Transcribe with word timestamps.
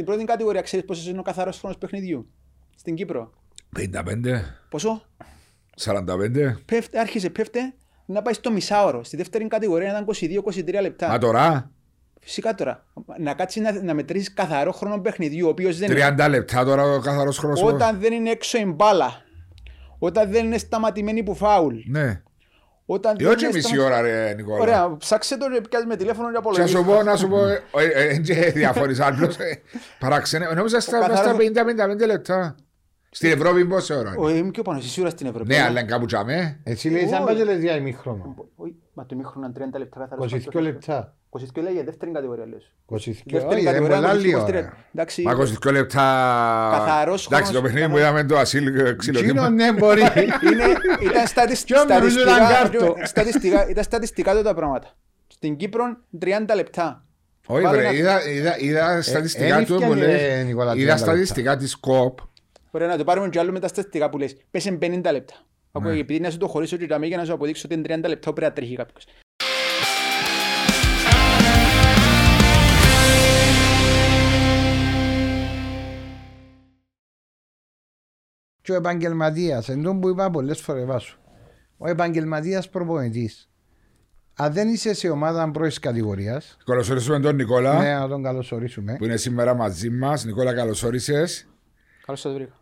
Στην 0.00 0.12
πρώτη 0.12 0.28
κατηγορία 0.28 0.60
ξέρεις 0.60 0.86
πόσος 0.86 1.06
είναι 1.06 1.18
ο 1.18 1.22
καθαρός 1.22 1.58
χρόνος 1.58 1.78
παιχνιδιού; 1.78 2.30
Στην 2.76 2.94
Κύπρο. 2.94 3.32
55, 3.76 3.90
Πόσο; 4.68 5.02
45. 5.76 6.56
Πέφτε, 6.64 6.98
άρχισε, 6.98 7.30
πέφτε 7.30 7.74
να 8.06 8.22
πάει 8.22 8.34
στο 8.34 8.50
μισάωρο. 8.50 9.04
Στη 9.04 9.16
δεύτερη 9.16 9.46
κατηγορία 9.46 9.88
ήταν 9.88 10.04
22-23 10.04 10.80
λεπτά. 10.80 11.08
Μα 11.08 11.18
τώρα, 11.18 11.70
Φυσικά 12.20 12.54
τώρα. 12.54 12.86
Να 13.18 13.34
κάτσεις 13.34 13.62
να, 13.62 13.82
να 13.82 13.94
μετρήσεις 13.94 14.34
καθαρό 14.34 14.72
χρόνο 14.72 15.00
παιχνιδιού, 15.00 15.46
ο 15.46 15.50
οποίος 15.50 15.78
δεν 15.78 15.90
είναι. 15.90 16.14
30 16.18 16.28
λεπτά 16.30 16.64
τώρα 16.64 16.82
ο 16.82 17.00
καθαρός 17.00 17.38
χρόνος. 17.38 17.62
Όταν 17.62 18.00
δεν 18.00 18.12
είναι 18.12 18.30
έξω 18.30 18.58
η 18.58 18.64
μπάλα. 18.64 19.22
Όταν 19.98 20.30
δεν 20.30 20.44
είναι 20.44 20.58
σταματημένη 20.58 21.22
που 21.22 21.34
φάουλ. 21.34 21.76
Ναι. 21.86 22.22
Όταν 22.92 23.12
Ε, 23.12 23.22
δεν 23.24 23.26
όχι 23.32 23.44
είναι 23.44 23.52
μισή 23.54 23.66
σταμα- 23.68 23.84
ώρα 23.84 24.00
ρε 24.00 24.32
Νικόλα. 24.36 24.60
Ωραία, 24.60 24.96
ψάξε 24.96 25.36
το 25.36 25.46
και 25.50 25.60
πιάσεις 25.68 25.86
με 25.88 25.96
τηλέφωνο 25.96 26.26
και 26.30 26.32
Και 26.32 26.42
να 26.42 26.50
απολογίσεις. 26.50 26.78
σου 26.78 26.84
πω, 26.84 27.02
να 27.02 27.16
σου 27.16 27.28
πω, 27.28 27.46
ε, 27.46 27.62
ε, 27.76 27.84
ε, 28.08 28.18
δεν 28.22 28.52
διαφωνείς 28.52 29.00
άλλος. 29.00 29.36
ε, 29.38 29.60
Παραξενε, 29.98 30.48
νόμιζα 30.54 30.80
στα 30.80 30.98
καθαρός- 30.98 31.18
στα 31.18 31.34
50-55 31.34 32.06
λεπτά. 32.06 32.54
Στην 33.10 33.30
Ευρώπη 33.30 33.66
πόση 33.66 33.92
ώρα. 33.94 34.08
είναι; 34.08 34.26
Όχι, 34.26 34.36
είμαι 34.36 34.50
πιο 34.50 34.62
πάνω, 34.62 34.78
εσύ 34.78 34.88
σίγουρα 34.88 35.10
στην 35.10 35.26
Ευρώπη. 35.26 35.46
Ναι, 35.48 35.60
αλλά 35.60 35.80
είναι 35.80 35.88
κάπου 35.90 36.06
τζαμέ. 36.06 36.60
Εσύ 36.62 36.88
λέει 36.88 37.06
σαν 37.08 37.14
Όχι. 37.14 37.24
πάει 37.24 37.36
και 37.36 37.44
λες 37.44 37.60
για 37.62 37.76
ημίχρονο. 37.76 38.34
Όχι, 38.56 38.74
μα 38.92 39.02
το 39.06 39.08
ημίχρονο 39.14 39.46
είναι 39.46 39.68
30 39.74 39.78
λεπτά 39.78 39.98
καθαρός 40.00 40.32
22 40.32 40.38
χρόνος. 40.50 40.70
λεπτά. 40.72 41.14
22 41.30 41.62
λέει 41.62 41.72
για 41.72 41.84
δεύτερη 41.84 42.12
κατηγορία 42.12 42.46
λες. 42.46 42.72
22. 42.86 42.96
Δεύτερη 43.24 43.44
Όχι, 43.46 43.60
είναι 43.60 43.70
κατηγορία 43.70 43.96
πολλά 43.96 44.08
23. 44.08 44.10
άλλη 44.10 44.34
ώρα. 44.34 44.76
Εντάξει, 44.94 45.22
Μα 45.22 45.32
22 45.32 45.72
λεπτά. 45.72 46.02
Καθαρός 46.72 47.26
Εντάξει, 47.26 47.52
το 47.52 47.58
χρόνος- 47.58 47.72
παιχνίδι 47.72 47.92
που 47.92 47.98
είδαμε 47.98 48.24
το 48.24 48.38
ασύλ 48.38 48.66
Εκείνο 48.66 48.96
ξυλοτήμα. 48.96 49.50
ναι 49.50 49.72
μπορεί. 49.72 50.00
είναι, 50.52 50.64
ήταν 51.10 51.26
στατισ- 51.26 51.64
Κι 51.66 51.74
όμως 51.74 51.84
στατιστικά, 51.86 52.36
ήταν 52.36 52.48
κάρτο. 52.48 52.94
στατιστικά, 53.04 53.68
ήταν 53.68 53.84
στατιστικά 53.84 54.30
τότε 54.32 54.42
τα 54.44 54.54
πράγματα. 54.54 54.88
Στην 55.26 55.56
Κύπρο 55.56 55.84
30 56.20 56.54
λεπτά. 56.54 57.04
Όχι 57.46 57.62
Βάλε 57.62 57.76
βρε, 57.76 57.86
ένα- 57.86 57.96
είδα- 57.96 58.28
είδα- 58.28 58.58
είδα 58.58 59.02
στατιστικά 59.02 59.56
εν 59.58 59.64
του 59.66 59.74
που 59.74 59.82
έφτιανε, 59.92 60.06
λέει. 60.06 60.44
Νικόλα, 60.44 60.72
30 60.72 60.76
Είδα 60.76 60.90
λεπτά. 60.94 60.96
στατιστικά 60.96 61.56
της 61.56 61.76
ΚΟΠ. 61.76 62.18
Ωραία 62.70 62.88
να 62.88 62.96
το 62.96 63.04
πάρουμε 63.04 63.28
και 63.28 63.38
άλλο 63.38 63.52
με 63.52 63.60
τα 63.60 63.68
στατιστικά 63.68 64.10
που 64.10 64.18
λες. 64.18 64.36
Πέσαι 64.50 64.78
50 64.80 65.00
λεπτά. 65.12 65.34
Ναι. 65.34 65.40
Ακούω, 65.72 65.90
επειδή 65.90 66.20
να 66.20 66.30
σου 66.30 66.38
το 66.38 66.46
χωρίσω 66.46 66.76
και 66.76 66.98
για 67.02 67.16
να 67.16 67.24
σου 67.24 67.32
αποδείξω 67.32 67.62
ότι 67.70 67.74
είναι 67.74 67.96
30 67.96 68.08
λεπτά 68.08 68.32
πρέπει 68.32 68.40
να 68.40 68.52
τρέχει 68.52 68.76
κάποιος. 68.76 69.06
Και 78.62 78.72
ο 78.72 78.74
επαγγελματίας, 78.74 79.68
εν 79.68 79.82
τω 79.82 79.94
που 79.94 80.08
είπα 80.08 80.30
πολλές 80.30 80.60
φορές 80.60 80.84
βάσου. 80.84 81.18
Ο 81.76 81.88
επαγγελματίας 81.88 82.68
προπονητής. 82.68 83.50
Αν 84.34 84.52
δεν 84.52 84.68
είσαι 84.68 84.94
σε 84.94 85.08
ομάδα 85.08 85.50
πρώτης 85.50 85.78
κατηγορίας, 85.78 86.56
Καλωσορίσουμε 86.64 87.20
τον 87.20 87.34
Νικόλα 87.34 87.78
ναι, 87.82 87.94
να 87.94 88.08
τον 88.08 88.22
καλωσορίσουμε. 88.22 88.96
που 88.96 89.04
είναι 89.04 89.16
σήμερα 89.16 89.54
μαζί 89.54 89.90
μας. 89.90 90.24
Νικόλα, 90.24 90.54
καλωσόρισες. 90.54 91.48
Καλώς 92.06 92.20
σας 92.20 92.32
βρήκα. 92.32 92.59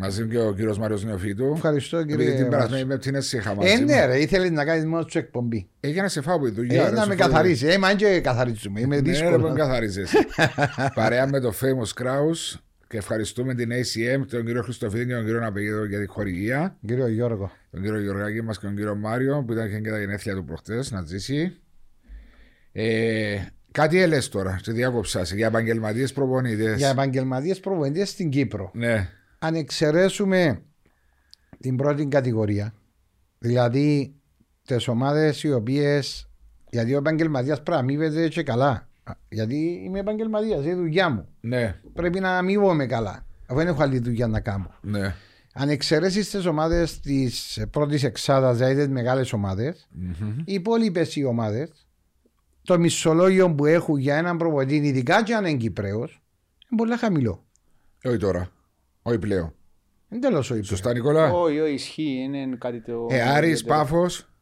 Μαζί 0.00 0.22
μου 0.22 0.28
και 0.28 0.38
ο 0.38 0.52
κύριος 0.54 0.78
Μάριος 0.78 1.04
Νεοφίτου. 1.04 1.52
Ευχαριστώ 1.54 1.96
Επειδή 1.98 2.16
κύριε 2.22 2.36
την 2.38 2.48
περασμένη 2.48 2.82
Βάσο. 2.84 2.86
με 2.96 2.98
την 2.98 3.14
έσυχα 3.14 3.54
μαζί 3.54 3.72
Ε, 3.72 3.78
μου. 3.78 3.84
ναι 3.84 4.04
ρε, 4.06 4.18
ήθελες 4.20 4.50
να 4.50 4.64
κάνεις 4.64 4.84
μόνο 4.84 5.04
σου 5.08 5.18
εκπομπή. 5.18 5.68
Έγινε 5.80 6.08
σε 6.08 6.20
φάω 6.20 6.36
από 6.36 6.44
τη 6.44 6.50
δουλειά. 6.50 6.82
Ε, 6.82 6.88
ρε, 6.88 6.94
να 6.94 7.02
σου 7.02 7.08
με 7.08 7.14
φέρω. 7.16 7.28
καθαρίσει. 7.28 7.66
Ε, 7.66 7.78
μα 7.78 7.94
και 7.94 8.20
καθαρίζουμε. 8.20 8.80
Είμαι 8.80 8.88
Ναι, 9.00 9.02
ρε, 9.02 9.10
δύσκολο. 9.10 9.38
πον 9.38 9.54
καθαρίζεις. 9.54 10.12
Παρέα 10.94 11.26
με 11.26 11.40
το 11.40 11.52
Famous 11.60 12.02
Kraus 12.02 12.58
και 12.88 12.96
ευχαριστούμε 12.96 13.54
την 13.54 13.70
ACM, 13.72 14.26
τον 14.30 14.44
κύριο 14.44 14.62
Χριστοφίδη 14.62 15.06
και 15.06 15.14
τον 15.14 15.24
κύριο 15.24 15.40
Ναπηγίδο 15.40 15.84
για 15.84 16.00
τη 16.00 16.06
χορηγία. 16.06 16.76
Κύριο 16.86 17.06
Γιώργο. 17.08 17.50
Τον 17.70 17.82
κύριο 17.82 18.00
Γιωργάκη 18.00 18.42
μας 18.42 18.58
και 18.58 18.66
τον 18.66 18.76
κύριο 18.76 18.94
Μάριο 18.96 19.44
που 19.46 19.52
ήταν 19.52 19.82
και 19.82 19.90
τα 19.90 19.98
γενέθλια 19.98 20.34
του 20.34 20.44
προχτές 20.44 20.90
να 20.90 21.02
ζήσει. 21.06 21.56
Ε, 22.72 23.36
κάτι 23.72 24.00
έλες 24.00 24.28
τώρα, 24.28 24.58
σε 24.62 24.72
διάκοψα, 24.72 25.24
σε, 25.24 25.34
για 25.36 25.46
επαγγελματίες 25.46 26.12
προπονητές. 26.12 26.76
Για 26.78 26.88
επαγγελματίες 26.88 27.60
προπονητές 27.60 28.08
στην 28.08 28.30
Κύπρο. 28.30 28.70
Ναι, 28.74 29.08
Αν 29.42 29.54
εξαιρέσουμε 29.54 30.62
την 31.60 31.76
πρώτη 31.76 32.06
κατηγορία, 32.06 32.74
δηλαδή 33.38 34.14
τις 34.66 34.88
ομάδες 34.88 35.42
οι 35.42 35.52
οποίες, 35.52 36.28
γιατί 36.70 36.94
ο 36.94 36.98
επαγγελματίας 36.98 37.56
πρέπει 37.62 37.70
να 37.70 37.76
αμείβεται 37.76 38.28
και 38.28 38.42
καλά. 38.42 38.88
Γιατί 39.28 39.80
είμαι 39.84 39.98
επαγγελματίας, 39.98 40.62
είναι 40.62 40.70
η 40.72 40.74
δουλειά 40.74 41.08
μου. 41.08 41.28
ναι, 41.40 41.76
Πρέπει 41.92 42.20
να 42.20 42.36
αμείβομαι 42.38 42.86
καλά, 42.86 43.26
αφού 43.46 43.58
δεν 43.58 43.66
έχω 43.66 43.82
άλλη 43.82 43.98
δουλειά 43.98 44.26
να 44.26 44.40
κάνω. 44.40 44.74
ναι. 44.80 45.14
Αν 45.54 45.68
εξαιρέσεις 45.68 46.30
τις 46.30 46.46
ομάδες 46.46 47.00
της 47.00 47.64
πρώτης 47.70 48.02
εξάδας, 48.04 48.56
δηλαδή 48.56 48.74
τις 48.76 48.88
μεγάλες 48.88 49.32
ομάδες, 49.32 49.88
Μμμ. 49.90 50.38
οι 50.44 50.52
υπόλοιπες 50.52 51.16
οι 51.16 51.24
ομάδες, 51.24 51.86
το 52.62 52.78
μισολόγιο 52.78 53.54
που 53.54 53.66
έχουν 53.66 53.96
για 53.98 54.16
έναν 54.16 54.36
προπονητή, 54.36 54.86
ειδικά 54.88 55.22
και 55.22 55.34
αν 55.34 55.44
είναι 55.44 55.56
Κυπρέος, 55.58 56.22
είναι 56.70 56.80
πολύ 56.82 56.96
χαμηλό. 56.96 57.44
Όχι 58.04 58.16
τώρα, 58.16 58.50
όχι 59.02 59.18
πλέον. 59.18 59.54
Είναι 60.10 60.20
τέλος 60.20 60.50
ο 60.50 60.62
Σωστά 60.62 60.92
Νικόλα; 60.92 61.32
Όχι, 61.32 61.60
όχι, 61.60 61.72
ισχύει, 61.72 62.20
είναι 62.22 62.56
κάτι 62.56 62.80
το... 62.80 63.06
Ε, 63.10 63.22
Άρης, 63.22 63.64
Πάφος. 63.64 64.32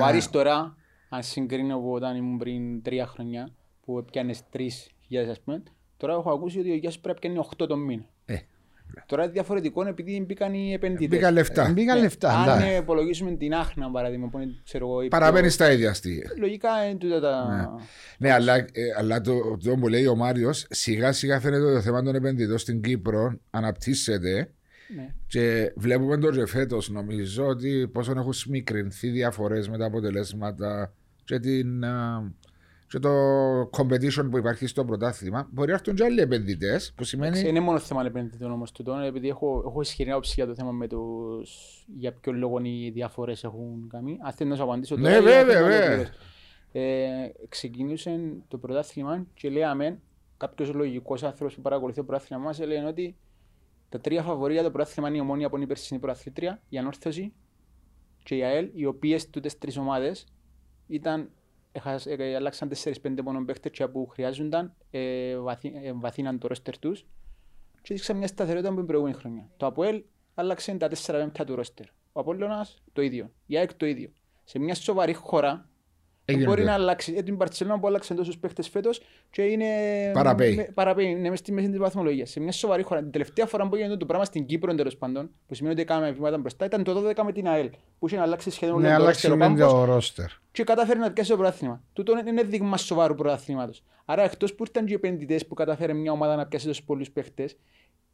Ο 0.00 0.04
Άρης 0.04 0.30
τώρα, 0.30 0.76
αν 1.08 1.22
συγκρίνω 1.22 1.76
από 1.76 1.92
όταν 1.92 2.16
ήμουν 2.16 2.38
πριν 2.38 2.82
τρία 2.82 3.06
χρόνια, 3.06 3.48
που 3.80 3.98
έπιανες 3.98 4.48
τρεις 4.48 4.90
χιλιάδες 5.06 5.30
ας 5.30 5.40
πούμε, 5.40 5.62
τώρα 5.96 6.12
έχω 6.12 6.30
ακούσει 6.32 6.58
ότι 6.58 6.70
ο 6.70 6.74
Γιάννης 6.74 7.00
πρέπει 7.00 7.28
να 7.28 7.32
πιάνει 7.32 7.48
8 7.62 7.66
το 7.68 7.76
μήνα. 7.76 8.04
Ε, 8.24 8.36
Τώρα 9.06 9.22
είναι 9.22 9.32
διαφορετικό 9.32 9.86
επειδή 9.86 10.24
μπήκαν 10.26 10.54
οι 10.54 10.72
επενδυτές. 10.72 11.08
μπήκαν 11.08 11.32
λεφτά. 11.34 11.70
Μπήκαν 11.72 12.00
λεφτά. 12.00 12.28
Αν 12.38 12.42
εντάξει. 12.48 12.66
ε, 12.68 12.76
υπολογίσουμε 12.76 13.30
την 13.36 13.54
Άχνα 13.54 13.90
παράδειγμα, 13.90 14.28
που 14.28 14.38
είναι, 14.38 14.52
ξέρω 14.64 14.86
εγώ, 14.86 15.02
η 15.02 15.08
Παραμένει 15.08 15.40
πιο- 15.40 15.50
στα 15.50 15.72
ίδια 15.72 15.94
στοιχεία. 15.94 16.30
Λογικά 16.38 16.68
είναι 16.88 16.98
τούτα 16.98 17.20
τα... 17.20 17.68
Ναι, 18.18 18.32
αλλά, 18.32 18.54
ε, 18.54 18.64
αλλά 18.98 19.20
το, 19.20 19.56
το 19.64 19.74
που 19.74 19.88
λέει 19.88 20.06
ο 20.06 20.14
Μάριος, 20.14 20.66
σιγά 20.70 21.12
σιγά 21.12 21.40
φαίνεται 21.40 21.62
ότι 21.64 21.74
το 21.74 21.80
θέμα 21.80 22.02
των 22.02 22.14
επενδυτών 22.14 22.58
στην 22.58 22.80
Κύπρο 22.80 23.38
αναπτύσσεται 23.50 24.50
Ναι. 24.96 25.14
και 25.26 25.72
βλέπουμε 25.76 26.16
το 26.18 26.30
και 26.30 26.46
φέτος 26.46 26.88
νομίζω 26.90 27.46
ότι 27.46 27.88
πόσο 27.92 28.12
έχουν 28.16 28.32
σμικρινθεί 28.32 29.08
διαφορές 29.08 29.68
με 29.68 29.78
τα 29.78 29.84
αποτελέσματα 29.86 30.92
και, 31.24 31.38
την, 31.38 31.84
α, 31.84 32.32
και 32.88 32.98
το 32.98 33.10
competition 33.60 34.28
που 34.30 34.36
υπάρχει 34.38 34.66
στο 34.66 34.84
πρωτάθλημα. 34.84 35.48
Μπορεί 35.52 35.68
να 35.68 35.74
έρθουν 35.74 35.94
και 35.94 36.04
άλλοι 36.04 36.20
επενδυτές 36.20 36.92
που 36.96 37.04
σημαίνει. 37.04 37.48
Είναι 37.48 37.60
μόνο 37.60 37.78
θέμα 37.78 38.04
επενδυτών 38.06 38.50
όμως 38.52 38.72
τούτο, 38.72 38.94
επειδή 38.94 39.28
έχω, 39.28 39.62
έχω 39.66 39.80
ισχυρή 39.80 40.10
άποψη 40.10 40.32
για 40.36 40.46
το 40.46 40.54
θέμα 40.54 40.70
με 40.70 40.86
τους... 40.86 41.84
για 41.96 42.12
ποιο 42.12 42.32
λόγο 42.32 42.58
οι 42.62 42.90
διαφορές 42.90 43.44
έχουν 43.44 43.88
κάνει. 43.88 44.18
Αν 44.22 44.32
θέλω 44.32 44.50
να 44.50 44.56
σου 44.56 44.62
απαντήσω 44.62 44.96
Ναι, 44.96 45.02
τώρα, 45.08 45.22
βέβαια, 45.22 45.42
για 45.42 45.52
να 45.54 45.60
το 45.60 45.66
βέβαια. 45.66 45.86
ολοκληρώσω. 45.86 46.12
Ε, 46.72 47.32
ξεκινούσε 47.48 48.20
το 48.48 48.58
πρωτάθλημα 48.58 49.26
και 49.34 49.50
λέγαμε 49.50 50.00
κάποιος 50.36 50.72
λογικός 50.72 51.22
άνθρωπος 51.22 51.54
που 51.54 51.60
παρακολουθεί 51.62 51.98
το 51.98 52.04
πρωτάθλημα 52.04 52.42
μας 52.42 52.60
έλεγε 52.60 52.84
ότι 52.84 53.16
τα 53.88 54.00
τρία 54.00 54.22
φαβορία 54.22 54.62
το 54.62 54.70
πρωτάθλημα 54.70 55.08
είναι 55.08 55.16
η 55.16 55.20
ομόνια 55.20 55.48
που 55.48 55.54
είναι 55.54 55.64
η 55.64 55.68
περσινή 55.68 56.00
πρωταθλήτρια, 56.00 56.60
η 56.68 56.78
ανόρθωση 56.78 57.32
και 58.22 58.34
η 58.36 58.42
ΑΕΛ, 58.44 58.68
οι 58.74 58.84
οποίες 58.84 59.30
τούτες 59.30 59.58
τρεις 59.58 59.76
ομάδες 59.76 60.26
ήταν, 60.86 61.20
έχασ- 61.20 61.30
ε, 61.30 61.35
αλλάξαν 62.36 62.68
4-5 62.68 63.22
μόνο 63.22 63.44
παίχτες 63.44 63.70
και 63.72 63.88
που 63.88 64.06
χρειάζονταν, 64.06 64.74
ε, 64.90 65.36
βαθύ, 65.36 65.72
ε, 65.82 65.92
βαθύναν 65.92 66.38
το 66.38 66.48
ρόστερ 66.48 66.78
τους 66.78 67.06
και 67.82 67.92
έδειξαν 67.92 68.16
μια 68.16 68.26
σταθερότητα 68.26 68.68
από 68.68 68.76
την 68.76 68.86
προηγούμενη 68.86 69.16
χρονιά. 69.16 69.50
Το 69.56 69.66
ΑΠΟΕΛ 69.66 70.02
άλλαξε 70.34 70.74
τα 70.74 70.88
4 70.88 71.18
πέμπτα 71.18 71.44
του 71.44 71.54
ρόστερ. 71.54 71.86
Ο 72.12 72.20
Απόλλωνας 72.20 72.82
το 72.92 73.02
ίδιο. 73.02 73.30
Η 73.46 73.56
ΑΕΚ 73.58 73.74
το 73.74 73.86
ίδιο. 73.86 74.12
Σε 74.44 74.58
μια 74.58 74.74
σοβαρή 74.74 75.12
χώρα 75.14 75.50
Έγινε 75.58 75.75
μπορεί 76.44 76.60
το. 76.60 76.66
να 76.66 76.72
αλλάξει. 76.72 77.14
Ε, 77.16 77.22
την 77.22 77.36
Παρτσελώνα 77.36 77.78
που 77.80 77.86
άλλαξε 77.86 78.14
τόσους 78.14 78.38
παίχτες 78.38 78.68
φέτος 78.68 79.00
και 79.30 79.42
είναι... 79.42 79.66
Παραπέει. 80.12 80.54
με- 80.54 80.70
Παραπέει, 80.74 81.06
είναι 81.06 81.28
μες 81.30 81.38
στη 81.38 81.52
μέση 81.52 81.68
της 81.68 81.78
βαθμολογίας. 81.78 82.30
Σε 82.30 82.40
μια 82.40 82.52
σοβαρή 82.52 82.82
χώρα. 82.82 83.00
Την 83.00 83.10
τελευταία 83.10 83.46
φορά 83.46 83.68
που 83.68 83.74
έγινε 83.74 83.96
το 83.96 84.06
πράγμα 84.06 84.24
στην 84.24 84.46
Κύπρο 84.46 84.74
τέλος 84.74 84.96
πάντων, 84.96 85.30
που 85.46 85.54
σημαίνει 85.54 85.74
ότι 85.74 85.82
έκαναμε 85.82 86.10
βήματα 86.12 86.38
μπροστά, 86.38 86.64
ήταν 86.64 86.82
το 86.84 87.08
12 87.08 87.22
με 87.24 87.32
την 87.32 87.48
ΑΕΛ, 87.48 87.70
που 87.98 88.06
είχε 88.06 88.18
αλλάξει 88.18 88.50
σχεδόν 88.50 88.80
Ναι, 88.80 88.86
όλο 88.88 88.96
το 88.96 89.02
αλλάξει 89.02 89.26
ρόστερ 89.28 89.46
ο 89.46 89.50
με 89.50 89.56
Πάμπος 89.58 89.72
το 89.72 89.84
ρόστερ. 89.84 90.26
και 90.52 90.64
κατάφερε 90.64 90.98
να 90.98 91.12
πιάσει 91.12 91.30
το 91.30 91.36
πρωτάθλημα. 91.36 91.82
Τούτο 91.92 92.12
είναι 92.26 92.42
δείγμα 92.42 92.76
σοβαρού 92.76 93.14
πρωταθλήματος. 93.14 93.82
Άρα 94.04 94.22
εκτός 94.22 94.54
που 94.54 94.64
ήταν 94.68 94.84
και 94.86 94.92
οι 94.92 94.94
επενδυτές 94.94 95.46
που 95.46 95.54
κατάφερε 95.54 95.92
μια 95.92 96.12
ομάδα 96.12 96.36
να 96.36 96.46
πιάσει 96.46 96.66
τόσους 96.66 96.82
πολλούς 96.84 97.10
παίχτες, 97.10 97.56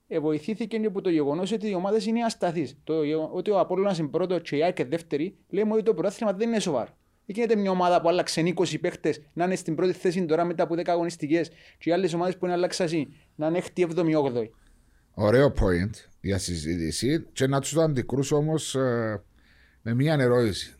ε, 0.08 0.18
βοηθήθηκε 0.18 0.76
και 0.78 0.86
από 0.86 1.00
το 1.00 1.10
γεγονός 1.10 1.52
ότι 1.52 1.68
οι 1.70 1.74
ομάδες 1.74 2.06
είναι 2.06 2.24
ασταθείς. 2.24 2.76
Το, 2.84 3.02
γεγο- 3.02 3.30
ότι 3.32 3.50
ο 3.50 3.58
Απόλλωνας 3.58 3.98
είναι 3.98 4.08
πρώτο 4.08 4.38
και 4.38 4.56
η 4.56 4.62
ΑΕΚ 4.62 4.84
δεύτερη, 4.86 5.36
λέμε 5.48 5.72
ότι 5.74 5.82
το 5.82 5.94
πρωτάθλημα 5.94 6.32
δεν 6.32 6.48
είναι 6.48 6.58
σοβαρό. 6.60 6.90
Δεν 7.26 7.36
γίνεται 7.36 7.56
μια 7.56 7.70
ομάδα 7.70 8.00
που 8.00 8.08
άλλαξε 8.08 8.52
20 8.56 8.80
παίχτες 8.80 9.20
να 9.32 9.44
είναι 9.44 9.56
στην 9.56 9.74
πρώτη 9.74 9.92
θέση 9.92 10.24
τώρα 10.24 10.44
μετά 10.44 10.62
από 10.62 10.74
10 10.74 10.82
αγωνιστικές 10.86 11.50
και 11.78 11.90
οι 11.90 11.92
άλλες 11.92 12.14
ομάδες 12.14 12.36
που 12.36 12.44
είναι 12.44 12.54
αλλάξασαι 12.54 13.06
να 13.34 13.46
είναι 13.46 13.62
6η, 13.76 13.94
7η, 13.94 14.14
8η. 14.14 14.48
Ωραίο 15.14 15.52
point 15.60 15.90
για 16.20 16.38
συζήτηση 16.38 17.26
και 17.32 17.46
να 17.46 17.60
τους 17.60 17.72
το 17.72 17.82
αντικρούσω 17.82 18.36
όμως 18.36 18.76
με 19.82 19.94
μια 19.94 20.16
ερώτηση. 20.20 20.74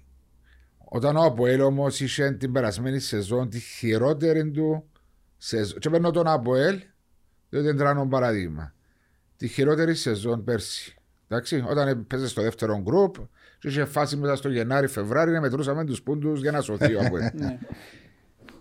Όταν 0.94 1.16
ο 1.16 1.22
Αποέλ 1.22 1.60
όμως 1.60 2.00
είχε 2.00 2.30
την 2.32 2.52
περασμένη 2.52 2.98
σεζόν 2.98 3.48
τη 3.48 3.58
χειρότερη 3.58 4.50
του 4.50 4.90
σεζόν. 5.36 5.78
Και 5.78 5.90
παίρνω 5.90 6.10
τον 6.10 6.26
Αποέλ, 6.26 6.80
διότι 7.48 7.66
δεν 7.66 7.76
τράνω 7.76 8.06
παράδειγμα. 8.06 8.74
Τη 9.36 9.48
χειρότερη 9.48 9.94
σεζόν 9.94 10.44
πέρσι. 10.44 10.94
Εντάξει, 11.28 11.64
όταν 11.68 12.06
παίζε 12.06 12.28
στο 12.28 12.42
δεύτερο 12.42 12.80
γκρουπ, 12.80 13.14
και 13.62 13.68
είχε 13.68 13.84
φάση 13.84 14.16
μετά 14.16 14.36
στο 14.36 14.48
Γενάρη, 14.48 14.86
Φεβράρι 14.86 15.30
να 15.30 15.40
μετρούσαμε 15.40 15.84
τους 15.84 16.02
πούντους 16.02 16.40
για 16.40 16.50
να 16.50 16.60
σωθεί 16.60 16.94
ο 16.94 17.00
Αποέλ. 17.04 17.22
Ναι. 17.34 17.58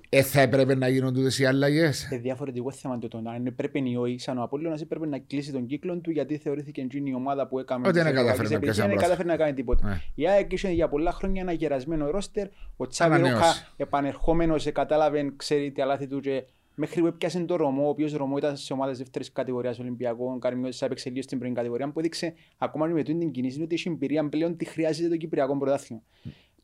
Ε, 0.10 0.22
θα 0.22 0.42
έπρεπε 0.42 0.76
να 0.76 0.88
γίνουν 0.88 1.14
τούτες 1.14 1.40
οι 1.40 1.46
αλλαγές. 1.46 2.12
Ε, 2.12 2.18
διαφορετικό 2.18 2.72
θέμα 2.72 2.98
το 2.98 3.08
τον 3.08 3.28
αν 3.28 3.54
πρέπει 3.56 3.90
ή 3.90 3.96
όχι, 3.96 4.20
σαν 4.20 4.38
ο 4.38 4.44
Απόλλωνας 4.44 4.82
έπρεπε 4.82 5.08
να 5.08 5.20
κλείσει 5.20 5.52
τον 5.52 5.66
κύκλο 5.66 5.98
του 5.98 6.12
γιατί 6.12 6.38
θεωρήθηκε 6.38 6.82
εκείνη 6.82 7.10
η 7.10 7.14
ομάδα 7.14 7.48
που 7.48 7.60
έκαμε 7.60 7.88
Ότι 7.88 7.98
δεν 8.00 8.06
τις 8.06 8.14
κατάφερε 8.14 8.44
ευρωπαϊκές 8.44 8.52
να 8.52 8.56
επιτυχίες, 8.56 8.76
πιάσει 8.76 8.90
δεν 8.90 8.92
ένα 8.92 9.02
κατάφερε 9.02 9.28
να 9.28 9.38
κάνει 9.38 9.54
τίποτα. 9.54 9.88
Ναι. 9.88 10.02
Η 10.16 10.28
ΑΕΚ 10.28 10.52
είχε 10.52 10.70
για 10.70 10.90
πολλά 10.90 11.12
χρόνια 11.12 11.42
ένα 11.42 11.52
γερασμένο 11.52 12.10
ρόστερ, 12.10 12.48
ο 12.78 12.88
Τσάβη 12.88 13.14
Ανανέωσε. 13.14 13.36
Ρόκα 13.38 13.54
επανερχόμενος 13.78 14.66
ε, 14.66 14.72
κατάλαβε, 14.72 15.34
ξέρει 15.36 15.72
τα 15.72 15.86
λάθη 15.86 16.08
του 16.08 16.20
και 16.20 16.44
μέχρι 16.76 17.02
που 17.02 17.08
έπιασε 17.08 17.40
τον 17.40 17.58
Ρωμό, 17.58 17.86
ο 17.86 17.90
οποίος 17.90 18.14
Ρωμό 18.14 18.38
ήταν 18.38 18.58
σε 18.58 18.74
ομάδες 18.74 18.98
δεύτερης 18.98 19.32
κατηγορίας 19.32 19.80
Ολυμπιακών, 19.80 20.40
Καρμιώτης 20.40 20.82
έπαιξε 20.82 21.10
λίγο 21.10 21.22
στην 21.22 21.40
πρώτη 21.40 21.54
κατηγορία, 21.54 21.92
που 21.92 22.00
έδειξε 22.00 22.34
ακόμα 22.58 22.88
και 22.88 22.94
με 22.94 23.04
τούτη 23.04 23.18
την 23.18 23.32
κινήση 23.32 23.62
ότι 23.62 23.76
έχει 23.76 23.90
εμπειρία 23.90 24.30
πλέον 24.30 24.58
τι 24.58 24.66
χρειάζεται 24.66 25.10
το 25.10 25.18
Κυπριακό 25.18 25.58
πρωτάθλημα. 25.58 26.02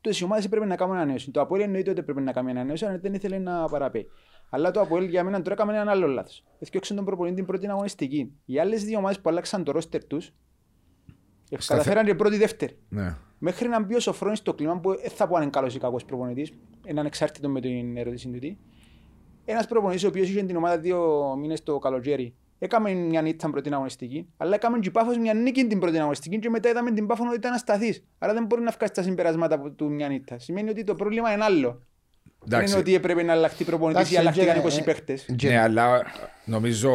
Τότε 0.00 0.16
οι 0.20 0.24
ομάδες 0.24 0.44
έπρεπε 0.44 0.66
να 0.66 0.76
κάνουν 0.76 0.94
ανανέωση. 0.94 1.30
Το 1.30 1.40
Αποέλ 1.40 1.60
εννοείται 1.60 1.90
ότι 1.90 2.00
έπρεπε 2.00 2.20
να 2.20 2.32
κάνει 2.32 2.50
ανανέωση, 2.50 2.84
αλλά 2.84 2.98
δεν 2.98 3.14
ήθελε 3.14 3.38
να 3.38 3.68
παραπέει. 3.68 4.06
Αλλά 4.50 4.70
το 4.70 4.80
Αποέλ 4.80 5.04
για 5.04 5.24
μένα 5.24 5.42
τώρα 5.42 5.52
έκαμε 5.52 5.72
έναν 5.72 5.88
άλλο 5.88 6.06
λάθος. 6.06 6.44
Έφτιαξε 6.58 6.94
τον 6.94 7.04
προπονητή 7.04 7.36
την 7.36 7.46
πρώτη 7.46 7.68
αγωνιστική. 7.68 8.32
Οι 8.44 8.58
άλλες 8.58 8.84
δύο 8.84 8.98
ομάδες 8.98 9.20
που 9.20 9.30
άλλαξαν 9.30 9.64
το 9.64 9.72
ρόστερ 9.72 10.04
τους, 10.04 10.32
ε, 11.50 11.60
Στα 11.60 11.72
καταφέραν 11.74 12.06
και 12.06 12.14
πρώτη-δεύτερη. 12.14 12.78
Ναι. 12.88 13.16
Μέχρι 13.38 13.68
να 13.68 13.82
μπει 13.82 13.94
ο 13.94 14.00
Σοφρόνης 14.00 14.38
στο 14.38 14.54
κλίμα 14.54 14.80
που 14.80 14.96
δεν 14.96 15.10
θα 15.10 15.28
πω 15.28 15.36
αν 15.36 15.42
είναι 15.42 15.50
καλός 15.50 15.74
ή 15.74 15.78
κακός 15.78 16.04
προπονητής, 16.04 16.52
είναι 16.86 17.00
ανεξάρτητο 17.00 17.48
με 17.48 17.60
την 17.60 17.96
ερώτηση 17.96 18.28
του 18.28 18.38
τι. 18.38 18.56
Ένας 19.50 19.66
προπονητής 19.66 20.04
ο 20.04 20.08
οποίος 20.08 20.28
είχε 20.28 20.42
την 20.42 20.56
ομάδα 20.56 20.78
δύο 20.78 21.00
μήνες 21.40 21.62
το 21.62 21.78
καλοκαίρι, 21.78 22.34
έκαμε 22.58 22.92
μια 22.92 23.22
νύχτα 23.22 23.50
πρώτη 23.50 23.72
αγωνιστική, 23.74 24.26
αλλά 24.36 24.54
έκαμε 24.54 24.78
και 24.78 24.88
η 24.88 24.90
Πάφος 24.90 25.18
μια 25.18 25.34
νίκη 25.34 25.66
την 25.66 25.78
πρώτη 25.78 25.98
αγωνιστική 25.98 26.38
και 26.38 26.50
μετά 26.50 26.68
είδαμε 26.68 26.90
την 26.92 27.06
Πάφο 27.06 27.24
ότι 27.26 27.36
ήταν 27.36 27.52
ασταθής. 27.52 28.04
Άρα 28.18 28.32
δεν 28.32 28.44
μπορεί 28.44 28.62
να 28.62 28.70
βγάλει 28.76 28.92
τα 28.92 29.02
συμπεράσματα 29.02 29.54
από 29.54 29.70
του 29.70 29.90
μια 29.90 30.08
νύχτα. 30.08 30.38
Σημαίνει 30.38 30.70
ότι 30.70 30.84
το 30.84 30.94
πρόβλημα 30.94 31.32
είναι 31.32 31.44
άλλο. 31.44 31.82
Δεν 32.40 32.46
Εντάξει. 32.58 32.72
είναι 32.72 32.80
ότι 32.80 32.94
έπρεπε 32.94 33.22
να 33.22 33.32
αλλάχτεί 33.32 33.64
προπονητής 33.64 34.10
ή 34.10 34.16
Εντάξει, 34.16 34.40
αλλάχτηκαν 34.40 34.70
και- 34.70 34.80
20 34.80 34.84
παίχτες. 34.84 35.26
Και- 35.36 35.48
Ναι, 35.48 35.58
αλλά 35.58 36.02
νομίζω, 36.44 36.90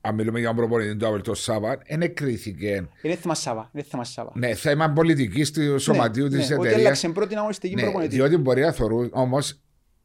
αν 0.00 0.14
μιλούμε 0.14 0.38
για 0.38 0.48
τον 0.48 0.56
προπονητή 0.56 0.96
του 0.96 1.06
Αβελτό 1.06 1.34
Σάβα, 1.34 1.78
δεν 1.88 2.02
εκκρίθηκε. 2.02 2.88
Είναι 3.02 3.14
θέμα 3.14 3.34
Σάβα. 3.34 3.70
Είναι 3.74 3.82
θέμα 3.90 4.04
Σάβα. 4.04 4.32
Ναι, 4.34 4.54
θέμα 4.54 4.90
πολιτικής 4.90 5.50
του 5.50 5.78
σωματείου 5.78 6.22
Ναι, 6.28 6.36
της 6.38 6.48
ναι, 6.48 6.54
Ότι 6.54 6.62
εταιρείας. 6.66 6.80
έλαξε 6.86 7.08
πρώτη 7.08 7.36
αγωνιστική 7.36 7.74
Ναι, 7.74 7.82
προπονητή. 7.82 8.14
διότι 8.14 8.36
μπορεί 8.36 8.60
να 8.60 8.72
θεωρούν, 8.72 9.10
όμως 9.12 9.58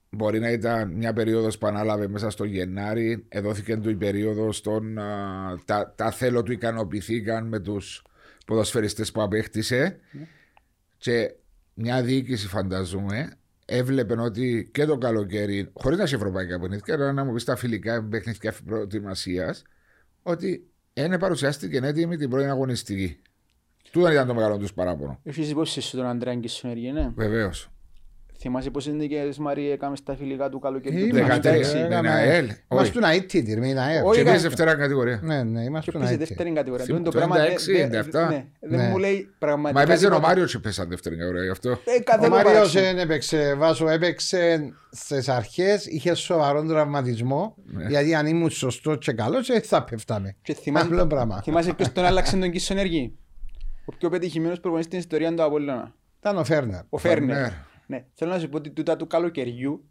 μπορεί 0.09 0.39
να 0.39 0.51
ήταν 0.51 0.91
μια 0.91 1.13
περίοδος 1.13 1.57
που 1.57 1.67
ανάλαβε 1.67 2.07
μέσα 2.07 2.29
στο 2.29 2.43
Γενάρη. 2.43 3.25
Εδώθηκε 3.29 3.77
του 3.77 3.89
η 3.89 3.95
περίοδος 3.95 4.61
των. 4.61 4.97
α, 4.97 5.59
τα, 5.65 5.93
τα 5.97 6.11
θέλω 6.11 6.43
του 6.43 6.51
ικανοποιηθήκαν 6.51 7.47
με 7.47 7.59
τους 7.59 8.03
ποδοσφαιριστές 8.45 9.11
που 9.11 9.21
απέκτησε. 9.21 9.99
Και 10.97 11.33
μια 11.73 12.03
διοίκηση, 12.03 12.47
φανταζούμε, 12.47 13.33
έβλεπε 13.65 14.21
ότι 14.21 14.69
και 14.73 14.85
το 14.85 14.97
καλοκαίρι, 14.97 15.69
χωρίς 15.73 15.97
να 15.97 16.03
έχει 16.03 16.15
ευρωπαϊκά 16.15 16.59
παιχνίδια, 16.59 16.93
αλλά 16.93 17.13
να 17.13 17.23
μου 17.23 17.33
πεις 17.33 17.43
τα 17.43 17.55
φιλικά 17.55 18.03
παιχνίδια 18.03 18.53
προετοιμασίας, 18.65 19.63
ότι 20.23 20.63
είναι 20.93 21.19
παρουσιάστηκε 21.19 21.79
έτοιμη 21.83 22.17
την 22.17 22.29
πρώτη 22.29 22.47
αγωνιστική. 22.47 23.21
Τούτο 23.91 24.11
ήταν 24.11 24.27
το 24.27 24.33
μεγάλο 24.33 24.57
τους 24.57 24.73
παράπονο. 24.73 25.19
Έχεις 25.23 25.49
υπόψη 25.49 25.81
σου 25.81 25.97
τον 25.97 26.05
Αντρέα 26.05 26.35
Γκισονέργη, 26.35 26.91
ναι. 26.91 27.11
Βεβαίως. 27.15 27.69
Θυμάσαι 28.41 28.69
πόσες 28.69 28.93
νίκες 28.93 29.37
Μαρία 29.37 29.71
έκαμε 29.73 29.95
στα 29.95 30.15
φιλικά 30.15 30.49
του 30.49 30.59
καλοκαιριού 30.59 31.07
του 31.07 31.17
Είμαστε, 31.17 31.51
2016. 31.51 31.75
ε, 31.77 31.79
με 31.79 31.85
έκαμε- 31.85 32.09
ΑΕΛ. 32.09 32.49
Είμαστε 32.71 32.99
του 32.99 33.05
Ναΐτιτη, 33.05 33.57
με 33.59 33.67
την 33.67 33.79
ΑΕΛ. 33.79 34.03
Όχι, 34.03 34.13
Και 34.15 34.19
έκανε- 34.21 34.35
πήγε 34.37 34.47
δεύτερα 34.47 34.75
κατηγορία. 34.75 35.19
Ναι, 35.23 35.43
ναι, 35.43 35.61
είμαστε 35.63 35.91
Και 35.91 35.97
του 35.97 36.03
πήγε 36.03 36.15
Ναΐτιτη. 36.15 36.27
δεύτερη 36.27 36.51
κατηγορία. 36.51 36.85
Θυμ- 36.85 36.97
Το 36.97 37.03
το 37.03 37.17
πράγμα 37.17 37.35
96, 37.35 37.71
δεν- 37.71 37.85
97. 37.85 38.27
ναι, 38.29 38.45
δεν 38.59 38.79
Ναι. 38.79 38.87
μου 38.87 38.97
λέει 38.97 39.29
πραγματικά 39.39 39.79
Μα 39.85 39.91
έπαιζε 39.91 40.05
ο 40.05 40.09
τίποτα. 40.09 40.27
Μάριος 40.27 40.51
και 40.51 40.59
πέσαν 40.59 40.89
δεύτερη 40.89 41.15
κατηγορία 41.15 41.43
γι' 41.43 41.49
αυτό. 41.49 41.69
Ε, 41.69 41.99
κάθε 42.03 42.19
Ο 42.19 42.23
το 42.23 42.35
Μάριος 42.35 42.53
παράξενο. 42.53 42.85
δεν 42.85 42.97
έπαιξε, 42.99 43.53
Βάσο 43.57 43.89
έπαιξε 43.89 44.73
στις 44.91 45.29
αρχές, 45.29 45.85
είχε 45.85 46.13
σοβαρό 46.13 46.65
τραυματισμό, 46.65 47.55
γιατί 47.87 48.15
αν 48.15 48.25
ήμουν 48.25 48.49
σωστός 48.49 48.97
και 48.99 49.11
καλός, 49.11 49.47
δεν 49.47 49.61
θα 49.61 49.83
πέφταμε. 49.83 50.35
Και 50.41 50.53
θυμάσαι- 50.53 50.91
Απλό 50.91 51.07
πράγμα. 51.07 51.41
Θυμάσαι 51.41 51.73
ποιος 51.73 51.91
τον 51.91 52.05
άλλαξε 52.05 52.37
τον 52.37 52.51
Κισονέργη. 52.51 53.13
Ο 53.85 53.93
πιο 53.97 54.09
πετυχημένος 54.09 54.59
προπονητής 54.59 54.87
στην 54.87 54.99
ιστορία 54.99 55.33
του 55.35 55.43
Απόλλωνα. 55.43 55.93
Ήταν 56.19 56.37
ο 56.37 56.43
Φέρνερ. 56.43 56.81
Ο 56.89 56.97
Φέρνερ. 56.97 57.51
Φέρνερ. 57.89 58.01
Ναι. 58.01 58.05
Θέλω 58.13 58.31
να 58.31 58.39
σου 58.39 58.49
πω 58.49 58.57
ότι 58.57 58.69
τούτα 58.69 58.95
του 58.97 59.07
καλοκαιριού 59.07 59.83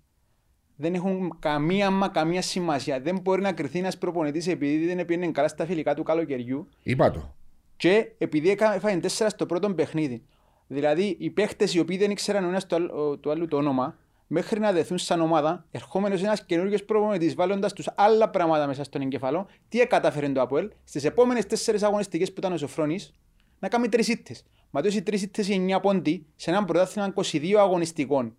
δεν 0.76 0.94
έχουν 0.94 1.36
καμία 1.38 1.90
μα 1.90 2.08
καμία 2.08 2.42
σημασία. 2.42 3.00
Δεν 3.00 3.20
μπορεί 3.20 3.40
να 3.42 3.52
κρυθεί 3.52 3.78
ένας 3.78 3.98
προπονητής 3.98 4.46
επειδή 4.46 4.94
δεν 4.94 5.04
πήγαινε 5.04 5.30
καλά 5.30 5.48
στα 5.48 5.66
φιλικά 5.66 5.94
του 5.94 6.02
καλοκαιριού 6.02 6.68
Είπα 6.82 7.10
το. 7.10 7.34
και 7.76 8.12
επειδή 8.18 8.50
έκα- 8.50 8.74
έφαγε 8.74 8.96
τέσσερα 9.00 9.30
στο 9.30 9.46
πρώτο 9.46 9.74
παιχνίδι. 9.74 10.22
Δηλαδή 10.66 11.16
οι 11.18 11.30
παίχτες 11.30 11.74
οι 11.74 11.78
οποίοι 11.78 11.96
δεν 11.96 12.10
ήξεραν 12.10 12.44
ο 12.44 12.48
ένας 12.48 12.66
του 12.66 12.74
άλλου, 12.74 13.18
του 13.20 13.30
άλλου 13.30 13.48
το 13.48 13.56
όνομα 13.56 13.98
μέχρι 14.26 14.60
να 14.60 14.72
δεθούν 14.72 14.98
σαν 14.98 15.20
ομάδα, 15.20 15.66
ερχόμενος 15.70 16.22
ένας 16.22 16.44
καινούργιος 16.44 16.84
προπονητής 16.84 17.34
βάλλοντας 17.34 17.72
τους 17.72 17.88
άλλα 17.94 18.28
πράγματα 18.30 18.66
μέσα 18.66 18.84
στον 18.84 19.00
εγκεφαλό, 19.00 19.46
τι 19.68 19.80
έκαταφερε 19.80 20.28
το 20.28 20.40
Αποέλ; 20.40 20.70
Στις 20.84 21.04
επόμενες 21.04 21.46
τέσσερις 21.46 21.82
αγωνιστικές 21.82 22.28
που 22.32 22.38
ήταν 22.38 22.52
ο 22.52 22.56
Σοφρόνης 22.56 23.14
να 23.58 23.68
κάνει 23.68 23.88
τρεις 23.88 24.08
ήττες. 24.08 24.44
Μα 24.70 24.82
τόσοι 24.82 25.02
τρεις 25.02 25.22
ήττες 25.22 25.48
οι 25.48 25.52
εννιά 25.52 25.80
πόντι 25.80 26.26
σε 26.36 26.50
έναν 26.50 26.64
πρωτάθλημα 26.64 27.12
22 27.16 27.54
αγωνιστικών 27.58 28.36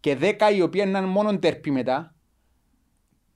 και 0.00 0.16
10 0.20 0.34
οι 0.56 0.62
οποίοι 0.62 0.82
είναι 0.86 1.00
μόνο 1.00 1.38
τέρπι 1.38 1.70
μετά, 1.70 2.14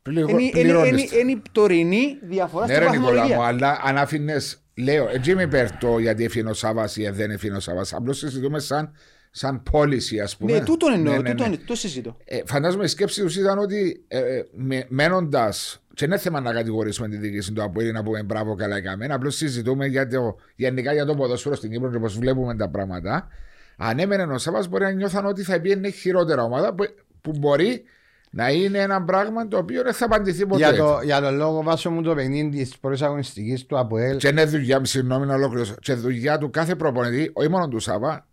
Πληγο- 0.02 0.28
είναι- 0.28 0.42
είναι- 0.42 0.50
είναι 0.58 0.62
πληρώνεστε. 0.62 1.18
είναι 1.18 1.30
η 1.30 1.42
τωρινή 1.52 2.18
διαφορά 2.22 2.66
Ναι, 2.66 2.74
στην 2.74 2.84
ρε 2.84 2.90
Νικόλα 2.90 3.22
μου, 3.22 3.28
βαθμολογία. 3.28 3.46
αλλά 3.46 3.80
αν 3.84 3.96
άφηνες. 3.98 4.58
Λέω, 4.76 5.08
έτσι 5.08 5.30
είμαι 5.30 5.42
υπέρ 5.42 5.76
το 5.78 5.98
γιατί 5.98 6.24
έφυγε 6.24 6.48
ο 6.48 6.52
Σάβα 6.54 6.88
ή 6.96 7.08
δεν 7.08 7.30
έφυγε 7.30 7.52
ο 7.54 7.60
Σάβα. 7.60 7.84
Απλώς 7.92 8.18
συζητούμε 8.18 8.58
σαν, 8.58 8.92
σαν 9.30 9.62
πώληση, 9.62 10.20
ας 10.20 10.36
πούμε. 10.36 10.52
Ναι, 10.52 10.64
τούτον 10.64 10.92
εννοώ, 10.92 11.12
Ναι, 11.12 11.18
ναι, 11.20 11.28
ναι. 11.28 11.34
τούτον- 11.34 11.64
το 11.66 11.74
συζητώ. 11.74 12.16
Ε, 12.24 12.40
φαντάζομαι 12.46 12.84
η 12.84 12.86
σκέψη 12.86 13.20
τους 13.22 13.36
ήταν 13.36 13.58
ότι 13.58 14.04
ε, 14.08 14.40
μένοντας. 14.88 15.83
Και 15.94 16.04
είναι 16.04 16.18
θέμα 16.18 16.40
να 16.40 16.52
κατηγορήσουμε 16.52 17.08
τη 17.08 17.16
διοίκηση 17.16 17.52
του 17.52 17.62
Αποέλ 17.62 17.92
να 17.92 18.02
πούμε 18.02 18.22
μπράβο, 18.22 18.54
καλά 18.54 18.76
έκαμε. 18.76 19.06
Απλώς 19.10 19.36
συζητούμε 19.36 19.86
για 19.86 20.08
το, 20.08 20.36
γενικά 20.56 20.92
για 20.92 21.04
το 21.04 21.14
ποδόσφαιρο 21.14 21.54
στην 21.54 21.70
Κύπρο 21.70 21.90
και 21.90 21.98
πώς 21.98 22.18
βλέπουμε 22.18 22.56
τα 22.56 22.68
πράγματα. 22.68 23.28
Αν 23.76 23.98
έμενε 23.98 24.22
ο 24.22 24.38
Σάβα, 24.38 24.64
μπορεί 24.68 24.84
να 24.84 24.90
νιώθαν 24.90 25.26
ότι 25.26 25.42
θα 25.42 25.60
πήγαινε 25.60 25.88
χειρότερα 25.90 26.42
ομάδα 26.42 26.74
που, 26.74 26.84
που 27.20 27.32
μπορεί 27.38 27.84
να 28.30 28.50
είναι 28.50 28.78
ένα 28.78 29.02
πράγμα 29.02 29.48
το 29.48 29.58
οποίο 29.58 29.82
δεν 29.82 29.92
θα 29.92 30.04
απαντηθεί 30.04 30.46
ποτέ. 30.46 30.58
Για, 30.58 30.76
το, 30.76 31.00
για 31.02 31.20
τον 31.20 31.36
λόγο 31.36 31.62
βάσο 31.62 31.90
μου 31.90 32.02
το 32.02 32.14
παιχνίδι 32.14 32.58
της 32.58 32.78
πρώτης 32.78 33.02
αγωνιστικής 33.02 33.66
του 33.66 33.78
ΑΠΟΕΛ 33.78 34.16
Και 34.16 34.28
είναι 34.28 34.44
δουλειά, 34.44 34.84
συγγνώμη 34.84 35.26
να 35.26 35.34
ολοκληρώσω. 35.34 35.74
Και 35.80 35.94
δουλειά 35.94 36.38
του 36.38 36.50
κάθε 36.50 36.74
προπονητή, 36.74 37.30
όχι 37.32 37.48
μόνο 37.48 37.68
του 37.68 37.78
Σάβα, 37.78 38.26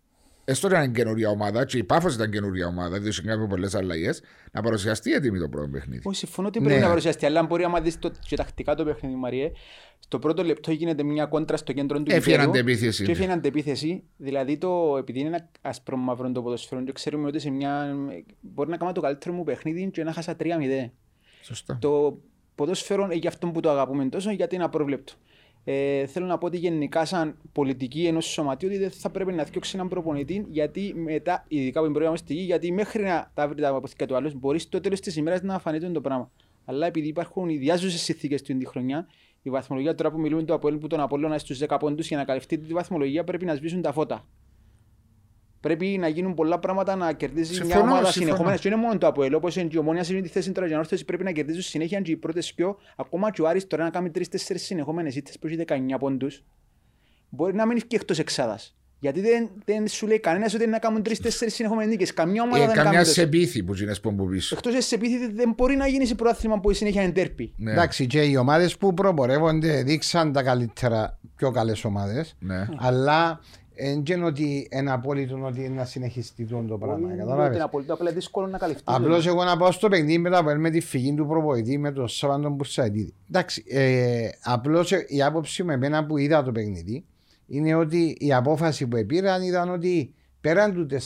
έστω 0.44 0.68
ήταν 0.68 0.92
καινούρια 0.92 1.28
ομάδα, 1.28 1.64
και 1.64 1.78
η 1.78 1.84
Πάφος 1.84 2.14
ήταν 2.14 2.30
καινούρια 2.30 2.66
ομάδα, 2.66 2.98
διότι 3.00 3.20
είχαμε 3.24 3.46
πολλές 3.46 3.74
αλλαγές, 3.74 4.22
να 4.52 4.62
παρουσιαστεί 4.62 5.12
έτοιμη 5.12 5.38
το 5.38 5.48
πρώτο 5.48 5.68
παιχνίδι. 5.68 6.02
Όχι, 6.04 6.16
συμφωνώ 6.16 6.48
ότι 6.48 6.60
Ναι. 6.60 6.66
πρέπει 6.66 6.80
να 6.80 6.88
παρουσιαστεί, 6.88 7.26
αλλά 7.26 7.40
αν 7.40 7.46
μπορεί 7.46 7.66
να 7.66 7.80
δεις 7.80 7.98
το, 7.98 8.12
και 8.28 8.36
τακτικά 8.36 8.74
το 8.74 8.84
παιχνίδι, 8.84 9.14
Μαριέ, 9.14 9.52
στο 9.98 10.18
πρώτο 10.18 10.42
λεπτό 10.42 10.72
γίνεται 10.72 11.02
μια 11.02 11.26
κόντρα 11.26 11.56
στο 11.56 11.72
κέντρο 11.72 12.02
του 12.02 12.12
Έφυγε 12.14 12.36
γηπέδου 12.36 12.50
αντεπίθεση. 12.50 13.04
Και 13.04 13.10
έφυγε 13.10 13.32
αντεπίθεση, 13.32 14.02
δηλαδή 14.16 14.58
το, 14.58 14.96
επειδή 14.98 15.18
είναι 15.18 15.28
ένα 15.28 15.48
άσπρο 15.60 15.96
μαύρο 15.96 16.32
το 16.32 16.42
ποδοσφαίρο 16.42 16.84
και 16.84 16.92
ξέρουμε 16.92 17.26
ότι 17.28 17.38
σε 17.38 17.50
μια, 17.50 17.96
μπορεί 18.40 18.70
να 18.70 18.76
κάνω 18.76 18.92
το 18.92 19.00
καλύτερο 19.00 19.34
μου 19.34 19.44
παιχνίδι 19.44 19.90
και 19.90 20.04
να 20.04 20.12
χάσα 20.12 20.36
3-0. 20.40 20.44
Σωστά. 21.42 21.78
Το 21.80 22.18
ποδόσφαιρο 22.54 23.04
είναι 23.04 23.14
για 23.14 23.28
αυτό 23.28 23.46
που 23.46 23.60
το 23.60 23.70
αγαπούμε 23.70 24.04
τόσο, 24.08 24.30
γιατί 24.30 24.54
είναι 24.54 24.64
απρόβλεπτο. 24.64 25.12
Ε, 25.64 26.06
θέλω 26.06 26.26
να 26.26 26.38
πω 26.38 26.46
ότι 26.46 26.56
γενικά, 26.56 27.04
σαν 27.04 27.36
πολιτική 27.52 28.06
ενός 28.06 28.24
σωματείου, 28.24 28.68
ότι 28.68 28.78
δεν 28.78 28.90
θα 28.90 29.10
πρέπει 29.10 29.32
να 29.32 29.44
διώξει 29.44 29.72
έναν 29.74 29.88
προπονητή, 29.88 30.46
γιατί 30.48 30.94
μετά, 30.96 31.44
ειδικά 31.48 31.78
από 31.78 31.82
την 31.82 31.92
πρώτη 31.92 32.04
αγωνιστική, 32.04 32.40
γιατί 32.40 32.72
μέχρι 32.72 33.02
να 33.02 33.30
τα 33.34 33.48
βρει 33.48 33.60
τα 33.60 33.68
αποθήκια 33.68 34.06
του 34.06 34.16
άλλους, 34.16 34.34
μπορείς 34.34 34.62
στο 34.62 34.80
τέλος 34.80 35.00
της 35.00 35.16
ημέρας 35.16 35.42
να 35.42 35.58
φανεί 35.58 35.92
το 35.92 36.00
πράγμα. 36.00 36.30
Αλλά 36.64 36.86
επειδή 36.86 37.08
υπάρχουν 37.08 37.48
ιδιάζουσες 37.48 38.00
συνθήκες 38.00 38.42
του 38.42 38.58
τη 38.58 38.66
χρονιά, 38.66 39.06
η 39.42 39.50
βαθμολογία 39.50 39.94
τώρα 39.94 40.10
που 40.10 40.20
μιλούμε 40.20 40.42
το 40.42 40.54
Αποέλ 40.54 40.76
που 40.76 40.86
τον 40.86 41.00
Απόλλωνα 41.00 41.38
στους 41.38 41.58
10 41.58 41.76
πόντους 41.78 42.08
για 42.08 42.16
να 42.16 42.24
καλυφθεί 42.24 42.58
τη 42.58 42.72
βαθμολογία 42.72 43.24
πρέπει 43.24 43.44
να 43.44 43.54
σβήσουν 43.54 43.82
τα 43.82 43.92
φώτα. 43.92 44.24
Πρέπει 45.62 45.86
να 45.86 46.08
γίνουν 46.08 46.34
πολλά 46.34 46.58
πράγματα 46.58 46.96
να 46.96 47.12
κερδίζει 47.12 47.52
μια 47.52 47.62
Συμφωνώ, 47.62 47.82
ομάδα 47.82 47.96
συμφωνώ. 48.04 48.24
συνεχόμενα. 48.26 48.56
Και 48.56 48.68
είναι 48.68 48.76
μόνο 48.76 48.98
το 48.98 49.06
Αποέλ. 49.06 49.34
Όπως 49.34 49.56
είναι 49.56 49.68
και 49.68 49.76
η 49.76 49.78
ομόνια 49.78 50.04
είναι 50.10 50.20
τη 50.20 50.28
θέση 50.28 50.52
τώρα 50.52 50.66
για 50.66 50.74
να 50.76 50.80
όρθωση 50.82 51.04
πρέπει 51.04 51.24
να 51.24 51.30
κερδίζουν 51.30 51.62
συνέχεια 51.62 52.00
και 52.00 52.10
οι 52.10 52.16
πρώτες 52.16 52.54
πιο. 52.54 52.76
Ακόμα 52.96 53.30
και 53.30 53.42
ο 53.42 53.48
Άρης 53.48 53.66
τώρα 53.66 53.84
να 53.84 53.90
κάνει 53.90 54.10
τρει-τέσσερι 54.10 54.58
συνεχόμενες 54.58 55.16
ήττες 55.16 55.38
που 55.38 55.46
έχει 55.46 55.56
19 55.66 55.98
πόντους. 55.98 56.44
Μπορεί 57.28 57.54
να 57.54 57.66
μείνει 57.66 57.80
και 57.80 57.96
εκτός 57.96 58.18
εξάδας. 58.18 58.76
Γιατί 58.98 59.20
δεν, 59.20 59.50
δεν 59.64 59.88
σου 59.88 60.06
λέει 60.06 60.20
κανένας 60.20 60.54
ότι 60.54 60.62
είναι 60.62 60.72
να 60.72 60.78
κάνουν 60.78 61.02
τρει-τέσσερι 61.02 61.50
συνεχόμενες 61.50 61.90
νίκες. 61.90 62.12
Καμιά 62.14 62.42
ομάδα 62.42 62.62
Ε, 62.62 62.66
δεν 62.66 62.74
καμιά 62.76 62.92
κάνει. 62.92 63.04
σε 63.06 63.26
πίθη 63.26 63.62
που 63.62 63.74
γίνες 63.74 64.00
που 64.00 64.14
πίσω. 64.14 64.54
Εκτός 64.58 64.84
σε 64.86 64.94
επίθεση 64.94 65.32
δεν 65.32 65.52
μπορεί 65.56 65.76
να 65.76 65.86
γίνεις 65.86 66.08
σε 66.08 66.14
πρωτάθλημα 66.14 66.60
που 66.60 66.70
η 66.70 66.74
συνέχεια 66.74 67.02
είναι 67.02 67.12
τέρπι. 67.12 67.54
Ναι, 67.56 67.72
Εντάξει, 67.72 68.06
και 68.06 68.22
οι 68.22 68.36
ομάδες 68.36 68.76
που 68.76 68.94
προπορεύονται 68.94 69.82
δείξαν 69.82 70.32
τα 70.32 70.42
καλύτερα, 70.42 71.18
πιο 71.36 71.50
καλές 71.50 71.84
ομάδες. 71.84 72.36
ναι. 72.38 72.68
Αλλά 72.78 73.40
δεν 73.76 74.02
είναι 74.16 74.24
ότι 74.24 74.68
είναι 74.72 74.90
απόλυτο 74.92 75.40
ότι 75.44 75.64
είναι 75.64 75.74
να 75.74 75.84
συνεχιστεί 75.84 76.44
το 76.44 76.78
πράγμα. 76.78 77.08
Είναι 77.12 77.22
Καταλάβες. 77.22 77.60
απολύτω 77.60 77.92
απλά 77.94 78.10
δύσκολο 78.12 78.46
να 78.46 78.58
καλυφθεί. 78.58 78.82
Απλώς 78.86 79.26
εγώ 79.26 79.44
να 79.44 79.56
πάω 79.56 79.70
στο 79.72 79.88
παιχνίδι 79.88 80.18
με, 80.18 80.30
τα, 80.30 80.42
με 80.58 80.70
τη 80.70 80.80
φυγή 80.80 81.14
του 81.14 81.26
προπονητή 81.26 81.78
με 81.78 81.92
τον 81.92 82.08
Σάββαντο 82.08 82.48
Μπουρσαϊτίδη. 82.48 83.14
Εντάξει, 83.30 83.64
ε, 83.68 84.28
απλώς 84.42 84.90
η 85.06 85.22
άποψη 85.22 85.62
με 85.62 85.72
εμένα 85.74 86.06
που 86.06 86.16
είδα 86.18 86.42
το 86.42 86.52
παιχνίδι 86.52 87.04
είναι 87.46 87.74
ότι 87.74 88.16
η 88.20 88.32
απόφαση 88.32 88.86
που 88.86 89.06
πήραν 89.06 89.42
ήταν 89.42 89.70
ότι 89.70 90.14
πέραν 90.40 90.72
του 90.74 90.86
4-0 90.90 90.96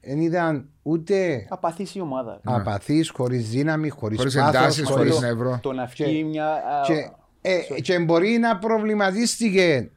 δεν 0.00 0.20
ήταν 0.20 0.68
ούτε 0.82 1.46
Απαθής 1.48 1.94
η 1.94 2.00
ομάδα. 2.00 2.40
Ναι. 2.44 2.54
απαθής, 2.54 3.10
χωρίς 3.10 3.48
δύναμη, 3.50 3.88
χωρίς 3.88 4.18
Χωρίς 4.18 4.34
πάθος. 4.34 4.54
εντάσεις, 4.54 4.84
χωρίς 4.88 5.12
χωρίς- 5.12 5.20
νεύρο. 5.28 5.58
Το 5.62 5.72
να 5.72 5.90
Και- 5.94 6.04
βγει 6.04 6.24
μια... 6.24 6.46
α, 6.46 6.58
Και, 6.86 7.10
ε, 7.40 7.80
και 7.80 7.98
μπορεί 7.98 8.28
να 8.38 8.58
προβληματίστηκε 8.58 9.90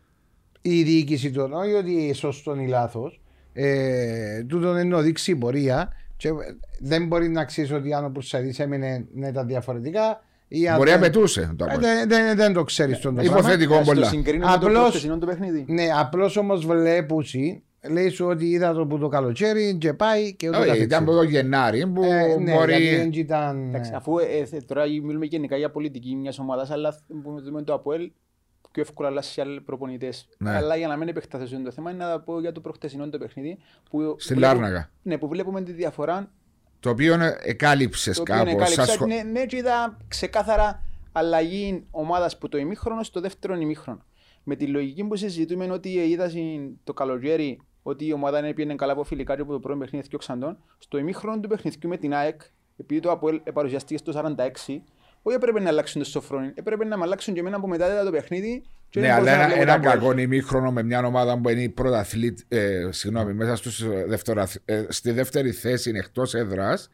η 0.65 0.84
διοίκηση 0.84 1.32
των 1.32 1.53
όχι 1.53 1.74
ότι 1.74 2.13
σωστό 2.13 2.55
ή 2.55 2.67
λάθος. 2.67 3.22
Ε, 3.53 4.43
τούτον 4.43 4.77
είναι 4.77 5.01
δείξει 5.01 5.32
η 5.32 5.36
πορεία. 5.36 5.93
Και 6.17 6.29
δεν 6.79 7.08
μπορεί 7.08 7.29
να 7.29 7.46
ξέρεις 7.46 7.72
ότι 7.72 7.93
αν 7.93 8.05
ο 8.05 8.10
Πουρσαρή 8.10 8.53
έμεινε 8.58 9.05
να 9.13 9.27
ήταν 9.27 9.48
διαφορετικά. 9.48 10.24
Ή 10.48 10.67
αν 10.67 10.77
Μπορεί 10.77 10.89
να 10.89 10.98
δεν- 10.98 11.05
μετούσε 11.05 11.53
το 11.58 11.65
Ε, 11.65 11.67
απόλυτο. 11.67 11.88
δεν, 11.93 12.08
δεν, 12.10 12.36
δεν 12.36 12.53
το 12.53 12.63
ξέρεις 12.63 13.00
τον 13.00 13.15
πράγμα. 13.15 13.32
Υποθετικό 13.38 13.74
ας 13.75 13.86
το 13.88 13.93
πολλά. 13.93 14.05
συγκρίνω 14.08 14.46
με 14.46 14.51
το 14.51 14.55
Απλώς- 14.58 14.74
προχθεσινό 14.82 15.17
το 15.17 15.25
παιχνίδι. 15.25 15.65
Ναι, 15.67 15.88
απλώς 16.00 16.38
όμως 16.38 16.65
βλέπουση. 16.65 17.63
Λέει 17.91 18.10
σου 18.10 18.25
ότι 18.25 18.46
είδα 18.50 18.74
το 18.74 18.86
που 18.86 18.98
το 18.98 19.08
καλοκαίρι 19.08 19.77
και 19.77 19.93
πάει 19.93 20.34
και 20.36 20.48
ούτω 20.48 20.58
Όχι, 20.58 20.67
καθεξής. 20.67 20.88
Ήταν 20.91 21.03
από 21.03 21.12
το 21.13 21.24
Γενάρη 21.24 21.88
που 21.88 22.03
Ε, 22.03 22.36
ναι, 22.39 22.53
μπορεί. 22.53 22.72
γιατί 22.75 22.96
δεν 22.96 23.12
ήταν. 23.13 23.67
Εντάξει, 23.67 23.91
αφού 23.96 24.17
ε, 24.17 24.46
θε- 24.46 24.65
τώρα 24.65 24.84
μιλούμε 25.03 25.25
γενικά 25.25 25.58
για 25.58 25.72
πολιτική 25.72 26.15
μιας 26.15 26.39
ομάδας, 26.39 26.72
αλλά 26.72 26.96
που 27.24 27.41
δούμε 27.41 27.62
το 27.63 27.74
ΑΠΟΕΛ 27.74 28.12
πιο 28.73 28.81
εύκολα 28.81 29.07
αλλάσει 29.07 29.41
άλλοι 29.41 29.61
προπονητές. 29.61 30.27
Ναι. 30.37 30.55
Αλλά 30.55 30.75
για 30.75 30.87
να 30.87 30.95
μην 30.97 31.07
επεκταθώ 31.07 31.45
σε 31.45 31.55
αυτό 31.55 31.67
το 31.67 31.71
θέμα, 31.71 31.91
είναι 31.91 32.05
να 32.05 32.19
πω 32.19 32.39
για 32.39 32.51
το 32.51 32.61
προχτεσινό 32.61 33.09
το 33.09 33.17
παιχνίδι. 33.17 33.57
Που 33.89 34.15
Στη 34.19 34.33
βλέπω- 34.33 34.53
Λάρνακα. 34.53 34.89
Ναι, 35.03 35.17
που 35.17 35.27
βλέπουμε 35.27 35.61
τη 35.61 35.71
διαφορά. 35.71 36.31
Το 36.79 36.89
οποίο 36.89 37.17
εκάλυψες 37.43 38.15
Το 38.15 38.21
οποίο 38.21 38.35
είναι 38.41 38.55
κάπως. 38.55 38.75
κάλυψα. 38.75 39.05
Ναι, 39.05 39.21
ναι, 39.23 39.45
και 39.45 39.57
είδα 39.57 39.97
ξεκάθαρα 40.07 40.83
αλλαγή 41.11 41.85
ομάδας 41.91 42.37
που 42.37 42.49
το 42.49 42.57
ημίχρονος 42.57 43.07
στο 43.07 43.19
δεύτερο 43.21 43.55
ημίχρονο. 43.55 44.03
Με 44.43 44.55
τη 44.55 44.67
λογική 44.67 45.03
που 45.03 45.15
συζητούμε 45.15 45.63
είναι 45.63 45.73
ότι 45.73 45.89
είδα 45.89 46.29
συν- 46.29 46.71
το 46.83 46.93
καλοκαίρι 46.93 47.61
ότι 47.83 48.05
η 48.05 48.13
ομάδα 48.13 48.41
δεν 48.41 48.53
πήγαινε 48.53 48.75
καλά 48.75 48.91
από 48.91 49.03
φιλικά 49.03 49.35
και 49.35 49.41
από 49.41 49.51
το 49.51 49.59
πρώτο 49.59 49.79
παιχνίδι 49.79 50.07
και 50.07 50.17
ξαντών. 50.17 50.57
Στο 50.77 50.97
ημίχρονο 50.97 51.39
του 51.39 51.47
παιχνιδιού 51.49 51.89
με 51.89 51.97
την 51.97 52.13
ΑΕΚ, 52.13 52.41
επειδή 52.77 52.99
το 52.99 53.11
ΑΠΟΕΛ 53.11 53.41
παρουσιαστήκε 53.53 53.97
στο 53.97 54.11
46, 54.11 54.81
όχι 55.23 55.35
έπρεπε 55.35 55.59
να 55.59 55.69
αλλάξουν 55.69 56.01
το 56.01 56.07
σοφρόνι, 56.09 56.51
έπρεπε 56.55 56.85
να 56.85 56.97
με 56.97 57.03
αλλάξουν 57.03 57.33
και 57.33 57.39
εμένα 57.39 57.59
που 57.59 57.67
μετά 57.67 57.91
είδα 57.91 58.03
το 58.03 58.11
παιχνίδι. 58.11 58.63
και 58.89 58.99
Ναι, 58.99 59.05
δεν 59.07 59.15
αλλά 59.15 59.23
μπορούσα 59.23 59.37
να 59.37 59.43
ένα, 59.43 59.53
βλέπω 59.55 59.71
ένα 59.71 59.79
το 59.81 59.89
ΑΠΟΕΛ. 59.89 59.99
κακό 60.13 60.19
ημίχρονο 60.21 60.71
με 60.71 60.83
μια 60.83 61.05
ομάδα 61.05 61.37
που 61.39 61.49
είναι 61.49 61.61
η 61.61 61.69
πρωταθλήτ, 61.69 62.39
ε, 62.47 62.87
συγγνώμη, 62.89 63.33
μέσα 63.33 63.55
στους 63.55 63.83
δευτεραθ- 64.07 64.55
ε, 64.65 64.85
στη 64.89 65.11
δεύτερη 65.11 65.51
θέση 65.51 65.91
εκτός 65.95 66.33
έδρας, 66.33 66.89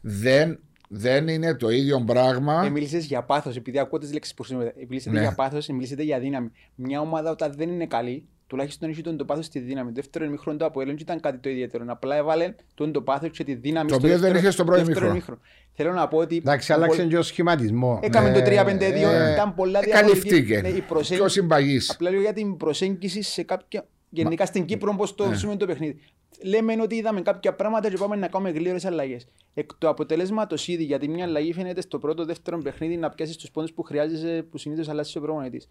δεν, 0.00 0.58
δεν 0.88 1.28
είναι 1.28 1.54
το 1.54 1.68
ίδιο 1.70 2.04
πράγμα. 2.06 2.64
Ε, 2.64 2.68
μίλησες 2.70 3.04
για 3.04 3.22
πάθος, 3.22 3.56
επειδή 3.56 3.78
ακούω 3.78 3.98
τις 3.98 4.12
λέξεις 4.12 4.34
που 4.34 4.42
χρησιμοποιείτε. 4.42 4.84
Μιλήσετε 4.88 5.14
Ναι. 5.16 5.20
για 5.20 5.32
πάθος, 5.34 5.66
μιλήσετε 5.66 6.02
για 6.02 6.18
δύναμη. 6.18 6.50
Μια 6.74 7.00
ομάδα 7.00 7.30
όταν 7.30 7.52
δεν 7.56 7.68
είναι 7.68 7.86
καλή, 7.86 8.26
τουλάχιστον 8.46 8.88
έχει 8.90 9.00
τον 9.02 9.16
το 9.16 9.24
πάθο 9.24 9.42
στη 9.42 9.58
δύναμη. 9.58 9.88
Το 9.88 9.94
δεύτερο 9.94 10.24
ημίχρονο 10.24 10.58
του 10.58 10.64
Αποέλ 10.64 10.86
δεν 10.86 10.96
ήταν 11.00 11.20
κάτι 11.20 11.38
το 11.38 11.48
ιδιαίτερο. 11.48 11.84
Απλά 11.88 12.16
έβαλε 12.16 12.54
τον 12.74 12.92
το 12.92 13.02
πάθο 13.02 13.28
και 13.28 13.44
τη 13.44 13.54
δύναμη 13.54 13.88
Το 13.88 13.94
στο 13.94 13.96
οποίο 13.96 14.08
δεν 14.08 14.18
δεύτερο- 14.20 14.38
είχε 14.42 14.50
στο 14.50 14.64
πρώτο 14.64 14.84
δεύτερο 14.84 15.06
ημίχρονο. 15.10 15.40
Θέλω 15.72 15.92
να 15.92 16.08
πω 16.08 16.18
ότι. 16.18 16.36
Εντάξει, 16.36 16.72
ο 16.72 16.74
άλλαξε 16.74 16.96
Πολ- 16.98 17.08
και 17.10 17.18
ο 17.18 17.22
σχηματισμός. 17.22 17.98
Έκαμε 18.02 18.32
το 18.32 18.38
Ε, 18.38 18.42
3-5-2, 18.42 19.08
ε, 19.10 19.32
ήταν 19.32 19.54
πολλά 19.54 19.78
Ε, 19.78 19.82
διαφορετική. 19.82 20.28
Καλυφθήκε. 20.28 20.60
Ναι, 20.60 20.68
η 20.68 20.72
Πιο 20.72 20.82
προσέγγιση- 20.88 21.30
συμπαγής. 21.30 21.90
Απλά 21.90 22.10
λέω 22.10 22.20
για 22.20 22.32
την 22.32 22.56
προσέγγιση 22.56 23.22
σε 23.22 23.42
κάποια. 23.42 23.86
Γενικά 24.10 24.46
στην 24.46 24.64
Κύπρο, 24.64 24.94
πώ 24.96 25.14
το 25.14 25.32
ζούμε 25.34 25.56
το 25.56 25.66
παιχνίδι. 25.66 25.98
Λέμε 26.44 26.76
ότι 26.82 26.94
είδαμε 26.94 27.20
κάποια 27.22 27.54
πράγματα 27.54 27.90
και 27.90 27.96
πάμε 27.96 28.16
να 28.16 28.28
κάνουμε 28.28 28.50
γλύρες 28.50 28.84
αλλαγές. 28.84 29.26
Εκ 29.54 29.74
του 29.78 29.88
αποτελέσματος 29.88 30.68
ήδη, 30.68 30.84
γιατί 30.84 31.08
μια 31.08 31.24
αλλαγή 31.24 31.52
φαίνεται 31.52 31.80
στο 31.80 31.98
πρώτο 31.98 32.24
δεύτερο 32.24 32.58
παιχνίδι 32.58 32.96
να 32.96 33.10
πιάσεις 33.10 33.36
τους 33.36 33.50
πόντους 33.50 33.72
που 33.72 33.82
χρειάζεσαι, 33.82 34.46
που 34.50 34.58
συνήθως 34.58 34.88
αλλάζεις 34.88 35.16
ο 35.16 35.20
προπονητής. 35.20 35.68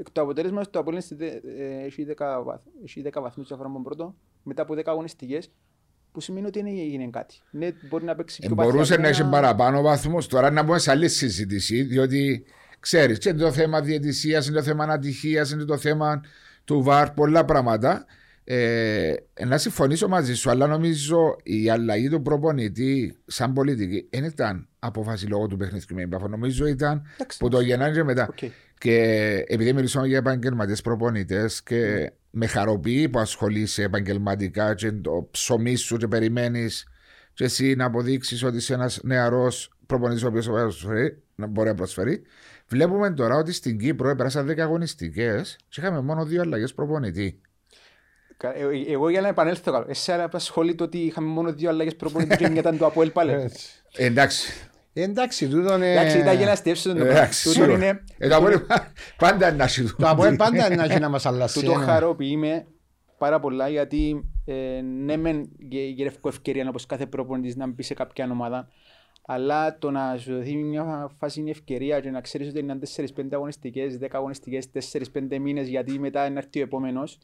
Εκ 0.00 0.10
του 0.10 0.20
αποτελέσματο 0.20 0.70
το 0.70 0.78
Απόλλων 0.78 1.00
στη 1.00 1.14
δε- 1.14 1.26
ε, 1.26 1.84
έχει 1.84 2.04
10 2.04 2.42
βαθ- 2.44 2.66
έχει 2.84 3.02
10 3.02 3.20
βαθμούς 3.20 3.46
διαφορά 3.46 3.68
από 3.68 3.74
τον 3.76 3.82
πρώτο, 3.84 4.14
μετά 4.42 4.62
από 4.62 4.74
10 4.74 4.90
αγωνιστικές, 4.90 5.50
που 6.12 6.20
σημαίνει 6.20 6.46
ότι 6.46 6.62
δεν 6.62 6.72
έγινε 6.72 7.08
κάτι. 7.10 7.40
Ναι, 7.50 7.68
μπορεί 7.88 8.04
να 8.04 8.14
παίξει 8.14 8.40
Ε, 8.42 8.46
πιο 8.46 8.54
μπορούσε 8.54 8.76
παθιασμένα. 8.76 9.02
να 9.02 9.08
έχει 9.08 9.24
παραπάνω 9.30 9.82
βαθμούς. 9.82 10.26
Τώρα 10.26 10.50
να 10.50 10.62
μπούμε 10.62 10.78
σε 10.78 10.90
άλλη 10.90 11.08
συζήτηση, 11.08 11.82
διότι 11.82 12.44
ξέρεις, 12.80 13.18
και 13.18 13.28
είναι 13.28 13.38
το 13.38 13.52
θέμα 13.52 13.80
διαιτησίας, 13.80 14.46
είναι 14.46 14.56
το 14.56 14.62
θέμα 14.62 14.84
ανατυχίας, 14.84 15.50
είναι 15.50 15.64
το 15.64 15.76
θέμα 15.76 16.20
του 16.64 16.82
ΒΑΡ, 16.82 17.10
πολλά 17.10 17.44
πράγματα. 17.44 18.04
Ε, 18.44 19.14
να 19.46 19.58
συμφωνήσω 19.58 20.08
μαζί 20.08 20.34
σου, 20.34 20.50
αλλά 20.50 20.66
νομίζω 20.66 21.36
η 21.42 21.70
αλλαγή 21.70 22.08
του 22.08 22.22
προπονητή 22.22 23.16
σαν 23.26 23.52
πολιτική 23.52 24.08
δεν 24.10 24.24
ήταν 24.24 24.68
απόφαση 24.78 25.26
λόγω 25.26 25.46
του 25.46 25.56
παιχνιδιού 25.56 25.96
με 25.96 26.02
Πάφο. 26.02 26.28
Νομίζω 26.28 26.66
ήταν 26.66 27.02
Εντάξει, 27.14 27.38
που 27.38 27.48
το 27.48 27.60
Γενάρη 27.60 27.94
και 27.94 28.02
μετά. 28.04 28.28
Οκ. 28.30 28.50
Και 28.80 28.98
επειδή 29.46 29.72
μιλήσαμε 29.72 30.06
για 30.06 30.18
επαγγελματίες 30.18 30.80
προπονητές 30.82 31.62
και 31.62 32.12
με 32.30 32.46
χαροποιεί 32.46 33.08
που 33.08 33.18
ασχολείσαι 33.18 33.82
επαγγελματικά 33.82 34.74
και 34.74 34.92
το 34.92 35.28
ψωμί 35.30 35.74
σου 35.76 35.96
και 35.96 36.08
περιμένεις 36.08 36.86
και 37.34 37.44
εσύ 37.44 37.74
να 37.74 37.84
αποδείξεις 37.84 38.42
ότι 38.42 38.56
είσαι 38.56 38.74
ένας 38.74 39.00
νεαρός 39.02 39.72
προπονητής 39.86 40.22
ο 40.24 40.26
οποίος 40.26 40.46
μπορεί 40.46 40.58
να 40.60 40.64
προσφέρει, 40.66 41.22
να 41.34 41.46
μπορεί 41.46 41.68
να 41.68 41.74
προσφέρει. 41.74 42.22
Βλέπουμε 42.68 43.10
τώρα 43.10 43.36
ότι 43.36 43.52
στην 43.52 43.78
Κύπρο 43.78 44.14
πέρασαν 44.16 44.46
10 44.50 44.58
αγωνιστικές 44.58 45.56
και 45.68 45.80
είχαμε 45.80 46.00
μόνο 46.00 46.24
δύο 46.24 46.40
αλλαγές 46.40 46.74
προπονητή. 46.74 47.40
Κα- 48.36 48.56
ε, 48.56 48.60
ε, 48.60 48.92
Εγώ 48.92 49.08
για 49.08 49.20
να 49.20 49.28
επανέλθω 49.28 49.72
καλό. 49.72 49.86
Εσένα 49.88 50.24
απασχολεί 50.24 50.74
το 50.74 50.84
ότι 50.84 50.98
είχαμε 50.98 51.28
μόνο 51.28 51.52
δύο 51.52 51.68
αλλαγές 51.68 51.96
προπονητή 51.96 52.36
και 52.36 52.48
μια 52.48 52.60
ήταν 52.60 52.78
το 52.78 52.86
Αποέλ 52.86 53.10
πάλι. 53.10 53.32
έτσι. 53.32 53.66
Ε, 53.96 54.04
εντάξει. 54.04 54.69
Εντάξει, 54.92 55.48
τούτο 55.48 55.74
είναι. 55.74 55.92
Εντάξει, 55.92 56.18
ήταν 56.18 56.36
για 56.36 56.46
να 56.46 56.54
στέψει 56.54 56.82
τον 56.88 56.94
πράγμα. 56.94 57.12
Εντάξει, 57.12 57.48
Τούτον 57.48 57.62
σίγουρα. 57.64 57.86
είναι- 57.86 58.04
Ε, 58.18 58.28
το 58.28 58.36
απόλυμα 58.36 58.66
πάντα 59.18 59.48
είναι 59.48 59.56
να 59.56 59.66
σου 59.66 59.96
Το 59.96 60.08
Αποέλ 60.08 60.36
πάντα 60.36 60.66
είναι 60.66 60.74
να 60.74 60.84
έχει 60.84 60.98
να 60.98 61.08
μας 61.08 61.26
αλλάσει. 61.26 61.60
Τούτο 61.60 61.78
ναι. 61.78 61.84
χαροποιούμε 61.84 62.66
πάρα 63.18 63.40
πολλά 63.40 63.68
γιατί 63.68 64.30
ε, 64.44 64.80
ναι 65.04 65.16
μεν 65.16 65.48
γε- 65.58 65.88
γυρεύκω 65.94 66.28
ευκαιρία 66.28 66.68
όπως 66.68 66.86
κάθε 66.86 67.06
προπονητής 67.06 67.56
να 67.56 67.66
μπει 67.66 67.82
σε 67.82 67.94
κάποια 67.94 68.28
ομάδα 68.30 68.68
αλλά 69.26 69.78
το 69.78 69.90
να 69.90 70.16
σου 70.18 70.34
δοθεί 70.34 70.54
μια 70.56 71.10
φάση 71.18 71.40
είναι 71.40 71.50
ευκαιρία 71.50 72.00
και 72.00 72.10
να 72.10 72.20
ξέρεις 72.20 72.48
ότι 72.48 72.58
είναι 72.58 72.78
4-5 72.96 73.34
αγωνιστικές, 73.34 73.98
10 73.98 74.06
αγωνιστικές, 74.12 74.70
4-5 74.72 75.38
μήνες 75.38 75.68
γιατί 75.68 75.98
μετά 75.98 76.30
να 76.30 76.38
έρθει 76.38 76.58
ο 76.60 76.62
επόμενος 76.62 77.18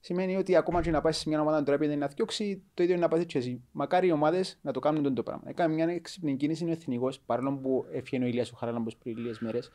σημαίνει 0.00 0.36
ότι 0.36 0.56
ακόμα 0.56 0.82
και 0.82 0.90
να 0.90 1.00
πάει 1.00 1.12
σε 1.12 1.28
μια 1.28 1.40
ομάδα 1.40 1.62
τώρα 1.62 1.74
επειδή 1.74 1.96
να 1.96 2.06
διώξει 2.06 2.62
το 2.74 2.82
ίδιο 2.82 2.94
είναι 2.94 3.04
να 3.04 3.10
πάθει 3.10 3.26
και 3.26 3.38
εσύ. 3.38 3.62
Μακάρι 3.72 4.06
οι 4.06 4.12
ομάδες 4.12 4.58
να 4.62 4.72
το 4.72 4.80
κάνουν 4.80 5.02
τον 5.02 5.14
το 5.14 5.22
πράγμα. 5.22 5.42
Έκανε 5.46 5.74
μια 5.74 5.86
έξυπνη 5.86 6.36
κίνηση 6.36 6.64
ο 6.64 6.70
εθνικός 6.70 7.20
παρόλο 7.20 7.58
που 7.62 7.86
έφυγε 7.92 8.24
ο 8.24 8.26
Ηλίας 8.26 8.52
ο 8.52 8.56
Χαράλαμπος 8.56 8.96
πριν 8.96 9.16
λίγες 9.16 9.38
μέρες 9.38 9.66
ε, 9.66 9.70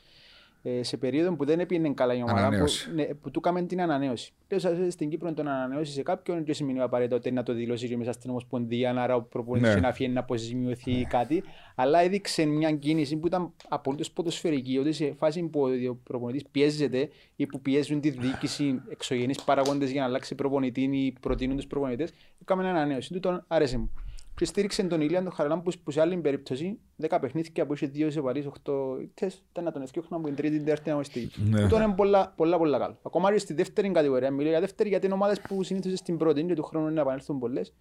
σε 0.81 0.97
περίοδο 0.97 1.35
που 1.35 1.45
δεν 1.45 1.59
έπαιρνε 1.59 1.89
καλά 1.93 2.13
η 2.13 2.17
ομάδα, 2.21 2.33
που, 2.33 2.45
Ανανέωση. 2.45 2.93
ναι, 2.93 3.03
που 3.05 3.31
του 3.31 3.39
έκαμε 3.43 3.61
την 3.61 3.81
ανανέωση. 3.81 4.33
Λέω 4.49 4.59
σας, 4.59 4.93
στην 4.93 5.09
Κύπρο 5.09 5.33
τον 5.33 5.47
ανανεώσει 5.47 5.91
σε 5.91 6.01
κάποιον 6.03 6.43
και 6.43 6.53
σημαίνει 6.53 6.79
απαραίτητα 6.81 7.15
ότι 7.15 7.31
να 7.31 7.43
το 7.43 7.53
δηλώσει 7.53 7.87
και 7.87 7.97
μέσα 7.97 8.11
στην 8.11 8.29
Ομοσπονδία, 8.29 8.93
να 8.93 9.01
άρα 9.03 9.15
ο 9.15 9.21
προπονητής 9.21 9.73
Ναι. 9.73 9.79
να 9.79 9.93
φύγει 9.93 10.09
να 10.09 10.19
αποζημιωθεί 10.19 11.05
κάτι. 11.09 11.43
Αλλά 11.75 11.99
έδειξε 11.99 12.45
μια 12.45 12.71
κίνηση 12.71 13.17
που 13.17 13.27
ήταν 13.27 13.53
απολύτως 13.69 14.11
ποδοσφαιρική, 14.11 14.77
ότι 14.77 14.91
σε 14.91 15.13
φάση 15.17 15.43
που 15.43 15.61
ο 15.89 15.95
προπονητής 16.03 16.45
πιέζεται 16.51 17.09
ή 17.35 17.45
που 17.45 17.61
πιέζουν 17.61 18.01
τη 18.01 18.09
διοίκηση 18.09 18.81
εξωγενείς 18.89 19.43
παραγόντες 19.43 19.91
για 19.91 20.01
να 20.01 20.07
αλλάξει 20.07 20.35
προπονητή 20.35 20.81
ή 20.81 21.13
προτείνουν 21.21 21.55
τους 21.55 21.67
προπονητές, 21.67 22.13
έκαμε 22.41 22.69
ανανέωση. 22.69 23.13
Του 23.13 23.19
τον 23.19 23.43
άρεσε 23.47 23.77
μου. 23.77 23.91
Και 24.35 24.45
στήριξε 24.45 24.83
τον 24.83 25.01
Ηλία 25.01 25.23
τον 25.23 25.31
Χαραλάμπ 25.31 25.67
που 25.83 25.91
σε 25.91 26.01
άλλη 26.01 26.17
περίπτωση 26.17 26.79
10 27.01 27.17
παιχνίδια 27.21 27.65
που 27.65 27.73
είχε 27.73 27.91
2 27.95 28.07
σεβαρείς, 28.11 28.45
8 28.65 28.97
ήττες, 29.01 29.43
ήταν 29.49 29.63
να 29.63 29.71
τον 29.71 29.81
ευκαιόχναν 29.81 30.21
που 30.21 30.27
είναι 30.27 30.35
τρίτη 30.35 30.55
την 30.55 30.65
τέταρτη 30.65 30.89
αγωνιστική. 30.89 31.41
Ναι. 31.41 31.61
Τούτο 31.61 31.81
είναι 31.81 31.93
πολλά, 31.93 32.33
πολλά, 32.35 32.57
πολλά 32.57 32.79
καλό. 32.79 32.97
Ακόμα 33.03 33.31
και 33.31 33.39
στη 33.39 33.53
δεύτερη 33.53 33.91
κατηγορία, 33.91 34.31
μιλώ 34.31 34.49
για 34.49 34.59
δεύτερη 34.59 34.89
γιατί 34.89 35.05
είναι 35.05 35.15
ομάδες 35.15 35.41
που 35.41 35.63
συνήθως 35.63 35.99
στην 35.99 36.17
πρώτη 36.17 36.43
και 36.43 36.53
του 36.53 36.63
χρόνου 36.63 36.85
είναι 36.85 36.95
να 36.95 37.01
επανέλθουν 37.01 37.39
πολλές. 37.39 37.73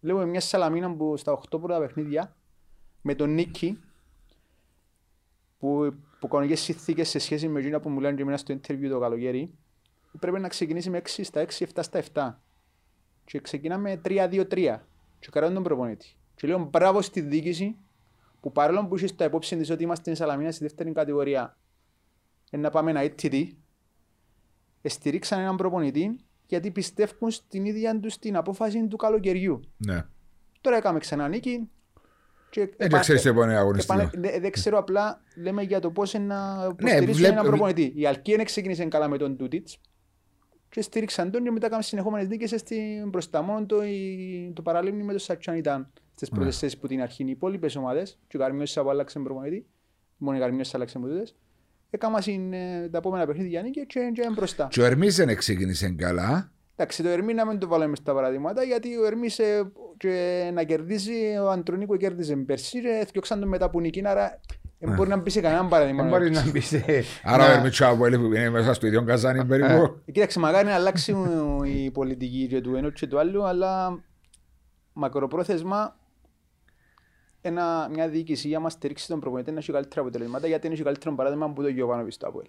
Βλέπουμε 0.00 0.26
μια 0.26 0.40
Σαλαμίνα 0.40 0.94
που 0.94 1.16
στα 1.16 1.40
8 1.50 1.60
πρώτα 1.60 1.78
παιχνίδια 1.78 2.36
με 3.02 3.14
τον 3.14 3.34
Νίκη 3.34 3.78
που, 5.58 5.94
που 6.20 6.28
κανονικές 6.28 6.60
συνθήκες 6.60 7.08
σε 7.08 7.18
σχέση 7.18 7.48
με 7.48 7.60
εκείνα 7.60 7.80
που 7.80 7.88
μου 7.88 8.00
λένε 8.00 8.16
και 8.16 8.22
εμένα 8.22 8.36
στο 8.36 8.54
interview 8.54 8.88
το 8.90 8.98
καλοκαίρι 8.98 9.50
πρέπει 10.18 10.40
να 10.40 10.48
ξεκινήσει 10.48 10.90
με 10.90 11.02
6 11.04 11.20
στα 11.22 11.46
6, 11.58 11.64
7 11.74 11.78
στα 11.80 12.02
7 12.14 12.34
και 13.24 13.40
ξεκινάμε 13.40 14.00
3-2-3 14.04 14.78
και 15.18 15.28
καράνε 15.32 15.54
τον 15.54 15.62
προπονήτη. 15.62 16.16
Και 16.34 16.46
λέω 16.46 16.58
μπράβο 16.70 17.02
στη 17.02 17.20
διοίκηση 17.20 17.76
που 18.40 18.52
παρόλο 18.52 18.86
που 18.86 18.96
είχε 18.96 19.06
στα 19.06 19.24
υπόψη 19.24 19.56
της 19.56 19.70
ότι 19.70 19.82
είμαστε 19.82 20.02
στην 20.02 20.14
Σαλαμίνα 20.26 20.50
στη 20.52 20.62
δεύτερη 20.64 20.92
κατηγορία 20.92 21.56
ε, 22.50 22.56
να 22.56 22.70
πάμε 22.70 22.92
να 22.92 23.00
ITT 23.04 23.46
στηρίξαν 24.84 25.40
έναν 25.40 25.56
προπονητή 25.56 26.16
γιατί 26.46 26.70
πιστεύουν 26.70 27.30
στην 27.30 27.64
ίδια 27.64 28.00
τους 28.00 28.18
την 28.18 28.36
απόφαση 28.36 28.86
του 28.86 28.96
καλοκαιριού. 28.96 29.60
Ναι. 29.76 30.04
Τώρα 30.60 30.76
έκαμε 30.76 30.98
ξανά 30.98 31.28
νίκη. 31.28 31.68
Και 32.50 32.60
Δεν 32.66 32.74
επα- 32.86 32.98
ξέρεις 32.98 33.22
το 33.22 33.28
επόμενο 33.28 33.58
αγωνιστικό. 33.58 34.00
επανε- 34.00 34.30
δε- 34.30 34.40
Δεν 34.40 34.50
ξέρω 34.50 34.78
απλά, 34.78 35.20
λέμε 35.36 35.62
για 35.62 35.80
το 35.80 35.90
πώς 35.90 36.12
είναι 36.12 36.24
να 36.34 36.66
υποστηρίξουν 36.70 37.06
Ναι, 37.06 37.12
βλέπ- 37.12 37.32
έναν 37.32 37.44
προπονητή. 37.46 37.92
Η 37.96 38.06
Αλκία 38.06 38.44
ξεκίνησε 38.44 38.84
καλά 38.84 39.08
με 39.08 39.18
τον 39.18 39.36
Τούτιτς 39.36 39.80
και 40.68 40.82
στήριξαν 40.82 41.30
τον 41.30 41.42
και 41.44 41.50
μετά 41.50 41.66
έκαμε 41.66 41.82
συνεχόμενες 41.82 42.28
νίκες 42.28 42.50
στην 42.56 43.08
μπροστά. 43.08 43.42
Μόνο 43.42 43.66
το, 43.66 43.82
η- 43.84 44.52
το 44.54 44.62
παραλίμνη 44.62 45.02
με 45.02 45.12
το 45.12 45.18
Σατσάν 45.18 45.56
ήταν 45.56 45.92
στις 46.14 46.30
Ναι. 46.30 46.36
πρώτες 46.38 46.58
θέσεις 46.58 46.78
που 46.78 46.86
την 46.86 47.02
αρχή. 47.02 47.22
Οι 47.24 47.30
υπόλοιπες 47.30 47.76
ομάδες, 47.76 48.18
και 48.28 48.36
ο 48.36 48.40
Καρμιός 48.40 48.70
Σαββά 48.70 48.90
άλλαξε 48.90 49.18
προπονητή, 49.18 49.66
μόνο 50.16 50.36
η 50.36 50.40
Καρμιός 50.40 50.74
άλλαξε 50.74 50.98
με 50.98 51.08
τούτες, 51.08 51.34
έκαμε 51.90 52.20
συν, 52.20 52.52
ε, 52.52 52.88
τα 52.92 52.98
επόμενα 52.98 53.26
παιχνίδια 53.26 53.62
νίκη 53.62 53.86
και 53.86 54.10
και 54.12 54.22
είναι 54.22 54.32
μπροστά. 54.34 54.68
Και 54.70 54.80
ο 54.80 54.84
Ερμής 54.84 55.16
δεν 55.16 55.36
ξεκίνησε 55.36 55.88
καλά. 55.90 56.50
Εντάξει, 56.76 57.02
το 57.02 57.08
Ερμή 57.08 57.34
να 57.34 57.46
μην 57.46 57.58
το 57.58 57.68
βάλουμε 57.68 57.96
στα 57.96 58.14
παραδείγματα, 58.14 58.62
γιατί 58.62 58.96
ο 58.96 59.06
Ερμής 59.06 59.38
ε, 59.38 59.72
και 59.96 60.50
να 60.54 60.62
κερδίσει, 60.64 61.36
ο 61.42 61.50
Αντρονίκο 61.50 61.96
κέρδισε 61.96 62.36
πέρσι 62.36 62.80
και 62.80 62.88
έφτιαξαν 62.88 63.40
τον 63.40 63.48
μετά 63.48 63.70
που 63.70 63.80
νικήν, 63.80 64.06
άρα 64.06 64.40
δεν 64.78 64.94
μπορεί 64.94 65.08
να 65.08 65.16
μπει 65.16 65.30
σε 65.30 65.40
κανέναν 65.40 65.68
παράδειγμα. 65.68 66.02
Δεν 66.02 66.10
μπορεί 66.10 66.30
να 66.30 66.50
μπεις 66.50 66.66
σε... 66.66 66.84
Άρα 67.22 67.44
ο 67.44 67.46
να- 67.48 67.52
Ερμιτσάου 67.52 67.96
που 67.96 68.06
είναι 68.06 68.50
μέσα 68.50 68.74
στο 68.74 68.86
ίδιο 68.86 69.04
καζάνι 69.04 69.44
περίπου. 69.44 70.00
Ε, 70.06 70.12
Κοίταξε, 70.12 70.38
μακάρι 70.38 70.66
να 70.66 70.74
αλλάξει 70.74 71.16
η 71.64 71.90
πολιτική 71.90 72.46
και 72.46 72.60
του 72.60 72.76
ενός 72.76 72.92
και 72.92 73.06
του 73.06 73.18
άλλου, 73.18 73.44
αλλά 73.44 74.02
μακροπρόθεσμα 74.92 75.96
ένα, 77.40 77.88
μια 77.92 78.08
διοίκηση 78.08 78.48
για 78.48 78.58
να 78.58 78.68
στηρίξει 78.68 79.08
τον 79.08 79.20
προπονητή 79.20 79.52
να 79.52 79.58
έχει 79.58 79.72
καλύτερα 79.72 80.00
αποτελέσματα, 80.00 80.46
γιατί 80.46 80.66
είναι 80.66 80.76
καλύτερο 80.76 81.14
παράδειγμα 81.14 81.44
από 81.46 81.62
το 81.62 81.68
Γιωβάνοβιτ 81.68 82.12
στο 82.12 82.28
Αποέλ. 82.28 82.46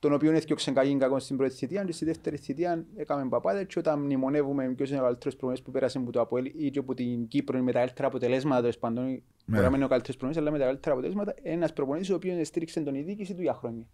Τον 0.00 0.12
οποίο 0.12 0.32
έφτιαξε 0.32 0.70
κακή 0.70 0.96
κακό 0.96 1.18
στην 1.18 1.36
πρώτη 1.36 1.54
θητεία 1.54 1.84
και 1.84 1.92
στη 1.92 2.04
δεύτερη 2.04 2.36
θητεία 2.36 2.84
έκαμε 2.96 3.28
παπάδε 3.28 3.64
και 3.64 3.78
όταν 3.78 3.98
μνημονεύουμε 4.00 4.68
ποιος 4.68 4.90
είναι 4.90 4.98
ο 4.98 5.02
καλύτερος 5.02 5.34
προπονητής 5.36 5.64
που 5.64 5.70
πέρασε 5.70 5.98
από 5.98 6.10
το 6.12 6.20
Αποέλ 6.20 6.44
ή 6.56 6.70
και 6.70 6.78
από 6.78 6.94
την 6.94 7.28
Κύπρο 7.28 7.58
με 7.62 7.72
τα 7.72 7.78
καλύτερα 7.78 8.06
αποτελέσματα 8.08 8.60
τέλος 8.60 8.78
πάντων, 8.78 9.04
μπορεί 9.46 9.62
να 9.62 9.68
μην 9.68 9.74
είναι 9.74 9.84
ο 9.84 9.88
καλύτερος 9.88 10.16
προπονητής 10.16 10.42
αλλά 10.42 10.50
με 10.50 10.58
τα 10.58 10.64
καλύτερα 10.64 10.92
αποτελέσματα, 10.94 11.34
ένας 11.42 11.72
προπονητής 11.72 12.10
ο 12.10 12.14
οποίος 12.14 12.46
στήριξε 12.46 12.80
τον 12.80 12.94
η 12.94 13.02
διοίκηση 13.02 13.34
του 13.34 13.42
για 13.42 13.54
χρόνια. 13.54 13.86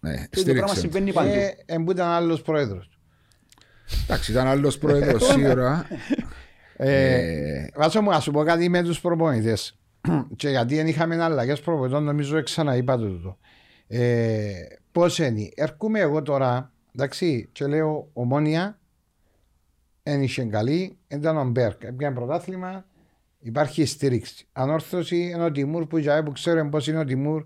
Ναι, 0.00 0.10
Και 0.30 0.42
το 0.42 0.42
πράγμα 0.52 0.66
στήριξε. 0.66 0.80
συμβαίνει 0.80 1.12
παντού. 1.12 1.28
Ε, 1.30 1.54
εν 1.66 1.84
που 1.84 1.90
ήταν 1.90 2.08
άλλος 2.08 2.42
πρόεδρος. 2.42 2.90
Εντάξει, 4.04 4.30
ήταν 4.32 4.46
άλλος 4.46 4.78
πρόεδρος 4.78 5.26
σίγουρα. 5.26 5.86
Ε, 6.76 7.12
Ε, 7.56 7.66
Βάσο 7.76 8.02
μου, 8.02 8.10
να 8.10 8.20
σου 8.20 8.30
πω 8.30 8.42
κάτι 8.44 8.68
με 8.68 8.82
τους 8.82 9.00
προπονητές. 9.00 9.78
και 10.36 10.48
γιατί 10.48 10.74
δεν 10.76 10.86
είχαμε 10.86 11.22
αλλαγές 11.24 11.60
προπονητών, 11.60 12.04
νομίζω 12.04 12.42
ξαναείπα 12.42 12.96
το 12.98 13.06
τούτο. 13.06 13.38
Ε, 13.86 14.52
πώς 14.92 15.18
είναι, 15.18 15.48
έρχομαι 15.54 15.98
εγώ 15.98 16.22
τώρα, 16.22 16.72
εντάξει, 16.94 17.48
και 17.52 17.66
λέω 17.66 18.10
ομόνια, 18.12 18.78
δεν 20.02 20.22
είχε 20.22 20.44
καλή, 20.44 20.98
ήταν 21.08 21.36
ο 21.36 21.44
Μπέρκ, 21.44 21.82
έπιανε 21.82 22.14
πρωτάθλημα, 22.14 22.84
υπάρχει 23.40 23.84
στήριξη. 23.84 24.46
Ανόρθωση 24.52 25.16
είναι 25.16 25.44
ο 25.44 25.50
Τιμούρ 25.50 25.86
που, 25.86 25.98
για 25.98 26.22
που 26.22 26.32
ξέρω 26.32 26.68
πώς 26.68 26.86
είναι 26.86 26.98
ο 26.98 27.04
Τιμούρ 27.04 27.44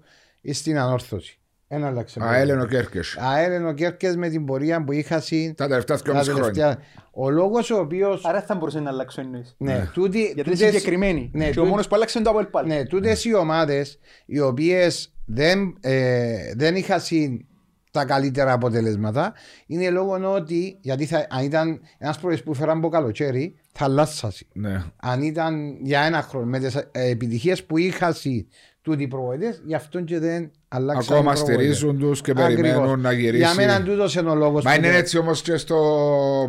στην 0.51 0.79
ανόρθωση. 0.79 1.41
Ένα 1.69 1.87
άλλαξε. 1.87 2.19
Αέλενο 2.23 2.67
Κέρκες. 2.67 3.17
Αέλενο 3.21 3.73
Κέρκες 3.73 4.17
με 4.17 4.29
την 4.29 4.45
πορεία 4.45 4.85
που 4.85 4.93
είχα 4.93 5.21
συν 5.21 5.55
Τα 5.55 5.69
τελευταία 5.69 5.97
τα 5.97 6.03
2,5 6.13 6.23
χρόνια. 6.25 6.35
τελευταία. 6.35 6.79
Ο 7.11 7.31
λόγος 7.31 7.71
ο 7.71 7.79
οποίος 7.79 8.25
Άρα 8.25 8.43
θα 8.43 8.55
μπορούσε 8.55 8.81
να 8.81 8.91
αλλάξει 8.91 9.21
ο 9.21 9.23
εννοείς. 9.23 9.55
ναι, 9.59 9.89
τούτη, 9.93 10.19
Γιατί 10.19 10.33
είναι 10.41 10.43
τούτες- 10.43 10.59
συγκεκριμένοι. 10.75 11.31
ναι, 11.35 11.45
και 11.45 11.51
ο 11.51 11.53
τούτη- 11.53 11.69
μόνος 11.69 11.89
που 11.89 11.95
άλλαξε 11.95 12.19
είναι 12.19 12.27
το 12.27 12.33
Αποέλ 12.33 12.51
πάλι. 12.51 12.69
ναι, 12.69 12.85
τούτες 12.85 13.25
οι 13.25 13.35
ομάδες 13.35 13.99
οι 14.27 14.41
οποίες 14.41 15.15
δεν, 15.27 15.77
ε, 15.81 16.53
δεν 16.57 16.77
είχαν 16.77 17.01
συν 17.01 17.47
τα 17.91 18.05
καλύτερα 18.05 18.53
αποτελέσματα 18.53 19.35
είναι 19.67 19.91
λόγω 19.91 20.33
ότι 20.35 20.79
γιατί 20.81 21.07
θα, 21.07 21.27
αν 21.31 21.45
ήταν 21.45 21.81
ένας 21.99 22.19
πρόεδρος 22.19 22.43
που 22.45 22.55
φέραν 22.55 22.77
από 22.79 22.89
καλοκαίρι 22.89 23.55
θα 23.73 23.85
αλλάσσασαι. 23.85 24.47
Ναι. 24.53 24.83
Αν 24.97 25.23
ήταν 25.23 25.77
για 25.83 26.01
ένα 26.01 26.23
χρόνο 26.23 26.47
με 26.47 26.59
τις 26.59 26.75
ε, 26.75 26.89
επιτυχίες 26.93 27.65
που 27.65 27.79
είχαν 27.79 28.15
συν 28.15 28.47
τούτοι 28.83 29.03
οι 29.03 29.09
προβοητές 29.09 29.63
γι' 29.65 29.75
αυτό 29.75 30.01
και 30.01 30.19
δεν 30.19 30.29
αλλάξαν 30.37 30.51
Ακόμα 30.77 31.19
οι 31.19 31.23
προβοητές. 31.23 31.39
στηρίζουν 31.39 31.99
τους 31.99 32.21
και 32.21 32.31
Ακριβώς. 32.31 32.55
περιμένουν 32.55 33.01
να 33.01 33.13
γυρίσει. 33.13 33.37
Για 33.37 33.55
μένα 33.55 33.83
τούτος 33.83 34.15
είναι 34.15 34.31
ο 34.31 34.35
λόγος 34.35 34.65
Μα 34.65 34.71
που 34.73 34.77
είναι 34.79 34.91
το- 34.91 34.97
έτσι 34.97 35.19
όμως 35.19 35.43
και 35.43 35.57
στο 35.57 35.77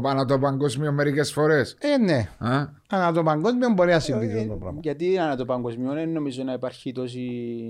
ανά 0.05 0.25
το 0.25 0.39
παγκόσμιο 0.39 0.91
μερικές 0.91 1.31
φορές. 1.31 1.77
Ε, 1.79 1.97
ναι. 1.97 2.29
Α; 2.37 2.67
Ανά 2.89 3.11
το 3.11 3.23
παγκόσμιο 3.23 3.69
μπορεί 3.69 3.91
να 3.91 3.99
συμβεί 3.99 4.29
Ε, 4.29 4.37
αυτό 4.37 4.47
το 4.47 4.55
πράγμα. 4.55 4.79
Γιατί 4.83 5.17
ανά 5.17 5.35
το 5.35 5.45
παγκοσμιό 5.45 5.93
δεν 5.93 6.09
νομίζω 6.09 6.43
να 6.43 6.53
υπάρχει 6.53 6.91
τόση 6.91 7.19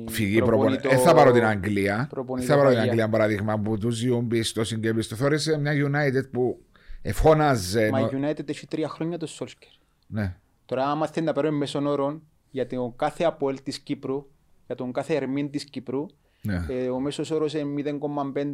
Φυγή 0.09 0.37
προπονητή. 0.37 0.45
προπονητό- 0.81 0.89
Δεν 0.89 0.99
θα 0.99 1.13
πάρω 1.13 1.31
την 1.31 1.45
Αγγλία. 1.45 1.95
Δεν 1.95 2.07
προπονητό 2.07 2.47
θα 2.47 2.55
πάρω 2.55 2.67
την 2.67 2.77
παγιά. 2.77 2.91
Αγγλία 2.91 3.09
παράδειγμα 3.09 3.59
που 3.59 3.77
τους 3.77 3.95
ζουν 3.95 4.27
πίστο 4.27 4.61
και 4.61 4.93
πίστο. 4.93 5.15
Θεώρησε 5.15 5.57
μια 5.59 5.71
United 5.73 6.29
που 6.31 6.59
εφώναζε. 7.01 7.89
Μα 7.91 7.99
η 7.99 8.01
νο- 8.03 8.09
United 8.29 8.49
έχει 8.49 8.67
τρία 8.67 8.87
χρόνια 8.89 9.17
το 9.17 9.27
Solskjaer. 9.39 9.79
Ναι. 10.07 10.35
Τώρα 10.65 10.85
άμα 10.85 11.07
θέλει 11.07 11.25
να 11.25 11.33
πάρουμε 11.33 11.57
μέσον 11.57 11.87
όρων 11.87 12.21
για 12.51 12.67
τον 12.67 12.95
κάθε 12.95 13.23
Αποέλ 13.23 13.57
της 13.63 13.79
Κύπρου, 13.79 14.25
για 14.65 14.75
τον 14.75 14.91
κάθε 14.91 15.15
Ερμήν 15.15 15.49
της 15.49 15.63
Κύπρου, 15.63 16.05
ναι. 16.41 16.65
ε, 16.69 16.89
ο 16.89 16.99
μέσος 16.99 17.31
όρος 17.31 17.53
είναι 17.53 17.97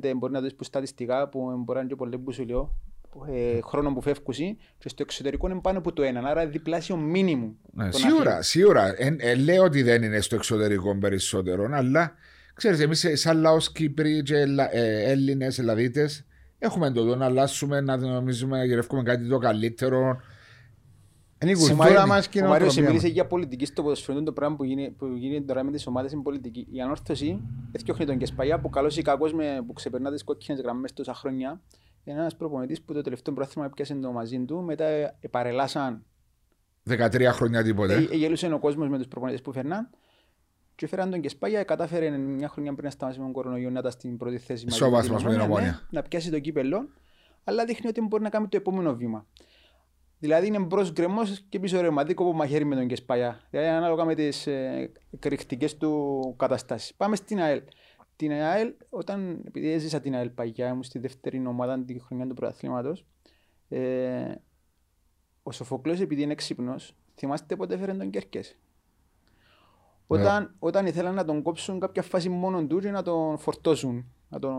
0,5 0.02 0.12
μπορεί 0.16 0.34
να 0.34 0.40
το 0.40 0.44
δεις 0.46 0.56
που 0.56 0.64
στατιστικά 0.64 1.30
που 1.30 1.40
μπορεί 1.58 1.74
να 1.74 1.80
είναι 1.80 1.90
και 1.90 1.96
πολύ 1.96 2.18
που 2.18 2.32
σου 2.32 2.46
λέω 2.46 2.76
ε, 3.32 3.60
χρόνο 3.64 3.94
που 3.94 4.02
φεύγουν 4.02 4.58
και 4.78 4.90
στο 4.90 5.04
εξωτερικό 5.04 5.50
είναι 5.50 5.60
πάνω 5.62 5.78
από 5.78 5.94
το 5.94 6.04
έναν, 6.04 6.26
άρα 6.26 6.48
διπλάσιο 6.48 6.96
μήνυμου. 6.98 7.58
Ναι, 7.74 7.84
των 7.90 8.00
σίγουρα, 8.00 8.20
αθλητών. 8.20 8.44
σίγουρα. 8.44 8.94
Ε, 8.98 9.16
ε, 9.20 9.36
λέω 9.36 9.64
ότι 9.64 9.82
δεν 9.84 10.04
είναι 10.04 10.22
στο 10.22 10.36
εξωτερικό 10.36 10.98
περισσότερο, 10.98 11.70
αλλά 11.72 12.14
ξέρεις, 12.54 12.80
εμείς 12.80 13.04
ε, 13.04 13.16
σαν 13.16 13.38
λαός 13.40 13.72
Κύπροι 13.72 14.22
και 14.24 14.38
Ελλα- 14.38 14.76
ε, 14.76 15.12
Έλληνες, 15.12 15.60
Ελλαδίτες, 15.60 16.26
έχουμε 16.60 16.92
το 16.92 17.04
δω 17.04 17.16
να 17.16 17.26
αλλάσουμε, 17.26 17.82
να 17.82 17.98
νομίζουμε 17.98 18.58
να 18.58 18.66
γυρεύουμε 18.66 19.04
κάτι 19.04 19.28
το 19.28 19.38
καλύτερο. 19.38 20.22
Είναι 21.44 21.52
η 21.52 21.56
Συμβαίνει. 21.56 21.80
κουλτούρα 21.80 22.08
μας 22.08 22.28
και 22.28 22.40
η 22.40 22.42
Ο 22.42 22.48
Μάριος 22.48 22.62
νοοτροπία 22.76 22.90
μίλησε 22.90 23.06
μας. 23.08 23.16
για 23.16 23.28
πολιτική 23.28 23.66
στο 23.66 23.82
ποδοσφαιρό, 23.84 24.24
το 24.24 24.32
πράγμα 24.34 24.56
που 24.56 24.64
γίνεται, 24.64 24.90
που 24.98 25.06
γίνεται 25.06 25.44
τώρα 25.46 25.64
με 25.64 25.72
τις 25.72 25.88
ομάδες 25.88 26.12
είναι 26.12 26.22
πολιτική. 26.22 26.68
Η 26.72 26.82
ανόρθωση 26.82 27.42
έφτιαχνε 27.72 28.06
τον 28.06 28.18
Κεσπαγιά 28.18 28.60
που 28.60 28.70
καλός 28.70 28.98
ή 28.98 29.02
κακός 29.02 29.34
με, 29.34 29.64
που 29.68 29.74
ξεπερνά 29.74 30.12
τις 30.12 30.24
κόκκινες 30.24 30.62
γραμμές 30.62 30.94
τόσα 30.94 31.14
χρόνια. 31.14 31.62
Είναι 32.04 32.20
ένας 32.20 32.36
προπονητής 32.36 32.82
που 32.82 32.94
το 32.94 33.02
τελευταίο 33.02 33.34
πρόθυμα 33.34 33.66
έπιασε 33.66 33.94
το 33.96 34.12
μαζί 34.12 34.40
του, 34.46 34.62
μετά 34.64 34.86
ε, 34.86 35.16
παρελάσαν 35.32 36.06
13 36.90 37.30
χρόνια 37.32 37.64
τίποτε. 37.64 37.94
Ε, 38.12 38.16
γελούσε 38.16 38.54
ο 38.54 38.60
κόσμος 38.60 38.90
με 38.90 38.98
τους 38.98 39.08
προπονητές 39.08 39.42
που 39.42 39.52
φέρναν. 39.52 39.90
Και 40.76 40.88
φέραν 40.88 41.10
τον 41.12 41.22
Κεσπάγια, 41.22 41.64
κατάφερε 41.64 42.10
μια 42.18 42.48
χρονιά 42.50 42.72
πριν 42.74 42.86
να 42.86 42.92
σταματήσει 42.92 43.20
με 43.22 43.26
τον 43.32 43.42
κορονοϊό 43.42 43.70
να 43.70 43.80
ήταν 43.80 43.92
στην 43.92 44.18
πρώτη 44.18 44.38
θέση. 44.38 44.66
μαζί 44.66 44.78
Σοβάσμος 44.78 45.22
την 45.22 45.32
με 45.32 45.34
την 45.34 45.42
Ομόνια, 45.42 45.58
Ομόνια. 45.64 45.88
ναι, 45.90 46.00
να 46.00 46.08
πιάσει 46.08 46.30
το 46.32 46.40
κύπελο, 46.40 46.90
αλλά 47.44 47.66
δείχνει 47.66 47.88
ότι 47.90 48.02
μπορεί 48.02 48.24
να 48.24 48.30
κάνει 48.30 48.48
το 48.48 48.58
επόμενο 48.58 48.96
βήμα. 48.96 49.26
Δηλαδή 50.24 50.48
είναι 50.48 50.60
μπρος 50.60 50.92
γκρεμός 50.92 51.42
και 51.50 51.60
πίσω 51.60 51.82
ρευματικό 51.82 52.24
που 52.24 52.34
μαχαίρι 52.34 52.66
με 52.66 52.76
τον 52.76 52.88
Κεσπάγια. 52.88 53.42
Δηλαδή 53.50 53.70
ανάλογα 53.70 54.06
με 54.06 54.16
τις 54.16 54.48
ε, 54.48 54.92
εκρηκτικές 55.12 55.78
του 55.78 56.34
καταστάσεις. 56.38 56.94
Πάμε 56.94 57.16
στην 57.16 57.40
ΑΕΛ. 57.40 57.62
Την 58.16 58.32
ΑΕΛ, 58.32 58.74
όταν, 58.90 59.44
επειδή 59.48 59.72
έζησα 59.72 60.00
την 60.00 60.16
ΑΕΛ 60.16 60.30
παγιά, 60.30 60.68
ήμουν 60.68 60.84
στη 60.84 61.00
δεύτερη 61.00 61.48
ομάδα 61.48 61.84
τη 61.84 62.00
χρονιά 62.00 62.28
του 62.28 62.34
πρωταθλήματος, 62.34 63.06
ε, 63.70 64.36
ο 65.44 65.52
Σοφοκλός 65.52 66.00
επειδή 66.00 66.22
είναι 66.22 66.32
έξυπνος, 66.32 66.96
θυμάστε 67.16 67.56
πότε 67.56 67.74
έφερε 67.74 67.94
τον 67.94 68.10
Κέρκες; 68.10 68.58
Όταν, 70.08 70.56
όταν 70.60 70.86
ήθελαν 70.86 71.16
να 71.16 71.26
τον 71.26 71.42
κόψουν 71.42 71.80
κάποια 71.80 72.02
φάση 72.02 72.30
μόνο 72.30 72.66
του 72.66 72.80
και 72.80 72.92
να 72.92 73.02
τον 73.02 73.38
φορτώσουν, 73.38 74.06
να 74.34 74.40
τον, 74.40 74.54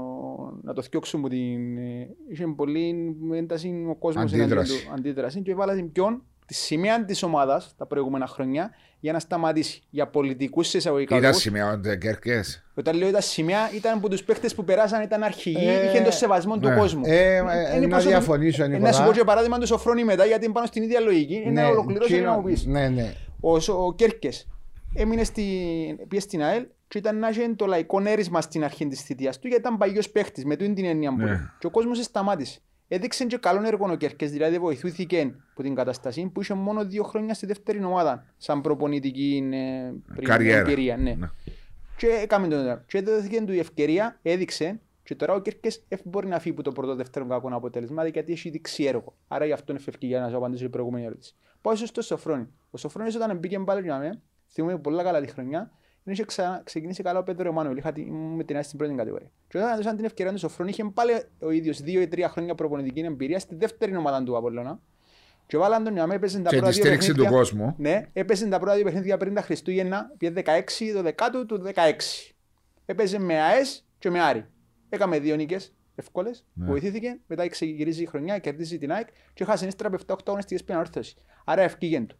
να 0.62 0.72
το 0.72 0.82
θιώξουν 0.82 1.20
που 1.20 1.28
την... 1.28 1.76
ε, 1.76 2.08
Είχε 2.30 2.46
πολύ 2.46 3.16
ένταση 3.34 3.86
ο 3.90 3.94
κόσμος 3.94 4.24
Αντίδραση. 4.32 4.72
εναντίον 4.72 4.88
του, 4.88 4.92
αντίδραση 4.98 5.40
και 5.40 5.50
έβαλα 5.50 5.74
την 5.74 5.92
ποιον 5.92 6.22
τη 6.46 6.54
σημαία 6.54 7.04
της 7.04 7.22
ομάδας 7.22 7.74
τα 7.78 7.86
προηγούμενα 7.86 8.26
χρόνια 8.26 8.70
για 9.00 9.12
να 9.12 9.18
σταματήσει. 9.18 9.82
Για 9.90 10.06
πολιτικούς 10.08 10.68
σε 10.68 10.76
εισαγωγικά 10.76 11.14
Ήταν 11.16 11.26
λόγους. 11.28 11.42
σημεία 11.42 11.72
ο 11.72 11.94
Κέρκες. 11.94 12.64
Όταν 12.74 12.96
λέω 12.96 13.08
ήταν 13.08 13.20
σημαία, 13.22 13.72
ήταν 13.74 14.00
που 14.00 14.08
τους 14.08 14.24
παίχτες 14.24 14.54
που 14.54 14.64
περάσαν 14.64 15.02
ήταν 15.02 15.22
αρχηγοί, 15.22 15.68
Ε, 15.68 15.90
είχαν 15.90 16.04
το 16.04 16.10
σεβασμό 16.10 16.58
του 16.58 16.68
ναι. 16.68 16.76
κόσμου. 16.76 17.02
Ε, 17.04 17.36
ε, 17.36 17.40
Είναι 17.76 17.80
να 17.80 17.88
προσωπι- 17.88 18.14
διαφωνήσω, 18.16 18.64
Ε, 18.64 18.66
Νικόλα. 18.66 18.88
Να 18.88 18.94
σου 18.94 19.04
πω 19.04 19.12
και 19.12 19.24
παράδειγμα 19.24 19.58
του 19.58 19.66
Σοφρόνη 19.66 20.04
μετά, 20.04 20.24
γιατί 20.24 20.44
είναι 20.44 20.52
πάνω 20.54 20.66
στην 20.66 20.82
ίδια 20.82 21.00
λογική. 21.00 21.42
Είναι 21.46 21.62
να 21.62 21.68
ολοκληρώσει 21.68 22.14
και 22.14 22.20
να 22.20 22.32
μου 22.32 22.42
πεις. 22.42 22.66
Ναι, 22.66 22.88
ναι. 22.88 23.14
Ο, 23.40 23.60
Σο- 23.60 23.86
ο 23.86 23.94
Κέρκες 23.94 24.48
έμεινε 24.94 25.24
στην, 25.24 26.08
πήγε 26.08 26.20
στην 26.20 26.42
ΑΕΛ 26.42 26.66
και 26.88 26.98
ήταν 26.98 27.18
να 27.18 27.28
έχει 27.28 27.54
το 27.56 27.66
λαϊκό 27.66 28.00
έρισμα 28.04 28.40
στην 28.40 28.64
αρχή 28.64 28.86
της 28.86 29.00
θητείας 29.02 29.38
του 29.38 29.46
γιατί 29.48 29.62
ήταν 29.62 29.78
παγιός 29.78 30.10
παίχτης 30.10 30.44
με 30.44 30.56
τούτη 30.56 30.72
την 30.72 30.84
έννοια 30.84 31.10
που 31.10 31.16
Ναι. 31.16 31.24
λέει. 31.24 31.50
Και 31.58 31.66
ο 31.66 31.70
κόσμος 31.70 31.98
σταμάτησε. 32.04 32.60
Έδειξε 32.88 33.24
και 33.24 33.36
καλό 33.36 33.66
έργο 33.66 33.90
ο 33.90 33.94
Κέρκες, 33.96 34.30
δηλαδή 34.30 34.58
βοηθούθηκε 34.58 35.34
από 35.52 35.62
την 35.62 35.74
κατάσταση 35.74 36.30
που 36.34 36.40
είχε 36.40 36.54
μόνο 36.54 36.84
δύο 36.84 37.02
χρόνια 37.02 37.34
στη 37.34 37.46
δεύτερη 37.46 37.84
ομάδα 37.84 38.24
σαν 38.36 38.60
προπονητική 38.60 39.48
ε, 39.52 39.92
πριν 40.14 40.24
Καριέρα. 40.28 40.58
εμπειρία. 40.60 40.96
Ναι. 40.96 41.14
Ναι. 41.14 41.28
Και 41.96 42.06
έκαμε 42.06 42.48
τον 42.48 42.84
Και 42.86 42.98
έδωσε 42.98 43.44
του 43.46 43.52
η 43.52 43.58
ευκαιρία, 43.58 44.18
έδειξε 44.22 44.80
και 45.02 45.14
τώρα 45.14 45.34
ο 45.34 45.40
Κέρκες 45.40 45.84
εφ 45.88 46.00
μπορεί 46.04 46.26
να 46.26 46.38
φύγει 46.38 46.54
από 46.54 46.62
το 46.62 46.72
πρώτο 46.72 46.94
δεύτερο 46.94 47.26
κακό 47.26 47.48
αποτέλεσμα 47.52 48.06
γιατί 48.06 48.32
έχει 48.32 48.50
δείξει 48.50 48.84
έργο. 48.84 49.14
Άρα 49.28 49.44
γι' 49.44 49.52
αυτό 49.52 49.72
είναι 49.72 49.80
φευκή 49.80 50.06
για 50.06 50.20
να 50.20 50.28
σου 50.28 50.36
απαντήσω 50.36 50.62
την 50.62 50.70
προηγούμενη 50.70 51.04
ερώτηση. 51.04 51.34
Πάω 51.60 51.74
στο 51.76 52.02
Σοφρόνη. 52.02 52.46
Ο 52.70 52.78
Σοφρόνης 52.78 53.14
όταν 53.14 53.38
μπήκε 53.38 53.58
πάλι 53.58 53.82
για 53.82 53.98
μένα, 53.98 54.20
θυμούμαι 54.54 54.78
πολλά 54.78 55.02
καλά 55.02 55.20
τη 55.20 55.26
χρονιά, 55.26 55.70
δεν 56.04 56.14
είχε 56.14 56.24
ξα... 56.24 56.60
ξεκινήσει 56.64 57.02
καλά 57.02 57.18
ο 57.18 57.22
Πέτρο 57.22 57.48
Εμμάνουελ. 57.48 57.76
Είχα 57.76 57.92
την... 57.92 58.12
με 58.14 58.44
την 58.44 58.56
άση 58.56 58.66
στην 58.66 58.78
πρώτη 58.78 58.94
κατηγορία. 58.94 59.30
Και 59.48 59.58
όταν 59.58 59.72
έδωσαν 59.72 59.96
την 59.96 60.04
ευκαιρία 60.04 60.32
τους 60.32 60.40
Σοφρόνη, 60.40 60.70
είχε 60.70 60.84
πάλι 60.84 61.12
ο 61.38 61.50
ίδιος 61.50 61.80
δύο 61.80 62.00
ή 62.00 62.08
τρία 62.08 62.28
χρόνια 62.28 62.54
προπονητική 62.54 63.00
εμπειρία 63.00 63.38
στη 63.38 63.54
δεύτερη 63.54 63.96
ομάδα 63.96 64.22
του 64.22 64.36
Απόλλωνα. 64.36 64.80
Και 65.46 65.56
βάλαν 65.56 65.84
τον 65.84 65.92
για 65.92 66.02
μένα, 66.02 66.14
έπαιζε 66.14 66.40
τα 66.40 66.50
Και 66.50 66.56
πρώτα 66.56 66.70
τη 66.70 66.74
δύο 66.74 66.84
στήριξη 66.84 67.08
του 67.08 67.14
παιχνίδια. 67.14 67.38
κόσμου. 67.38 67.74
Ναι, 67.78 68.02
έπαιζε 68.12 68.46
τα 68.48 68.58
πρώτα 68.58 68.74
δύο 68.74 68.84
παιχνίδια 68.84 69.16
πριν 69.16 69.34
τα 69.34 69.42
Χριστούγεννα, 69.42 70.10
πήγε 70.18 70.32
16, 70.36 70.40
το 70.94 71.02
δεκάτο 71.02 71.46
του 71.46 71.62
16. 71.74 71.74
Έπαιζε 72.86 73.18
με 73.18 73.40
ΑΕΣ 73.40 73.86
και 73.98 74.10
με 74.10 74.20
Άρη. 74.20 74.46
Έκαμε 74.88 75.18
δύο 75.18 75.36
νίκες 75.36 75.74
εύκολες, 75.94 76.46
Ναι. 76.52 76.66
βοηθήθηκε, 76.66 77.18
μετά 77.26 77.48
ξεκινήσει 77.48 78.02
η 78.02 78.06
χρονιά, 78.06 78.38
κερδίζει 78.38 78.78
την 78.78 78.92
ΑΕΚ 78.92 79.08
και 79.34 79.44
χάσει 79.44 79.66
ύστερα 79.66 79.88
από 79.88 80.14
7-8 80.14 80.16
αγωνιστικές 80.26 80.64
πριν 80.64 80.78
όρθωση. 80.78 81.16
Άρα 81.44 81.62
ευκήγε 81.62 82.00
του. 82.00 82.16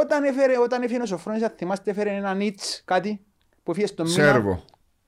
Όταν 0.00 0.24
έφερε, 0.24 0.58
όταν 0.58 0.82
έφερε 0.82 1.02
ο 1.02 1.06
Σοφρόνης, 1.06 1.42
αν 1.42 1.52
θυμάστε, 1.56 1.90
έφερε 1.90 2.10
ένα 2.10 2.34
νίτς 2.34 2.82
κάτι 2.84 3.20
που 3.62 3.70
έφυγε 3.70 3.86
στον 3.86 4.06
μήνα, 4.10 4.22
Σέρβο. 4.22 4.64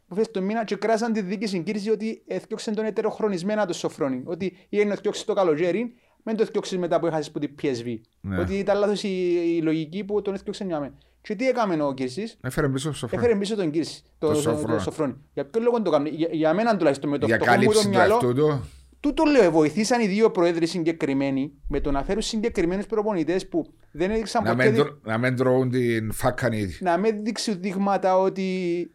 που 0.08 0.14
φες 0.14 0.30
το 0.30 0.42
μήνα 0.42 0.64
και 0.64 0.76
κράσαν 0.76 1.12
τη 1.12 1.20
δίκη 1.22 1.46
συγκύρηση 1.46 1.90
ότι 1.90 2.22
έφτιαξε 2.26 2.70
τον 2.70 2.84
ετεροχρονισμένα 2.84 3.66
το 3.66 3.72
Σοφρόνη. 3.72 4.22
Ότι 4.24 4.56
ή 4.68 4.84
να 4.84 4.94
φτιάξει 4.94 5.26
το 5.26 5.32
καλοκαίρι, 5.34 5.94
Μην 6.26 6.36
το 6.36 6.42
έφτιαξες 6.42 6.78
μετά 6.78 7.00
που 7.00 7.06
έχασες 7.06 7.30
που 7.30 7.38
την 7.38 7.54
PSV. 7.62 7.98
Ναι. 8.20 8.38
Ότι 8.40 8.54
ήταν 8.58 8.78
λάθος 8.78 9.02
η, 9.02 9.32
η 9.56 9.60
λογική 9.62 10.04
που 10.04 10.22
τον 10.22 10.34
έφτιαξε 10.34 10.64
για 10.64 10.80
μένα. 10.80 10.94
Και 11.20 11.34
τι 11.34 11.48
έκαμε 11.48 11.82
ο 11.82 11.94
Κύρσης, 11.94 12.36
Έφερε 12.42 12.68
πίσω 12.68 12.88
στο 12.88 12.98
Σοφρόνη. 12.98 13.22
έφερε 13.24 13.38
πίσω 13.38 13.56
τον 13.56 13.70
Κύρση, 13.70 14.02
Το 14.18 14.26
το, 14.26 14.32
το, 14.32 14.40
Σοφρόνη. 14.40 14.74
το 14.76 14.82
Σοφρόνη. 14.82 15.14
Για 15.32 15.44
ποιο 15.46 15.60
λόγο 15.62 15.82
το 15.82 15.90
έκανε, 15.90 16.08
για, 16.08 16.28
για 16.32 16.54
μένα 16.54 16.76
τουλάχιστον 16.76 17.10
με 17.10 17.18
το 17.18 17.26
Για 17.26 17.34
φτωχό 17.36 17.50
μου 17.50 17.56
το 17.56 17.62
κάλυψη 17.66 17.84
του 17.84 17.88
μυαλό, 17.88 18.12
εαυτού 18.12 18.34
του. 18.34 18.70
Τούτο 19.04 19.24
λέω, 19.24 19.50
βοηθήσαν 19.50 20.00
οι 20.00 20.06
δύο 20.06 20.30
πρόεδροι 20.30 20.66
συγκεκριμένοι 20.66 21.52
με 21.68 21.80
το 21.80 21.90
να 21.90 22.04
φέρουν 22.04 22.22
συγκεκριμένους 22.22 22.86
προπονητές 22.86 23.48
που 23.48 23.66
δεν 23.92 24.10
έδειξαν 24.10 24.44
Να 24.44 24.50
ποτέ 24.50 24.64
μην, 24.64 24.74
δι- 24.74 24.82
τρο- 24.84 24.98
να 25.04 25.18
μην 25.18 25.36
τρώουν 25.36 25.70
την 25.70 26.12
φάκαν 26.12 26.52
ήδη. 26.52 26.76
να 26.80 26.96
μην 26.96 27.24
δείξει 27.24 27.54
δείγματα 27.54 28.18
ότι. 28.18 28.42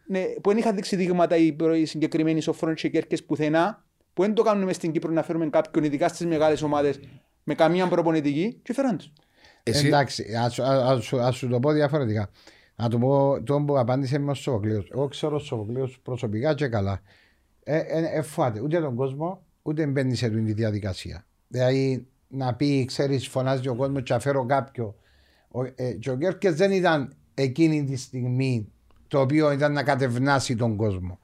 Ναι, 0.07 0.21
που 0.21 0.49
δεν 0.49 0.57
είχαν 0.57 0.75
δείξει 0.75 0.95
δείγματα 0.95 1.35
οι, 1.35 1.51
προ- 1.53 1.75
οι 1.75 1.85
συγκεκριμένοι 1.85 2.41
σοφρόνοι 2.41 2.75
και 2.75 2.89
κέρκες 2.89 3.23
πουθενά, 3.23 3.85
που 4.13 4.21
δεν 4.21 4.33
το 4.33 4.41
κάνουμε 4.43 4.65
μες 4.65 4.75
στην 4.75 4.91
Κύπρο 4.91 5.11
να 5.11 5.23
φέρουμε 5.23 5.49
κάποιον, 5.49 5.83
ειδικά 5.83 6.07
στις 6.07 6.25
μεγάλες 6.25 6.61
ομάδες, 6.61 6.99
με 7.43 7.55
καμία 7.55 7.87
προπονητική, 7.87 8.59
και 8.63 8.73
φέραν 8.73 8.97
τους. 8.97 9.11
Εσύ, 9.63 9.87
Εντάξει, 9.87 10.25
ας, 10.45 10.53
σου- 10.53 10.63
ας, 10.63 11.03
σου- 11.03 11.19
ας 11.19 11.35
σου 11.35 11.47
το 11.47 11.59
πω 11.59 11.71
διαφορετικά. 11.71 12.29
Να 12.75 12.89
το 12.89 12.97
πω 12.97 13.43
το 13.43 13.63
που 13.67 13.79
απάντησε 13.79 14.19
με 14.19 14.31
ο 14.31 14.33
Σοφοκλέος. 14.33 14.89
Εγώ 14.93 15.07
ξέρω 15.07 15.35
ο 15.35 15.39
Σοφοκλέος 15.39 15.99
προσωπικά 16.03 16.53
και 16.55 16.67
καλά. 16.67 17.01
Ε, 17.63 17.77
ε, 17.77 18.17
ε, 18.17 18.21
φάτε 18.21 18.59
ούτε 18.61 18.79
τον 18.79 18.95
κόσμο, 18.95 19.43
ούτε 19.69 19.85
μπαίνει 19.85 20.15
σε 20.15 20.25
αυτή 20.25 20.41
τη 20.41 20.53
διαδικασία. 20.53 21.25
Δηλαδή 21.47 22.07
να 22.27 22.53
πει, 22.55 22.85
ξέρεις, 22.85 23.27
φωνάζει 23.27 23.67
ο 23.67 23.75
κόσμος 23.75 24.03
και 24.03 24.13
αφαίρω 24.13 24.45
κάποιο. 24.45 24.95
Ο, 25.51 25.63
ε, 25.75 25.91
και 25.99 26.09
ο 26.11 26.15
Γκέρκες 26.15 26.55
δεν 26.55 26.71
ήταν 26.71 27.13
εκείνη 27.33 27.83
τη 27.83 27.95
στιγμή 27.95 28.71
το 29.07 29.19
οποίο 29.19 29.51
ήταν 29.51 29.73
να 29.73 29.83
κατευνάσει 29.83 30.55
τον 30.55 30.75
κόσμο. 30.75 31.19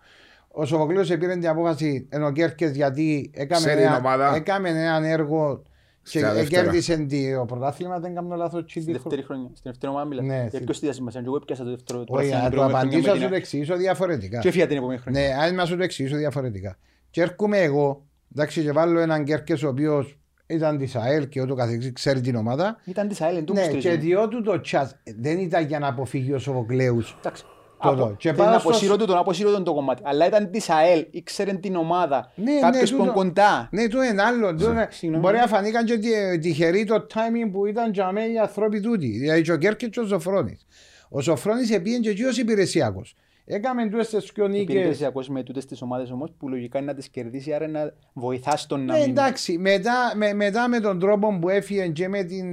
Ο 0.47 0.65
Σοφοκλέος 0.65 1.07
πήρε 1.07 1.33
την 1.33 1.47
απόφαση 1.47 2.07
ενώ 2.09 2.25
ο 2.25 2.31
Γκέρκες 2.31 2.75
γιατί 2.75 3.31
έκαμε 3.33 3.65
Ξέρει 3.65 3.77
την 3.81 3.85
ένα, 3.87 3.97
ομάδα. 3.97 4.35
έκαμε 4.35 4.69
ένα 4.69 5.07
έργο 5.07 5.63
και 6.11 6.19
Στα 6.19 6.33
δεύτερα. 6.33 6.63
κέρδισε 6.63 7.05
το 7.37 7.45
πρωτάθλημα, 7.45 7.99
δεν 7.99 8.13
κάνω 8.15 8.35
λάθος. 8.35 8.63
τσι 8.65 8.81
Στη 8.81 8.85
τη 8.91 8.97
δεύτερη 8.97 9.23
χρονιά, 9.23 9.49
στην 9.53 9.61
δεύτερη 9.71 9.91
ομάδα 9.91 10.07
μιλάς. 10.07 10.25
Ναι, 10.25 10.39
Για 10.39 10.47
στη- 10.49 10.63
ποιος 10.63 10.79
τη 10.79 10.85
διασημασία, 10.85 11.21
και 11.21 11.25
εγώ 11.27 11.35
έπιασα 11.35 11.63
το 11.63 11.69
δεύτερο 11.69 11.99
Όχι, 11.99 12.07
πρωτάθλημα 12.07 12.37
να 12.43 12.49
την 12.49 12.51
το 12.51 12.55
προηγούμενη 12.55 12.89
χρονιά 12.89 12.97
απαντήσω, 12.99 13.07
με 13.07 13.07
να 13.07 13.13
σου 13.15 13.19
την- 13.21 13.29
το 13.29 13.35
εξηγήσω 13.35 13.75
διαφορετικά. 13.77 14.39
Και 14.39 14.47
έφυγα 14.47 14.67
την 14.67 14.77
επόμενη 14.77 14.99
χρονιά. 14.99 15.21
Ναι, 15.21 15.33
αν 15.33 15.55
να 15.55 15.65
σου 15.65 15.77
το 15.77 15.83
εξηγήσω 15.83 16.15
διαφορετικά. 16.17 16.77
Και 17.09 17.21
έρχομαι 17.21 17.57
εγώ, 17.57 18.05
εντάξει, 18.35 18.61
και 18.63 18.71
βάλω 18.71 18.99
έναν 18.99 19.23
Κέρκες 19.23 19.63
ο 19.63 19.67
οποίος 19.67 20.17
ήταν 20.47 20.77
της 20.77 20.95
ΑΕΛ 20.95 21.27
και 21.29 21.41
ούτω 21.41 21.55
καθεξής, 21.55 21.91
ξέρει 21.93 22.21
την 22.21 22.35
ομάδα. 22.35 22.77
Ήταν 22.85 23.07
της 23.07 23.21
ΑΕΛ, 23.21 23.35
εν 23.37 23.45
τω 23.45 23.53
Ναι, 23.53 23.65
που 23.67 23.73
και 23.73 23.79
στηρίζει. 23.79 23.99
διότι 24.07 24.43
το 24.43 24.61
chat 24.71 24.85
δεν 25.17 25.39
ήταν 25.39 25.65
για 25.65 25.79
να 25.79 25.87
αποφύγει 25.87 26.33
ο 26.33 26.39
Σοβοκλέους. 26.39 27.15
Εντάξει. 27.19 27.43
Το 27.81 27.89
Απο- 27.91 27.97
δω. 27.97 28.15
Και 28.17 28.27
θέλει 28.29 28.41
πάω 28.41 28.51
να 28.53 28.59
στο- 28.59 28.69
αποσύρω 28.69 28.95
του 28.97 29.05
τον 29.05 29.17
αποσύρω 29.17 29.51
τον 29.51 29.63
το 29.63 29.73
κομμάτι. 29.73 30.01
Αλλά 30.05 30.25
ήταν 30.27 30.51
της 30.51 30.69
ΑΕΛ, 30.69 31.05
ήξερε 31.11 31.53
την 31.53 31.75
ομάδα. 31.75 32.31
Ναι, 32.35 32.59
Κάποιος 32.59 32.91
ναι, 32.91 32.97
που 32.97 33.03
είναι 33.03 33.11
τούτο- 33.11 33.25
κοντά. 33.25 33.67
Ναι, 33.71 33.87
το 33.87 34.01
είναι 34.03 34.21
άλλο. 34.21 34.55
το 34.55 34.69
είναι- 34.71 34.87
Συγγνώμη. 34.91 35.23
Μπορεί 35.23 35.37
να 35.37 35.47
φανήκαν 35.47 35.85
και 35.85 35.97
τι- 35.97 36.39
τυχεροί 36.39 36.83
το 36.85 37.05
timing 37.13 37.49
που 37.51 37.65
ήταν 37.65 37.91
για 37.91 38.11
μένα 38.11 38.31
οι 38.33 38.37
άνθρωποι 38.37 38.79
τούτοι. 38.79 39.07
Δηλαδή 39.07 39.41
και 39.41 39.51
ο 39.51 39.57
Κέρκες 39.57 39.89
και 39.89 39.99
ο 39.99 40.05
Σοφρόνης. 40.07 40.65
Ο 41.09 41.21
Σοφρόνης 41.21 41.71
επήγαινε 41.71 42.01
και 42.01 42.09
εκεί 42.09 42.23
ως 42.23 42.37
υπηρεσιακός. 42.37 43.15
Έκαμε 43.45 43.89
τούτες 43.89 44.09
τις 44.09 44.31
πιο 44.31 44.43
Υπήρχε 44.45 44.61
νίκες. 44.61 44.75
υπηρεσιακός 44.75 45.29
με 45.29 45.43
τούτες 45.43 45.65
τις 45.65 45.81
ομάδες 45.81 46.11
όμως 46.11 46.31
που 46.37 46.49
λογικά 46.49 46.77
είναι 46.77 46.87
να 46.87 46.93
τις 46.93 47.09
κερδίσει, 47.09 47.53
άρα 47.53 47.67
να 47.67 47.93
βοηθάς 48.13 48.65
τον 48.65 48.85
να 48.85 48.93
Ναι, 48.93 48.99
μην... 48.99 49.09
εντάξει, 49.09 49.57
μετά 49.57 50.13
με, 50.15 50.33
μετά 50.33 50.67
με 50.69 50.79
τον 50.79 50.99
τρόπο 50.99 51.37
που 51.39 51.49
έφυγε 51.49 51.87
και 51.87 52.07
με 52.07 52.23
την 52.23 52.47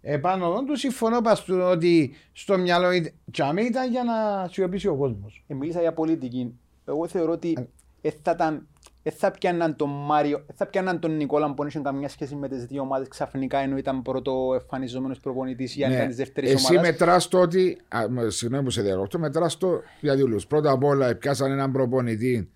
επάνω 0.00 0.64
του, 0.64 0.76
συμφωνώ 0.76 1.20
πας 1.20 1.44
του 1.44 1.56
ότι 1.62 2.14
στο 2.32 2.58
μυαλό 2.58 2.90
ήταν, 2.92 3.12
τσάμε 3.30 3.62
ήταν 3.62 3.90
για 3.90 4.04
να 4.04 4.48
σιωπήσει 4.48 4.88
ο 4.88 4.96
κόσμος. 4.96 5.44
Ε, 5.46 5.54
μίλησα 5.54 5.80
για 5.80 5.92
πολιτική. 5.92 6.58
Εγώ 6.84 7.08
θεωρώ 7.08 7.32
ότι 7.32 7.68
δεν 8.00 8.12
θα, 8.22 8.30
ήταν, 8.30 8.66
ε, 9.02 9.10
θα 9.10 9.30
πιάνναν 9.30 9.76
τον 9.76 9.90
Μάριο, 9.90 10.44
ε, 10.46 10.52
θα 10.54 10.66
πιάνναν 10.66 10.98
τον 11.00 11.16
Νικόλα 11.16 11.46
που 11.48 11.54
δεν 11.56 11.66
είχε 11.66 11.78
καμιά 11.78 12.08
σχέση 12.08 12.34
με 12.34 12.48
τις 12.48 12.64
δύο 12.64 12.82
ομάδες 12.82 13.08
ξαφνικά 13.08 13.58
ενώ 13.58 13.76
ήταν 13.76 14.02
πρώτο 14.02 14.58
εμφανιζόμενος 14.60 15.18
προπονητής 15.20 15.76
ή 15.76 15.84
αν 15.84 15.92
ήταν 15.92 16.06
της 16.06 16.16
δεύτερης 16.16 16.48
Ναι. 16.50 16.54
Εσύ 16.54 16.66
ομάδας. 16.72 16.90
μετράς 16.90 17.28
το 17.28 17.38
ότι. 17.40 17.78
α, 17.88 18.08
με- 18.08 18.30
Συγγνώμη 18.30 18.64
που 18.64 18.70
σε 18.70 18.82
διακόπτω. 18.82 19.18
Μετράς 19.18 19.56
το 19.58 19.82
για 20.00 20.14
δύο 20.14 20.26
λόγους. 20.26 20.46
Πρώτα 20.46 20.70
απ' 20.70 20.84
όλα, 20.84 21.14
πιάσαν 21.14 21.50
έναν 21.50 21.72
προπονητή 21.72 22.50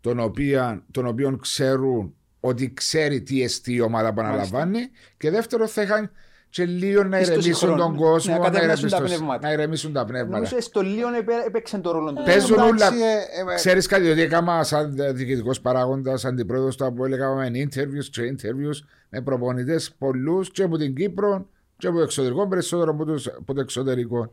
τον 0.00 0.18
οποίο, 0.20 0.82
τον 0.90 1.06
οποίον 1.06 1.38
ξέρουν 1.40 2.14
ότι 2.40 2.72
ξέρει 2.74 3.22
τι 3.22 3.42
εστί 3.42 3.72
η 3.74 3.80
ομάδα 3.80 4.12
που 4.12 4.20
αναλαμβάνει. 4.20 4.78
Και 5.16 5.30
δεύτερο, 5.30 5.66
θα 5.66 5.82
είχαν 5.82 6.10
και 6.52 6.64
λίγο 6.64 7.04
να 7.04 7.18
Πίστοση 7.18 7.38
ηρεμήσουν 7.38 7.68
χρόνους. 7.68 7.84
τον 7.84 7.96
κόσμο, 7.96 8.32
Ναι, 8.32 8.38
να 8.38 8.44
να, 8.44 8.50
κατεβάσουν 8.50 8.88
τα 8.88 8.96
ηρεμήσουν- 8.96 9.18
πνεύματα. 9.18 9.46
να 9.46 9.52
ηρεμήσουν 9.52 9.92
τα 9.92 10.04
πνεύματα. 10.04 10.34
Νομίζω 10.36 10.60
στο 10.60 10.80
Λίον 10.80 11.14
επέ- 11.14 11.46
έπαιξε 11.46 11.78
το 11.78 11.90
ρόλο 11.92 12.12
του. 12.12 12.22
Παίζουν 12.24 12.58
εντάξει, 12.58 12.72
όλα. 12.74 12.86
ε, 12.86 13.50
ε, 13.50 13.52
ε, 13.52 13.54
Ξέρεις 13.54 13.86
κάτι, 13.86 14.08
ότι 14.10 14.20
έκανα 14.20 14.64
σαν 14.64 14.96
διοικητικός 15.14 15.60
παράγοντας, 15.60 16.24
αντιπρόεδρος 16.24 16.76
του 16.76 16.84
ΑΠΟΕΛ, 16.84 17.12
έκαναμε 17.12 17.50
interviews 17.54 18.04
και 18.10 18.34
interviews 18.36 18.86
με 19.08 19.20
προπονητές 19.22 19.92
πολλούς 19.98 20.50
και 20.50 20.62
από 20.62 20.76
την 20.78 20.94
Κύπρο 20.94 21.48
και 21.76 21.86
από 21.86 21.96
το 21.96 22.02
εξωτερικό, 22.02 22.48
περισσότερο 22.48 22.90
από 22.90 23.04
το, 23.04 23.22
από 23.38 23.54
το 23.54 23.60
εξωτερικό. 23.60 24.30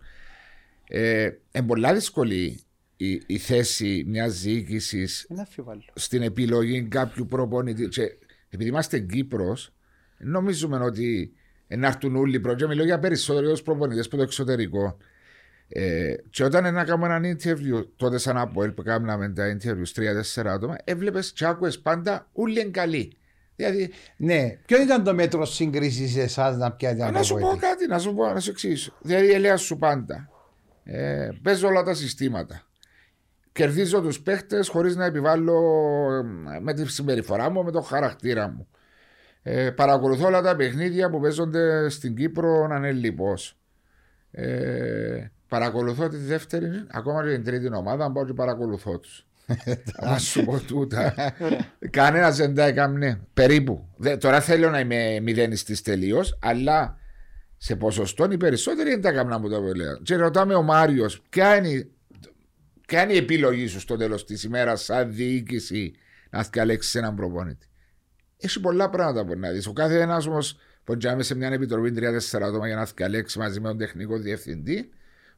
Ε, 0.87 1.29
είναι 1.51 1.65
πολλά 1.67 1.93
δύσκολη 1.93 2.59
η, 2.97 3.21
η 3.25 3.37
θέση 3.37 4.03
μιας 4.07 4.41
διοίκησης 4.41 5.25
Δεν 5.29 5.39
αφιβάλλω. 5.39 5.83
στην 5.93 6.21
επιλογή 6.21 6.81
κάποιου 6.83 7.25
προπονητή. 7.25 7.87
Και 7.87 8.01
επειδή 8.49 8.69
είμαστε 8.69 8.99
Κύπρος, 8.99 9.73
νομίζουμε 10.17 10.77
ότι 10.77 11.33
να 11.77 11.87
έρθουν 11.87 12.15
όλοι 12.15 12.39
πρώτοι. 12.39 12.67
Μιλώ 12.67 12.83
για 12.83 12.99
περισσότερους 12.99 13.61
προπονητές 13.61 14.05
από 14.05 14.15
το 14.15 14.21
εξωτερικό. 14.21 14.97
Ε, 15.71 16.13
και 16.29 16.43
όταν 16.43 16.73
να 16.73 16.83
κάνουμε 16.83 17.15
ένα 17.15 17.35
interview, 17.37 17.85
τότε 17.95 18.17
σαν 18.17 18.37
από 18.37 18.71
που 18.71 18.83
κάναμε 18.83 19.29
τα 19.29 19.57
interviews 19.57 19.89
τρία-τέσσερα 19.93 20.51
άτομα, 20.51 20.75
έβλεπες 20.83 21.31
και 21.31 21.45
άκουες 21.45 21.79
πάντα 21.79 22.27
όλοι 22.33 22.59
είναι 22.59 22.69
καλοί. 22.69 23.17
Δηλαδή, 23.55 23.91
ναι, 24.17 24.57
ποιο 24.65 24.81
ήταν 24.81 25.03
το 25.03 25.13
μέτρο 25.13 25.45
σύγκρισης 25.45 26.11
σε 26.11 26.21
εσάς 26.21 26.57
να 26.57 26.71
πιάτε 26.71 27.01
ένα 27.01 27.11
να 27.11 27.23
σου 27.23 27.33
πω 27.33 27.39
προπονητή; 27.39 27.65
κάτι, 27.65 27.87
να 27.87 27.99
σου, 27.99 28.13
πω, 28.13 28.33
να 28.33 28.39
σου 28.39 28.49
εξηγήσω. 28.49 28.93
Δηλαδή, 29.01 29.31
ελέα 29.31 29.57
σου 29.57 29.77
πάντα. 29.77 30.29
Ε, 30.83 31.29
παίζω 31.41 31.67
όλα 31.67 31.83
τα 31.83 31.93
συστήματα. 31.93 32.63
Κερδίζω 33.51 34.01
τους 34.01 34.21
παίχτες 34.21 34.67
χωρίς 34.67 34.95
να 34.95 35.05
επιβάλλω 35.05 35.55
ε, 36.55 36.59
με 36.59 36.73
τη 36.73 36.91
συμπεριφορά 36.91 37.49
μου, 37.49 37.63
με 37.63 37.71
το 37.71 37.81
χαρακτήρα 37.81 38.47
μου. 38.47 38.67
Ε, 39.43 39.69
παρακολουθώ 39.69 40.25
όλα 40.25 40.41
τα 40.41 40.55
παιχνίδια 40.55 41.09
που 41.09 41.19
παίζονται 41.19 41.89
στην 41.89 42.15
Κύπρο 42.15 42.67
ανελειπώς. 42.71 43.57
Ε, 44.31 45.27
παρακολουθώ 45.47 46.07
τη 46.07 46.17
δεύτερη, 46.17 46.69
ακόμα 46.87 47.23
και 47.23 47.29
την 47.29 47.43
τρίτη 47.43 47.75
ομάδα, 47.75 48.11
πάω 48.11 48.25
και 48.25 48.33
παρακολουθώ 48.33 48.99
τους. 48.99 49.27
Να 50.01 50.17
σου 50.17 50.45
πω 50.45 50.59
τούτα. 50.59 51.13
Κανένα 51.89 52.31
δεν 52.31 52.55
τα 52.55 52.63
έκαμνε. 52.65 53.19
Περίπου. 53.33 53.87
Δε, 53.97 54.17
τώρα 54.17 54.41
θέλω 54.41 54.69
να 54.69 54.79
είμαι 54.79 55.19
μηδενιστής 55.19 55.81
τελείως, 55.81 56.37
αλλά 56.41 56.97
σε 57.57 57.75
ποσοστό 57.75 58.27
οι 58.31 58.37
περισσότεροι 58.37 58.89
δεν 58.89 59.01
τα 59.01 59.09
έκαναν 59.09 59.41
που 59.41 59.49
το 59.49 59.61
λέω. 59.61 59.97
Και 60.03 60.15
ρωτάμε 60.15 60.53
ο 60.53 60.61
Μάριος, 60.61 61.21
ποια 61.29 61.57
είναι, 61.57 61.87
ποια 62.87 63.03
είναι 63.03 63.13
η 63.13 63.17
επιλογή 63.17 63.67
σου 63.67 63.79
στο 63.79 63.95
τέλος 63.95 64.25
της 64.25 64.43
ημέρας, 64.43 64.83
σαν 64.83 65.13
διοίκηση, 65.13 65.93
να 66.29 66.41
διαλέξει 66.41 66.97
έναν 66.97 67.15
προπονητή. 67.15 67.68
Έχει 68.41 68.59
πολλά 68.59 68.89
πράγματα 68.89 69.25
που 69.25 69.35
να 69.39 69.49
δεις. 69.49 69.67
Ο 69.67 69.73
κάθε 69.73 69.99
ένας 70.01 70.27
όμως 70.27 70.57
που 70.83 70.97
τζάμε 70.97 71.23
σε 71.23 71.35
μια 71.35 71.47
επιτροπή 71.47 71.93
3-4 71.97 72.41
άτομα 72.41 72.67
για 72.67 72.75
να 72.75 72.87
διαλέξει 72.95 73.39
μαζί 73.39 73.59
με 73.59 73.67
τον 73.67 73.77
τεχνικό 73.77 74.17
διευθυντή, 74.17 74.89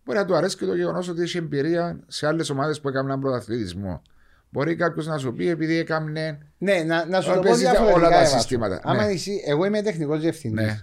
μπορεί 0.05 0.17
να 0.17 0.25
του 0.25 0.35
αρέσει 0.35 0.57
και 0.57 0.65
το 0.65 0.75
γεγονός 0.75 1.07
ότι 1.09 1.21
έχει 1.21 1.37
εμπειρία 1.37 1.99
σε 2.07 2.27
άλλες 2.27 2.49
ομάδες 2.49 2.81
που 2.81 2.87
έκαναν 2.89 3.19
πρωταθλητισμό. 3.19 4.01
Μπορεί 4.49 4.75
κάποιος 4.75 5.07
να 5.07 5.17
σου 5.17 5.33
πει 5.33 5.47
επειδή 5.49 5.75
έκανε. 5.77 6.37
Ναι, 6.57 6.83
να, 6.85 7.05
να 7.05 7.21
σου 7.21 7.27
Όλοι 7.31 7.37
το 7.37 7.43
πω 7.43 7.49
παίζετε 7.49 7.69
διαφορετικά. 7.69 7.99
όλα 8.07 8.09
τα 8.09 8.19
Εύα. 8.21 8.25
συστήματα. 8.37 8.79
Άμα 8.83 9.05
Ναι. 9.05 9.11
εσύ, 9.11 9.43
εγώ 9.45 9.65
είμαι 9.65 9.81
τεχνικός 9.81 10.19
διευθυντής. 10.21 10.65
Ναι. 10.65 10.79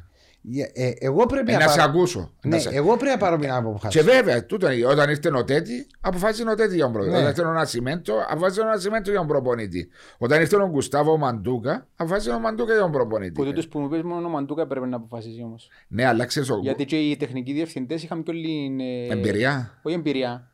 Ε, 0.72 0.90
εγώ 0.98 1.26
πρέπει 1.26 1.52
Ε, 1.52 1.56
να 1.56 1.64
να 1.64 1.70
σε 1.70 1.78
πάρω. 1.78 1.90
ακούσω. 1.90 2.30
Ναι, 2.42 2.54
Να 2.54 2.60
σε- 2.62 2.70
εγώ 2.72 2.96
πρέπει 2.96 3.10
να 3.12 3.16
πάρω 3.18 3.38
μια 3.38 3.56
απόφαση. 3.56 3.98
Και 3.98 4.04
βέβαια, 4.04 4.46
τούτο, 4.46 4.70
είναι. 4.70 4.86
όταν 4.86 5.10
ήρθε 5.10 5.30
ο 5.34 5.44
Τέτη, 5.44 5.86
αποφάσισε 6.00 6.48
ο 6.50 6.54
Τέτη 6.54 6.74
για 6.74 6.84
τον 6.84 6.92
προπονητή. 6.92 7.16
Ναι. 7.22 7.28
Όταν 7.28 7.30
ήρθε 7.36 7.48
ο 7.48 7.52
Νασιμέντο, 7.52 8.14
αποφάσισε 8.28 8.60
ο 8.60 8.64
Νασιμέντο 8.64 9.10
για 9.10 9.18
τον 9.18 9.28
προπονητή. 9.28 9.88
Όταν 10.18 10.40
ήρθε 10.40 10.56
ο 10.56 10.68
Γκουστάβο 10.68 11.16
Μαντούκα, 11.16 11.86
αποφάσισε 11.96 12.30
ο 12.30 12.38
Μαντούκα 12.38 12.72
για 12.72 12.82
τον 12.82 12.92
προπονητή. 12.92 13.32
Που 13.32 13.44
τούτος 13.44 13.68
που 13.68 13.78
μου 13.78 13.88
πες 13.88 14.02
μόνο 14.02 14.26
ο 14.26 14.30
Μαντούκα 14.30 14.66
πρέπει 14.66 14.86
να 14.86 14.96
αποφασίσει 14.96 15.42
όμως. 15.42 15.70
Ναι, 15.88 16.06
αλλά 16.06 16.24
ξέρεις. 16.24 16.50
Ο... 16.50 16.58
Γιατί 16.62 16.84
και 16.84 16.96
οι 16.96 17.16
τεχνικοί 17.16 17.52
διευθυντές 17.52 18.02
είχαμε 18.02 18.22
και 18.22 18.30
όλη... 18.30 18.76
ε, 19.08 19.12
Εμπειρία. 19.12 19.78
Όχι 19.82 19.94
εμπειρία. 19.96 20.50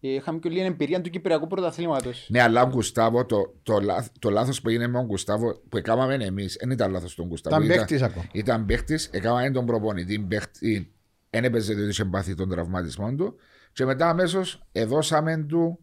Ε, 0.00 0.08
Είχαμε 0.08 0.38
και 0.38 0.48
όλη 0.48 0.60
εμπειρία 0.60 1.00
του 1.00 1.10
Κυπριακού 1.10 1.46
πρωταθλήματος. 1.46 2.26
Ναι, 2.28 2.42
αλλά 2.42 2.62
ο 2.62 2.66
Γκουστάβο, 2.66 3.26
το, 3.26 3.54
το, 3.62 3.80
λάθ, 3.80 4.08
το 4.18 4.30
λάθος 4.30 4.60
που 4.60 4.68
έγινε 4.68 4.86
με 4.86 4.92
τον 4.98 5.06
Γκουστάβο, 5.06 5.60
που 5.68 5.76
έκαναμε 5.76 6.14
εμείς, 6.14 6.56
δεν 6.60 6.70
ήταν 6.70 6.90
λάθος 6.90 7.14
τον 7.14 7.26
Γκουστάβο. 7.26 7.62
Ήταν 7.64 7.76
παίχτης 7.76 8.02
ακόμα. 8.02 8.24
Ήταν 8.32 8.66
παίχτη, 8.66 8.98
έκαναμε 9.10 9.50
τον 9.50 9.66
προπονητή, 9.66 10.18
παίχτη, 10.18 10.92
δεν 11.30 11.44
έπαιζε 11.44 11.72
ότι 11.72 11.82
είχε 11.82 12.04
πάθει 12.04 12.34
τον 12.34 12.48
τραυματισμό 12.48 13.14
του. 13.14 13.36
Και 13.72 13.84
μετά 13.84 14.08
αμέσως 14.08 14.62
εδώσαμε 14.72 15.36
του 15.48 15.78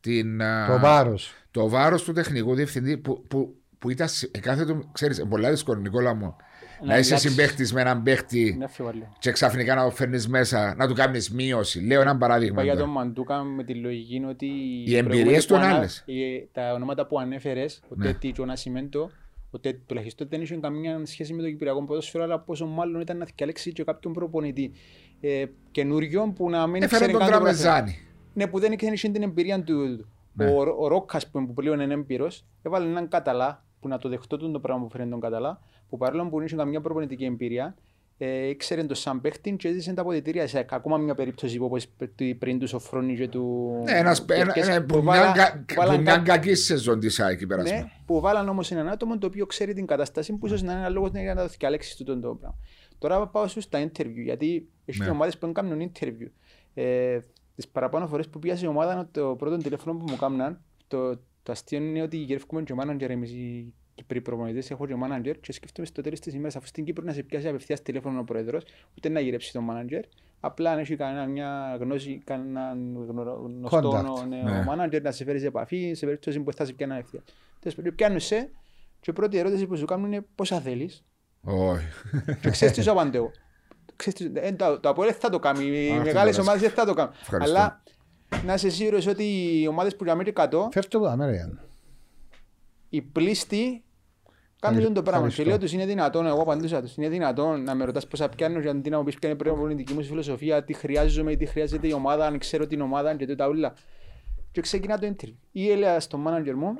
την, 0.00 0.42
α, 0.42 0.66
Το 0.66 0.78
βάρος. 0.78 1.32
το 1.50 1.68
βάρος 1.68 2.02
του 2.02 2.12
τεχνικού 2.12 2.54
διευθυντή 2.54 2.96
που, 2.96 3.26
που, 3.26 3.54
που 3.78 3.90
ήταν 3.90 4.08
σε- 4.08 4.26
κάθε 4.40 4.64
του, 4.64 4.88
ξέρεις, 4.92 5.24
πολλά 5.28 5.50
δύσκολο 5.50 5.80
Νικόλα 5.80 6.14
μου, 6.14 6.36
να, 6.84 6.98
είσαι 6.98 7.08
αλλάξει. 7.14 7.28
συμπαίχτης 7.28 7.72
με 7.72 7.80
έναν 7.80 8.02
παίχτη 8.02 8.48
Είναι 8.48 8.64
αφιβάλλω. 8.64 9.12
και 9.18 9.30
ξαφνικά 9.32 9.74
να 9.74 9.84
το 9.84 9.90
φέρνεις 9.90 10.28
μέσα, 10.28 10.74
να 10.74 10.88
του 10.88 10.94
κάνεις 10.94 11.30
μείωση. 11.30 11.80
Λέω 11.80 12.00
ένα 12.00 12.16
παράδειγμα. 12.16 12.52
Είπα 12.54 12.62
για 12.62 12.72
τώρα. 12.72 12.84
τον 12.84 12.94
Μαντούκα 12.94 13.42
με 13.42 13.64
τη 13.64 13.74
λογική 13.74 14.14
είναι 14.14 14.26
ότι 14.26 14.46
Οι 14.86 14.96
εμπειρίες 14.96 15.04
προηγούμενοι 15.04 15.38
του 15.40 15.46
που 15.46 15.54
ανα- 15.54 15.74
άλλες. 15.76 16.02
οι- 16.06 16.48
Τα 16.52 16.72
ονόματα 16.72 17.06
που 17.06 17.18
ανέφερες, 17.18 17.80
ο 17.88 17.94
Ναι. 17.96 18.04
Τέτη 18.04 18.32
και 18.32 18.40
ο 18.40 18.44
Νασιμέντο, 18.44 19.10
Ότι 19.52 19.74
τουλάχιστον 19.86 20.26
δεν 20.30 20.40
είχε 20.42 20.56
καμία 20.56 21.00
σχέση 21.04 21.32
με 21.32 21.42
το 21.42 21.48
Κυπριακό 21.48 21.84
ποδόσφαιρο, 21.84 22.24
αλλά 22.24 22.38
πόσο 22.40 22.66
μάλλον 22.66 23.00
ήταν 23.00 23.16
να 23.16 23.26
διαλέξει 23.36 23.72
και 23.72 23.84
κάποιον 23.84 24.12
προπονητή 24.12 24.72
ε, 25.20 25.44
καινούριο 25.70 26.32
που 26.36 26.50
να 26.50 26.66
μην 26.66 26.82
Έφερε 26.82 26.96
ξέρει 27.00 27.12
τον 27.12 27.20
καν 27.20 27.30
το 27.30 27.36
πρωτάθλημα. 27.36 27.70
Τραπεζάνη. 27.72 27.98
Ναι, 28.34 28.46
που 28.46 28.58
δεν 28.58 28.72
είχε 28.72 29.08
την 29.08 29.22
εμπειρία 29.22 29.62
του. 29.62 30.06
Ναι. 30.32 30.46
Ο, 30.46 30.74
ο 30.78 30.88
Ρόκας 30.88 31.30
που, 31.30 31.46
που 31.46 31.54
πλέον 31.54 31.80
είναι 31.80 31.94
έμπειρος, 31.94 32.44
έβαλε 32.62 32.86
έναν 32.88 33.08
Καταλά, 33.08 33.64
που 33.80 33.88
να 33.88 33.98
το 33.98 34.08
δεχτώ 34.08 34.36
τον 34.36 34.52
το 34.52 34.60
πράγμα 34.60 34.82
που 34.82 34.90
φέρνει 34.90 35.10
τον 35.10 35.20
Καταλά, 35.20 35.60
που 35.88 35.96
παρόλο 35.96 36.28
που 36.28 36.36
δεν 36.36 36.46
είχε 36.46 36.56
καμιά 36.56 36.80
προπονητική 36.80 37.24
εμπειρία, 37.24 37.74
ε, 38.18 38.48
ήξερε 38.48 38.84
το 38.84 38.94
σαν 38.94 39.20
παίχτη 39.20 39.52
και 39.52 39.68
έζησε 39.68 39.92
τα 39.92 40.00
αποδητήρια 40.00 40.46
σε 40.46 40.66
ακόμα 40.70 40.96
μια 40.96 41.14
περίπτωση 41.14 41.58
που 41.58 41.64
όπως 41.64 41.86
πριν 42.38 42.58
τους 42.58 42.70
Σοφρόνη 42.70 43.16
και 43.16 43.28
του... 43.28 43.70
Ναι, 43.84 43.92
ένας, 43.92 44.24
και- 44.24 44.34
ένα, 44.34 44.52
και- 44.52 44.60
ένα, 44.60 44.80
που 44.80 44.86
που 44.86 45.02
μια, 45.02 45.04
βάλαν- 45.04 45.36
κα- 45.36 45.52
που 45.52 45.64
που 45.66 45.74
βάλαν 45.76 46.00
μια 46.02 46.16
κα- 46.16 46.22
κακή 46.22 46.54
σεζόν 46.54 47.00
της 47.00 47.20
ΑΕΚ 47.20 47.40
ναι, 47.40 47.46
περασμένη. 47.46 47.90
που 48.06 48.20
βάλαν 48.20 48.48
όμως 48.48 48.70
έναν 48.70 48.88
άτομο 48.88 49.18
το 49.18 49.26
οποίο 49.26 49.46
ξέρει 49.46 49.72
την 49.74 49.86
κατάσταση 49.86 50.32
που 50.32 50.46
ίσως 50.46 50.62
να 50.62 50.72
είναι 50.72 50.80
ένα 50.80 50.88
λόγος 50.90 51.10
για 51.14 51.34
να 51.34 51.42
το 51.42 51.48
διαλέξεις 51.58 51.96
τούτο 51.96 52.20
το 52.20 52.34
πράγμα. 52.34 52.56
Τώρα 52.98 53.26
πάω 53.26 53.46
σου 53.48 53.60
στα 53.60 53.82
interview, 53.84 54.22
γιατί 54.24 54.68
έχει 54.84 54.98
Ναι. 54.98 55.04
και 55.04 55.10
ομάδες 55.10 55.38
που 55.38 55.44
δεν 55.46 55.54
κάνουν 55.54 55.90
interview. 55.92 56.28
Ε, 56.74 57.18
τις 57.56 57.68
παραπάνω 57.68 58.06
φορές 58.06 58.28
που 58.28 58.38
πήγα 58.38 58.56
σε 58.56 58.66
ομάδα, 58.66 59.08
το 59.12 59.34
πρώτο 59.38 59.56
τηλέφωνο 59.56 59.98
που 59.98 60.04
μου 60.08 60.16
κάμναν, 60.16 60.60
το, 60.88 61.18
το 61.50 61.56
αστείο 61.56 61.78
είναι 61.78 62.02
ότι 62.02 62.16
γυρεύκουμε 62.16 62.62
και 62.62 62.74
μάναντζερ 62.74 63.10
εμείς 63.10 63.30
οι 63.30 63.74
Κυπροί 63.94 64.20
προπονητές, 64.20 64.70
έχω 64.70 64.86
και 64.86 64.94
μάναντζερ 64.94 65.40
και 65.40 65.52
σκέφτομαι 65.52 65.86
στο 65.86 66.02
τέλος 66.02 66.20
της 66.20 66.34
ημέρας, 66.34 66.56
αφού 66.56 66.66
στην 66.66 66.84
Κύπρο 66.84 67.04
να 67.04 67.12
σε 67.12 67.22
πιάσει 67.22 67.48
απευθείας 67.48 67.82
τηλέφωνο 67.82 68.20
ο 68.20 68.24
πρόεδρος, 68.24 68.62
ούτε 68.96 69.08
να 69.08 69.20
γυρέψει 69.20 69.52
τον 69.52 69.64
μάναντζερ, 69.64 70.02
απλά 70.40 70.70
αν 70.70 70.78
έχει 70.78 70.96
κανένα 70.96 71.26
μια 71.26 71.76
γνώση, 71.80 72.20
κανένα 72.24 72.76
γνω- 73.08 73.40
γνωστό 73.44 73.90
Contact. 74.22 74.28
ναι, 74.28 74.36
Ναι. 74.42 74.58
ο 74.58 74.62
μάναντζερ 74.62 75.02
να 75.02 75.10
σε 75.10 75.24
φέρεις 75.24 75.40
σε 75.40 75.46
επαφή, 75.46 75.92
σε 75.94 76.04
περίπτωση 76.06 76.40
που 76.40 76.52
θα 76.52 76.64
σε 76.64 76.72
πιάνει 76.72 76.92
απευθείας. 76.92 77.22
Τέλος 77.60 77.74
πάντων, 77.76 77.94
πιάνουν 77.94 78.20
σε 78.20 78.50
και 79.00 79.10
η 79.10 79.12
πρώτη 79.12 79.38
ερώτηση 79.38 79.66
που 79.66 79.76
σου 79.76 79.84
κάνουν 79.84 80.12
είναι 80.12 80.24
πόσα 80.34 80.60
θέλεις 80.60 81.04
Όχι. 81.44 81.86
και 82.40 82.50
ξέρεις 82.50 82.74
τι 82.74 82.82
σου 82.82 82.90
απαντώ 82.90 83.16
εγώ. 83.18 83.30
Ξέρεις 83.96 84.18
τι- 84.18 84.38
ε, 84.40 84.52
Το 84.52 84.80
το 84.80 84.88
Αποέλ 84.88 85.14
θα 85.18 85.28
το 85.30 85.38
κάνει, 85.38 85.64
οι 85.64 85.90
αυτό 85.90 86.02
μεγάλες 86.02 86.36
το 86.36 86.42
ομάδες 86.42 86.60
δεν 86.60 86.70
θα 86.70 86.84
το 86.84 86.94
κάνουν. 86.94 87.12
Ευχαριστώ. 87.20 87.56
Αλλά 87.56 87.82
να 88.44 88.54
είσαι 88.54 88.70
σίγουρος 88.70 89.06
ότι 89.06 89.24
οι 89.60 89.66
ομάδες 89.66 89.96
που 89.96 90.04
για 90.04 90.16
100 90.34 90.68
Φέρ' 90.72 90.86
το 90.88 90.98
εδώ, 90.98 91.16
μέρα, 91.16 91.32
Γιάννη. 91.32 91.58
οι 92.88 93.02
πλήστοι 93.02 93.82
κάνουν 94.60 94.78
Ευχαρι- 94.78 94.96
το 94.96 95.02
πράγμα. 95.02 95.26
Και 95.26 95.30
ευχαριστώ. 95.30 95.44
λέω 95.44 95.58
τους 95.58 95.72
είναι 95.72 95.86
δυνατόν, 95.86 96.26
εγώ 96.26 96.40
απαντούσα 96.40 96.80
τους, 96.82 96.96
είναι 96.96 97.08
δυνατόν 97.08 97.62
να 97.62 97.74
με 97.74 97.84
ρωτάς 97.84 98.06
πόσα 98.06 98.28
πιάνω 98.28 98.60
και 98.60 98.68
αντί 98.68 98.90
να 98.90 98.98
μου 98.98 99.04
πεις 99.04 99.18
ποια 99.18 99.28
είναι 99.28 99.38
πρέπει 99.38 99.72
η 99.72 99.74
δική 99.74 99.92
μου 99.92 100.04
φιλοσοφία, 100.04 100.64
τι 100.64 100.72
χρειάζομαι, 100.72 101.34
τι 101.36 101.46
χρειάζεται 101.46 101.86
η 101.88 101.92
ομάδα, 101.92 102.26
αν 102.26 102.38
ξέρω 102.38 102.66
την 102.66 102.80
ομάδα 102.80 103.14
και 103.16 103.34
τα 103.34 103.48
ούλα. 103.48 103.72
Και 104.52 104.60
ξεκινά 104.60 104.98
το 104.98 105.06
interview. 105.16 105.34
Ή 105.52 105.70
έλεγα 105.70 106.00
στον 106.00 106.24
manager 106.28 106.54
μου, 106.56 106.78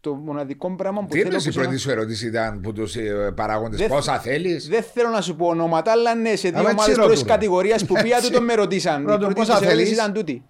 το 0.00 0.14
μοναδικό 0.14 0.74
πράγμα 0.74 1.00
που 1.00 1.06
Τι 1.06 1.12
θέλω 1.12 1.24
εννοείς 1.24 1.44
η 1.44 1.46
που 1.46 1.52
σένα- 1.52 1.64
πρώτη 1.66 1.80
σου 1.80 1.90
ερώτηση 1.90 2.26
ήταν 2.26 2.60
που 2.60 2.72
τους 2.72 2.96
ε, 2.96 3.32
παράγοντες 3.36 3.78
Δεν- 3.78 3.88
πόσα 3.88 4.18
θέλεις; 4.20 4.68
Δεν 4.68 4.82
θέλω 4.82 5.08
να 5.08 5.20
σου 5.20 5.36
πω 5.36 5.46
ονόματα, 5.46 5.90
αλλά 5.92 6.14
ναι, 6.14 6.36
σε 6.36 6.48
δύο 6.48 6.58
Αλλά 6.58 6.68
ομάδες 6.68 6.86
έτσι 6.86 7.00
πρώτης 7.00 7.18
ρωτούν. 7.18 7.32
κατηγορίας 7.34 7.84
που 7.86 7.94
πήγα 8.02 8.20
τούτο 8.24 8.40
με 8.40 8.54
ρωτήσαν. 8.54 9.02
Η 9.02 9.04
Ρωτούν, 9.04 9.18
πρώτη 9.18 9.34
πόσα 9.34 9.52
τους 9.52 9.60
ερώτησης 9.60 9.84
θέλεις; 9.86 9.98
ήταν 9.98 10.12
τούτη. 10.12 10.44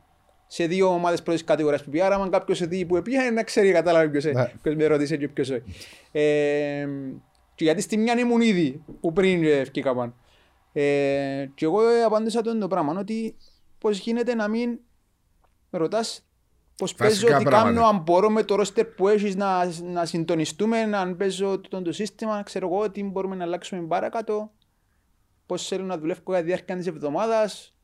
Σε 0.47 0.67
δύο 0.67 0.87
ομάδες 0.89 1.23
πρώτης 1.23 1.45
κατηγορίας 1.45 1.85
που 1.85 1.91
πήγα, 1.91 2.07
άρα 2.07 2.15
αν 2.17 2.31
κάποιος 2.31 2.67
δει 2.67 2.85
που 2.85 3.03
πήγα, 3.03 3.31
να 3.31 3.43
ξέρει 3.43 3.73
κατάλαβε 3.73 4.09
ποιος, 4.09 4.25
Ναι. 4.25 4.31
ε, 4.43 4.53
ποιος 4.63 4.75
με 4.75 4.87
ρώτησε 4.87 5.17
και 5.17 5.29
ποιος 5.29 5.51
όχι. 5.51 5.63
Ε, 6.13 6.87
και 7.55 7.65
γιατί 7.65 7.81
στη 7.81 7.97
μια 7.97 8.19
ήμουν 8.19 8.41
ήδη, 8.41 8.83
που 9.01 9.13
πριν 9.13 9.45
ε, 9.45 9.49
ευκήκα 9.51 9.95
πάνω. 9.95 10.15
Ε, 10.73 10.83
και 11.55 11.65
εγώ 11.65 11.89
ε, 11.89 12.03
απάντησα 12.03 12.43
τον 12.43 12.61
το 12.61 12.69
πράγμα, 12.69 12.95
ότι 12.99 13.37
πώς 13.79 13.99
γίνεται 13.99 14.35
να 14.35 14.49
μην 14.49 14.79
με 15.71 15.79
ρωτάς 16.81 16.95
πώς 16.95 17.09
Βασικά 17.09 17.27
παίζω, 17.27 17.39
τι 17.39 17.45
πράγματα. 17.45 17.81
κάνω, 17.81 17.87
αν 17.87 18.03
μπορώ 18.03 18.31
με 18.31 18.43
το 18.43 18.55
ρόστερ 18.55 18.87
που 18.87 19.09
έχεις 19.09 19.37
να, 19.37 19.65
να 19.83 20.05
συντονιστούμε, 20.05 20.79
αν 20.79 21.17
παίζω 21.17 21.61
το, 21.61 21.83
το 21.83 21.93
σύστημα, 21.93 22.43
ξέρω 22.43 22.67
εγώ, 22.67 22.91
τι 22.91 23.05
μπορούμε 23.05 23.37
να 23.37 23.45
αλλάξουμε 23.45 23.83
παρακάτω, 23.87 24.51
πώς 25.47 25.67
θέλω 25.67 25.85
να 25.85 25.99
δουλεύω 25.99 26.21
κατά 26.25 26.39
τη 26.39 26.45
διάρκεια 26.45 26.77
της 26.77 26.87
εβδομάδας. 26.87 27.75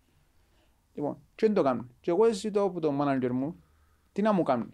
Λοιπόν, 0.95 1.19
και 1.35 1.47
δεν 1.47 1.55
το 1.55 1.63
κάνω. 1.63 1.87
Και 2.01 2.11
εγώ 2.11 2.33
ζητώ 2.33 2.63
από 2.63 2.81
τον 2.81 2.99
manager 3.01 3.31
μου, 3.31 3.63
τι 4.13 4.23
να 4.23 4.33
μου 4.33 4.43
κάνει. 4.43 4.73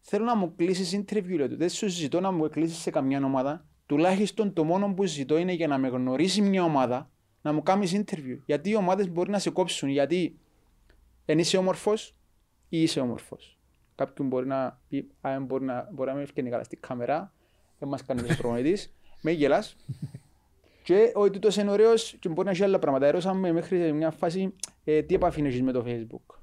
Θέλω 0.00 0.24
να 0.24 0.36
μου 0.36 0.54
κλείσεις 0.56 1.00
interview, 1.00 1.36
λέω 1.36 1.48
του. 1.48 1.56
Δεν 1.56 1.68
σου 1.68 1.88
ζητώ 1.88 2.20
να 2.20 2.30
μου 2.30 2.48
κλείσεις 2.48 2.78
σε 2.78 2.90
καμιά 2.90 3.24
ομάδα. 3.24 3.64
Τουλάχιστον 3.86 4.52
το 4.52 4.64
μόνο 4.64 4.94
που 4.94 5.04
ζητώ 5.04 5.36
είναι 5.36 5.52
για 5.52 5.66
να 5.66 5.78
με 5.78 5.88
γνωρίσει 5.88 6.40
μια 6.40 6.62
ομάδα, 6.62 7.10
να 7.42 7.52
μου 7.52 7.62
κάνεις 7.62 7.96
interview. 7.96 8.38
Γιατί 8.46 8.70
οι 8.70 8.76
ομάδες 8.76 9.10
μπορεί 9.10 9.30
να 9.30 9.38
σε 9.38 9.50
κόψουν, 9.50 9.88
γιατί 9.88 10.38
εν 11.24 11.38
είσαι 11.38 11.56
όμορφος 11.56 12.14
ή 12.68 12.82
είσαι 12.82 13.00
όμορφος. 13.00 13.58
Κάποιον 13.94 14.28
μπορεί 14.28 14.46
να 14.46 14.80
πει, 14.88 15.10
α, 15.20 15.32
εν 15.32 15.44
μπορεί 15.44 15.64
να, 15.64 15.88
μπορεί 15.92 16.08
να 16.08 16.14
μην 16.14 16.24
ευκαινεί 16.24 16.50
καλά 16.50 16.64
στην 16.64 16.80
κάμερα, 16.80 17.32
δεν 17.78 17.88
μας 17.88 18.04
κάνει 18.04 18.22
το 18.22 18.34
προπονητής, 18.34 18.94
με 19.20 19.30
γελάς. 19.30 19.76
Και 20.82 21.12
ο 21.14 21.30
τούτος 21.30 21.56
είναι 21.56 21.70
ωραίος 21.70 22.16
και 22.20 22.28
μπορεί 22.28 22.44
να 22.44 22.50
έχει 22.50 22.62
άλλα 22.62 22.78
πράγματα. 22.78 23.06
Ερώσαμε 23.06 23.52
μέχρι 23.52 23.78
σε 23.82 23.92
μια 23.92 24.10
φάση 24.10 24.54
ε, 24.84 25.02
τι 25.02 25.14
επαφή 25.14 25.42
έχεις 25.42 25.62
με 25.62 25.72
το 25.72 25.84
facebook. 25.86 26.34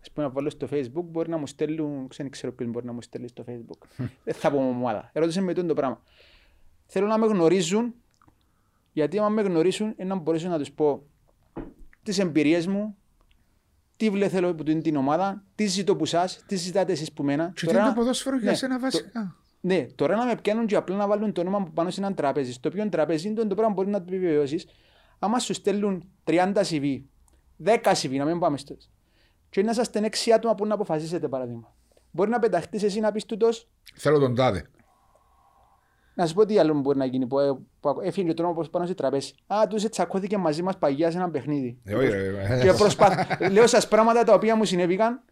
Ας 0.00 0.10
πούμε 0.10 0.26
να 0.26 0.32
βάλω 0.32 0.50
στο 0.50 0.68
facebook 0.70 1.04
μπορεί 1.04 1.30
να 1.30 1.36
μου 1.36 1.46
στέλνουν, 1.46 2.08
δεν 2.16 2.30
ξέρω 2.30 2.52
ποιον 2.52 2.70
μπορεί 2.70 2.86
να 2.86 2.92
μου 2.92 3.02
στέλνει 3.02 3.28
στο 3.28 3.44
facebook. 3.48 4.06
Δεν 4.24 4.34
θα 4.40 4.50
πω 4.50 4.56
ομάδα. 4.56 5.10
Ερώτησε 5.12 5.40
με 5.40 5.54
τούτο 5.54 5.66
το 5.66 5.74
πράγμα. 5.74 6.02
Θέλω 6.86 7.06
να 7.06 7.18
με 7.18 7.26
γνωρίζουν 7.26 7.94
γιατί 8.92 9.18
άμα 9.18 9.28
με 9.28 9.42
γνωρίσουν 9.42 9.94
είναι 9.96 10.14
να 10.14 10.20
μπορέσω 10.20 10.48
να 10.48 10.58
τους 10.58 10.72
πω 10.72 11.02
τις 12.02 12.18
εμπειρίες 12.18 12.66
μου, 12.66 12.96
τι 14.02 14.10
βλέ 14.10 14.28
θέλω 14.28 14.48
από 14.48 14.64
την 14.64 14.96
ομάδα, 14.96 15.44
τι 15.54 15.66
ζητώ 15.66 15.96
που 15.96 16.04
σας, 16.04 16.42
τι 16.46 16.56
ζητάτε 16.56 16.92
εσείς 16.92 17.12
που 17.12 17.22
μένα. 17.22 17.52
Και 17.54 17.66
τι 17.66 17.72
είναι 17.74 17.84
το 17.84 17.92
ποδόσφαιρο 17.94 18.38
για 18.38 18.50
ναι, 18.50 18.56
σένα 18.56 18.74
το- 18.74 18.80
βασικά. 18.80 19.36
ναι, 19.60 19.86
τώρα 19.94 20.16
να 20.16 20.26
με 20.26 20.36
πιάνουν 20.36 20.66
και 20.66 20.76
απλά 20.76 20.96
να 20.96 21.06
βάλουν 21.06 21.32
το 21.32 21.40
όνομα 21.40 21.58
μου 21.58 21.72
πάνω 21.72 21.90
σε 21.90 22.00
έναν 22.00 22.14
τραπέζι. 22.14 22.52
Στο 22.52 22.68
οποίο 22.68 22.88
τραπέζι 22.88 23.28
είναι 23.28 23.44
το 23.44 23.54
πράγμα 23.54 23.72
μπορείς 23.74 23.90
να 23.92 23.98
το 23.98 24.04
επιβεβαιώσεις. 24.14 24.66
Άμα 25.18 25.38
σου 25.38 25.54
στέλνουν 25.54 26.08
30 26.24 26.52
CV, 26.54 27.02
10 27.64 27.92
CV, 28.02 28.16
να 28.16 28.24
μην 28.24 28.38
πάμε 28.38 28.58
στο. 28.58 28.76
Και 29.50 29.62
να 29.62 29.70
είσαστε 29.70 30.00
6 30.00 30.30
άτομα 30.32 30.54
που 30.54 30.66
να 30.66 30.74
αποφασίσετε 30.74 31.28
παράδειγμα. 31.28 31.74
Μπορεί 32.10 32.30
να 32.30 32.38
πεταχτείς 32.38 32.82
εσύ 32.82 33.00
να 33.00 33.12
πεις 33.12 33.24
τούτο, 33.26 33.48
Θέλω 33.94 34.18
τον 34.18 34.34
τάδε. 34.34 34.64
Να 36.14 36.26
σου 36.26 36.34
πω 36.34 36.46
τι 36.46 36.58
άλλο 36.58 36.74
μπορεί 36.74 36.98
να 36.98 37.04
γίνει. 37.04 37.26
Που, 37.26 37.38
ε, 37.38 37.58
που 37.80 38.00
έφυγε 38.02 38.26
και 38.26 38.34
το 38.34 38.42
όνομα 38.42 38.66
πάνω 38.70 38.86
σε 38.86 38.94
τραπέζι. 38.94 39.32
Α, 39.46 39.66
του 39.68 39.88
τσακώθηκε 39.88 40.36
μαζί 40.36 40.62
μας 40.62 40.78
παγιά 40.78 41.10
σε 41.10 41.16
ένα 41.16 41.30
παιχνίδι. 41.30 41.78
Ε, 41.84 41.94
όχι, 41.94 42.08
ρε, 42.08 42.60
και 42.62 42.72
προσπαθ... 42.72 43.40
Λέω 43.50 43.66
σας 43.66 43.88
πράγματα 43.88 44.24
τα 44.24 44.34
οποία 44.34 44.56
μου 44.56 44.64
συνέβηκαν 44.64 45.22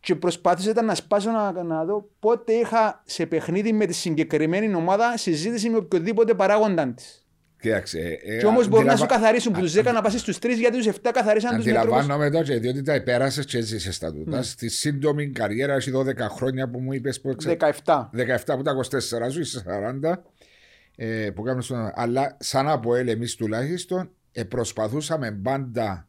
και 0.00 0.14
προσπάθησα 0.14 0.82
να 0.82 0.94
σπάσω 0.94 1.30
να, 1.30 1.62
να 1.62 1.84
δω 1.84 2.08
πότε 2.18 2.52
είχα 2.52 3.02
σε 3.04 3.26
παιχνίδι 3.26 3.72
με 3.72 3.86
τη 3.86 3.92
συγκεκριμένη 3.92 4.74
ομάδα 4.74 5.16
συζήτηση 5.16 5.70
με 5.70 5.76
οποιοδήποτε 5.76 6.34
παράγοντα 6.34 6.92
της. 6.92 7.27
Κοίταξε. 7.60 8.18
ε, 8.24 8.38
Και 8.38 8.46
όμως 8.46 8.68
μπορεί 8.68 8.84
να 8.84 8.96
σου 8.96 9.02
αντιλαμβα- 9.02 9.06
καθαρίσουν 9.26 9.52
που 9.52 9.60
τους 9.60 9.72
10 9.72 9.92
να 9.92 10.02
πάσει 10.02 10.18
στους 10.18 10.38
3 10.38 10.58
γιατί 10.58 10.76
τους 10.76 10.86
7 10.86 11.10
καθαρίσαν 11.12 11.56
τους 11.56 11.64
μετρούς. 11.64 11.82
Αντιλαμβάνομαι 11.82 12.30
το 12.30 12.42
και 12.42 12.58
διότι 12.58 12.82
τα 12.82 12.92
επέρασε 12.92 13.44
και 13.44 13.58
έζησε 13.58 13.98
τα 14.00 14.12
Ναι. 14.12 14.18
τούτα. 14.24 14.42
Στη 14.42 14.68
σύντομη 14.68 15.28
καριέρα, 15.30 15.74
έχει 15.74 15.90
12 15.90 16.28
χρόνια 16.28 16.68
που 16.68 16.78
μου 16.80 16.92
είπες 16.92 17.20
που 17.20 17.30
εξε... 17.30 17.56
17. 17.84 18.10
17 18.12 18.36
από 18.46 18.62
τα 18.62 18.72
24 19.26 19.30
σου, 19.30 19.40
είσαι 19.40 19.62
40. 20.02 20.22
Ε, 20.96 21.30
που 21.34 21.42
κάνουμε 21.42 21.62
στον... 21.62 21.90
Αλλά 21.94 22.36
σαν 22.40 22.68
από 22.68 22.94
ελ, 22.94 23.08
εμείς 23.08 23.34
τουλάχιστον 23.34 24.10
ε, 24.32 24.44
προσπαθούσαμε 24.44 25.30
πάντα 25.42 26.06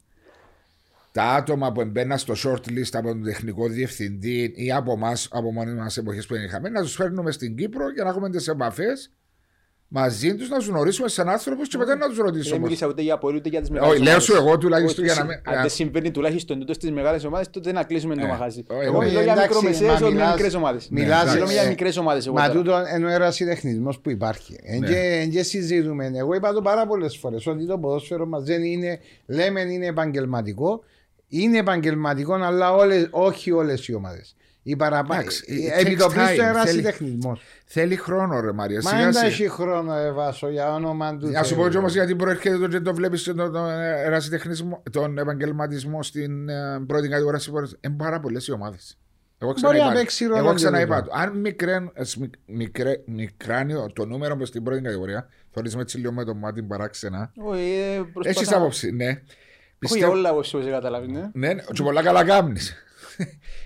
τα 1.12 1.23
άτομα 1.23 1.71
που 1.71 1.85
μπαίναν 1.85 2.17
στο 2.17 2.33
short 2.43 2.69
list 2.69 2.89
από 2.93 3.07
τον 3.07 3.23
τεχνικό 3.23 3.67
διευθυντή 3.67 4.53
ή 4.55 4.71
από 4.71 4.91
εμάς, 4.91 5.27
από 5.31 5.51
μόνοι 5.51 5.71
μας 5.73 5.97
εποχές 5.97 6.25
που 6.25 6.35
είχαμε, 6.35 6.69
να 6.69 6.81
τους 6.81 6.93
φέρνουμε 6.95 7.31
στην 7.31 7.55
Κύπρο 7.55 7.89
για 7.91 8.03
να 8.03 8.09
έχουμε 8.09 8.29
τις 8.29 8.47
επαφές 8.47 9.12
μαζί 9.91 10.36
τους, 10.36 10.49
να 10.49 10.58
του 10.58 10.65
γνωρίσουμε 10.67 11.08
σαν 11.08 11.30
άνθρωπου 11.30 11.62
και 11.62 11.78
μετά 11.78 11.95
να 11.95 12.08
τους 12.08 12.15
Δεν 12.15 12.25
ρωτήσουμε. 12.25 12.60
μίλησα 12.60 12.88
ούτε 12.88 13.02
για 13.02 13.17
πολύ 13.17 13.38
ούτε 13.38 13.49
για 13.49 13.60
τις 13.62 13.69
μεγάλες 13.69 13.93
Όχι, 13.93 14.04
λέω 14.04 14.19
σου 14.19 14.36
εγώ 14.36 14.58
τουλάχιστον 14.58 15.04
για 15.04 15.13
να 15.15 15.23
μην. 15.23 15.36
Αν 15.43 15.62
δεν 15.62 15.69
συμβαίνει 15.69 16.12
τουλάχιστον 16.12 16.60
τούτο 16.60 16.73
στις 16.73 16.91
μεγάλες 16.91 17.23
ομάδες, 17.23 17.49
τότε 17.49 17.71
να 17.71 17.84
κλείσουμε 17.84 18.15
το 18.15 18.25
Ε, 18.25 18.28
μαγαζί. 18.28 18.65
όχι, 18.67 18.86
Εγώ 18.86 18.97
όχι, 18.97 19.08
μιλώ 19.08 19.21
για 19.21 19.32
εντάξει, 19.32 19.47
μικρομεσαίες, 19.49 19.88
μα 19.88 19.93
όχι 19.93 20.04
για 20.04 20.12
μιλάς- 20.12 20.34
μικρές 20.36 20.54
ομάδες. 20.54 20.88
μιλάς, 20.91 21.34
Μιλώ 21.34 21.45
για 21.52 21.62
ε, 21.62 21.67
μικρές 21.67 21.97
ομάδες. 21.97 22.28
Μα 22.30 22.49
τούτο 22.49 22.73
είναι 22.95 23.06
ο 23.06 23.10
ερασιτεχνισμό 23.10 23.93
που 24.04 24.10
υπάρχει. 24.10 24.60
Εν 24.63 24.80
Ναι. 24.80 24.88
και- 24.88 25.19
εν 25.21 25.30
και 25.30 25.43
συζητούμε. 25.43 26.12
Εγώ 26.15 26.34
είπα 26.34 26.54
το 26.54 26.62
πάρα 26.62 26.88
πολλές 26.88 27.17
φορές 27.17 27.47
ότι 27.47 27.65
το 27.65 27.78
ποδόσφαιρο 27.78 28.25
μας 28.25 28.43
δεν 28.43 28.63
είναι, 28.63 28.99
λέμε 29.25 29.62
είναι 29.62 29.86
επαγγελματικό. 29.86 30.84
Είναι 31.28 31.58
επαγγελματικό, 31.58 32.34
αλλά 32.34 32.73
όλες, 32.73 33.08
όχι 33.12 33.52
όλες 33.52 33.88
οι 33.88 33.93
ομάδες. 33.93 34.36
Η 34.63 34.76
παραπάνω. 34.76 35.19
Εντάξει, 35.22 35.43
it 35.48 35.80
Επί 35.82 35.95
το 35.95 36.06
takes 36.06 36.13
πλήστο 36.13 36.43
time. 36.43 36.48
ερασιτεχνισμό. 36.48 37.38
Θέλει 37.65 37.95
χρόνο, 37.95 38.39
ρε 38.39 38.52
Μαρία. 38.52 38.80
Μα 38.84 38.89
Σιγά 38.89 39.02
δεν 39.04 39.13
σιγά. 39.13 39.26
έχει 39.28 39.50
χρόνο, 39.50 39.93
Εβάσο, 39.93 40.50
για 40.50 40.74
όνομα 40.74 41.17
του. 41.17 41.28
Να 41.30 41.43
σου 41.43 41.56
Θεού. 41.56 41.69
πω 41.69 41.78
όμως 41.78 41.93
γιατί 41.93 42.15
προέρχεται 42.15 42.58
το 42.58 42.67
και 42.67 42.80
το 42.80 42.93
βλέπεις 42.93 43.24
τον, 43.24 43.36
τον, 43.38 43.69
ερασιτεχνισμό, 43.80 44.84
τον 44.91 45.17
επαγγελματισμό 45.17 46.04
στην 46.04 46.50
ε, 46.50 46.80
πρώτη 46.88 47.08
κατηγορία. 47.08 47.39
Είναι 47.82 47.95
πάρα 47.98 48.19
πολλές 48.19 48.48
οι 48.48 48.52
ομάδες. 48.52 48.98
Εγώ 49.41 49.52
Μπορεί 49.52 49.62
να 49.62 49.69
ξαναείπα, 49.69 50.00
παίξει 50.00 50.26
ρόλο 50.26 50.38
εγώ 50.38 50.50
και 50.50 50.56
ξαναείπα 50.56 50.95
λίγο. 50.95 51.08
το. 51.08 51.13
Αν 51.15 51.38
μικρέ, 51.39 51.78
ε, 51.93 52.04
σμι- 52.04 52.34
μικρέ, 52.45 52.93
μικράνει 53.06 53.74
το 53.93 54.06
νούμερο 54.06 54.38
που 54.38 54.45
στην 54.45 54.63
πρώτη 54.63 54.82
κατηγορία, 54.82 55.28
θεωρεί 55.52 55.72
με 55.76 55.82
έτσι 55.82 55.98
λίγο 55.98 56.12
με 56.12 56.24
το 56.24 56.34
μάτι 56.36 56.62
παράξενα. 56.63 57.32
Όχι, 57.38 57.62
ε, 57.62 57.93
Έχεις 57.95 58.12
προσπαθώ- 58.13 58.54
άποψη, 58.58 58.91
ναι. 58.91 59.06
Έχω 59.06 59.15
για 59.19 59.78
Πιστεύω, 59.80 60.12
όλα 60.12 60.30
άποψη, 60.30 60.56
όπως 60.56 60.69
καταλάβει, 60.69 61.12
ναι. 61.12 61.30
ναι, 61.34 61.54
ναι, 61.54 61.62
και 61.74 61.84
πολλά 61.84 62.04
καλά 62.04 62.26
κάμνει. 62.26 62.60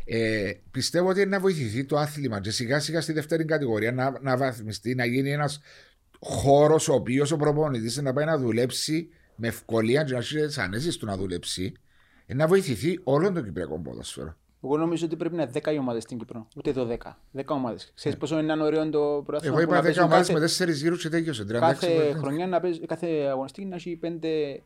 Ε, 0.06 0.52
πιστεύω 0.72 1.10
ότι 1.10 1.20
είναι 1.22 1.30
να 1.30 1.40
βοηθηθεί 1.40 1.86
το 1.86 1.98
άθλημα 1.98 2.40
και 2.40 2.52
σιγά 2.52 2.80
σιγά 2.80 3.02
στη 3.02 3.14
δεύτερη 3.14 3.46
κατηγορία 3.46 3.92
να, 3.92 4.20
να 4.22 4.38
βαθμιστεί, 4.38 4.96
να 4.96 5.06
γίνει 5.06 5.32
ένας 5.32 5.60
χώρος 6.20 6.88
ο 6.88 6.94
οποίος 6.94 7.32
ο 7.32 7.38
προπονητής 7.38 8.02
να 8.02 8.14
πάει 8.14 8.26
να 8.26 8.38
δουλέψει 8.38 9.10
με 9.36 9.48
ευκολία 9.48 10.04
και 10.04 10.12
να 10.12 10.18
έχει 10.18 10.46
τις 10.46 10.58
ανέσεις 10.58 10.98
του 10.98 11.06
να 11.06 11.18
δουλέψει. 11.18 11.74
ε, 12.26 12.34
Να 12.34 12.48
βοηθηθεί 12.48 13.00
όλο 13.04 13.32
το 13.32 13.42
κυπριακό 13.42 13.80
ποδόσφαιρο. 13.80 14.36
Εγώ 14.64 14.78
νομίζω 14.78 15.06
ότι 15.06 15.16
πρέπει 15.16 15.36
να 15.36 15.42
είναι 15.42 15.52
10 15.64 15.74
οι 15.74 15.78
ομάδες 15.78 16.04
στην 16.04 16.18
Κύπρο. 16.18 16.48
Ούτε 16.56 16.72
12. 16.76 17.18
10 17.38 17.44
ομάδες. 17.48 17.92
Ξέρεις 17.96 18.18
πόσο 18.18 18.40
είναι 18.40 18.64
ωραίο 18.64 18.90
το 18.90 19.24
πρωτάθλημα. 19.26 19.58
Εγώ 19.60 19.66
που 19.68 19.72
να 19.72 19.78
είπα 19.78 19.80
10 19.80 19.84
παίζουν 19.84 20.04
ομάδες 20.04 20.28
κάθε- 20.28 20.66
με 20.66 20.72
4 20.74 20.78
γύρους 20.78 21.02
και 21.02 21.10
τέλειωσε. 21.10 21.44
36 21.44 21.60
κάθε 21.60 21.88
πρωτάθλημα. 21.88 22.20
χρονιά 22.20 22.48
να 22.48 22.60
παίζει, 22.60 22.80
κάθε 22.86 23.08
αγωνιστή 23.08 23.66
να 23.66 23.76
έχει 23.76 23.96
πέντε. 23.96 24.62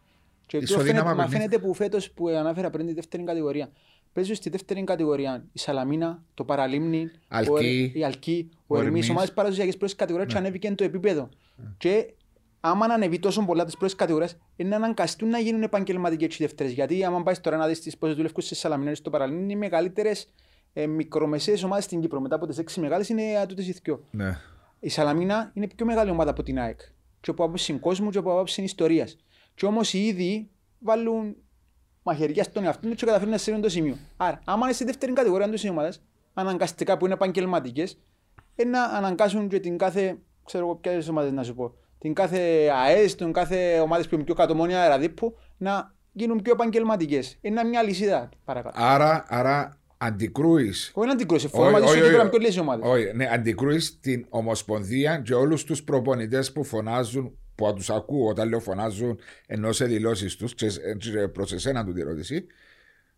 Και 0.46 0.58
Ισοδύναμα 0.58 0.82
τούτο 0.84 0.92
φαίνεται, 0.92 1.04
μα 1.04 1.16
παιχνίδια. 1.16 1.38
φαίνεται 1.38 1.58
που 1.68 1.74
φέτος 1.74 2.12
που 2.12 2.28
ανάφερα 2.30 2.70
πριν 2.70 2.86
τη 2.88 2.94
δεύτερη 2.94 3.24
κατηγορία. 3.24 3.70
Παίζουν 4.18 4.36
στη 4.36 4.50
δεύτερη 4.50 4.84
κατηγορία 4.84 5.46
η 5.54 5.60
Σαλαμίνα, 5.60 6.24
το 6.34 6.44
Παραλίμνη, 6.44 7.12
Αλκή, 7.28 7.52
ο 7.52 7.58
Ερ- 7.58 7.96
η 7.96 8.04
Αλκή, 8.04 8.50
ο, 8.52 8.58
ο 8.68 8.76
Ερμής, 8.76 8.88
Ερμής. 8.88 9.06
Ναι. 9.08 9.12
ομάδες 9.12 9.34
παραδοσιακές 9.34 9.78
πρώτη 9.78 9.96
κατηγορία 9.96 10.28
και 10.28 10.38
ανέβηκε 10.38 10.72
το 10.72 10.84
επίπεδο. 10.84 11.30
Και 11.78 12.14
άμα 12.60 12.86
ανεβεί 12.86 13.20
τόσο 13.20 13.46
πολλά 13.46 13.66
τη 13.66 13.78
πρώτη 13.80 13.96
κατηγορία, 13.96 14.30
είναι 14.56 14.70
να 14.70 14.76
αναγκαστούν 14.76 15.30
να 15.30 15.40
γίνουν 15.40 15.64
επαγγελματικέ 15.64 16.26
οι 16.26 16.36
δεύτερες. 16.38 16.72
Γιατί 16.72 17.04
άμα 17.04 17.24
πάεις 17.24 17.42
τώρα 17.42 17.58
να 17.58 17.68
δεις 17.68 17.98
πώ 17.98 18.14
δουλεύουν 18.14 18.42
στη 18.42 18.56
Σαλαμίνα 18.56 18.92
ή 18.92 18.96
στο 18.96 19.10
Παραλίμνη, 19.10 19.44
είναι 19.44 19.54
οι 19.54 19.56
μεγαλύτερες 19.56 20.28
ε, 20.74 20.88
μικρομεσαίες 20.88 21.64
ομάδες 21.64 21.84
στην 21.84 22.02
Κύπρο. 22.02 22.20
Μετά 22.20 22.36
από 22.36 22.48
τις 22.48 22.58
έξι 22.58 22.80
μεγάλες 22.80 23.10
είναι 23.10 23.46
τούτες 23.48 23.68
οι 23.68 23.76
δυο. 23.84 24.04
Ναι. 24.12 24.38
Η 24.80 24.90
Σαλαμίνα 24.90 25.52
είναι 25.54 25.68
πιο 25.76 25.86
μεγάλη 25.86 26.10
ομάδα 26.10 26.30
από 26.30 26.44
την 26.44 26.60
ΑΕΚ. 26.60 26.80
Και 27.22 27.30
από 27.30 27.44
άποψη 27.44 27.74
κόσμου 27.74 28.10
και 28.10 28.18
από 28.18 28.32
άποψη 28.32 28.62
ιστορίας. 28.62 29.18
Και 29.56 29.66
όμως 29.66 29.94
οι 29.94 30.06
ίδιοι 30.06 30.50
βάλουν 30.80 31.36
μαχαιριά 32.08 32.44
στον 32.44 32.64
εαυτό 32.64 32.88
του 32.88 32.96
και 32.96 33.06
καταφέρνουν 33.06 33.32
να 33.32 33.38
σύρουν 33.38 33.62
το 33.62 33.70
σημείο. 33.70 33.98
Άρα, 34.18 34.40
άμα 34.46 34.66
είναι 34.66 34.74
στη 34.74 34.84
δεύτερη 34.84 35.14
κατηγορία 35.14 35.50
του 35.50 35.60
οι 35.64 35.70
ομάδε, 35.70 35.94
αναγκαστικά 36.34 36.98
που 36.98 37.06
είναι 37.06 37.14
επαγγελματικές, 37.14 38.00
να 38.68 38.84
αναγκάσουν 38.84 39.48
και 39.48 39.60
την 39.60 39.78
κάθε. 39.78 40.18
ξέρω 40.46 40.66
εγώ 40.66 40.76
ποιες 40.76 41.08
ομάδες 41.08 41.32
να 41.32 41.44
σου 41.44 41.56
πω. 41.56 41.74
Την 42.00 42.14
κάθε 42.14 42.70
ΑΕΣ, 42.84 43.16
την 43.16 43.34
κάθε 43.34 43.80
ομάδες 43.80 44.08
που 44.08 44.16
είναι 44.16 44.24
πιο 44.24 44.34
κατωμόνια 44.34 44.82
αεραδίπου, 44.82 45.38
να 45.58 45.94
γίνουν 46.12 46.42
πιο 46.42 46.54
επαγγελματικές. 46.54 47.38
Είναι 47.42 47.64
μια 47.64 47.84
λυσίδα 47.84 48.30
παρακάτω. 48.46 48.82
Άρα, 48.82 49.26
άρα 49.28 49.80
αντικρούει. 49.98 50.74
Όχι 50.94 51.08
να 51.08 51.16
την 51.16 51.28
κρούσει, 51.28 51.48
φορά 51.48 51.72
μαζί 51.72 51.88
σου 51.88 51.94
και 51.94 52.00
πρέπει 52.00 52.18
να 52.18 52.30
πιο 52.30 52.40
λύσει 52.40 52.60
ομάδες. 52.60 52.90
Όχι, 52.90 53.12
ναι, 53.16 53.30
αντικρούεις 53.32 54.00
την 54.00 54.26
Ομοσπονδία 54.30 55.18
και 55.18 55.34
όλους 55.34 55.64
τους 55.64 55.84
προπονητές 55.84 56.52
που 56.52 56.64
φωνάζουν, 56.64 57.38
που 57.58 57.74
τους 57.74 57.90
ακούω 57.90 58.30
όταν 58.30 58.50
λέω 58.50 58.60
φωνάζουν 58.60 59.20
ενώ 59.48 59.72
σε 59.72 59.86
δηλώσεις 59.86 60.36
τους, 60.36 60.56
και 60.56 60.68
προς 61.34 61.54
εσένα 61.54 61.86
του 61.86 61.94
τη 61.94 62.02
ερώτηση, 62.02 62.46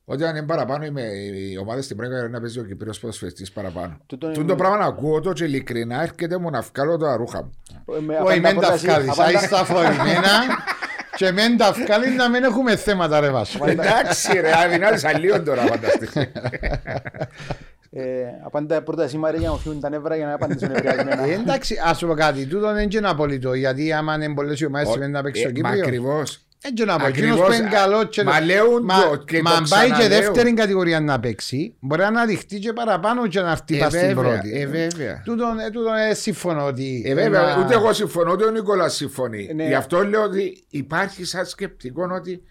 ότι 0.05 0.23
αν 0.25 0.35
είναι 0.35 0.45
παραπάνω 0.45 0.85
είμαι, 0.85 1.01
οι 1.01 1.57
ομάδες 1.57 1.83
στην 1.85 1.95
πρώτη 1.97 2.11
κατηγορία 2.11 2.37
να 2.37 2.43
παίζει 2.43 2.59
ο 2.59 2.63
Κυπρίο 2.63 2.93
ποδοσφαιριστής 3.01 3.51
παραπάνω. 3.51 3.97
Τούτο 4.05 4.27
Τούτο 4.27 4.39
είναι- 4.39 4.49
το 4.49 4.55
πράγμα 4.55 4.77
να 4.77 4.85
ακούω 4.85 5.19
το 5.21 5.33
και 5.33 5.43
ειλικρινά 5.43 6.01
έρχεται 6.01 6.37
μου 6.37 6.49
να 6.49 6.61
βγάλω 6.61 6.97
τα 6.97 7.15
ρούχα 7.15 7.43
μου. 7.43 7.51
Ε, 7.95 7.99
με- 7.99 8.13
Όχι, 8.15 8.21
απάντα 8.21 8.39
μεν 8.41 8.53
τα 8.53 8.59
πρόταση- 8.59 8.85
βγάλεις, 8.85 9.09
απάντα- 9.09 9.37
άι 9.39 9.45
στα 9.45 9.65
φορημένα 9.65 10.31
και 11.15 11.31
μεν 11.31 11.57
τα 11.57 11.71
βγάλεις 11.71 12.15
να 12.15 12.29
μην 12.29 12.43
έχουμε 12.43 12.75
θέματα 12.75 13.19
ρε 13.19 13.29
Βάσο. 13.29 13.59
Εντάξει, 13.67 14.39
ρε, 14.39 14.51
αδυνάτησα 14.57 15.17
λίγο 15.19 15.43
τώρα, 15.43 15.61
φανταστείς. 15.61 16.11
Ε, 17.91 18.01
απάντα 18.45 18.81
πρόταση 18.81 19.17
Μαρία 19.17 19.39
για 19.39 19.47
να 19.47 19.53
μου 19.53 19.59
φύγουν 19.59 19.79
τα 19.79 19.89
νεύρα 19.89 20.15
για 20.15 20.25
να 20.25 20.33
απαντήσουν 20.33 20.71
ευριασμένα. 20.75 21.23
Ε, 21.27 21.33
Εντάξει, 21.33 21.75
ας 21.85 21.97
σου 21.97 22.07
πω 22.07 22.13
κάτι, 22.13 22.45
τούτο 22.45 22.65
δεν 22.67 22.75
είναι 22.77 22.85
και 22.85 22.97
ένα 22.97 23.09
απολύτω, 23.09 23.53
γιατί 23.53 23.93
άμα 23.93 24.13
είναι 24.15 24.33
πολλές 24.33 24.59
οι 24.59 24.65
ομάδες 24.65 24.89
σημαίνει 24.89 25.11
να 25.11 25.21
παίξει 25.21 25.41
Ε, 25.41 25.43
στο 25.49 25.53
Μα 25.61 25.67
Κύπριος. 25.69 25.87
ακριβώς. 25.87 26.39
Δεν 26.61 26.73
και 26.73 26.85
να 26.85 26.97
πω, 26.97 27.05
Ακριβώς. 27.05 27.29
εκείνος 27.31 27.47
που 27.55 27.61
είναι 27.61 27.69
καλός 27.69 28.05
και- 28.09 28.23
Μα 28.23 28.41
λέουν 28.41 28.83
Μα 28.83 29.09
το 29.09 29.15
και 29.17 29.41
μα 29.41 29.49
το 29.49 29.55
αν 29.55 29.65
πάει 29.69 29.85
και 29.87 29.91
ξαναλέω. 29.93 30.19
δεύτερη 30.19 30.53
κατηγορία 30.53 30.99
να 30.99 31.19
παίξει, 31.19 31.73
μπορεί 31.79 32.01
να 32.01 32.07
αναδειχθεί 32.07 32.59
και 32.59 32.73
παραπάνω 32.73 33.27
και 33.27 33.39
να 33.41 33.51
έρθει 33.51 33.75
Ε, 33.75 33.79
πας 33.79 33.93
στην 33.93 34.07
βέβαια, 34.07 34.23
πρώτη. 34.33 34.59
ε, 34.59 34.65
βέβαια. 34.65 35.21
Τούτον, 35.25 35.59
ε, 35.59 35.69
τούτον 35.69 35.93
ε, 36.09 36.13
συμφωνώ 36.13 36.65
ότι... 36.65 37.03
Ε, 37.05 37.13
βέβαια, 37.13 37.41
ένα- 37.51 37.63
ούτε 37.65 37.73
εγώ 37.73 37.93
συμφωνώ, 37.93 38.31
ούτε 38.31 38.45
ο 38.45 38.49
Νικόλας 38.51 38.93
συμφωνεί. 38.95 39.51
Ναι. 39.55 39.67
Γι' 39.67 39.73
αυτό 39.73 40.03
λέω 40.05 40.23
ότι 40.23 40.63
υπάρχει 40.69 41.25
σαν 41.25 41.45
σκεπτικό 41.45 42.09
ότι. 42.15 42.43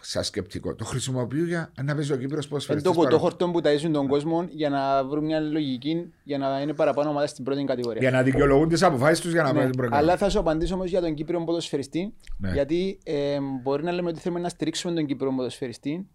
Σαν 0.00 0.24
σκεπτικό. 0.24 0.74
Το 0.74 0.84
χρησιμοποιώ 0.84 1.44
για 1.44 1.72
να 1.82 1.94
παίζει 1.94 2.12
ο 2.12 2.16
Κύπρος 2.16 2.48
πώς 2.48 2.66
Είναι 2.68 2.80
το 2.80 2.92
κοτόχορτο 2.92 3.50
που 3.50 3.60
ταΐζουν 3.64 3.90
τον 3.92 4.08
κόσμο 4.08 4.46
για 4.50 4.68
να 4.68 5.04
βρουν 5.04 5.24
μια 5.24 5.40
λογική 5.40 6.12
για 6.22 6.38
να 6.38 6.60
είναι 6.60 6.74
παραπάνω 6.74 7.10
ομάδα 7.10 7.26
στην 7.26 7.44
πρώτη 7.44 7.64
κατηγορία. 7.64 8.00
Για 8.00 8.10
να 8.10 8.22
δικαιολογούν 8.22 8.68
τις 8.68 8.82
αποφάσεις 8.82 9.20
τους 9.20 9.32
για 9.32 9.42
να 9.42 9.48
Ναι, 9.48 9.54
παίζουν 9.58 9.76
πρώτη. 9.76 9.94
Αλλά 9.96 10.16
θα 10.16 10.30
σου 10.30 10.38
απαντήσω 10.38 10.74
όμως 10.74 10.88
για 10.88 11.00
τον 11.00 11.14
Κύπριο 11.14 11.44
ποδοσφαιριστή. 11.44 12.14
Ναι. 12.38 12.52
Γιατί 12.52 12.98
ε, 13.04 13.38
μπορεί 13.62 13.82
να 13.82 13.92
λέμε 13.92 14.08
ότι 14.08 14.18
θέλουμε 14.20 14.40
να 14.40 14.48
στηρίξουμε 14.48 14.94
τον 14.94 15.06
Κύπριο 15.06 15.32
ποδοσφαιριστή, 15.36 16.08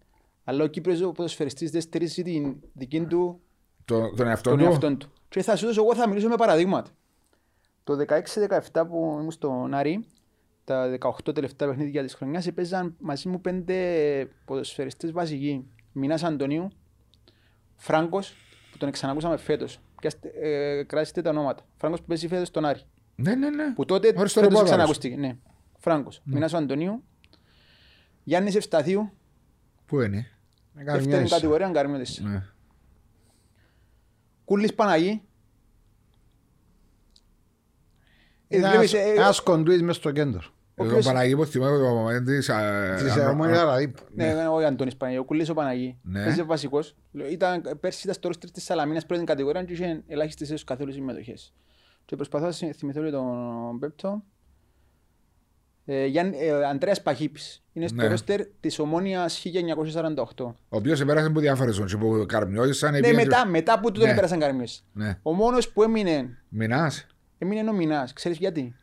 αλλά 0.44 0.64
ο 0.64 0.66
Κύπριος 0.66 1.00
ποδοσφαιριστής 1.00 1.70
δεν 1.70 1.80
στηρίζει 1.80 2.22
την 2.22 2.56
δική 2.72 3.00
του 3.00 3.40
Το, 3.84 4.14
τον 4.16 4.26
εαυτό 4.26 4.50
τον 4.50 4.58
του. 4.58 4.64
εαυτό 4.64 4.96
του. 4.96 5.12
Και 5.28 5.42
θα 5.42 5.56
σου 5.56 5.66
δώσω, 5.66 5.82
εγώ 5.82 5.94
θα 5.94 6.08
μιλήσω 6.08 6.28
με 6.28 6.36
παραδείγματα. 6.36 6.90
Το 7.84 7.96
16-17 8.72 8.82
που 8.88 9.16
ήμουν 9.18 9.30
στον 9.30 9.74
Άρη, 9.74 10.04
τα 10.64 10.98
18 11.00 11.34
τελευταία 11.34 11.68
παιχνίδια 11.68 12.02
της 12.02 12.14
χρονιάς, 12.14 12.46
έπαιζαν 12.46 12.96
μαζί 12.98 13.28
μου 13.28 13.40
πέντε 13.40 14.28
ποδοσφαιριστές 14.44 15.12
βασικοί. 15.12 15.66
Μινάς 15.92 16.22
Αντωνίου, 16.22 16.68
Φράγκος, 17.76 18.34
που 18.72 18.78
τον 18.78 18.90
ξανακούσαμε 18.90 19.36
φέτος. 19.36 19.78
Και 20.00 20.10
ε, 20.40 20.82
κράσετε 20.82 21.22
τα 21.22 21.30
ονόματα. 21.30 21.66
Φράγκος 21.76 22.00
που 22.00 22.06
παίζει 22.06 22.28
φέτος 22.28 22.48
στον 22.48 22.64
Άρη. 22.64 22.80
Ναι, 23.16 23.34
ναι, 23.34 23.50
ναι. 23.50 23.72
Που 23.74 23.84
τότε 23.84 24.12
Χωρίς 24.16 24.32
τον 24.32 24.42
φέτος 24.42 24.58
Ροπόδαρος. 24.58 24.70
ξανακούστηκε. 24.70 25.16
Ναι. 25.16 25.36
Φράγκος, 25.78 26.20
Μινάς 26.24 26.54
Αντωνίου, 26.54 27.02
Γιάννης 28.24 28.54
Ευσταθίου, 28.54 29.10
Πού 29.86 30.00
είναι; 30.00 30.26
Να 30.74 30.82
κάνει 30.84 30.98
δεύτερη 30.98 31.22
μια 31.22 31.30
κατηγορία, 31.30 31.68
Γκάρμιο 31.70 31.98
Ναι. 32.22 32.42
Κούλης 34.44 34.74
Παναγή. 34.74 35.22
Ε, 38.48 38.56
Ένας- 38.56 38.70
βλέπεις, 38.70 38.92
ε, 38.94 38.98
Ένας 38.98 39.40
κοντούις 39.40 39.82
μες 39.82 39.96
στο 39.96 40.10
κέντρο. 40.12 40.42
Ο 40.76 40.82
Εγώ 40.84 40.90
οποίος- 40.92 41.06
Παναγί 41.06 41.36
που 41.36 41.44
θυμάμαι 41.44 41.78
το 41.78 42.04
moment 42.06 42.22
της, 42.24 42.48
α, 42.48 42.94
Της 42.94 43.16
α, 43.16 43.30
Ομόνιας 43.30 43.58
α, 43.58 43.60
δηλαδή. 43.60 43.94
Ναι, 44.14 44.32
ναι, 44.34 44.46
ο 44.46 44.56
Αντώνης 44.56 44.96
Παναγή, 44.96 45.18
ο 45.18 45.24
Κούλης 45.24 45.48
ο 45.48 45.54
Παναγή. 45.54 45.98
Ναι. 46.02 46.24
Παίζει 46.24 46.42
βασικός. 46.42 46.96
Ήταν, 47.30 47.62
πέρσι 47.80 48.00
ήταν 48.02 48.14
στο 48.14 48.28
ρόστερ 48.28 48.50
της 48.50 48.64
Σαλαμίνας 48.64 49.06
πρώτη 49.06 49.24
κατηγορία 49.24 49.64
και 49.64 49.72
είχε 49.72 50.02
ελάχιστες 50.06 50.50
έως 50.50 50.64
καθόλου 50.64 50.92
συμμετοχές. 50.92 51.52
Και 52.04 52.16
προσπαθώ 52.16 52.44
να 52.44 52.52
συ- 52.52 52.74
θυμηθώ 52.76 53.02
λίγο 53.02 53.16
τον 53.16 53.78
Πέπτο. 53.78 54.22
Ε, 55.86 56.06
Γιάννη- 56.06 56.36
ε, 56.40 56.64
Ανδρέας 56.66 57.02
Παχύπης. 57.02 57.62
Είναι 57.72 57.86
στο 57.86 58.02
Ναι. 58.02 58.06
ρόστερ 58.08 58.40
της 58.60 58.78
Ομόνιας 58.78 59.34
1948. 59.38 60.44
Ο 60.68 60.76
οποίος 60.76 61.00
επέρασε 61.00 61.26
από 61.26 61.40
διάφορες 61.40 61.74
ζώνες, 61.74 61.96
που 61.96 62.24
καρμιώδησαν, 62.28 62.92
Ναι, 62.92 62.98
επήγαινε- 62.98 63.24
μετά, 63.24 63.46
μετά 63.46 63.80
που 63.80 63.92
τον 63.92 64.06
Ναι. 64.08 64.14
πέρασαν 64.14 64.38
καρμίες. 64.38 64.84
Ναι. 64.92 65.18
Ο 65.22 65.32
μόνος 65.32 65.68
που 65.72 65.82
έμεινε, 65.82 66.38
Μινάς. 66.48 67.06
έμεινε 67.38 67.70
ο 67.70 67.72
Μινάς. 67.72 68.12
Ξέρεις 68.12 68.38
γιατί; 68.38 68.74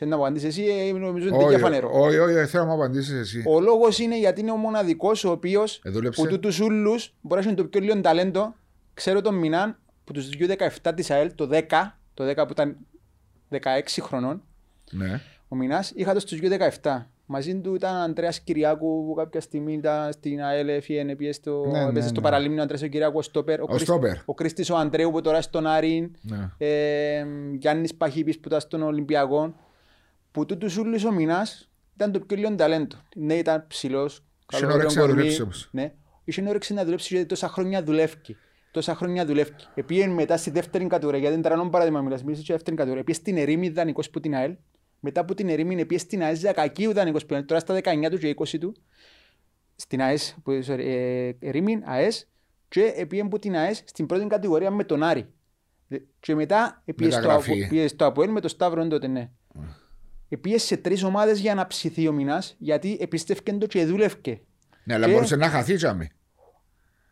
Θέλει 0.00 0.10
να 0.10 0.16
απαντήσεις 0.16 0.48
εσύ, 0.48 0.62
ε, 0.64 0.92
νομίζω 0.92 1.26
ότι 1.26 1.34
Όχι, 1.36 1.44
είναι 1.44 1.54
διαφανερό. 1.54 1.90
όχι, 1.92 2.18
όχι, 2.18 2.32
θέλω 2.46 2.64
να 2.64 2.68
μου 2.68 2.74
απαντήσεις 2.82 3.14
εσύ. 3.20 3.42
Ο 3.46 3.60
λόγος 3.60 3.98
είναι 3.98 4.18
γιατί 4.18 4.40
είναι 4.40 4.50
ο 4.50 4.56
μοναδικός 4.56 5.24
ο 5.24 5.30
οποίος 5.30 5.80
Ε, 5.84 5.90
δούλεψε. 5.90 6.22
που 6.22 6.28
τούτους 6.28 6.60
ούλους 6.60 7.14
μπορεί 7.20 7.42
να 7.42 7.46
έχει 7.48 7.56
το 7.56 7.64
πιο 7.64 7.80
λίγο 7.80 8.00
ταλέντο. 8.00 8.54
Ξέρω 8.94 9.20
τον 9.20 9.34
Μινάν 9.34 9.78
που 10.04 10.12
τους 10.12 10.28
δύο 10.28 10.46
17 10.82 10.92
της 10.94 11.10
ΑΕΛ, 11.10 11.34
το 11.34 11.46
10, 11.46 11.98
το 12.14 12.24
10 12.24 12.34
που 12.46 12.52
ήταν 12.52 12.76
16 13.50 14.00
χρονών. 14.02 14.42
Ναι. 14.90 15.20
Ο 15.48 15.56
Μινάς 15.56 15.92
είχα 15.94 16.14
το 16.14 16.20
στου 16.20 16.36
δύο 16.36 16.48
17. 16.82 17.06
Μαζί 17.30 17.56
του 17.60 17.74
ήταν 17.74 17.96
ο 17.96 18.02
Αντρέα 18.02 18.32
Κυριάκου 18.44 19.06
που 19.06 19.14
κάποια 19.14 19.40
στιγμή 19.40 19.72
ήταν 19.72 20.12
στην 20.12 20.42
ΑΕΛ, 20.42 20.68
έφυγε, 20.68 21.16
πήγε 21.16 21.32
στο, 21.32 21.64
Ναι, 21.72 21.78
ναι, 21.82 21.88
έπαιζε 21.88 22.08
στο 22.08 22.20
ναι. 22.20 22.22
Παραλίμνιο, 22.22 22.60
ο 22.60 22.62
Αντρέας 22.62 22.82
ο 22.82 22.86
Κυριάκου, 22.86 23.18
ο 23.18 23.22
Στόπερ. 23.22 23.60
Ο 23.62 23.66
Κρίσ- 23.66 23.82
Στόπερ. 23.82 24.16
Ο 24.24 24.34
Κρίστης 24.34 24.70
ο 24.70 24.76
Αντρέου 24.76 25.10
που 25.10 25.20
τώρα 25.20 25.40
στον 25.42 25.66
Άριν. 25.66 26.10
Ναι. 26.22 26.50
Ε, 26.58 27.24
Γιάννης 27.58 27.94
Παχύπης 27.94 28.38
που 28.38 28.48
ήταν 28.48 28.60
στον 28.60 28.82
Ολυμπιακό. 28.82 29.54
Που 30.38 30.46
τούτους 30.46 30.76
ούλους 30.76 31.04
ο 31.04 31.12
Μινάς 31.12 31.70
ήταν 31.94 32.12
το 32.12 32.20
πιο 32.20 32.36
λίγο 32.36 32.54
ταλέντο. 32.54 32.96
Ναι, 33.16 33.34
ήταν 33.34 33.64
ψηλός. 33.68 34.24
Είχε 34.52 34.60
καλό 34.62 34.74
όρεξη 34.74 34.96
να 34.96 35.02
κορμί. 35.02 35.16
δουλέψει 35.18 35.42
όμως. 35.42 35.68
Ναι. 35.72 35.92
Είχε 36.24 36.48
όρεξη 36.48 36.74
να 36.74 36.84
δουλέψει 36.84 37.14
γιατί 37.14 37.28
τόσα 37.28 37.48
χρόνια 37.48 37.82
δουλεύει. 37.82 38.14
Τόσα 38.70 38.94
χρόνια 38.94 39.26
δουλεύει. 39.26 39.50
Επήγαινε 39.74 40.12
μετά 40.12 40.36
στη 40.36 40.50
δεύτερη 40.50 40.86
κατηγορία, 40.86 41.18
γιατί 41.20 41.34
δεν 41.34 41.44
τρανόν 41.44 41.70
παράδειγμα 41.70 42.00
μιλάς, 42.00 42.22
μιλήσεις 42.22 42.44
στη 42.44 42.52
δεύτερη 42.52 42.76
κατηγορία. 42.76 43.02
Επήγαινε 43.08 43.24
στην 43.24 43.36
Ερήμη 43.42 43.68
δανεικός 43.68 44.10
που 44.10 44.20
την 44.20 44.34
ΑΕΛ. 44.34 44.56
Μετά 45.00 45.20
από 45.20 45.34
την 45.34 45.48
Ερήμη 45.48 45.72
επήγαινε 45.74 45.98
στην 45.98 46.22
ΑΕΣ 46.22 46.38
Ζακακίου 46.38 46.92
δανεικός 46.92 47.26
που 47.26 47.34
είναι 47.34 47.42
τώρα 47.42 47.60
στα 47.60 47.74
19 47.74 48.10
του 48.10 48.18
και 48.18 48.34
20 48.38 48.58
του. 48.60 48.74
Στην 49.76 50.02
ΑΕΣ, 50.02 50.36
που, 50.42 50.52
sorry, 50.66 50.78
ε, 50.78 51.30
Ερήμη, 51.40 51.80
ΑΕΣ 51.84 52.28
και 52.68 52.92
επήγαινε 52.96 53.26
από 53.28 53.38
την 53.38 53.56
ΑΕΣ 53.56 53.82
στην 53.86 54.06
πρώτη 54.06 54.26
κατηγορία 54.26 54.70
με 54.70 54.84
τον 54.84 55.02
Άρη. 55.02 55.26
Δε- 55.88 55.98
Και 56.20 56.34
μετά 56.34 56.82
πήγε 56.96 57.10
στο, 57.10 57.20
Μεταγραφή. 57.20 57.50
Απο- 57.52 57.68
πήγε 57.68 57.88
στο 57.88 58.06
Αποέλ 58.06 58.30
με 58.30 58.40
τον 58.40 58.50
Σταύρο 58.50 58.86
τότε, 58.88 59.06
ναι. 59.06 59.30
Πήγες 60.36 60.62
σε 60.62 60.76
τρεις 60.76 61.02
ομάδες 61.02 61.38
για 61.38 61.54
να 61.54 61.66
ψηθεί 61.66 62.08
ο 62.08 62.12
Μινάς, 62.12 62.54
γιατί 62.58 62.96
επίστευκε 63.00 63.52
το 63.52 63.66
και 63.66 63.84
δούλευκε. 63.84 64.40
Ναι, 64.84 64.94
αλλά 64.94 65.06
Και- 65.06 65.12
μπορούσε 65.12 65.36
να 65.36 65.48
χαθεί 65.48 65.74
τζάμι. 65.76 66.08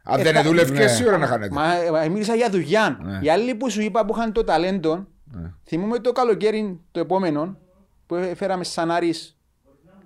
Αν 0.02 0.20
Ε, 0.20 0.22
δεν 0.22 0.34
θα- 0.34 0.42
δούλευκε, 0.42 0.78
ναι. 0.78 0.86
σίγουρα 0.88 1.18
να 1.18 1.26
χάνεται. 1.26 1.54
Μα 1.54 1.74
ε, 2.02 2.08
μίλησα 2.08 2.34
για 2.34 2.50
δουλειά. 2.50 2.98
Ναι. 3.02 3.18
Οι 3.22 3.30
άλλοι 3.30 3.54
που 3.54 3.70
σου 3.70 3.80
είπα 3.80 4.04
που 4.04 4.14
είχαν 4.16 4.32
το 4.32 4.44
ταλέντο, 4.44 5.06
Ναι. 5.24 5.52
θυμούμαι 5.64 5.98
το 5.98 6.12
καλοκαίρι 6.12 6.80
το 6.90 7.00
επόμενο, 7.00 7.58
που 8.06 8.32
φέραμε 8.36 8.64
σαν 8.64 8.90
Άρης 8.90 9.38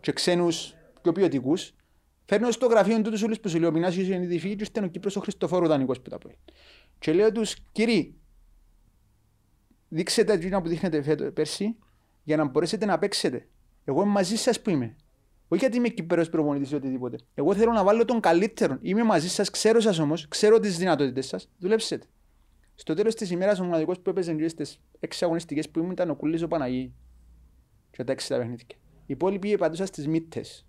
και 0.00 0.12
ξένους 0.12 0.74
πιο 1.02 1.12
ποιοτικούς, 1.12 1.74
Φέρνω 2.24 2.50
στο 2.50 2.66
γραφείο 2.66 3.02
τούτους 3.02 3.22
όλους 3.22 3.40
που 3.40 3.48
σου 3.48 3.58
λέω, 3.58 3.68
ο 3.68 3.72
Μινάσιος 3.72 4.08
είναι 4.08 4.34
η 4.34 4.38
φύγη 4.38 4.56
και 4.56 4.62
ήρθε 4.74 4.84
ο 4.84 4.88
Κύπρος 4.88 5.16
ο 5.16 5.20
Χριστοφόρου 5.20 5.66
δανεικός 5.66 6.00
που 6.00 6.10
τα 6.10 6.18
πω. 6.18 6.30
Και 6.98 7.12
λέω 7.12 7.32
τους, 7.32 7.56
κύριοι, 7.72 8.14
δείξτε 9.88 10.24
τα 10.24 10.32
εκείνα 10.32 10.62
που 10.62 10.68
δείχνετε 10.68 11.02
φέτο- 11.02 11.30
πέρσι 11.32 11.76
για 12.22 12.36
να 12.36 12.44
μπορέσετε 12.44 12.86
να 12.86 12.98
παίξετε. 12.98 13.48
Εγώ 13.84 14.02
είμαι 14.02 14.10
μαζί 14.10 14.36
σας 14.36 14.60
που 14.60 14.70
είμαι. 14.70 14.96
Όχι 15.48 15.60
γιατί 15.60 15.76
είμαι 15.76 15.88
Κυπρέος 15.88 16.28
προπονητής 16.30 16.70
ή 16.70 16.74
οτιδήποτε. 16.74 17.16
Εγώ 17.34 17.54
θέλω 17.54 17.72
να 17.72 17.84
βάλω 17.84 18.04
τον 18.04 18.20
καλύτερο. 18.20 18.78
Είμαι 18.80 19.02
μαζί 19.02 19.28
σας, 19.28 19.50
ξέρω 19.50 19.80
σας 19.80 19.98
όμως, 19.98 20.28
ξέρω 20.28 20.58
τις 20.58 20.78
δυνατότητες 20.78 21.26
σας. 21.26 21.50
Δουλέψετε. 21.58 22.06
Στο 22.74 22.94
τέλος 22.94 23.14
της 23.14 23.30
ημέρας 23.30 23.60
ο 23.60 23.64
μοναδικός 23.64 24.00
που 24.00 24.10
έπαιζε 24.10 24.34
και 24.34 24.48
στις 24.48 24.80
έξι 25.00 25.24
αγωνιστικές 25.24 25.70
που 25.70 25.78
ήμουν 25.78 25.90
ήταν 25.90 26.10
ο 26.10 26.14
Κουλής 26.14 26.42
ο 26.42 26.48
Παναγί. 26.48 26.94
Και 27.90 28.04
τα 28.04 28.12
έξι 28.12 28.28
τα 28.28 28.36
παιχνίδια. 28.36 28.66
Οι 28.70 29.04
υπόλοιποι 29.06 29.56
πατούσαν 29.56 29.86
στις 29.86 30.08
μύτες. 30.08 30.66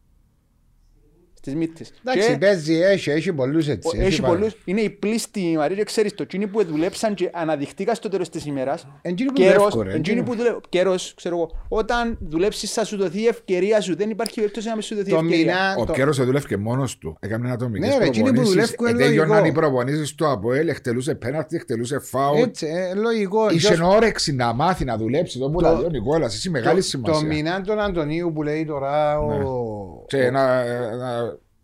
Στις 1.43 1.55
μύτες. 1.55 1.91
Εντάξει, 2.05 2.31
Και- 2.31 2.37
παίζει, 2.37 2.73
έχει, 2.79 3.09
έχει 3.09 3.33
πολλούς 3.33 3.67
έτσι. 3.67 3.97
ο- 3.97 4.01
Έχει 4.05 4.21
πάρα- 4.21 4.33
πολλούς. 4.33 4.55
Είναι 4.65 4.81
οι 4.81 4.89
πλήστοι 4.89 5.53
Μαρία 5.57 5.75
και 5.75 5.83
ξέρεις 5.83 6.13
το. 6.13 6.23
Εκείνοι 6.23 6.47
που 6.47 6.65
δουλέψαν 6.65 7.13
και 7.13 7.29
αναδειχτήκα 7.33 7.95
στο 7.95 8.09
τέλος 8.09 8.29
της 8.29 8.45
ημέρας. 8.45 8.87
Εντζήνοι 9.01 9.29
που 9.29 9.35
Καιρός, 9.35 9.53
δουλεύκουν, 9.55 9.81
ρε, 9.81 9.87
εντζήνοι 9.89 9.99
εντζήνοι. 9.99 10.23
που 10.23 10.35
δουλεύουν. 10.35 10.61
Καιρός, 10.69 11.13
ξέρω 11.15 11.35
εγώ. 11.35 11.51
Όταν 11.69 12.17
δουλέψεις 12.21 12.73
θα 12.73 12.83
σου 12.85 12.97
δοθεί 12.97 13.21
η 13.21 13.27
ευκαιρία 13.27 13.81
σου. 13.81 13.95
Δεν 13.95 14.09
υπάρχει 14.09 14.35
περίπτωση 14.35 14.67
να 14.67 14.73
μην 14.73 14.81
σου 14.81 14.95
δοθεί 14.95 15.09
η 15.09 15.13
Το 15.13 15.19
ευκαιρία. 15.19 15.37
μήνα, 15.45 15.75
Ο 15.77 15.85
το- 15.85 15.93
Κέρος 15.93 16.25
δουλεύει 16.25 16.55
μόνος 16.57 16.97
του. 16.97 17.17
Έκαμε 17.19 17.51
ατομικές 17.51 17.89
Ναι, 17.89 17.97
ρε, 17.97 18.05
εκείνοι 18.05 18.17
που 18.17 18.33
προπονήσεις. 18.33 18.53
δουλεύκουν 18.53 18.87
είναι 18.87 19.03
Ετέγιοναν 19.03 19.29
λογικό. 19.37 19.47
οι 19.47 19.51
προπονήσεις 19.61 20.15
του 20.15 20.27
ΑΠΟΕΛ, 20.27 20.67
εκτελούσε 20.67 21.15
πέναρτη, 21.15 21.55
εκτελούσε 21.55 21.99
φάουλ. 21.99 22.41
έτσι, 22.41 22.67
ε, 22.67 22.93
λογικό. 22.93 23.49
Είχε 23.49 23.67
Ποιος- 23.73 23.95
όρεξη 23.95 24.33
να 24.33 24.53
μάθει 24.53 24.85
να 24.85 24.97
δουλέψει. 24.97 25.39
Το 25.39 25.49
που 25.49 25.59
Το- 25.61 25.65
τα 25.65 25.73
λέει 25.73 25.83
ο 25.85 25.89
Νικόλας. 25.89 26.33
Εσύ 26.35 26.49
μεγάλη 26.49 26.75
το- 26.75 26.81
Το 26.81 26.87
σημασία. 26.87 27.27
μηνά 27.27 27.61
των 27.61 27.79
Αντωνίου 27.79 28.31
που 28.35 28.43
λέει 28.43 28.65
τώρα 28.65 29.19
ο... 29.19 30.05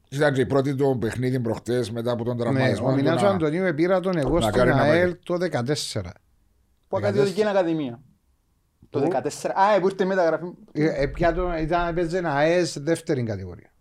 Και 0.10 0.18
να, 0.18 0.20
να, 0.20 0.26
ήταν 0.26 0.34
και 0.34 0.41
η 0.41 0.45
πρώτη 0.45 0.76
του 0.76 0.97
παιχνίδι 0.99 1.39
προχτές 1.39 1.91
μετά 1.91 2.12
από 2.12 2.24
τον 2.24 2.36
Ναι, 2.36 2.41
τραυματισμό. 2.41 2.88
ο 2.88 2.89
του 2.89 2.95
Μινάς 2.95 3.22
να- 3.22 3.28
ο 3.28 3.32
Αντωνίου 3.32 3.74
πήρα 3.74 3.99
τον 3.99 4.18
εγώ 4.18 4.36
να 4.36 4.41
στην 4.41 4.53
κάνει 4.53 4.70
ένα 4.72 4.82
ΑΕΛ 4.82 5.08
μάγκα. 5.08 5.20
το 5.24 5.38
14. 5.38 6.12
Που 6.88 6.97
ακαδημιωτική 6.97 7.41
είναι 7.41 7.49
ακαδημία. 7.49 8.01
Το 8.89 8.99
Πού; 8.99 9.10
14. 9.12 9.53
Α, 9.55 9.80
που 9.80 9.88
ήρθε 9.88 10.05
μεταγραφή. 10.05 10.45
Ε, 10.72 10.86
ε, 11.03 11.08
πια 11.08 11.34
το, 11.34 11.53
ήταν, 11.62 11.88
έπαιζε 11.88 12.18
ένα 12.18 12.34
ΑΕΣ 12.34 12.78
δεύτερη 12.80 13.24
κατηγορία. 13.24 13.72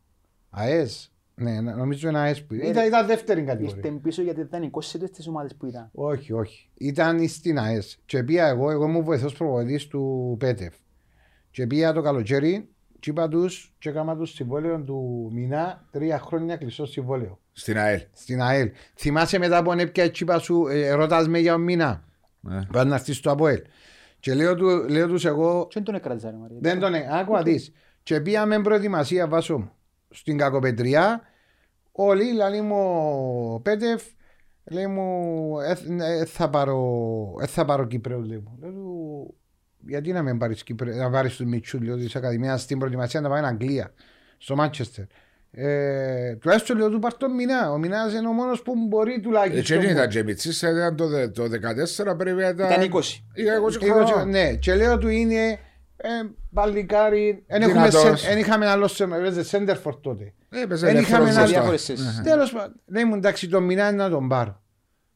ΑΕΣ. 0.51 1.11
Ναι, 1.35 1.61
ναι, 1.61 1.73
νομίζω 1.75 2.09
ένα 2.09 2.21
ΑΕΣ 2.21 2.45
που 2.45 2.55
Ναι, 2.55 2.63
ήταν. 2.67 2.83
ρε. 2.83 2.89
Ήταν 2.89 3.07
δεύτερη 3.07 3.41
Ήρθε 3.41 3.53
κατηγορία. 3.53 4.01
πίσω 4.03 4.23
γιατί 4.23 4.43
δεν 4.43 4.63
εικόσετε 4.63 5.07
στις 5.07 5.27
ομάδες 5.27 5.55
που 5.55 5.67
ήταν. 5.67 5.91
Όχι, 5.93 6.33
όχι. 6.33 6.71
Ήταν 6.75 7.29
στην 7.29 7.59
ΑΕΣ. 7.59 7.99
Και 8.07 8.23
πήγα 8.23 8.47
εγώ, 8.49 8.71
εγώ 8.71 8.85
ήμουν 8.85 9.05
βοηθός 9.05 9.33
προπονητής 9.35 9.87
του 9.87 10.37
ΠΕΤΕΦ. 10.39 10.75
Και 11.51 11.67
πήγα 11.67 11.93
το 11.93 12.03
καλοκαίρι 12.03 12.69
και 13.07 13.13
είπα 13.13 13.29
τους 13.29 13.75
και 13.79 13.89
έκανα 13.89 14.17
τους 14.17 14.31
συμβόλαιο 14.31 14.81
του 14.81 15.31
μηνά 15.33 15.85
τρία 15.91 16.19
χρόνια 16.19 16.57
κλειστό 16.57 16.87
συμβόλαιο. 16.87 17.39
Στην 17.53 17.79
ΑΕΛ. 17.79 18.01
Στην 18.13 18.43
ΑΕΛ. 18.43 18.71
Θυμάσαι 18.97 19.39
μετά 19.39 19.63
που 19.63 19.71
ανέπια 19.71 20.09
και 20.09 20.23
είπα 20.23 20.39
σου, 20.39 20.67
ε, 20.67 20.91
ρωτάς 20.93 21.29
με 21.29 21.39
για 21.39 21.55
ο 21.55 21.59
μήνα. 21.59 22.05
Ναι. 22.41 22.67
Πας 22.73 22.85
να 22.85 22.95
έρθεις 22.95 23.17
στο 23.17 23.31
ΑΠΟΕΛ. 23.31 23.63
Και 24.21 24.35
λέω, 24.35 24.55
του, 24.55 24.89
λέω 24.89 25.09
τους 25.09 25.25
εγώ, 25.25 25.67
Και 25.67 25.75
δεν 25.75 25.85
τον 25.85 25.95
έκρατησα 25.95 26.31
ρε 26.31 26.37
Μαρία; 26.37 26.59
δεν 26.61 26.81
τον 26.81 26.95
ε- 26.95 27.09
άκου 27.11 27.33
να 27.33 27.43
δεις. 27.43 27.73
Και 28.03 28.21
πήγαμε 28.21 28.61
προετοιμασία 28.61 29.29
βάσο 29.29 29.59
μου. 29.59 29.71
Στην 30.11 30.39
Κακοπετριά, 30.39 31.23
όλοι 31.93 32.33
λέει 32.33 32.61
μου 32.61 32.77
ο 33.55 33.61
Πέτεφ, 33.61 34.03
λέει 34.65 34.87
μου, 34.87 35.61
«Ε, 35.61 35.77
ε, 36.05 36.25
θα 36.25 36.51
πάρω, 36.51 37.35
ε, 37.41 37.47
θα 37.47 37.65
πάρω 37.65 37.87
Κύπρεο, 37.87 38.21
λέει 38.21 38.45
μου. 38.45 38.59
Λέω 39.89 40.01
του, 40.03 40.09
γιατί 40.09 40.13
να 40.13 40.23
μην 40.23 40.39
πάρεις 40.39 40.63
Κύπρεο, 40.63 40.95
να 40.97 41.11
πάρεις 41.11 41.37
τους 41.37 41.47
Μιτσού, 41.47 41.81
λέω 41.83 41.97
της 41.97 42.17
Ακαδημίας 42.17 42.63
στην 42.63 42.79
προετοιμασία 42.79 43.21
να 43.21 43.29
πάμε 43.29 43.47
Αγγλία, 43.47 43.93
στο 44.39 44.55
Μάντσεστερ. 44.57 45.05
Ε, 45.59 46.35
τουλάχιστον 46.37 46.77
λέω 46.77 46.91
του 46.91 46.99
πάρ' 46.99 47.15
τον 47.17 47.35
Μινά. 47.35 47.71
Ο 47.73 47.79
Μινάς 47.79 48.13
είναι 48.13 48.29
ο 48.29 48.33
μόνος 48.33 48.63
που 48.63 48.73
μπορεί 48.89 49.11
Έτσι 49.11 49.23
τουλάχιστον. 49.23 49.81
δεν 49.81 49.91
ήταν 49.91 50.09
και 50.09 50.23
μητσής, 50.23 50.63
ήταν 50.63 50.97
το, 50.97 51.07
δε- 51.09 51.29
το 51.29 51.45
14 51.45 52.17
πρέπει 52.17 52.41
να 52.41 52.49
ήταν... 52.49 52.71
Ήταν 52.83 52.91
20. 52.93 53.01
Είχα 53.35 53.61
20 53.61 53.83
Εγώ, 53.83 54.05
χρόνια. 54.07 54.25
ναι, 54.25 54.55
και 54.55 54.75
λέω 54.75 54.99
του 54.99 55.09
είναι 55.09 55.51
ε, 55.97 56.09
παλικάρι. 56.53 57.45
Εν 57.47 57.65
Δυνατός. 57.67 57.95
έχουμε 58.05 58.17
σε- 58.17 58.31
εν 58.31 58.39
είχαμε 58.39 58.67
άλλο 58.67 58.87
σε 58.89 59.05
έπαιζε 59.05 59.45
Σέντερφορ 59.45 59.97
τότε. 60.01 60.33
Έπαιζε 60.51 60.87
Δεν 60.87 60.97
ελεύθερος 60.97 61.29
είχαμε 61.29 61.31
Σε 61.31 61.31
ένα 61.31 61.41
μπροστά. 61.41 61.59
διάφορες 61.59 61.85
θέσεις. 61.85 62.21
Τέλος 62.25 62.53
πάντων, 62.53 62.81
λέει 62.87 63.05
μου 63.05 63.15
εντάξει 63.15 63.49
το 63.49 63.61
μηνά 63.61 63.89
είναι 63.89 64.03
να 64.03 64.11
τον 64.11 64.29
πάρω. 64.29 64.63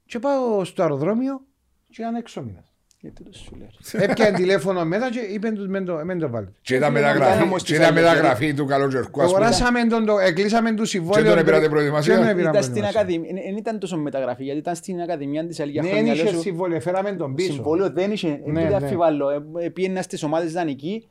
Και 0.06 0.18
πάω 0.18 0.64
στο 0.64 0.82
αεροδρόμιο 0.82 1.40
και 1.88 2.02
ήταν 2.02 2.14
έξω 2.14 2.42
μήνα. 2.42 2.64
Γιατί 3.02 3.22
το 3.24 3.30
σου 3.32 3.56
λέω. 3.58 4.02
Έπιανε 4.04 4.36
τηλέφωνο 4.36 4.84
μετά 4.84 5.10
και 5.10 5.18
είπε 5.18 5.50
τους 5.50 5.66
μεν 5.66 5.84
το, 5.84 6.00
μεν 6.04 6.18
το 6.18 6.30
βάλετε. 6.30 6.52
Και 6.62 6.74
ήταν 6.74 6.90
Ήταν 6.96 7.02
μεταγραφή, 7.02 7.42
όμως 7.42 7.62
και 7.62 7.68
της 7.72 7.76
ήταν 7.76 7.88
Αλγερίας. 7.88 8.14
μεταγραφή 8.14 8.54
του 8.54 8.64
Καλοτζερκού. 8.66 9.22
ας 9.22 9.26
πούμε. 9.32 9.38
Αγοράσαμε 9.44 9.84
τον, 9.84 10.04
το, 10.06 10.18
εκλείσαμε 10.18 10.72
του 10.74 10.84
συμβόλαιο. 10.84 11.22
Και 11.22 11.28
τον 11.28 11.38
έπαιρατε 11.38 11.68
προετοιμασία. 11.68 12.14
Και 12.14 12.20
τον 12.20 12.28
έπαιραμε 12.28 12.50
Ήταν 12.58 12.62
στην 12.62 12.72
προετοιμασία. 12.74 13.00
ακαδημία. 13.00 13.42
Δεν 13.48 13.56
ήταν 13.56 13.78
τόσο 13.78 13.96
μεταγραφή 13.96 14.44
γιατί 14.44 14.58
ήταν 14.58 14.74
στην 14.74 15.00
ακαδημία 15.00 15.46
της 15.46 15.60
Αλγία 15.60 15.82
Ναι, 15.82 15.88
χρόνια. 15.88 16.06
δεν 16.06 16.14
λέω 16.16 16.24
είχε 16.26 16.34
σου, 16.36 16.40
συμβόλαιο, 16.42 16.80
φέραμε 16.80 17.12
τον 17.12 17.34
πίσω. 17.34 17.52
Συμβόλαιο 17.52 17.90
δεν 17.90 18.10
είχε. 18.12 18.40
Ναι, 18.44 18.60
Ναι, 18.62 18.68
ναι. 18.68 18.74
αφιβάλλω. 18.74 19.30
Ε, 19.30 19.64
ε, 19.64 19.68
Πήγαινα 19.68 20.02
στις 20.02 20.22
ομάδες 20.22 20.52
δανεική. 20.52 21.08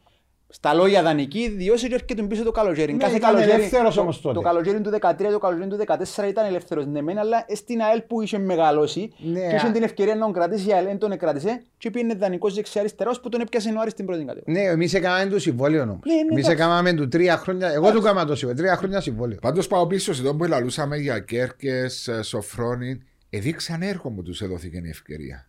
Στα 0.51 0.73
λόγια 0.73 1.03
δανεική, 1.03 1.49
διότι 1.49 1.87
και 1.87 1.93
έρχεται 1.93 2.21
πίσω 2.23 2.43
το 2.43 2.51
καλοκαίρι. 2.51 2.91
Ναι, 2.91 2.97
Κάθε 2.97 3.15
ήταν 3.15 3.29
καλοκαίρι- 3.31 3.53
ελεύθερος 3.59 3.95
το- 3.95 4.01
όμως 4.01 4.21
τότε. 4.21 4.35
Το 4.35 4.41
καλοκαίρι 4.41 4.81
του 4.81 4.89
13, 4.89 5.31
το 5.31 5.37
καλοκαίρι 5.39 5.69
του 5.69 5.75
14 5.77 6.27
ήταν 6.27 6.45
ελεύθερος. 6.45 6.85
Ναι, 6.85 7.01
μεν, 7.01 7.17
αλλά 7.17 7.45
στην 7.53 7.81
ΑΕΛ 7.81 8.01
που 8.01 8.21
είχε 8.21 8.37
μεγαλώσει 8.37 9.11
Ναι, 9.17 9.39
και 9.49 9.55
είχε 9.55 9.67
α- 9.67 9.71
την 9.71 9.83
ευκαιρία 9.83 10.15
να 10.15 10.21
τον 10.21 10.33
κρατήσει, 10.33 10.69
η 10.69 10.73
ΑΕΛ 10.73 10.85
δεν 10.85 10.97
τον 10.97 11.17
κράτησε 11.17 11.61
και 11.77 11.89
πήγαινε 11.89 12.13
δανεικός 12.13 12.53
δεξιά-αριστερός 12.53 13.19
που 13.19 13.29
τον 13.29 13.41
έπιασε 13.41 13.69
ο 13.69 13.79
Άρης 13.79 13.91
στην 13.91 14.05
πρώτη 14.05 14.23
κατηγορία. 14.25 14.61
Ναι, 14.63 14.69
εμείς 14.71 14.93
έκαναμε 14.93 15.29
το 15.29 15.39
συμβόλαιο 15.39 15.81
όμως. 15.83 15.99
Ναι, 16.05 16.13
ναι, 16.13 16.19
Εμείς 16.19 16.31
εντάξει. 16.45 16.51
έκαναμε 16.51 16.93
του 16.93 17.07
τρία 17.07 17.37
χρόνια, 17.37 17.69
εγώ 17.71 17.91
του 17.91 17.97
έκανα 17.97 18.25
το 18.25 18.35
συμβόλαιο, 18.35 18.63
τρία 18.63 18.75
χρόνια 18.77 19.01
συμβόλαιο. 19.01 19.37
Πάντως 19.41 19.67
πάω 19.67 19.87
πίσω 19.87 20.13
σε 20.13 20.21
τον 20.23 20.37
που 20.37 20.43
λαλούσαμε 20.43 20.97
για 20.97 21.19
Κέρκες, 21.19 22.07
ε, 22.07 22.21
Σοφρόνιν. 22.23 23.01
Εδείξαν 23.29 23.81
έργο 23.81 24.09
μου 24.09 24.21
τους 24.23 24.41
έδωθηκε 24.41 24.77
η 24.85 24.89
ευκαιρία. 24.89 25.47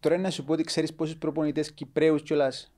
Τώρα 0.00 0.18
να 0.18 0.30
σου 0.30 0.44
πω 0.44 0.52
ότι 0.52 0.62
ξέρεις 0.62 0.94
πόσους 0.94 1.16
προπονητές 1.16 1.72
Κυπρέους 1.72 2.22
κιόλας 2.22 2.72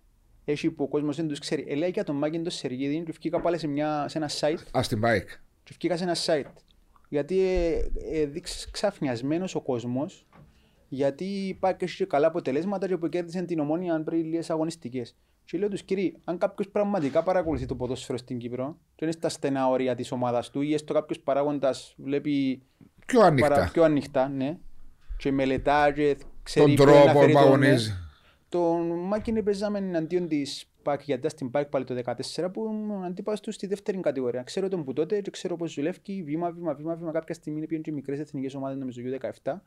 έχει 0.48 0.70
που 0.70 0.82
ο 0.84 0.88
κόσμος 0.88 1.16
δεν 1.16 1.28
τους 1.28 1.38
ξέρει. 1.38 1.64
Ελέγχει 1.68 1.92
για 1.92 2.04
τον 2.04 2.16
Μάκη 2.16 2.40
τον 2.40 2.50
Σεργίδη 2.50 3.02
και 3.02 3.12
βγήκα 3.12 3.40
πάλι 3.40 3.58
σε, 3.58 3.66
μια, 3.66 4.08
σε 4.08 4.18
ένα 4.18 4.30
site 4.40 4.62
Ας 4.70 4.88
την 4.88 5.00
bike. 5.04 5.38
και 5.62 5.72
βγήκα 5.78 5.96
σε 5.96 6.04
ένα 6.04 6.16
site. 6.26 6.50
Γιατί 7.08 7.40
ε, 7.40 7.80
ε, 8.12 8.26
δείξεις 8.26 8.70
ξαφνιασμένος 8.70 9.54
ο 9.54 9.60
κόσμος 9.60 10.26
γιατί 10.88 11.24
υπάρχει 11.24 11.78
και 11.78 11.84
έχει 11.84 11.96
και 11.96 12.04
καλά 12.04 12.26
αποτελέσματα 12.26 12.88
και 12.88 12.96
που 12.96 13.08
κέρδισε 13.08 13.42
την 13.42 13.58
ομόνια 13.58 14.02
πριν 14.02 14.24
λίγες 14.24 14.50
αγωνιστικές. 14.50 15.16
Και 15.44 15.58
λέω 15.58 15.68
τους 15.68 15.82
κύριοι, 15.82 16.16
αν 16.24 16.38
κάποιος 16.38 16.68
πραγματικά 16.68 17.22
παρακολουθεί 17.22 17.66
το 17.66 17.74
ποδόσφαιρο 17.74 18.18
στην 18.18 18.38
Κύπρο 18.38 18.76
και 18.94 19.04
είναι 19.04 19.12
στα 19.12 19.28
στενά 19.28 19.68
όρια 19.68 19.94
της 19.94 20.12
ομάδας 20.12 20.50
του 20.50 20.60
ή 20.60 20.74
έστω 20.74 20.94
κάποιος 20.94 21.20
παράγοντας 21.20 21.94
βλέπει 21.96 22.62
Πιο 23.06 23.20
ανοιχτά. 23.20 23.48
παρα, 23.48 23.70
πιο 23.72 23.82
ανοιχτά, 23.82 24.28
ναι, 24.28 24.58
και 25.18 25.32
μελετά 25.32 25.92
και 25.92 26.16
ξέρει 26.42 26.66
Τον 26.66 26.86
πού 26.86 26.92
να 26.92 27.00
τρόπο 27.00 27.18
φέρει 27.18 27.32
που 27.32 27.38
τον, 27.38 27.46
αγωνίζει. 27.46 27.92
Ναι. 28.56 28.64
Τον 28.64 28.98
Μάκιν 28.98 29.44
παίζαμε 29.44 29.78
εναντίον 29.78 30.28
της 30.28 30.66
ΠΑΚ, 30.82 31.02
γιατί 31.02 31.18
ήταν 31.20 31.30
στην 31.30 31.50
ΠΑΚ 31.50 31.66
πάλι 31.68 31.84
το 31.84 31.94
2014 31.94 32.48
που 32.52 32.64
ήμουν 32.72 33.04
αντίπαλος 33.04 33.40
του 33.40 33.52
στη 33.52 33.66
δεύτερη 33.66 34.00
κατηγορία. 34.00 34.42
Ξέρω 34.42 34.68
τον 34.68 34.84
που 34.84 34.92
τότε 34.92 35.20
και 35.20 35.30
ξέρω 35.30 35.56
πώς 35.56 35.74
δουλεύει, 35.74 36.22
βήμα, 36.24 36.50
βήμα, 36.50 36.74
βήμα, 36.74 36.94
βήμα. 36.94 37.12
Κάποια 37.12 37.34
στιγμή 37.34 37.60
πήγαινε 37.60 37.80
και 37.82 37.92
μικρές 37.92 38.18
εθνικές 38.20 38.54
ομάδες, 38.54 38.78
νομίζω 38.78 39.00
U17. 39.04 39.60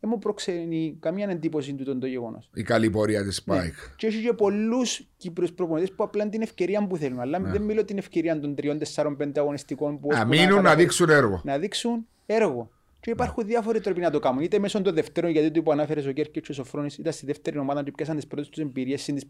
Δεν 0.00 0.10
μου 0.14 0.18
προξενεί 0.18 0.96
καμία 1.00 1.28
εντύπωση 1.30 1.74
του 1.74 1.98
το 1.98 2.06
γεγονός. 2.06 2.50
Η 2.54 2.62
καλή 2.62 2.90
πορεία 2.90 3.22
της 3.24 3.42
Ναι. 3.46 3.56
Spike. 3.56 3.92
Και 3.96 4.06
έχει 4.06 4.22
και 4.22 4.32
πολλούς 4.32 5.06
Κύπρους 5.16 5.52
προπονητές 5.52 5.92
που 5.92 6.04
απλά 6.04 6.22
είναι 6.22 6.30
την 6.32 6.42
ευκαιρία 6.42 6.86
που 6.86 6.96
θέλουν. 6.96 7.20
Αλλά 7.20 7.40
δεν 7.40 7.62
μιλώ 7.62 7.84
την 7.84 7.98
ευκαιρία 7.98 8.40
των 8.40 8.54
τριών, 8.54 8.78
τεσσάρων, 8.78 9.16
πέντε 9.16 9.40
αγωνιστικών 9.40 10.00
που 10.00 10.08
Να 10.08 10.14
ώσπου 10.16 10.28
μείνουν 10.28 10.46
να 10.48 10.54
καταφέρουν 10.54 10.78
δείξουν 10.78 11.08
έργο. 11.10 11.40
να 11.44 11.58
δείξουν 11.58 12.06
έργο. 12.26 12.70
Και 13.02 13.10
υπάρχουν 13.10 13.46
διάφοροι 13.46 13.80
τρόποι 13.80 14.00
να 14.00 14.10
το 14.10 14.18
κάνουν. 14.18 14.42
Είτε 14.42 14.58
μέσω 14.58 14.82
των 14.82 14.94
δευτέρων, 14.94 15.30
γιατί 15.30 15.50
το 15.50 15.62
που 15.62 15.72
ανάφερες 15.72 16.06
ο 16.06 16.12
Κέρκης 16.12 16.42
και 16.42 16.50
ο 16.50 16.54
Σοφρόνης 16.54 16.98
ήταν 16.98 17.12
στη 17.12 17.26
δεύτερη 17.26 17.58
ομάδα 17.58 17.82
και 17.82 17.90
πιάσαν 17.92 18.16
τις 18.16 18.26
πρώτες 18.26 18.48
τους 18.48 18.62
εμπειρίες, 18.62 19.04
τις 19.04 19.24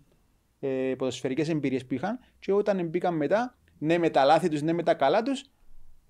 ε, 0.60 0.94
ποδοσφαιρικές 0.98 1.48
εμπειρίες 1.48 1.86
που 1.86 1.94
είχαν. 1.94 2.18
Και 2.38 2.52
όταν 2.52 2.86
μπήκαν 2.88 3.16
μετά, 3.16 3.56
ναι 3.78 3.98
με 3.98 4.10
τα 4.10 4.24
λάθη 4.24 4.48
τους, 4.48 4.62
ναι 4.62 4.72
με 4.72 4.82
τα 4.82 4.94
καλά 4.94 5.22
τους, 5.22 5.44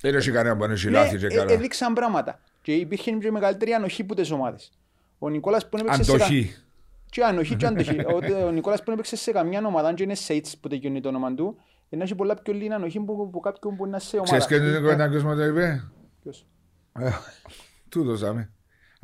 Δεν 0.01 0.15
έχει 0.15 0.31
κανένα 0.31 0.57
που 0.57 0.65
έχει 0.65 0.85
ναι, 0.87 0.93
λάθη 0.93 1.19
και 1.19 1.27
ε, 1.27 1.35
καλά. 1.35 1.53
έδειξαν 1.53 1.93
πράγματα. 1.93 2.41
Και 2.63 2.75
υπήρχε 2.75 3.11
και 3.11 3.31
μεγαλύτερη 3.31 3.73
ανοχή 3.73 4.05
που 4.05 4.15
τις 4.15 4.31
ομάδες. 4.31 4.73
Ο 5.19 5.29
Νικόλας 5.29 5.69
που 5.69 5.77
έπαιξε 5.77 6.03
σε, 6.03 6.17
κα- 6.17 6.25
Αντοχή. 6.25 6.55
και 7.11 7.25
ανοχή 7.25 7.57
και 7.57 7.67
αντοχή. 7.67 7.97
Ο, 8.01 8.47
ο 8.47 8.51
Νικόλας 8.51 8.83
που 8.83 8.91
έπαιξε 8.91 9.17
σε 9.17 9.33
καμιά 9.33 9.63
ομάδα, 9.67 9.89
αν 9.89 9.95
και 9.95 10.03
είναι 10.03 10.15
Σέιτς 10.15 10.57
που 10.59 10.69
τελειώνει 10.69 11.01
το 11.01 11.09
όνομα 11.09 11.35
του, 11.35 11.57
να 11.89 12.03
έχει 12.03 12.15
πολλά 12.15 12.35
πιο 12.35 12.53
λίγη 12.53 12.73
ανοχή 12.73 13.01
που, 13.01 13.31
που 13.31 13.41
κάποιον 13.41 13.77
που 13.77 13.87
είναι 13.87 13.99
σε 13.99 14.17
ομάδα. 14.17 14.37
Ξέρεις 14.37 14.65
και 14.65 14.71
την 14.71 14.81
κουβέντα 14.81 15.09
ποιος 15.09 15.23
μου 15.23 15.35
το 15.35 15.45
είπε. 15.45 15.91
Ποιος; 16.23 16.47
Ε, 17.01 17.11
Τούτος 17.89 18.21
δάμε. 18.21 18.51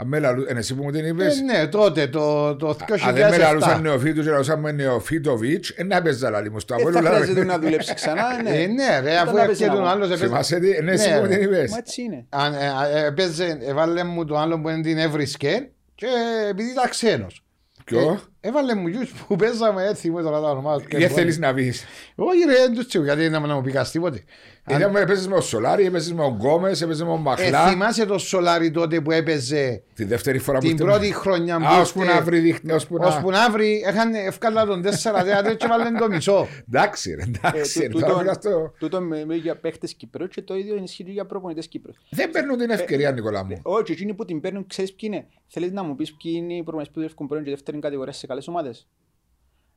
Αν 0.01 0.07
με 0.07 0.19
λαλού- 0.19 0.51
είναι 0.51 0.59
εσύ 0.59 0.75
που 0.75 0.83
μου 0.83 0.91
την 0.91 1.05
ε, 1.05 1.09
είπες. 1.09 1.41
ναι, 1.41 1.67
τότε 1.67 2.07
το, 2.07 2.57
το 2.57 2.69
Αν 3.07 3.15
δεν 3.15 3.31
με 3.31 3.37
λαλούσαν 3.37 3.79
2007. 3.79 3.81
νεοφύτους 3.83 4.25
και 4.25 4.31
λαλούσαν 4.31 4.61
με 4.61 4.73
νεοφύτοβιτς, 4.73 5.69
ε, 5.71 5.83
να 5.85 5.97
έπαιζα 5.97 6.31
λαλί 6.31 6.51
μου 6.51 6.61
στο 6.61 6.75
Δεν 6.75 6.83
Απόλλωνα, 6.87 7.07
θα 7.09 7.13
λαλί. 7.13 7.25
χρειάζεται 7.25 7.47
να 7.53 7.59
δουλέψεις 7.59 7.95
ξανά, 7.95 8.43
ναι. 8.43 8.51
Ε, 8.51 8.67
ναι, 8.67 9.01
ρε, 9.01 9.17
αφού 9.17 9.31
Όταν 9.31 9.45
έπαιζε 9.45 9.65
έρχεται 9.65 9.67
να 9.69 9.75
τον 9.75 9.83
πω. 9.99 10.05
άλλος 10.05 10.19
Θυμάσαι 10.21 10.59
τι, 10.59 10.83
ναι, 10.83 10.93
εσύ 10.93 11.09
Ναι, 11.11 11.15
που 11.17 11.21
μου 11.23 11.29
την 11.29 11.37
ρε. 11.39 11.45
είπες. 11.45 11.71
Μα 11.71 11.77
έτσι 11.79 12.03
είναι. 12.03 12.25
Αν, 12.29 12.55
ε, 12.55 12.59
ε, 13.01 13.05
έπαιζε, 13.07 13.59
έβαλε 13.61 14.05
μου 14.05 14.25
το 14.25 14.37
άλλο 14.39 14.61
που 14.61 14.69
είναι 14.69 14.81
την 14.83 14.99
έβρισκε 14.99 15.69
και 15.95 16.07
επειδή 16.51 16.71
ήταν 16.71 16.89
ξένος. 16.89 17.43
Ποιο; 17.85 18.21
Ε, 18.41 18.49
Έβαλε 18.49 18.75
μου 18.75 18.89
γιους 18.89 19.13
που 19.29 19.37
παίζαμε 19.37 19.87
έτσι 19.87 20.11
μου 20.11 20.23
τώρα 20.23 20.41
τα 20.41 20.51
ονομά 20.51 20.79
του. 20.81 20.87
Δεν 20.91 21.11
θέλεις 21.11 21.39
να 21.39 21.55
πεις. 21.55 21.85
Όχι 22.15 22.45
ρε, 22.47 22.53
δεν 22.55 22.75
τους 22.75 22.87
τσιου, 22.87 23.03
γιατί 23.05 23.29
να 23.29 23.41
μου 23.41 23.63
πεις 23.63 23.91
τίποτε. 23.91 24.25
Είδαμε 24.71 25.01
έπαιζες 25.01 25.27
με 25.29 25.35
ο 25.35 25.41
Σολάρη, 25.41 25.85
έπαιζες 25.87 26.13
με 26.13 26.23
ο 26.25 26.29
Γκόμες, 26.29 26.81
έπαιζες 26.83 27.07
με 27.07 27.11
ο 27.13 27.15
Ε, 27.15 27.19
Μαχλά. 27.19 27.69
θυμάσαι 27.69 28.07
το 28.07 28.19
Σολάρι 28.19 28.71
τότε 28.71 29.01
που 29.01 29.11
έπαιζε 29.11 29.83
Τη 29.95 30.05
δεύτερη 30.05 30.39
φορά 30.39 30.59
που 30.59 30.65
την 30.67 30.73
ήρθε. 30.73 30.85
πρώτη 30.85 31.13
χρονιά 31.13 31.57
Α, 31.57 31.81
ώσπου 31.81 32.01
ήρθε, 32.01 32.15
να 32.15 32.21
βρει 32.23 32.39
δείχνει, 32.39 32.73
ώσπου 32.73 32.97
ώσπου 33.01 33.31
να... 33.31 33.39
να 33.39 33.51
βρει, 33.51 33.83
είχαν 33.89 34.15
ευκάλα 34.15 34.65
τον 34.67 34.85
4-3 34.85 35.57
και 35.57 35.67
βάλουν 35.67 35.97
το 35.99 36.09
μισό. 36.09 36.47
Εντάξει 36.69 37.15
ρε, 37.15 37.23
εντάξει. 37.23 37.79
Ε, 37.81 37.83
ρε, 37.83 37.89
τού- 37.89 38.01
τώρα 38.01 38.07
τούτο- 38.13 38.21
μιλάς 38.23 38.39
το- 38.41 38.73
Τούτο 38.79 39.01
με 39.01 39.25
με 39.25 39.35
για 39.35 39.57
παίχτες 39.57 39.95
Κυπρέου 39.95 40.27
και 40.29 40.43
το 40.43 40.55
ίδιο 40.57 40.77
ισχύει 40.83 41.05
και 41.05 41.11
για 41.13 41.27
προπονητές 41.27 41.69
Κύπρου. 41.69 41.93
Δεν 42.11 42.31
παίρνουν 42.31 42.57
την 42.59 42.71
ευκαιρία, 42.71 43.13
Νικόλα 43.13 43.45
μου. 43.45 43.61
Όχι, 43.63 43.93
εκείνοι 43.93 44.15
που 44.15 44.25
την 44.25 44.41
παίρνουν, 44.41 44.67
ξέρεις 44.67 44.95
ποιοι 44.95 45.11
είναι; 45.13 45.27
Θέλεις 45.47 45.73
να 45.73 45.83
μου 45.83 45.95
πεις 45.95 46.15
ποιοι 46.15 46.33
είναι 46.37 46.53
οι 46.55 46.63
προπονητές 46.63 46.89
που 46.93 47.01
δουλεύουν 47.01 47.27
πρώτη 47.27 47.45
και 47.45 47.51
δεύτερη 47.51 47.79
κατηγορία 47.79 48.13
σε 48.13 48.27
καλές 48.27 48.49
ομάδες; 48.49 48.89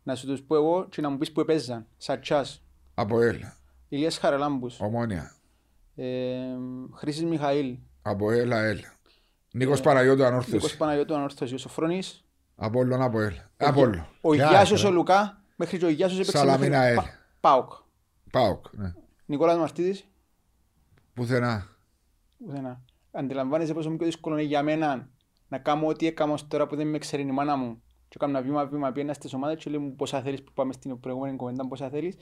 Να 0.04 0.16
σου 0.16 0.28
τους 0.28 0.42
πω 0.42 0.56
εγώ 0.56 0.88
και 0.90 1.02
να 1.02 1.10
μου 1.10 1.18
πεις 1.18 1.32
που 1.32 1.40
έπαιζαν. 1.40 1.86
Σατσάς, 1.98 2.62
Από 2.94 3.22
ελ, 3.22 3.38
Ηλίας 3.94 4.18
Χαραλάμπους, 4.18 4.80
ομόνια. 4.80 5.36
ε, 5.96 6.38
Χρήσης 6.96 7.24
Μιχαήλ, 7.24 7.78
Από 8.02 8.32
ελ, 8.32 8.52
αελ. 8.52 8.80
Νίκος 9.54 9.82
Παναγιώτου 9.82 10.18
Νίκος 10.18 10.32
ανόρθωσης. 10.32 10.78
Παναγιώτου 10.78 11.16
Ανόρθωσης, 11.16 11.54
ο 11.56 11.58
Σοφρόνης, 11.58 12.26
Απόλλων 12.56 13.02
από 13.02 13.20
ελ. 13.22 13.34
Απόλλων. 13.58 14.08
ο 14.22 14.30
Ποια, 14.30 14.50
Γιάσος 14.50 14.82
ρε. 14.82 14.88
ο 14.88 14.92
Λουκά, 14.92 15.44
μέχρι 15.56 15.78
και 15.78 15.86
ο 15.86 15.90
Γιάσος 15.90 16.16
έπαιξε 16.20 16.38
Σαλαμίνα, 16.38 16.78
μέχρι- 16.80 16.92
ε. 16.92 16.96
Πα- 16.96 17.20
ΠΑΟΚ. 17.40 17.72
Πάοκ. 18.32 18.66
ναι. 18.72 18.94
Νικόλας 19.26 19.58
Μαρτίδης, 19.58 20.06
Πουθενά. 21.14 21.68
πουθενά. 22.46 22.82
Αντιλαμβάνεσαι 23.12 23.74
πόσο 23.74 23.90
πιο 23.90 24.06
δύσκολο 24.06 24.36
είναι 24.38 24.48
για 24.48 24.64
μένα 24.64 25.10
να 25.48 25.58
κάνω 25.58 25.88
ό,τι 25.88 26.08
έκανα 26.08 26.34
ως 26.34 26.48
τώρα 26.48 26.68
που 26.68 26.76
δεν 26.76 26.88
με 26.88 26.98
ξέρει 26.98 27.22
η 27.22 27.32
μάνα 27.32 27.56
μου. 27.56 27.82
Και 28.08 28.18
έκανα 28.22 28.38
ένα 28.38 28.48
βήμα 28.48 28.66
βήμα 28.66 28.92
πήγαινα 28.92 29.14
στις 29.14 29.34
ομάδες 29.34 29.64
και 29.64 29.70
λέει 29.70 29.80
μου 29.80 29.96
πόσα 29.96 30.22
θέλεις 30.22 30.44
που 30.44 30.52
πάμε 30.54 30.74
στην 30.74 31.00
προηγούμενη 31.00 31.36
κομμεντά 31.36 31.68
πόσα 31.68 31.90
θέλεις. 31.90 32.16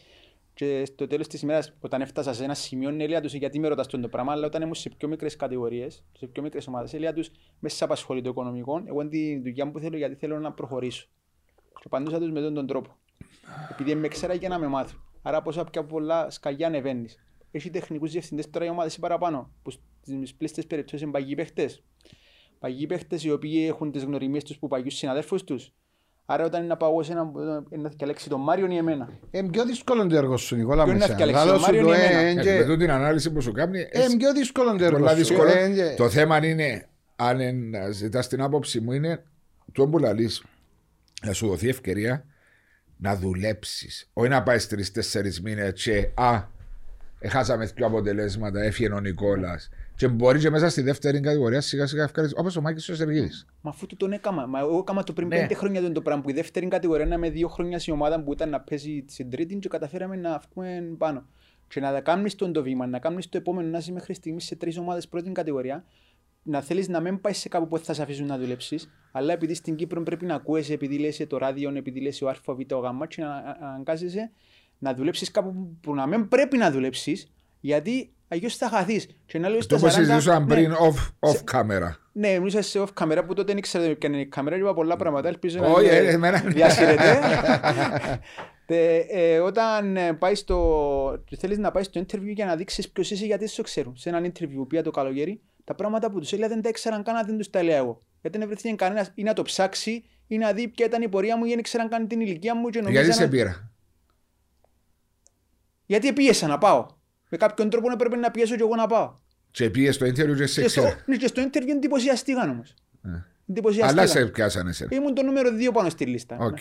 Και 0.53 0.85
στο 0.85 1.07
τέλος 1.07 1.27
της 1.27 1.41
ημέρας 1.41 1.73
όταν 1.79 2.01
έφτασα 2.01 2.33
σε 2.33 2.43
ένα 2.43 2.53
σημείο 2.53 2.91
Νέλια 2.91 3.21
τους 3.21 3.33
γιατί 3.33 3.59
με 3.59 3.67
ρωτάς 3.67 3.87
τον 3.87 4.01
το 4.01 4.07
πράγμα 4.07 4.31
αλλά 4.31 4.45
όταν 4.45 4.61
ήμουν 4.61 4.75
σε 4.75 4.89
πιο 4.97 5.07
μικρές 5.07 5.35
κατηγορίες, 5.35 6.03
σε 6.17 6.27
πιο 6.27 6.41
μικρές 6.41 6.67
ομάδες 6.67 6.93
Έλια 6.93 7.13
τους 7.13 7.31
μέσα 7.59 7.75
σε 7.75 7.83
απασχολεί 7.83 8.21
το 8.21 8.29
οικονομικό 8.29 8.83
εγώ 8.85 9.01
είναι 9.01 9.09
τη 9.09 9.39
δουλειά 9.39 9.65
μου 9.65 9.71
που 9.71 9.79
θέλω 9.79 9.97
γιατί 9.97 10.15
θέλω 10.15 10.39
να 10.39 10.51
προχωρήσω. 10.51 11.07
Και 11.73 11.85
απαντούσα 11.85 12.19
τους 12.19 12.31
με 12.31 12.41
τον, 12.41 12.53
τον 12.53 12.67
τρόπο. 12.67 12.97
Επειδή 13.71 13.95
με 13.95 14.07
ξέρα 14.07 14.33
για 14.33 14.49
να 14.49 14.59
με 14.59 14.67
μάθουν. 14.67 15.03
Άρα 15.21 15.41
πόσα 15.41 15.63
πιο 15.63 15.85
πολλά 15.85 16.29
σκαγιά 16.29 16.67
ανεβαίνεις. 16.67 17.17
Έχει 17.51 17.69
τεχνικούς 17.69 18.11
διευθυντές 18.11 18.49
τώρα 18.49 18.65
οι 18.65 18.69
ομάδες 18.69 18.95
ή 18.95 18.99
παραπάνω 18.99 19.51
που 19.63 19.71
στις 19.71 20.35
πλήστες 20.35 20.67
περιπτώσεις 20.67 21.01
είναι 21.01 21.11
παγιοί 21.11 21.35
παίχτες. 21.35 21.83
Παγιοί 22.59 22.85
παίχτες 22.85 23.23
οι 23.23 23.31
οποίοι 23.31 23.65
έχουν 23.67 23.91
τις 23.91 24.03
γνωριμίες 24.03 24.43
τους 24.43 24.57
που 24.57 24.67
παγιούς 24.67 24.93
συναδέλφους 24.93 25.43
τους. 25.43 25.73
Άρα 26.31 26.45
όταν 26.45 26.59
είναι 26.59 26.69
να 26.69 26.77
πάω 26.77 27.03
σε 27.03 27.11
ένα, 27.11 27.31
να 27.69 27.89
διαλέξει 27.89 28.29
τον 28.29 28.41
Μάριον 28.41 28.71
ή 28.71 28.77
εμένα. 28.77 29.09
Είναι 29.31 29.49
πιο 29.49 29.65
δύσκολο 29.65 30.07
το 30.07 30.15
έργο 30.15 30.37
σου 30.37 30.55
Νικόλα 30.55 30.83
Ποιο 30.83 30.91
μου. 30.93 30.97
είναι 30.97 31.13
εσένα. 31.13 31.19
ευκαιρία, 31.23 31.45
Λαλό 31.45 31.57
σου 31.59 31.65
Μάριο 31.65 31.85
το, 31.85 31.93
ή 31.93 31.95
εμένα; 31.95 32.19
ε, 32.19 32.29
Ε, 32.29 32.33
και- 32.41 32.57
Με 32.57 32.63
τούτη 32.65 32.77
την 32.77 32.91
ανάλυση 32.91 33.31
που 33.31 33.41
σου 33.41 33.51
κάνει, 33.51 33.79
Είναι 33.79 34.17
πιο 34.17 34.33
δύσκολο 34.33 34.75
το 34.75 34.83
έργο 34.83 34.97
πολλά 34.97 35.09
σου. 35.11 35.15
δύσκολο. 35.17 35.49
ε, 35.49 35.69
και- 35.69 35.93
Το 35.97 36.09
θέμα 36.09 36.45
είναι, 36.45 36.87
αν 37.15 37.39
εν- 37.39 37.73
ζητάς 37.93 38.27
την 38.27 38.41
άποψη 38.41 38.79
μου, 38.79 38.91
είναι 38.91 39.23
το 39.71 39.87
που 39.87 39.97
λαλείς, 39.97 40.43
να 41.25 41.33
σου 41.33 41.47
δοθεί 41.47 41.69
ευκαιρία 41.69 42.25
να 42.97 43.15
δουλέψεις. 43.15 44.09
Όχι 44.13 44.29
να 44.29 44.43
πάεις 44.43 44.67
τρει-τέσσερι 44.67 45.33
μήνες 45.43 45.83
και 45.83 46.09
α, 46.13 46.43
έχασαμε 47.19 47.65
δύο 47.65 47.85
αποτελέσματα, 47.85 48.61
έφυγε 48.63 48.93
ο 48.93 48.99
Νικόλας. 48.99 49.69
Και 49.99 50.07
μπορεί 50.07 50.39
και 50.39 50.49
μέσα 50.49 50.69
στη 50.69 50.81
δεύτερη 50.81 51.19
κατηγορία 51.19 51.61
σιγά 51.61 51.87
σιγά 51.87 52.03
ευκαιρίες, 52.03 52.33
όπως 52.35 52.55
ο 52.55 52.61
Μάκης 52.61 52.89
ο 52.89 52.95
Σεργίδης. 52.95 53.45
Μα 53.61 53.69
αφού 53.69 53.85
του 53.85 53.95
τον 53.95 54.11
έκαμα. 54.11 54.45
Μα 54.45 54.59
εγώ 54.59 54.77
έκαμα 54.77 55.03
το 55.03 55.13
πριν 55.13 55.27
Ναι. 55.27 55.39
πέντε 55.39 55.53
χρόνια 55.53 55.81
τον 55.81 55.93
το 55.93 56.01
πράγμα 56.01 56.23
που 56.23 56.29
η 56.29 56.33
δεύτερη 56.33 56.67
κατηγορία 56.67 57.05
να 57.05 57.17
με 57.17 57.29
δύο 57.29 57.47
χρόνια 57.47 57.79
στην 57.79 57.93
ομάδα 57.93 58.23
που 58.23 58.33
ήταν 58.33 58.49
να 58.49 58.59
παίζει 58.61 59.05
στην 59.07 59.29
τρίτη 59.29 59.55
και 59.55 59.67
καταφέραμε 59.67 60.15
να 60.15 60.41
βγούμε 60.51 60.95
πάνω. 60.97 61.25
Και 61.67 61.79
να 61.79 62.01
κάνεις 62.01 62.35
τον 62.35 62.53
το 62.53 62.63
βήμα, 62.63 62.87
να 62.87 62.99
κάνεις 62.99 63.29
το 63.29 63.37
επόμενο, 63.37 63.69
να 63.69 63.77
είσαι 63.77 63.91
μέχρι 63.91 64.13
στιγμής 64.13 64.45
σε 64.45 64.55
τρεις 64.55 64.77
ομάδες 64.77 65.07
πρώτη 65.07 65.31
κατηγορία, 65.31 65.83
να 66.43 66.61
θέλεις 66.61 66.87
να 66.87 66.99
μην 66.99 67.21
πάεις 67.21 67.37
σε 67.37 67.49
κάπου 67.49 67.67
που 67.67 67.77
θα 67.77 67.93
σε 67.93 68.01
αφήσουν 68.01 68.25
να 68.25 68.37
δουλέψεις, 68.37 68.89
αλλά 69.11 69.33
επειδή 69.33 69.53
στην 69.53 69.75
Κύπρο 69.75 70.03
πρέπει 70.03 70.25
να 70.25 70.35
ακούεσαι, 70.35 70.73
επειδή 70.73 70.97
λες 70.97 71.25
το 71.27 71.37
ράδιο, 71.37 71.75
επειδή 71.75 72.01
λες 72.01 72.21
ο 72.21 72.29
Α, 72.29 72.35
Β, 72.45 72.49
ο 72.49 72.79
Γ, 72.79 73.07
και 73.07 73.21
να 73.21 73.57
αναγκάζεσαι 73.61 74.31
να 74.77 74.93
δουλέψεις 74.93 75.31
κάπου 75.31 75.77
που 75.81 75.95
να 75.95 76.07
μην 76.07 76.27
πρέπει 76.27 76.57
να 76.57 76.71
δουλέψεις, 76.71 77.31
γιατί 77.59 78.13
αλλιώς 78.27 78.55
θα 78.55 78.69
χαθείς. 78.69 79.07
Και 79.25 79.39
να 79.39 79.49
λέω 79.49 79.57
Το 79.57 79.63
στα 79.63 79.77
που 79.77 79.85
40, 79.85 79.89
συζητούσαμε 79.91 80.45
ναι, 80.45 80.53
πριν 80.53 80.73
off, 80.73 81.29
off 81.29 81.55
camera. 81.55 81.91
ναι, 82.11 82.33
μιλούσα 82.37 82.61
σε 82.61 82.79
off 82.83 83.03
camera 83.03 83.23
που 83.27 83.33
τότε 83.33 83.43
δεν 83.43 83.57
ήξερα 83.57 83.95
ποια 83.95 84.09
είναι 84.09 84.19
η 84.19 84.25
κάμερα 84.27 84.55
και 84.55 84.61
είπα 84.61 84.73
πολλά 84.73 84.95
πράγματα, 84.95 85.27
ελπίζω 85.27 85.59
να 85.59 85.67
Όχι, 85.67 85.83
μην 85.85 85.93
ε, 85.93 86.09
εμένα- 86.09 86.39
διασύρεται. 86.47 87.19
Τε, 88.65 88.97
ε, 88.97 89.39
όταν 89.39 89.97
ε, 89.97 90.13
πάει 90.13 90.35
στο, 90.35 91.23
θέλεις 91.37 91.57
να 91.57 91.71
πάει 91.71 91.83
στο 91.83 92.01
interview 92.01 92.33
για 92.33 92.45
να 92.45 92.55
δείξεις 92.55 92.89
ποιος 92.89 93.11
είσαι 93.11 93.25
γιατί 93.25 93.47
σε 93.47 93.61
ξέρουν. 93.61 93.97
Σε 93.97 94.09
έναν 94.09 94.31
interview 94.31 94.53
που 94.55 94.67
πήγα 94.67 94.81
το 94.83 94.91
καλοκαίρι, 94.91 95.41
τα 95.63 95.75
πράγματα 95.75 96.11
που 96.11 96.19
τους 96.19 96.31
έλεγα 96.33 96.47
δεν 96.47 96.61
τα 96.61 96.69
ήξεραν 96.69 97.03
καν, 97.03 97.25
δεν 97.25 97.37
τους 97.37 97.49
τα 97.49 97.63
λέω 97.63 97.75
εγώ. 97.75 98.01
Γιατί 98.21 98.37
δεν 98.37 98.47
βρέθηκε 98.47 98.73
κανένας 98.73 99.11
ή 99.15 99.23
να 99.23 99.33
το 99.33 99.41
ψάξει 99.41 100.03
ή 100.27 100.37
να 100.37 100.53
δει 100.53 100.67
ποια 100.67 100.85
ήταν 100.85 101.01
η 101.01 101.09
πορεία 101.09 101.37
μου 101.37 101.45
ή 101.45 101.49
δεν 101.49 101.59
ήξεραν 101.59 101.89
καν 101.89 102.07
την 102.07 102.19
ηλικία 102.21 102.55
μου 102.55 102.69
και 102.69 102.79
Γιατί 102.79 102.93
νομίζαν... 102.95 103.13
σε 103.13 103.27
πήρα; 103.27 103.71
γιατί 105.85 106.13
πίεσα 106.13 106.47
να 106.47 106.57
πάω. 106.57 106.85
Με 107.29 107.37
κάποιον 107.37 107.69
τρόπο 107.69 107.91
έπρεπε 107.91 108.15
να 108.15 108.31
πιέσω 108.31 108.55
και 108.55 108.61
εγώ 108.61 108.75
να 108.75 108.87
πάω. 108.87 109.13
Και 109.51 109.69
πήγες 109.69 109.95
στο 109.95 110.05
interview 110.05 110.35
και 110.37 110.45
σε 110.45 110.61
Και 110.61 110.67
στο, 110.67 110.81
ξέρω. 110.81 110.95
ναι, 111.05 111.15
και 111.15 111.27
στο 111.27 111.41
interview 111.41 111.69
εντυπωσιαστήκαν 111.69 112.49
όμως. 112.49 112.69
Ε. 113.05 113.07
Αλλά 113.09 113.23
Εντυπωσιαστήκαν. 113.49 114.07
σε 114.07 114.25
πιάσανε 114.25 114.69
εσένα. 114.69 114.95
Ήμουν 114.95 115.13
το 115.13 115.23
νούμερο 115.23 115.49
2 115.69 115.71
πάνω 115.73 115.89
στη 115.89 116.05
λίστα. 116.05 116.37
Οκ. 116.39 116.59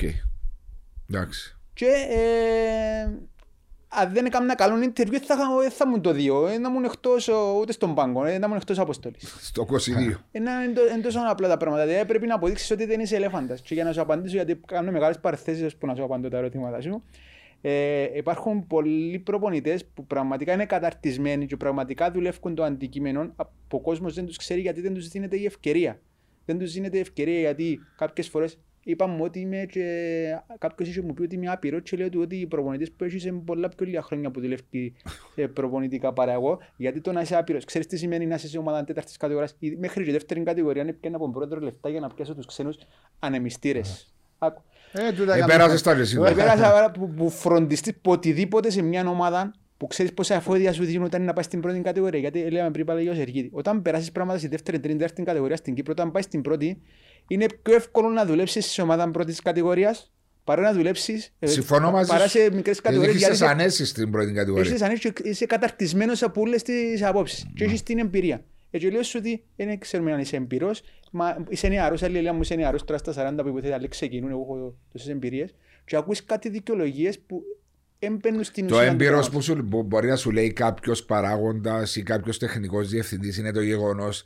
Εντάξει. 1.10 1.56
Και 1.74 1.86
ε, 1.86 3.10
αν 3.88 4.12
δεν 4.12 4.24
έκανα 4.26 4.54
καλό 4.54 4.74
interview 4.84 5.16
θα, 5.26 5.34
είχα- 5.34 5.60
δεν 5.60 5.70
θα 5.70 5.84
ήμουν 5.86 6.00
το 6.02 6.10
2. 6.10 6.46
Δεν 6.46 6.64
ήμουν 6.64 6.84
εκτός 6.84 7.28
ο- 7.28 7.58
ούτε 7.60 7.72
στον 7.72 7.94
πάγκο, 7.94 8.22
δεν 8.22 8.42
ήμουν 8.42 8.56
εκτός 8.56 8.78
αποστολής. 8.78 9.34
Στο 9.40 9.62
22. 9.62 10.14
Είναι 10.32 10.50
είναι 10.92 11.02
τόσο 11.02 11.18
απλά 11.28 11.48
τα 11.48 11.56
πράγματα. 11.56 11.86
Δηλαδή 11.86 12.06
πρέπει 12.06 12.26
να 12.26 12.34
αποδείξεις 12.34 12.70
ότι 12.70 12.84
δεν 12.86 13.00
είσαι 13.00 13.16
ελέφαντας. 13.16 13.60
Και 13.60 13.74
για 13.74 13.84
να 13.84 13.92
σου 13.92 14.00
απαντήσω, 14.00 14.34
γιατί 14.34 14.60
κάνω 14.66 14.90
μεγάλες 14.90 15.18
παρενθέσεις 15.18 15.76
που 15.76 15.86
να 15.86 15.94
σου 15.94 16.04
απαντώ 16.04 16.28
τα 16.28 16.36
ερωτήματα 16.36 16.80
σου, 16.80 17.02
ε, 17.60 18.16
υπάρχουν 18.16 18.66
πολλοί 18.66 19.18
προπονητές 19.18 19.84
που 19.84 20.06
πραγματικά 20.06 20.52
είναι 20.52 20.66
καταρτισμένοι 20.66 21.46
και 21.46 21.56
πραγματικά 21.56 22.10
δουλεύουν 22.10 22.54
το 22.54 22.62
αντικείμενο. 22.62 23.34
Ο 23.70 23.80
κόσμος 23.80 24.14
δεν 24.14 24.26
τους 24.26 24.36
ξέρει 24.36 24.60
γιατί 24.60 24.80
δεν 24.80 24.94
τους 24.94 25.08
δίνεται 25.08 25.36
η 25.36 25.44
ευκαιρία. 25.44 26.00
Δεν 26.44 26.58
τους 26.58 26.72
δίνεται 26.72 26.96
η 26.96 27.00
ευκαιρία 27.00 27.38
γιατί 27.38 27.78
κάποιες 27.96 28.28
φορές 28.28 28.58
είπαμε 28.90 29.22
ότι 29.22 29.40
είμαι 29.40 29.66
και 29.70 29.84
κάποιος 30.58 30.88
είχε 30.88 31.02
μου 31.02 31.14
πει 31.14 31.22
ότι 31.22 31.34
είμαι 31.34 31.50
άπειρος 31.50 31.82
και 31.82 31.96
λέω 31.96 32.08
του 32.08 32.20
ότι 32.20 32.36
οι 32.36 32.46
προπονητές 32.46 32.92
που 32.92 33.04
έχεις 33.04 33.24
είναι 33.24 33.38
πολλά 33.44 33.68
πιο 33.68 33.86
λίγα 33.86 34.02
χρόνια 34.02 34.30
που 34.30 34.40
δουλεύει 34.40 34.92
ε, 35.34 35.46
προπονητικά 35.46 36.12
παρά 36.12 36.32
εγώ. 36.32 36.58
Γιατί 36.76 37.00
το 37.00 37.12
να 37.12 37.20
είσαι 37.20 37.36
άπειρος, 37.36 37.64
ξέρεις 37.64 37.86
τι 37.86 37.96
σημαίνει 37.96 38.26
να 38.26 38.34
είσαι 38.34 38.48
σε 38.48 38.58
ομάδα 38.58 38.84
τέταρτης 38.84 39.16
κατηγορίας 39.16 39.56
ή 39.58 39.76
μέχρι 39.76 40.04
και 40.04 40.12
δεύτερη 40.12 40.42
κατηγορία 40.42 40.82
είναι 40.82 40.92
πιένα 40.92 41.16
από 41.16 41.30
πρώτο 41.30 41.60
λεφτά 41.60 41.88
για 41.88 42.00
να 42.00 42.08
πιάσω 42.08 42.34
τους 42.34 42.46
ξένους 42.46 42.76
ανεμιστήρες. 43.18 44.14
Άκου. 44.38 44.62
Ε, 44.92 45.12
τούτα 45.12 45.32
Ε, 45.32 45.36
έκαμε- 45.36 45.52
πέρασες 45.52 45.82
τα 45.82 45.94
και 45.94 46.00
εσύ. 46.00 46.14
Εγώ 46.16 46.24
πέρασα 46.34 46.74
άρα 46.76 46.90
που, 46.90 47.08
που 47.10 47.30
φροντιστείς 47.30 47.92
που 48.02 48.10
οτιδήποτε 48.10 48.70
σε 48.70 48.82
μια 48.82 49.08
ομάδα 49.08 49.54
που 49.76 49.86
ξέρεις 49.86 50.12
πόσα 50.12 50.36
αφόδια 50.36 50.72
σου 50.72 50.84
δίνουν 50.84 51.04
όταν 51.04 51.18
είναι 51.18 51.28
να 51.28 51.34
πάει 51.34 51.44
στην 51.44 51.60
πρώτη 51.60 51.80
κατηγορία. 51.80 52.20
Γιατί 52.20 52.50
λέμε 52.50 52.70
πριν 52.70 52.86
πάλι 52.86 53.02
για 53.02 53.12
ο 53.12 53.14
Σεργίδη. 53.14 53.50
Όταν 53.52 53.82
περάσεις 53.82 54.12
πράγματα 54.12 54.38
στη 54.38 54.48
δεύτερη, 54.48 54.80
τρίτη, 54.80 54.96
δεύτερη 54.98 55.26
κατηγορία 55.26 55.56
στην 55.56 55.74
Κύπρο, 55.74 55.92
όταν 55.96 56.10
πάεις 56.10 56.24
στην 56.24 56.42
πρώτη, 56.42 56.82
είναι 57.28 57.46
πιο 57.62 57.74
εύκολο 57.74 58.08
να 58.08 58.24
δουλέψεις 58.26 58.66
σε 58.66 58.82
ομάδα 58.82 59.10
πρώτης 59.10 59.40
κατηγορίας 59.42 60.12
παρά 60.44 60.62
να 60.62 60.72
δουλέψεις 60.72 61.32
ε, 61.38 61.46
Συμφωνώ 61.46 61.90
μαζί 61.90 62.10
παρά 62.10 62.28
σου. 62.28 62.38
σε 62.38 62.50
μικρές 62.54 62.80
κατηγορίες. 62.80 63.16
Γιατί 63.16 63.18
γιατί 63.18 63.34
είσαι 63.34 63.44
είσαι- 63.44 63.52
ανέσεις 63.62 63.88
στην 63.88 64.10
πρώτη 64.10 64.32
κατηγορία. 64.32 64.74
Είσαι 64.74 64.84
ανέξιο, 64.84 65.10
είσαι 65.22 65.46
καταρτισμένος 65.46 66.22
από 66.22 66.40
όλες 66.40 66.62
τις 66.62 67.02
απόψεις 67.02 67.46
και 67.54 67.64
έχεις 67.64 67.82
την 67.82 67.98
εμπειρία. 67.98 68.44
Έτσι 68.70 68.90
λέω 68.90 69.02
σου 69.02 69.18
ότι 69.20 69.44
δεν 69.56 69.78
ξέρουμε 69.78 70.12
αν 70.12 70.20
είσαι 70.20 70.36
εμπειρός, 70.36 70.82
μα 71.10 71.44
είσαι 71.48 71.68
νεαρός, 71.68 72.02
άλλοι 72.02 72.14
λένε 72.14 72.32
μου 72.32 72.40
είσαι 72.40 72.54
νεαρός 72.54 72.84
τώρα 72.84 72.98
στα 72.98 73.32
40 73.32 73.42
που 73.42 73.48
υποθέτει, 73.48 73.72
άλλοι 73.72 73.88
ξεκινούν, 73.88 74.30
εγώ 74.30 74.40
έχω 74.40 74.74
τόσες 74.92 75.08
εμπειρίες 75.08 75.54
και 75.84 75.96
ακούς 75.96 76.24
κάτι 76.24 76.48
δικαιολογίες 76.48 77.18
που 77.18 77.42
έμπαινουν 77.98 78.44
στην 78.44 78.66
Το 78.66 78.74
ουσία 78.74 78.86
του 78.86 78.92
έμπειρος 78.92 79.28
πράγματος. 79.28 79.46
που 79.46 79.60
σου, 79.60 79.68
που 79.68 79.82
μπορεί 79.82 80.08
να 80.08 80.16
σου 80.16 80.30
λέει 80.30 80.52
κάποιος 80.52 81.04
παράγοντας 81.04 81.96
ή 81.96 82.02
κάποιος 82.02 82.38
τεχνικός 82.38 82.88
διευθυντής 82.88 83.38
είναι 83.38 83.52
το 83.52 83.60
γεγονός 83.60 84.22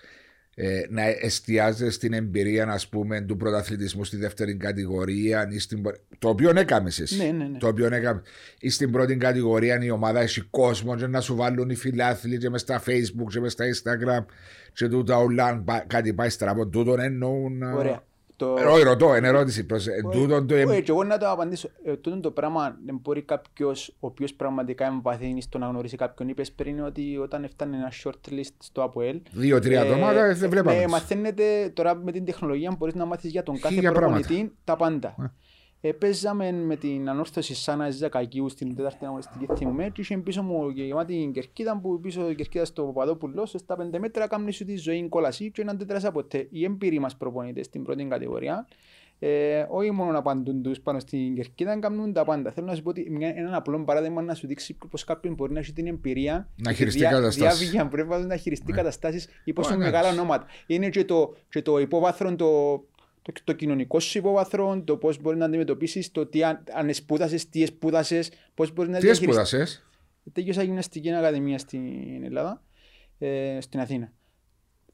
ε, 0.55 0.81
να 0.89 1.03
εστιάζει 1.07 1.91
στην 1.91 2.13
εμπειρία 2.13 2.67
ας 2.69 2.89
πούμε, 2.89 3.21
του 3.21 3.37
πρωταθλητισμού 3.37 4.05
στη 4.05 4.17
δεύτερη 4.17 4.57
κατηγορία. 4.57 5.49
Ή 5.51 5.59
στην... 5.59 5.83
πο- 5.83 5.93
Το 6.19 6.29
οποίο 6.29 6.53
έκαμες 6.57 7.01
εσύ. 7.01 7.17
Ναι, 7.17 7.31
ναι, 7.33 7.45
ναι. 7.45 7.59
Το 7.59 7.67
οποίο 7.67 7.87
έκαμες. 7.87 8.23
Ή 8.61 8.71
στην 8.71 8.91
πρώτη 8.91 9.17
κατηγορία 9.17 9.79
η 9.83 9.91
ομάδα 9.91 10.21
έχει 10.21 10.41
κόσμος 10.41 11.01
και 11.01 11.07
να 11.07 11.21
σου 11.21 11.35
βάλουν 11.37 11.71
οι 11.71 11.75
φιλάθλοι 11.75 12.39
και 12.39 12.51
μες 12.51 12.61
στα 12.61 12.83
facebook 12.87 13.27
και 13.31 13.41
μες 13.41 13.53
στα 13.53 13.65
instagram 13.65 14.25
και 14.73 14.89
τούτα 14.89 15.17
όλα 15.17 15.45
αν 15.47 15.65
πά- 15.65 15.85
κάτι 15.87 16.13
πάει 16.13 16.29
στραβό. 16.29 16.67
Τούτον 16.67 17.01
εννοούν. 17.01 17.63
α, 17.63 17.75
Ωραία. 17.75 18.03
Το... 18.45 18.57
Ε, 18.59 18.65
Όχι, 18.65 18.83
ρωτώ, 18.83 19.17
είναι 19.17 19.29
ερώτηση. 19.29 19.65
προς- 19.65 19.87
ε, 19.87 20.01
τούτον 20.13 20.47
το- 20.47 20.55
Όχι, 20.55 20.83
και 20.83 20.91
εγώ 20.91 21.05
να 21.05 21.19
το 21.19 21.31
απαντήσω. 21.31 21.69
Ε, 21.85 21.97
τούτο 21.97 22.21
το 22.21 22.31
πράγμα 22.31 22.77
δεν 22.87 22.99
μπορεί 23.03 23.23
κάποιος 23.23 23.89
ο 24.01 24.07
οποίος 24.07 24.35
πραγματικά 24.35 24.87
εμβαθύνει 24.87 25.43
στο 25.43 25.59
να 25.59 25.67
γνωρίσει 25.67 25.97
κάποιον. 25.97 26.29
Είπες 26.29 26.53
πριν 26.53 26.85
ότι 26.85 27.19
όταν 27.23 27.45
έφτανε 27.45 27.77
ένα 27.77 27.93
shortlist 28.05 28.55
στο 28.59 28.83
ΑΠΟΕΛ 28.83 29.21
Δύο-τρία 29.33 29.81
άτομα, 29.81 30.13
δεν 30.13 30.43
ε, 30.45 30.49
βλέπαμε. 30.49 30.77
ε, 30.83 30.87
μαθαίνετε 30.89 31.71
τώρα 31.75 31.95
με 31.95 32.13
την 32.13 32.25
τεχνολογία 32.25 32.75
μπορείς 32.79 32.95
να 32.95 33.05
μάθεις 33.05 33.31
για 33.31 33.43
τον 33.43 33.61
κάθε 33.61 33.75
Χίλια 33.75 33.93
προπονητή 33.93 34.53
τα 34.65 34.77
πάντα. 34.77 35.15
Ε, 35.85 35.93
παίζαμε 35.93 36.53
με 36.53 36.77
την 36.77 37.09
ανόρθωση 37.09 37.55
Σάνα 37.55 37.91
Ζακακίου 37.91 38.49
στην 38.49 38.75
τέταρτη 38.77 39.05
αγωνιστική 39.05 39.47
θυμούμε 39.57 39.89
και 39.93 40.01
είχε 40.01 40.17
πίσω 40.19 40.43
μου 40.43 40.69
γεμάτη 40.69 41.31
κερκίδα 41.35 41.79
που 41.81 42.01
πίσω 42.01 42.31
η 42.31 42.35
κερκίδα 42.35 42.65
στο 42.65 42.83
Παπαδόπουλος 42.85 43.55
στα 43.57 43.77
πέντε 43.77 43.99
μέτρα 43.99 44.27
κάνει 44.27 44.53
σου 44.53 44.65
τη 44.65 44.77
ζωή 44.77 45.09
κόλαση 45.09 45.51
και 45.51 45.63
έναν 45.63 45.79
τέτρασα 45.79 46.13
ποτέ. 46.13 46.47
Οι 46.51 46.65
έμπειροι 46.65 46.99
μας 46.99 47.17
προπονητές 47.17 47.67
στην 47.67 47.83
πρώτη 47.83 48.05
κατηγορία 48.05 48.67
ε, 49.19 49.67
όχι 49.69 49.91
μόνο 49.91 50.11
να 50.13 50.19
απαντούν 50.19 50.63
τους 50.63 50.81
πάνω 50.81 50.99
στην 50.99 51.35
κερκίδα, 51.35 51.79
κάνουν 51.79 52.13
τα 52.13 52.25
πάντα. 52.25 52.51
Θέλω 52.53 52.67
να 52.67 52.75
σου 52.75 52.83
πω 52.83 52.89
ότι 52.91 53.11
μια, 53.11 53.29
έναν 53.29 53.55
απλό 53.55 53.85
παράδειγμα 53.85 54.23
να 54.23 54.35
σου 54.35 54.47
δείξει 54.47 54.77
πως 54.91 55.05
κάποιον 55.05 55.35
μπορεί 55.35 55.53
να 55.53 55.59
έχει 55.59 55.73
την 55.73 55.87
εμπειρία 55.87 56.49
Να 56.57 56.71
και 56.71 56.77
χειριστεί 56.77 56.99
δια- 56.99 57.11
καταστάσεις. 57.11 57.59
διάβγεια 57.71 57.83
που 57.85 57.91
πρέπει 57.91 58.27
να 58.27 58.37
χειριστεί 58.37 58.71
Ναι. 58.71 58.77
καταστάσεις 58.77 59.29
ή 59.45 59.53
πόσο 59.53 59.71
Ω, 59.71 59.75
εντάξει. 59.75 59.93
μεγάλα 59.93 60.13
ονόματα. 60.13 60.47
Είναι 60.67 60.89
και 60.89 61.05
το, 61.05 61.35
και 61.49 61.63
το 61.63 61.79
υπόβαθρο, 61.79 62.37
το, 62.37 62.83
το, 63.23 63.33
το 63.45 63.53
κοινωνικό 63.53 64.01
σου 64.01 64.19
υπόβαθρο, 64.19 64.83
το 64.85 64.97
πώς 64.97 65.21
μπορεί 65.21 65.37
να 65.37 65.45
αντιμετωπίσεις, 65.45 66.11
το 66.11 66.27
τι 66.27 66.45
αν, 66.45 66.65
αν 66.73 66.89
εσπούδασες, 66.89 67.49
τι 67.49 67.63
εσπούδασες, 67.63 68.31
πώς 68.55 68.73
μπορείς 68.73 68.91
να 68.93 68.99
Τι 68.99 69.09
έσπουδασες. 69.09 69.85
Τέλειωσα 70.33 70.63
γυμναστική 70.63 71.13
ακαδημία 71.13 71.59
στην 71.59 72.25
Ελλάδα, 72.25 72.63
ε, 73.19 73.59
στην 73.61 73.81
Αθήνα. 73.81 74.13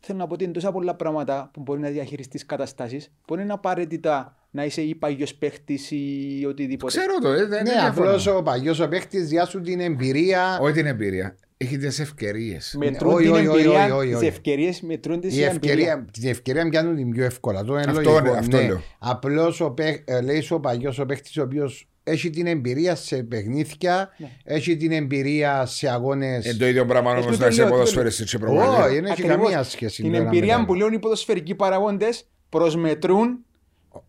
Θέλω 0.01 0.19
να 0.19 0.27
πω 0.27 0.35
ότι 0.35 0.45
είναι 0.45 0.53
τόσα 0.53 0.73
πολλά 0.73 0.95
πράγματα 0.95 1.51
που 1.53 1.61
μπορεί 1.61 1.81
να 1.81 1.89
διαχειριστείς 1.89 2.47
καταστάσεις, 2.47 3.13
που 3.27 3.35
είναι 3.39 3.53
απαραίτητα 3.53 4.37
να 4.51 4.65
είσαι 4.65 4.81
ή 4.81 4.95
παγιός 4.95 5.35
παίχτης 5.35 5.91
ή 5.91 6.45
οτιδήποτε. 6.49 6.97
Ξέρω 6.97 7.19
το, 7.23 7.29
ε, 7.29 7.37
δεν 7.37 7.49
Ναι, 7.49 7.57
δεν 7.57 7.65
διαφωνώ. 7.65 8.07
απλώς 8.07 8.27
ο 8.27 8.43
παγιό 8.43 8.75
ο 8.85 8.89
παίχτης 8.89 9.29
διάσου 9.29 9.61
την 9.61 9.81
εμπειρία. 9.81 10.59
Όχι 10.61 10.73
την 10.73 10.87
εμπειρία. 10.87 11.37
Έχει 11.57 11.77
τις 11.77 11.99
ευκαιρίες. 11.99 12.75
Μετρούν 12.79 13.13
όχι, 13.13 13.23
την 13.23 13.33
όχι, 13.33 13.47
όχι, 13.47 13.59
εμπειρία, 13.61 13.83
όχι, 13.85 13.93
όχι, 13.93 14.07
τις 14.09 14.17
όχι. 14.17 14.27
ευκαιρίες 14.27 14.81
μετρούν 14.81 15.21
τις 15.21 15.37
Η 15.37 15.43
εμπειρία. 15.43 15.53
ευκαιρία, 15.73 16.05
την 16.13 16.29
ευκαιρία 16.29 16.69
πιάνουν 16.69 16.97
την 16.97 17.11
πιο 17.11 17.25
εύκολα. 17.25 17.65
Το 17.65 17.73
είναι 17.73 17.81
Αυτό 17.89 18.01
λογικό. 18.01 18.19
είναι, 18.29 18.39
αυτό 18.39 18.57
ναι. 18.57 18.67
λέω. 18.67 18.83
Απλώς 18.99 19.61
ο 19.61 19.71
παίχ- 19.71 20.11
ε, 20.11 20.21
λέει 20.21 20.41
σου 20.41 20.55
ο 20.55 20.61
παγιό 20.61 20.93
ο 21.01 21.07
παίχτης 21.07 21.37
ο 21.37 21.43
οποίος 21.43 21.89
έχει 22.11 22.31
την 22.31 22.47
εμπειρία 22.47 22.95
σε 22.95 23.23
παιχνίδια, 23.23 24.09
Ναι. 24.17 24.29
έχει 24.45 24.77
την 24.77 24.93
εμπειρία 24.93 25.67
σε 25.67 25.89
αγώνες. 25.89 26.45
Είναι 26.45 26.55
το 26.55 26.67
ίδιο 26.67 26.87
πράγμα 26.87 27.11
Ε, 27.11 27.13
όμως 27.13 27.27
τούτο 27.27 27.39
να 27.39 27.47
είσαι 27.47 27.57
λέω, 27.57 27.65
τούτο 27.71 27.79
ποδοσφαιριστής 27.81 28.31
και 28.31 28.37
Όχι, 28.37 28.45
προπονητής. 28.45 28.95
δεν 28.95 29.05
έχει 29.05 29.13
Ακριβώς. 29.13 29.37
καμία 29.37 29.63
σχέση. 29.63 30.03
Την 30.03 30.11
το 30.11 30.17
ένα 30.17 30.25
με 30.25 30.31
το 30.31 30.37
εμπειρία 30.37 30.57
άλλο. 30.57 30.65
που 30.67 30.75
λένε 30.75 30.95
οι 30.95 30.99
ποδοσφαιρικοί 30.99 31.55
παραγόντες 31.55 32.25
προσμετρούν 32.49 33.39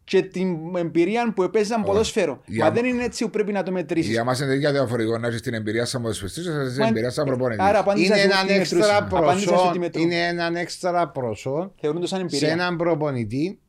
και 0.04 0.22
την 0.22 0.76
εμπειρία 0.76 1.34
που 1.36 1.44
έπαιζαν 1.44 1.84
ποδόσφαιρο. 1.84 2.42
Για- 2.46 2.64
Μα 2.66 2.72
δεν 2.72 2.86
είναι 2.86 3.04
έτσι 3.04 3.24
που 3.24 3.30
πρέπει 3.30 3.52
να 3.52 3.64
το 3.64 3.72
μετρήσεις. 3.72 4.12
Για 4.12 4.24
μας 4.24 4.40
είναι 4.40 4.54
για 4.56 4.72
διαφορετικό 4.72 5.18
να 5.18 5.28
έχεις 5.28 5.42
την 5.42 5.54
εμπειρία 5.54 5.86
σαν 5.86 6.02
ποδοσφαιριστής 6.02 6.44
και 6.44 6.50
να 6.50 6.60
έχεις 6.62 6.72
την 6.74 6.82
Μα- 6.82 6.88
εμπειρία 6.88 7.10
σαν 7.10 7.26
προπονητής. 7.26 7.66
Άρα 7.66 7.80
απάντησα 7.80 8.06
Είναι 8.06 8.24
σου 8.24 8.30
έναν 8.32 8.46
τι 8.48 8.52
μετρούσες. 8.54 8.78
έξτρα 8.80 8.98
Απάντησα 8.98 9.40
σου 9.40 9.46
προσόν. 9.54 9.72
τι 9.72 9.80
μετρούν. 9.80 10.04
Είναι 10.04 10.28
έναν 10.28 10.56
έξτρα 10.56 11.08
προσόν 11.10 11.72
Θεωρούν 11.80 12.02
το 12.02 12.08
σαν 12.08 12.20
σε 12.20 12.26
εμπειρία. 12.36 12.54
έναν 12.54 12.78
προπονητή. 12.78 13.60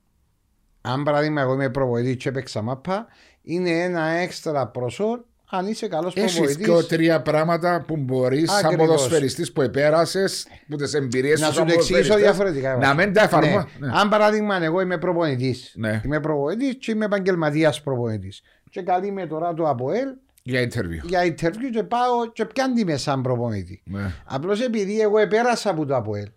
Αν 0.81 1.03
παράδειγμα, 1.03 1.41
εγώ 1.41 1.53
είμαι 1.55 1.71
προπονητής 1.71 2.17
και 2.17 2.29
έπαιξα 2.29 2.63
μάπα, 2.63 3.07
είναι 3.43 3.71
ένα 3.71 4.03
έξτρα 4.07 4.67
προσόν 4.67 5.25
αν 5.53 5.67
είσαι 5.67 5.89
καλός 5.89 6.15
Έχεις 6.17 6.33
προπονητής. 6.35 6.67
και 6.67 6.97
τρία 6.97 7.23
πράγματα 7.23 7.85
που 7.87 7.97
μπορείς 7.97 8.51
σαν 8.51 8.65
Ακριβώς. 8.65 8.87
ποδοσφαιριστής 8.87 9.53
που 9.53 9.63
επέρασες, 9.63 10.47
που 10.69 10.77
τις 10.77 10.95
εμπειρίες 10.95 11.41
Να 11.41 11.47
σου 11.47 11.53
σου 11.53 11.59
σαν 11.59 11.67
το 11.67 11.73
εξηγήσω 11.73 12.09
ποδοσφαιριστές, 12.15 12.53
διαφορετικά. 12.53 12.87
Να 12.87 12.95
μην 12.95 13.13
τα 13.13 13.23
εφαρμόσεις. 13.23 13.79
Ναι. 13.79 13.89
Αν 13.95 14.09
παράδειγμα, 14.09 14.63
εγώ 14.65 14.81
είμαι 14.81 14.99
προπονητής. 14.99 15.73
Ναι. 15.77 16.01
Είμαι 16.05 16.21
προπονητής 16.21 16.77
και 16.79 16.91
είμαι 16.91 17.05
επαγγελματίας 17.05 17.83
προπονητής. 17.83 18.43
Και 18.71 18.83
καλεί 18.83 19.13
με 19.13 19.27
τώρα 19.27 19.55
το 19.55 19.69
ΑΠΟΕΛ 19.69 20.09
Για 20.43 20.63
interview. 20.63 21.05
για 21.09 21.23
interview 21.23 21.71
και 21.73 21.83
πάω 21.83 22.31
και 22.33 22.45
πιάνει 22.45 22.85
με 22.85 22.97
σαν 22.97 23.23
προπονητή. 23.23 23.83
Ναι. 23.85 24.13
Απλώς 24.25 24.61
επειδή 24.63 25.01
εγώ 25.01 25.19
επέρασα 25.19 25.71
από 25.71 25.87
το 25.87 25.97
ΑΠΟΕΛ 25.97 26.29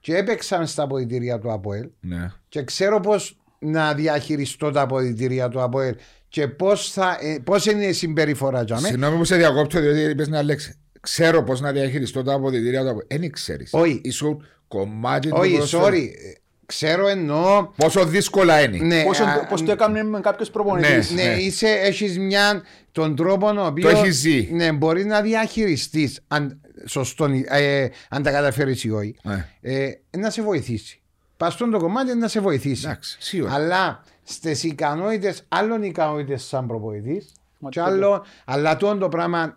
και 0.00 0.16
έπαιξα 0.16 0.66
στα 0.66 0.82
αποδητήρια 0.82 1.38
του 1.38 1.52
ΑΠΟΕΛ 1.52 1.88
Ναι. 2.00 2.30
και 2.48 2.62
ξέρω 2.64 3.00
πώς 3.00 3.36
να 3.58 3.94
διαχειριστώ 3.94 4.70
τα 4.70 4.80
αποδητήρια 4.80 5.48
του 5.48 5.60
ΑΠΟΕΛ 5.62 5.94
και 6.32 6.48
πώς 6.48 6.96
ε, 6.96 7.38
πώς 7.44 7.66
είναι 7.66 7.84
η 7.84 7.92
συμπεριφορά 7.92 8.62
για 8.62 8.74
μένα. 8.74 8.86
Συγγνώμη 8.88 9.16
που 9.16 9.24
σε 9.24 9.36
διακόπτω, 9.36 9.80
διότι 9.80 10.00
είπες 10.00 10.28
μια 10.28 10.42
λέξη. 10.42 10.74
Ξέρω 11.00 11.42
πώς 11.42 11.60
να 11.60 11.72
διαχειριστώ 11.72 12.22
τα 12.22 12.32
αποδητήρια 12.32 12.84
του. 12.84 13.06
Δεν 13.08 13.30
ξέρεις. 13.30 13.70
Όχι. 13.72 14.00
Ήσουν 14.04 14.46
κομμάτι 14.68 15.28
του 15.28 15.36
Όχι, 15.38 15.52
ποδοσφαίρου. 15.52 15.84
sorry. 15.84 16.02
ε, 16.08 16.32
Ξέρω 16.66 17.08
εννοώ. 17.08 17.68
Πόσο 17.76 18.04
δύσκολα 18.04 18.60
είναι. 18.62 18.78
Ναι, 18.78 19.02
Πόσο- 19.02 19.24
α, 19.24 19.46
Πώς 19.46 19.62
το 19.64 19.72
έκανε 19.72 20.02
με 20.02 20.20
κάποιος 20.20 20.50
προπονητής. 20.50 21.10
Ναι, 21.10 21.22
Ναι. 21.22 21.34
είσαι, 21.34 21.68
έχεις 21.68 22.18
μια, 22.18 22.62
τον 22.92 23.16
τρόπο 23.16 23.46
ο 23.48 23.66
οποίο 23.66 23.88
έχεις 23.88 24.16
ζει. 24.16 24.48
ναι, 24.52 24.72
μπορείς 24.72 25.04
να 25.04 25.20
διαχειριστείς 25.20 26.20
αν, 26.28 26.60
σωστό, 26.86 27.24
ε, 27.48 27.86
αν 28.08 28.22
τα 28.22 28.30
καταφέρεις 28.30 28.84
ή 28.84 28.90
όχι. 28.90 29.14
Ναι. 29.22 29.48
Ε, 29.60 29.90
να 30.18 30.30
σε 30.30 30.42
βοηθήσει. 30.42 31.00
Πας 31.36 31.52
στον 31.52 31.70
το 31.70 31.78
κομμάτι 31.78 32.14
να 32.16 32.28
σε 32.28 32.40
βοηθήσει. 32.40 32.82
Εντάξει, 32.86 33.16
σίγουρα. 33.20 33.52
Αλλά 33.54 34.02
στις 34.22 34.62
ικανότητες, 34.64 35.44
άλλων 35.48 35.82
ικανότητες 35.82 36.42
σαν 36.44 36.66
προπονητής 36.66 37.32
Μα 37.58 37.68
και 37.68 37.78
το- 37.80 37.84
άλλο, 37.86 38.24
αλλά 38.44 38.76
το 38.76 38.98
το 38.98 39.08
πράγμα 39.08 39.56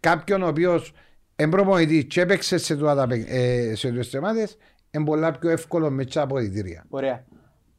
κάποιον 0.00 0.42
ο 0.42 0.46
οποίος 0.48 0.92
είναι 1.36 1.50
προπονητής 1.50 2.04
και 2.04 2.20
έπαιξε 2.20 2.58
σε 2.58 2.76
τούτα 2.76 2.94
τα 2.94 3.06
παι- 3.06 3.26
ε, 3.28 3.74
σε 3.74 3.88
τούτες 3.88 4.10
τεμάτες 4.10 4.56
είναι 4.90 5.04
πολλά 5.04 5.32
πιο 5.38 5.50
εύκολο 5.50 5.90
με 5.90 6.04
τα 6.04 6.22
αποδητήρια. 6.22 6.84
Ωραία. 6.88 7.24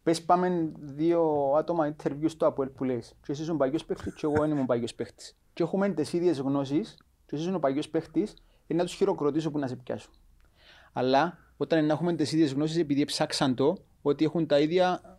Πες 0.04 0.22
πάμε 0.22 0.70
δύο 0.82 1.52
άτομα 1.58 1.96
interview 1.96 2.26
στο 2.26 2.46
ΑΠΟΕΛ 2.46 2.70
που 2.70 2.84
λες. 2.84 3.14
Και 3.26 3.32
εσύ 3.32 3.42
είσαι 3.42 3.52
ο 3.52 3.56
παγιός 3.56 3.86
παίχτης 3.86 4.14
και 4.14 4.26
εγώ 4.26 4.36
δεν 4.40 4.52
είμαι 4.52 4.62
ο 4.62 4.66
παγιός 4.66 4.96
παίχτης. 4.96 5.36
Και 5.54 5.64
έχουμε 5.64 5.90
τις 5.90 6.14
ίδιες 6.14 6.40
γνώσεις 6.40 6.98
και 7.26 7.36
εσύ 7.36 7.44
είσαι 7.44 7.54
ο 7.56 7.60
παγιός 7.60 7.90
παίχτης 7.90 8.34
είναι 8.68 8.80
να 8.80 8.86
τους 8.86 8.96
χειροκροτήσω 8.96 9.52
που 9.52 9.60
να 9.60 9.68
σε 9.68 9.76
πιάσουν. 9.76 10.12
Αλλά 10.94 11.38
όταν 11.58 11.86
να 11.86 11.94
έχουμε 11.94 12.14
τις 12.14 12.32
ίδιες 12.32 12.54
γνώσεις 12.54 12.78
επειδή 12.78 13.06
ψάξαν 13.06 13.56
το 13.56 13.78
ότι 14.02 14.26
έχουν 14.26 14.48
τα 14.48 14.60
ίδια 14.60 15.19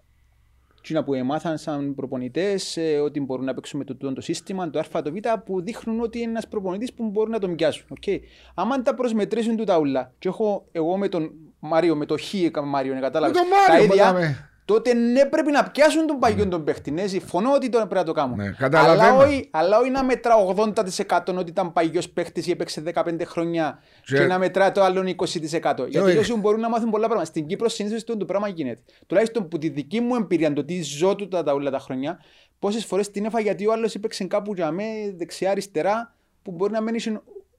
Τσίνα 0.82 1.04
που 1.04 1.14
έμαθαν 1.14 1.58
σαν 1.58 1.94
προπονητές, 1.94 2.78
ότι 3.04 3.20
μπορούν 3.20 3.44
να 3.44 3.54
παίξουν 3.54 3.78
με 3.78 3.84
το, 3.84 3.96
το, 3.96 4.12
το 4.12 4.20
σύστημα, 4.20 4.70
το 4.70 4.78
Α, 4.78 5.02
το 5.02 5.12
Β, 5.12 5.16
που 5.44 5.62
δείχνουν 5.62 6.00
ότι 6.00 6.18
είναι 6.18 6.30
ένας 6.30 6.48
προπονητής 6.48 6.92
που 6.92 7.10
μπορεί 7.10 7.30
να 7.30 7.38
τον 7.38 7.54
πιάσουν. 7.54 7.86
Okay. 8.00 8.18
Άμα 8.54 8.82
τα 8.82 8.94
προσμετρήσουν 8.94 9.56
του 9.56 9.64
τα 9.64 9.78
ούλα, 9.78 10.12
και 10.18 10.28
έχω 10.28 10.66
εγώ 10.72 10.96
με 10.96 11.08
τον 11.08 11.32
Μάριο, 11.58 11.96
με 11.96 12.06
το 12.06 12.16
Χ 12.18 12.32
Μάριο, 12.64 12.94
ναι, 12.94 13.00
κατάλαβες. 13.00 13.36
Με 13.36 13.42
τον 13.42 13.50
Μάριο, 13.58 13.88
τα 13.88 13.94
ίδια, 13.94 14.12
μιλάμε. 14.12 14.49
Τότε 14.72 14.94
ναι, 14.94 15.24
πρέπει 15.24 15.50
να 15.50 15.70
πιάσουν 15.70 16.06
τον 16.06 16.18
παγιόν 16.18 16.50
τον 16.50 16.64
παίχτη. 16.64 16.90
Ναι, 16.90 17.06
συμφωνώ 17.06 17.52
ότι 17.52 17.68
τώρα 17.68 17.86
πρέπει 17.86 18.00
να 18.06 18.12
το 18.14 18.20
κάνουν. 18.20 18.36
Ναι, 18.36 18.44
αλλά, 18.44 18.56
καταλαβαίνω. 18.58 19.16
όχι, 19.16 19.48
αλλά 19.50 19.78
όχι 19.78 19.90
να 19.90 20.04
μετρά 20.04 20.34
80% 20.56 21.38
ότι 21.38 21.50
ήταν 21.50 21.72
παγιός 21.72 22.08
παίχτης 22.08 22.46
ή 22.46 22.50
έπαιξε 22.50 22.82
15 22.94 23.24
χρόνια 23.24 23.82
Και- 24.04 24.16
και, 24.16 24.24
να 24.24 24.38
μετρά 24.38 24.72
το 24.72 24.82
άλλο 24.82 25.02
20%. 25.02 25.86
Γιατί 25.88 25.98
όχι. 25.98 26.16
όσοι 26.16 26.34
μπορούν 26.34 26.60
να 26.60 26.68
μάθουν 26.68 26.90
πολλά 26.90 27.04
πράγματα. 27.06 27.30
Στην 27.30 27.46
Κύπρο 27.46 27.68
συνήθως 27.68 28.04
το 28.04 28.24
πράγμα 28.24 28.48
γίνεται. 28.48 28.80
Τουλάχιστον 29.06 29.48
που 29.48 29.58
τη 29.58 29.68
δική 29.68 30.00
μου 30.00 30.14
εμπειρία, 30.14 30.52
το 30.52 30.64
τι 30.64 30.82
ζω 30.82 31.14
του 31.14 31.28
τα, 31.28 31.42
τα 31.42 31.52
όλα 31.52 31.70
τα 31.70 31.78
χρόνια, 31.78 32.20
πόσες 32.58 32.84
φορές 32.84 33.10
την 33.10 33.24
έφαγα 33.24 33.44
γιατί 33.44 33.66
ο 33.66 33.72
άλλος 33.72 33.94
έπαιξε 33.94 34.24
κάπου 34.24 34.54
για 34.54 34.70
με 34.70 34.84
δεξιά-αριστερά 35.16 36.14
που 36.42 36.50
μπορεί 36.50 36.72
να 36.72 36.80
μένει. 36.80 37.02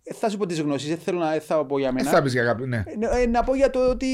Ε, 0.03 0.13
θα 0.13 0.29
σου 0.29 0.37
πω 0.37 0.45
τις 0.45 0.59
γνώσεις, 0.59 0.89
δεν 0.89 0.97
θέλω 0.97 1.19
να 1.19 1.29
δεν 1.29 1.41
θα 1.41 1.65
πω 1.65 1.77
για 1.79 1.91
Δεν 1.91 2.03
μένα. 2.03 2.15
θα 2.15 2.21
πεις 2.21 2.33
για 2.33 2.43
κάποιον, 2.43 2.69
ναι. 2.69 2.83
Ε, 3.11 3.21
ε, 3.21 3.27
να 3.27 3.43
πω 3.43 3.55
για 3.55 3.69
το 3.69 3.89
ότι 3.89 4.07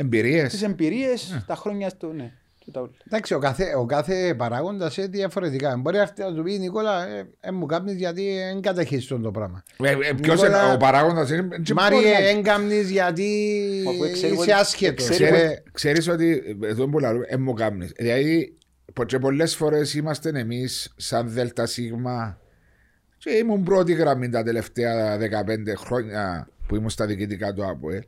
Εμπειρίες. 0.00 0.50
τις 0.52 0.62
εμπειρίες, 0.62 1.44
τα 1.46 1.54
χρόνια 1.54 1.88
στο. 1.88 2.12
Ναι, 2.12 2.32
του 2.64 2.70
τα 2.70 2.80
όλα. 2.80 2.90
Εντάξει, 3.06 3.34
ο 3.34 3.38
κάθε, 3.38 3.74
ο 3.76 3.84
κάθε 3.86 4.34
παράγοντας 4.34 4.96
είναι 4.96 5.06
διαφορετικά. 5.06 5.76
Μπορεί 5.76 5.98
αυτή 5.98 6.22
να 6.22 6.34
του 6.34 6.42
πει 6.42 6.58
Νικόλα, 6.58 7.08
ε, 7.08 7.28
ε, 7.40 7.50
μου 7.50 7.66
κάνεις 7.66 7.94
γιατί 7.94 8.22
δεν 8.52 8.60
καταχύσει 8.60 9.08
το 9.08 9.30
πράγμα. 9.30 9.62
Ε, 9.82 9.90
ε, 9.90 9.94
Ποιος 9.96 10.40
Νικόλα- 10.42 10.64
είναι 10.64 10.72
ο 10.74 10.76
παράγοντας 10.76 11.30
είναι... 11.30 11.48
και 11.62 11.72
Μάριε, 11.74 11.98
μπορεί 12.00 12.12
να- 12.12 12.20
δεν 12.20 12.42
κάνεις 12.42 12.90
γιατί 12.90 13.28
Αφού 13.88 14.12
ξέρει 14.12 14.32
είσαι 14.32 14.40
ότι- 14.42 14.52
άσχετος. 14.52 15.08
ξέρει 15.08 15.32
Ξέρε- 15.32 15.62
Ξέρεις 15.72 16.08
ότι 16.08 16.42
εδώ 16.62 16.88
που 16.88 16.98
λαλούμε, 16.98 17.24
ε, 17.28 17.36
μου 17.36 17.52
κάνεις. 17.52 17.92
Δηλαδή, 17.96 18.56
πο- 18.92 19.04
και 19.04 19.18
πολλές 19.18 19.56
φορές 19.56 19.94
είμαστε 19.94 20.28
εμείς 20.34 20.92
σαν 20.96 21.28
ΔΣ 21.28 21.78
και 23.18 23.30
ήμουν 23.30 23.62
πρώτη 23.62 23.92
γραμμή 23.92 24.28
τα 24.28 24.42
τελευταία 24.42 25.16
15 25.18 25.74
χρόνια 25.76 26.48
που 26.66 26.76
ήμουν 26.76 26.90
στα 26.90 27.06
διοικητικά 27.06 27.52
του 27.52 27.66
ΑΠΟΕ. 27.66 28.04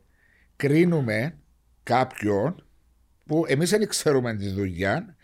Κρίνουμε 0.55 1.35
κάποιον 1.83 2.65
που 3.25 3.43
εμείς 3.47 3.69
δεν 3.69 3.87
ξέρουμε 3.87 4.35
τη 4.35 4.49
δουλειά. 4.49 5.15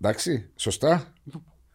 Εντάξει, 0.00 0.50
σωστά; 0.56 1.12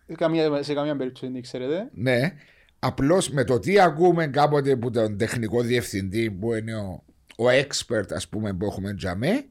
Σε 0.07 0.15
καμία, 0.15 0.63
σε 0.63 0.73
καμία 0.73 0.95
περίπτωση 0.95 1.31
δεν 1.31 1.41
ξέρετε. 1.41 1.89
Ναι. 1.93 2.33
Απλώς 2.79 3.29
με 3.29 3.43
το 3.43 3.59
τι 3.59 3.79
ακούμε 3.79 4.27
κάποτε 4.27 4.71
από 4.71 4.91
τον 4.91 5.17
τεχνικό 5.17 5.61
διευθυντή 5.61 6.31
που 6.31 6.53
είναι 6.53 6.75
ο, 6.75 7.03
ο 7.37 7.45
expert, 7.49 8.11
ας 8.13 8.27
πούμε, 8.29 8.53
που 8.53 8.65
έχουμε 8.65 8.93
τζαμέ, 8.93 9.45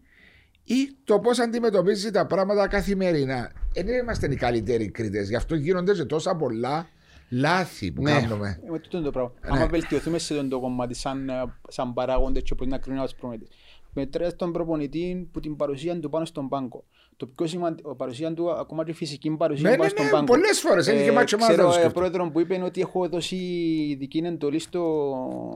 ή 0.64 0.96
το 1.04 1.18
πώς 1.18 1.38
αντιμετωπίζει 1.38 2.10
τα 2.10 2.26
πράγματα 2.26 2.68
καθημερινά. 2.68 3.52
Δεν 3.74 3.88
είμαστε 3.88 4.26
οι 4.32 4.36
καλύτεροι 4.36 4.90
κριτές. 4.90 5.28
Γι' 5.28 5.36
αυτό 5.36 5.54
γίνονται 5.54 5.92
και 5.92 6.04
τόσα 6.04 6.36
πολλά 6.36 6.88
λάθη 7.28 7.92
που 7.92 8.02
Ναι. 8.02 8.10
κάνουμε. 8.12 8.60
Ε, 8.66 8.70
με 8.70 8.78
τούτο 8.78 8.96
είναι 8.96 9.06
το 9.06 9.12
πράγμα. 9.12 9.32
Ναι. 9.42 9.48
Άμα 9.58 9.66
βελτιωθούμε 9.66 10.18
σε 10.18 10.34
αυτό 10.34 10.48
το 10.48 10.60
κομμάτι 10.60 10.94
σαν, 10.94 11.28
ε, 11.28 11.32
σαν 11.68 11.92
παράγοντες 11.94 12.42
και 12.42 12.54
μπορεί 12.54 12.70
να 12.70 12.78
κρίνουμε 12.78 13.04
τους 13.04 13.14
προμέτρες. 13.14 13.48
Μετράς 13.92 14.36
τον 14.36 14.52
προπονητή 14.52 15.28
που 15.32 15.40
την 15.40 15.56
παρουσία 15.56 16.00
του 16.00 16.10
πάνω 16.10 16.24
στον 16.24 16.48
πάγκο. 16.48 16.84
Το 17.16 17.26
πιο 17.26 17.46
σημαντικό, 17.46 17.94
παρουσία 17.96 18.34
του, 18.34 18.50
ακόμα 18.50 18.84
και 18.84 18.92
φυσική 18.92 19.30
παρουσία 19.30 19.62
Ναι, 19.70 19.76
πάνω 19.76 19.82
ναι, 19.82 19.88
στον 19.88 20.04
ναι, 20.04 20.10
πάγκο. 20.10 20.24
πολλές 20.24 20.60
φορές, 20.60 20.86
έχει 20.88 21.04
και 21.04 21.12
μάτσο 21.12 21.36
Ξέρω 21.36 21.56
μάθος 21.56 21.76
ε, 21.76 21.78
σκέφτομαι. 21.80 22.06
πρόεδρο 22.08 22.30
που 22.32 22.40
είπε 22.40 22.62
ότι 22.64 22.80
έχω 22.80 23.08
δώσει 23.08 23.36
ειδική 23.90 24.18
εντολή 24.18 24.58
στο. 24.58 24.80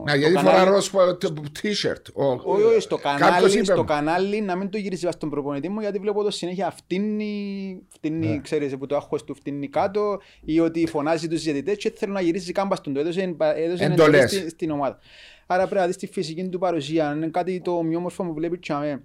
Να, 0.05 0.09
στο 0.11 0.19
γιατί 0.19 0.33
κανάλι. 0.35 0.57
φορά 0.57 0.71
ροζ 0.71 0.89
πο- 0.89 1.17
το 1.17 1.33
t-shirt. 1.61 2.01
Ο- 2.13 2.51
Όχι, 2.51 2.63
όχι, 2.63 2.79
στο 2.79 2.97
κάποιος 2.97 3.29
κανάλι, 3.29 3.53
είπε 3.53 3.63
στο 3.63 3.75
μου. 3.77 3.83
κανάλι 3.83 4.41
να 4.41 4.55
μην 4.55 4.69
το 4.69 4.77
γυρίσει 4.77 5.07
στον 5.11 5.29
προπονητή 5.29 5.69
μου 5.69 5.79
γιατί 5.79 5.99
βλέπω 5.99 6.23
το 6.23 6.31
συνέχεια 6.31 6.71
φτύνει, 6.71 7.81
φτύνει 7.89 8.27
Ναι. 8.27 8.39
ξέρεις, 8.41 8.77
που 8.77 8.85
το 8.85 8.95
άγχος 8.95 9.23
του 9.23 9.35
φτύνει 9.35 9.67
κάτω 9.69 10.19
ή 10.45 10.59
ότι 10.59 10.87
φωνάζει 10.87 11.27
τους 11.27 11.41
διαιτητές 11.43 11.77
και 11.77 11.91
θέλω 11.95 12.13
να 12.13 12.21
γυρίσει 12.21 12.51
κάμπας 12.51 12.77
στον 12.77 12.93
το 12.93 12.99
έδωσε, 12.99 13.21
έδωσε 13.55 13.83
Εντολές. 13.83 13.89
εντολές 14.23 14.31
στη- 14.31 14.49
στην 14.49 14.71
ομάδα. 14.71 14.99
Άρα 15.45 15.63
πρέπει 15.63 15.79
να 15.81 15.87
δεις 15.87 15.97
τη 15.97 16.07
φυσική 16.07 16.49
του 16.49 16.59
παρουσία, 16.59 17.13
είναι 17.15 17.27
κάτι 17.27 17.61
το 17.61 17.71
ομοιόμορφο 17.71 18.23
που 18.23 18.33
βλέπεις 18.33 18.59
τσάμε. 18.59 19.03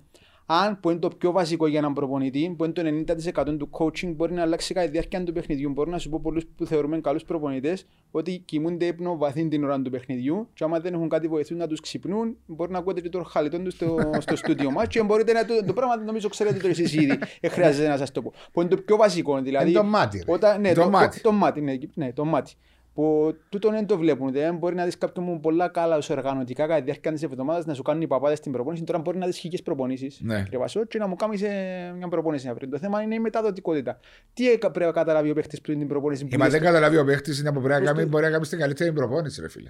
Αν 0.53 0.81
που 0.81 0.91
είναι 0.91 0.99
το 0.99 1.09
πιο 1.09 1.33
βασικό 1.33 1.67
για 1.67 1.79
έναν 1.79 1.93
προπονητή, 1.93 2.55
που 2.57 2.65
είναι 2.65 2.73
το 2.73 3.15
90% 3.45 3.57
του 3.59 3.69
coaching, 3.71 4.13
μπορεί 4.17 4.33
να 4.33 4.43
αλλάξει 4.43 4.75
κατά 4.75 4.87
τη 4.87 4.93
διάρκεια 4.93 5.25
του 5.25 5.33
παιχνιδιού. 5.33 5.71
Μπορεί 5.71 5.91
να 5.91 5.99
σου 5.99 6.09
πω 6.09 6.21
πολλούς 6.23 6.47
που 6.57 6.67
θεωρούμε 6.67 7.01
καλούς 7.01 7.25
προπονητές 7.25 7.87
ότι 8.11 8.43
κοιμούνται 8.45 8.87
ύπνο 8.87 9.17
βαθύ 9.17 9.49
την 9.49 9.65
ώρα 9.65 9.83
του 9.83 9.91
παιχνιδιού 9.91 10.49
και 10.55 10.65
άμα 10.65 10.81
δεν 10.81 10.95
έχουν 10.95 11.09
κάτι 11.09 11.29
βοηθούν 11.29 11.57
να 11.57 11.67
τους 11.67 11.81
ξυπνούν, 11.81 12.37
μπορεί 12.47 12.73
να 12.73 12.79
ακούτε 12.79 13.01
και 13.01 13.09
το 13.09 13.23
χαλιτόν 13.23 13.65
τους 13.65 13.73
στο, 13.73 13.97
στο 14.25 14.37
στούντιο 14.37 14.71
μας 14.71 14.87
και 14.87 15.03
μπορείτε 15.03 15.33
να 15.33 15.45
το, 15.45 15.65
το 15.65 15.73
πράγμα 15.73 15.97
νομίζω 15.97 16.29
ξέρετε 16.29 16.59
το 16.59 16.69
εσείς 16.69 16.95
ήδη, 16.95 17.19
δεν 17.41 17.51
χρειάζεται 17.51 17.89
να 17.89 17.97
σας 17.97 18.13
το 18.13 18.23
πω. 18.23 18.33
Που 18.53 18.61
είναι 18.61 18.71
το 18.71 18.77
πιο 18.77 18.97
βασικό, 18.97 19.41
δηλαδή. 19.41 19.71
Είναι 19.71 19.79
το 19.79 19.85
μάτι, 19.85 20.23
ρε. 20.27 20.33
Όταν, 20.33 20.61
ναι, 20.61 20.73
Το 20.73 20.83
το, 20.83 20.91
μάτι. 20.91 21.21
Το, 21.21 21.29
το 21.29 21.35
μάτι, 21.35 21.61
ναι, 21.61 21.79
ναι, 21.95 22.13
το 22.13 22.25
μάτι. 22.25 22.53
Που 22.95 23.35
τούτο 23.49 23.71
δεν 23.71 23.87
το 23.87 23.99
βλέπουν. 23.99 24.33
Δεν 24.33 24.57
μπορεί 24.57 24.75
να 24.75 24.85
δεις 24.85 24.99
κάποιον 24.99 25.27
που 25.27 25.41
πολλά 25.41 25.69
καλά 25.69 26.01
σου 26.01 26.15
οργανωτικά 26.17 26.63
κατά 26.67 26.79
τη 26.79 26.85
διάρκεια 26.85 27.13
της 27.13 27.23
εβδομάδας 27.23 27.67
να 27.67 27.75
σου 27.75 27.83
κάνουν 27.83 28.03
οι 28.03 28.07
παπάδες 28.07 28.39
στην 28.39 28.53
προπόνηση. 28.53 28.85
Τώρα 28.85 28.99
μπορεί 28.99 29.19
να 29.19 29.27
δεις 29.27 29.39
χίλιες 29.39 29.63
προπονήσεις. 29.63 30.21
Ναι. 30.23 30.43
Κύριε 30.43 30.59
Βασό, 30.59 30.85
και 30.85 30.99
να 30.99 31.07
μου 31.07 31.17
κάνεις 31.17 31.43
ε, 31.43 31.93
μια 31.97 32.09
προπόνηση 32.09 32.49
αύριο. 32.49 32.69
Το 32.69 32.79
θέμα 32.79 33.03
είναι 33.03 33.15
η 33.15 33.19
μεταδοτικότητα. 33.19 34.01
Τι 34.35 34.51
έκα- 34.51 34.71
πρέπει 34.71 34.87
να 34.87 34.93
καταλάβει 35.01 35.31
ο 35.31 35.35
παίχτης 35.35 35.61
πριν 35.61 35.79
την 35.79 35.89
προπόνηση. 35.89 36.25
που 36.27 36.37
Μα 36.39 36.45
λες- 36.45 36.53
δεν 36.53 36.63
καταλάβει 36.63 36.97
ο 36.97 37.05
παίχτης 37.05 37.39
είναι 37.41 37.53
που 37.53 37.61
πρέπει 37.61 37.73
να 37.73 37.79
Πώς 37.79 37.87
κάνει, 37.89 38.03
το- 38.03 38.09
μπορεί 38.09 38.25
να 38.25 38.31
κάνει 38.31 38.47
την 38.47 38.59
καλύτερη 38.59 38.93
προπόνηση, 38.93 39.41
ρε 39.41 39.49
φίλε. 39.49 39.69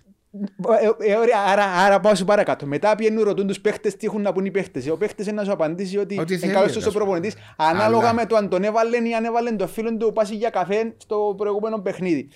Ε, 0.81 1.11
ε, 1.13 1.15
ωραία, 1.17 1.39
άρα, 1.47 1.65
άρα 1.65 2.01
πάω 2.01 2.15
σου 2.15 2.25
παρακάτω. 2.25 2.67
Μετά 2.67 2.95
πιένουν 2.95 3.23
ρωτούν 3.25 3.47
τους 3.47 3.61
παίχτες 3.61 3.97
τι 3.97 4.07
έχουν 4.07 4.23
να 4.23 4.33
πούν 4.33 4.45
οι 4.45 4.51
παίχτες. 4.51 4.89
Ο 4.89 4.97
παίχτης 4.97 5.27
είναι 5.27 5.37
να 5.37 5.45
σου 5.45 5.53
απαντήσει 5.53 5.99
ότι 5.99 6.19
Ό,τι 6.21 6.33
είναι 6.33 6.41
θέλει, 6.43 6.53
καλός 6.53 6.69
ας 6.69 6.75
τόσο 6.75 6.91
πούμε. 6.91 6.99
προπονητής. 7.05 7.35
Ανάλογα 7.57 8.03
Αλλά- 8.09 8.15
με 8.15 8.27
το 8.27 8.37
αν 8.37 8.49
τον 8.49 8.63
έβαλεν 8.65 9.05
ή 9.05 9.15
αν 9.15 9.25
έβαλεν 9.25 9.57
το 9.57 9.67
φίλο 9.67 9.97
του 9.97 10.13
πάσει 10.13 10.35
για 10.35 10.51
καφέ 10.51 10.95
στο 10.97 11.35
προηγούμενο 11.37 11.79
παιχνίδι. 11.79 12.29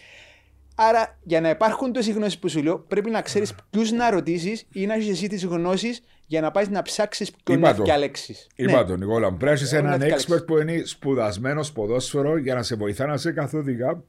Άρα, 0.75 1.19
για 1.23 1.41
να 1.41 1.49
υπάρχουν 1.49 1.93
τόσες 1.93 2.15
γνώσεις 2.15 2.39
που 2.39 2.49
σου 2.49 2.63
λέω, 2.63 2.79
πρέπει 2.79 3.11
να 3.11 3.23
ξέρεις 3.23 3.55
ποιους 3.71 3.91
να 3.93 4.11
ρωτήσεις 4.11 4.67
ή 4.73 4.87
να 4.87 4.95
έχεις 4.95 5.09
εσύ 5.09 5.27
τις 5.29 5.45
γνώσεις 5.45 6.01
για 6.27 6.41
να 6.41 6.51
πάεις 6.51 6.69
να 6.69 6.83
ψάξεις 6.83 7.31
ποιον 7.45 7.59
Είπα 7.59 7.71
να 7.71 7.77
το. 7.77 7.83
διαλέξει. 7.83 8.37
Είπα 8.55 8.85
τον 8.85 8.99
Νικόλα 8.99 9.31
μου, 9.31 9.37
πρέπει 9.37 9.45
να 9.45 9.51
έχεις 9.59 9.73
Ναι, 9.73 9.79
έναν 9.79 9.91
να 9.91 9.97
διαλέξεις. 9.97 10.35
expert 10.35 10.47
που 10.47 10.59
είναι 10.59 10.83
σπουδασμένο 10.85 11.65
ποδόσφαιρο 11.75 12.37
για 12.37 12.55
να 12.55 12.63
σε 12.63 12.75
βοηθά 12.75 13.07
να 13.07 13.17
σε 13.17 13.33
καθοδηγά. 13.33 14.03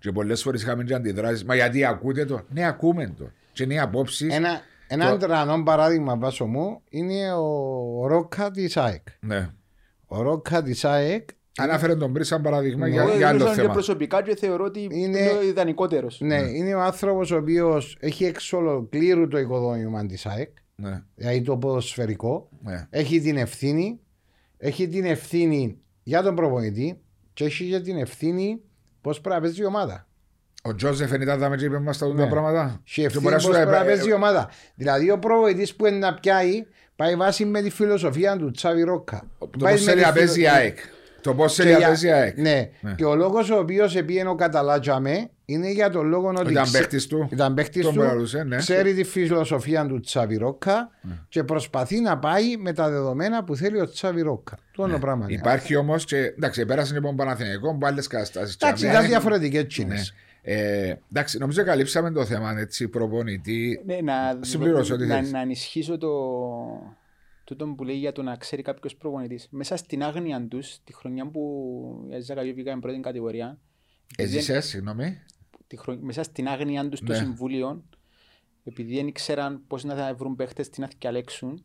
Και 0.00 0.12
πολλές 0.12 0.42
φορές 0.42 0.62
είχαμε 0.62 0.84
και 0.84 0.94
αντιδράσεις. 0.94 1.44
Μα 1.44 1.54
γιατί 1.54 1.84
ακούτε 1.84 2.24
το; 2.24 2.40
Ναι, 2.48 2.66
ακούμε 2.66 3.14
το. 3.18 3.30
Και 3.52 3.62
είναι 3.62 3.74
οι 3.74 3.78
απόψεις. 3.78 4.34
Ένα, 4.34 4.60
ένα 4.88 5.10
Το- 5.10 5.16
τρανό 5.16 5.62
παράδειγμα 5.62 6.16
βάσο 6.16 6.46
μου 6.46 6.80
είναι 6.90 7.32
ο 7.32 8.06
Ρόκα 8.06 8.50
της 8.50 8.76
ΑΕΚ. 8.76 9.02
Ναι. 9.20 9.48
Ο 10.06 10.22
Ρόκα 10.22 10.62
της 10.62 10.84
ΑΕΚ 10.84 11.28
Ανάφερε 11.58 11.94
τον 11.96 12.12
πριν 12.12 12.24
σαν 12.24 12.42
παράδειγμα 12.42 12.86
Ναι. 12.86 12.92
για, 12.92 13.02
Εγώ 13.02 13.16
για 13.16 13.28
άλλο 13.28 13.36
γνωρίζω 13.36 13.54
και 13.56 13.60
θέμα. 13.62 13.72
προσωπικά 13.72 14.22
και 14.22 14.36
θεωρώ 14.36 14.64
ότι 14.64 14.80
Είναι- 14.80 14.96
είναι 15.18 15.30
ο 15.38 15.42
ιδανικότερος. 15.42 16.20
ναι, 16.20 16.36
είναι 16.36 16.74
ο 16.74 16.80
άνθρωπος 16.80 17.30
ο 17.30 17.36
οποίος 17.36 17.96
έχει 18.00 18.24
εξ 18.24 18.52
ολοκλήρου 18.52 19.28
το 19.28 19.38
οικοδόμημα 19.38 20.06
της 20.06 20.26
ΑΕΚ, 20.26 20.48
Ναι, 20.76 21.02
δηλαδή 21.14 21.42
το 21.42 21.56
ποδοσφαιρικό. 21.56 22.48
ναι. 22.62 22.86
Έχει 22.90 23.20
την 23.20 23.36
ευθύνη, 23.36 24.00
έχει 24.58 24.88
την 24.88 25.04
ευθύνη 25.04 25.78
για 26.02 26.22
τον 26.22 26.34
προπονητή 26.34 27.00
και 27.32 27.44
έχει 27.44 27.64
και 27.70 27.80
την 27.80 27.96
ευθύνη 27.98 28.60
πώς 29.00 29.20
πρέπει 29.20 29.34
να 29.36 29.42
παίζει 29.42 29.62
η 29.62 29.64
ομάδα. 29.64 30.04
Ο 30.62 30.74
Τζόζεφ 30.74 31.12
είναι 31.12 31.24
τα 31.24 31.56
και 31.56 31.64
είπε 31.64 31.78
μας 31.78 31.98
τα 31.98 32.06
Ναι. 32.08 32.14
τα 32.22 32.28
πράγματα. 32.28 32.80
Και 32.84 32.90
Και 33.00 33.04
ευθύνη 33.06 33.22
μπορείς 33.24 33.44
να 33.44 33.48
πώς 33.48 33.56
σου 33.56 33.62
πρέπει 33.62 33.76
να 33.78 33.84
ε, 33.84 33.94
παίζει 33.94 34.08
η 34.08 34.10
ε, 34.10 34.14
ομάδα. 34.14 34.50
Δηλαδή 34.74 35.10
ο 35.10 35.18
προπονητής 35.18 35.74
που 35.76 35.86
είναι 35.86 35.96
να 35.96 36.14
πιάει 36.14 36.66
πάει 36.96 37.16
βάσει 37.16 37.44
με 37.44 37.62
τη 37.62 37.70
φιλοσοφία 37.70 38.36
του 38.36 38.50
Τσάβι 38.50 38.82
Ρόκα. 38.82 39.26
Το 39.38 39.46
Πάει 39.58 39.72
πώς 39.72 39.84
με 39.84 39.90
θέλει 39.90 40.02
τη 40.02 40.06
να 40.08 40.12
παίζει 40.14 40.40
η 40.40 40.44
φιλο- 40.44 40.54
ΑΕΚ. 40.56 40.78
Το 41.20 41.34
πώς 41.34 41.54
Και 41.54 41.62
θέλει 41.62 41.72
να 41.72 41.78
για- 41.78 41.86
παίζει 41.86 42.06
η 42.06 42.10
ΑΕΚ. 42.10 42.38
Ναι. 42.38 42.68
Ναι. 42.80 42.92
Και 42.94 43.04
ο 43.04 43.14
λόγος 43.14 43.50
ο 43.50 43.58
οποίος 43.58 43.96
επήγαινε 43.96 44.28
ο 44.28 44.34
Καταλάτζαμε 44.34 45.30
είναι 45.44 45.70
για 45.70 45.90
τον 45.90 46.06
λόγο 46.08 46.28
ότι. 46.28 46.50
Ήταν 46.52 46.62
ξε- 46.64 46.76
παίχτης 46.78 47.06
του. 47.06 47.28
Ήταν 47.32 47.54
παίχτης 47.54 47.84
Τον 47.84 47.92
του. 47.94 47.98
παραλούσε, 48.00 48.42
ναι. 48.42 48.56
Ξέρει 48.56 48.94
τη 48.94 49.04
φιλοσοφία 49.04 49.86
του 49.86 50.00
Τσαβιρόκα 50.00 50.90
και 51.28 51.44
προσπαθεί 51.44 52.00
να 52.00 52.18
πάει 52.18 52.56
με 52.56 52.72
τα 52.72 52.90
δεδομένα 52.90 53.44
που 53.44 53.56
θέλει 53.56 53.80
ο 53.80 53.88
Τσαβιρόκα. 53.88 54.56
Το 54.72 54.82
όλο 54.82 54.98
πράγμα. 54.98 55.24
είναι. 55.28 55.38
Υπάρχει 55.38 55.76
όμως 55.76 56.04
και. 56.04 56.16
Εντάξει, 56.16 56.66
πέρασε 56.66 56.92
λοιπόν 56.94 57.16
Παναθηναϊκό 57.16 57.74
με 57.74 57.86
άλλες 57.86 58.06
καταστάσεις. 58.06 58.54
Εντάξει, 58.60 58.86
ήταν 58.86 59.06
διαφορετικές 59.06 59.66
τσίνε. 59.66 59.94
Ναι. 59.94 60.00
Ε, 60.42 60.94
εντάξει, 61.12 61.38
νομίζω 61.38 61.64
καλύψαμε 61.64 62.10
το 62.10 62.24
θέμα 62.24 62.54
έτσι, 62.58 62.88
προπονητή. 62.88 63.80
Ναι, 63.86 63.98
να, 64.02 64.38
Συμπλήρωσε 64.40 64.92
ό,τι 64.92 65.06
να, 65.06 65.14
θέλεις. 65.14 65.32
να 65.32 65.40
ενισχύσω 65.40 65.98
το, 65.98 66.08
τούτο 67.56 67.66
που 67.76 67.84
λέει 67.84 67.96
για 67.96 68.12
το 68.12 68.22
να 68.22 68.36
ξέρει 68.36 68.62
κάποιος 68.62 68.96
προπονητής. 68.96 69.48
Μέσα 69.50 69.76
στην 69.76 70.02
άγνοια 70.02 70.46
τους, 70.48 70.78
τη 70.84 70.92
χρονιά 70.94 71.26
που 71.30 72.06
η 72.10 72.14
Αζακαβίου 72.14 72.54
βγήκαμε 72.54 72.80
πρώτη 72.80 73.00
κατηγορία, 73.00 73.58
επειδή 74.16 74.28
δεν- 74.28 74.38
Έζησε, 74.38 74.60
συγγνώμη. 74.60 75.18
τη 75.66 75.76
χρονιά, 75.76 76.02
μέσα 76.04 76.22
στην 76.22 76.48
άγνοια 76.48 76.88
τους 76.88 76.98
στο 76.98 77.12
Ναι. 77.12 77.18
συμβούλιο, 77.18 77.84
επειδή 78.64 78.94
δεν 78.96 79.06
ήξεραν 79.06 79.62
πώς 79.66 79.84
να 79.84 79.94
θα 79.94 80.14
βρουν 80.14 80.36
παίχτες, 80.36 80.68
τι 80.70 80.80
να 80.80 80.88
διαλέξουν, 80.98 81.62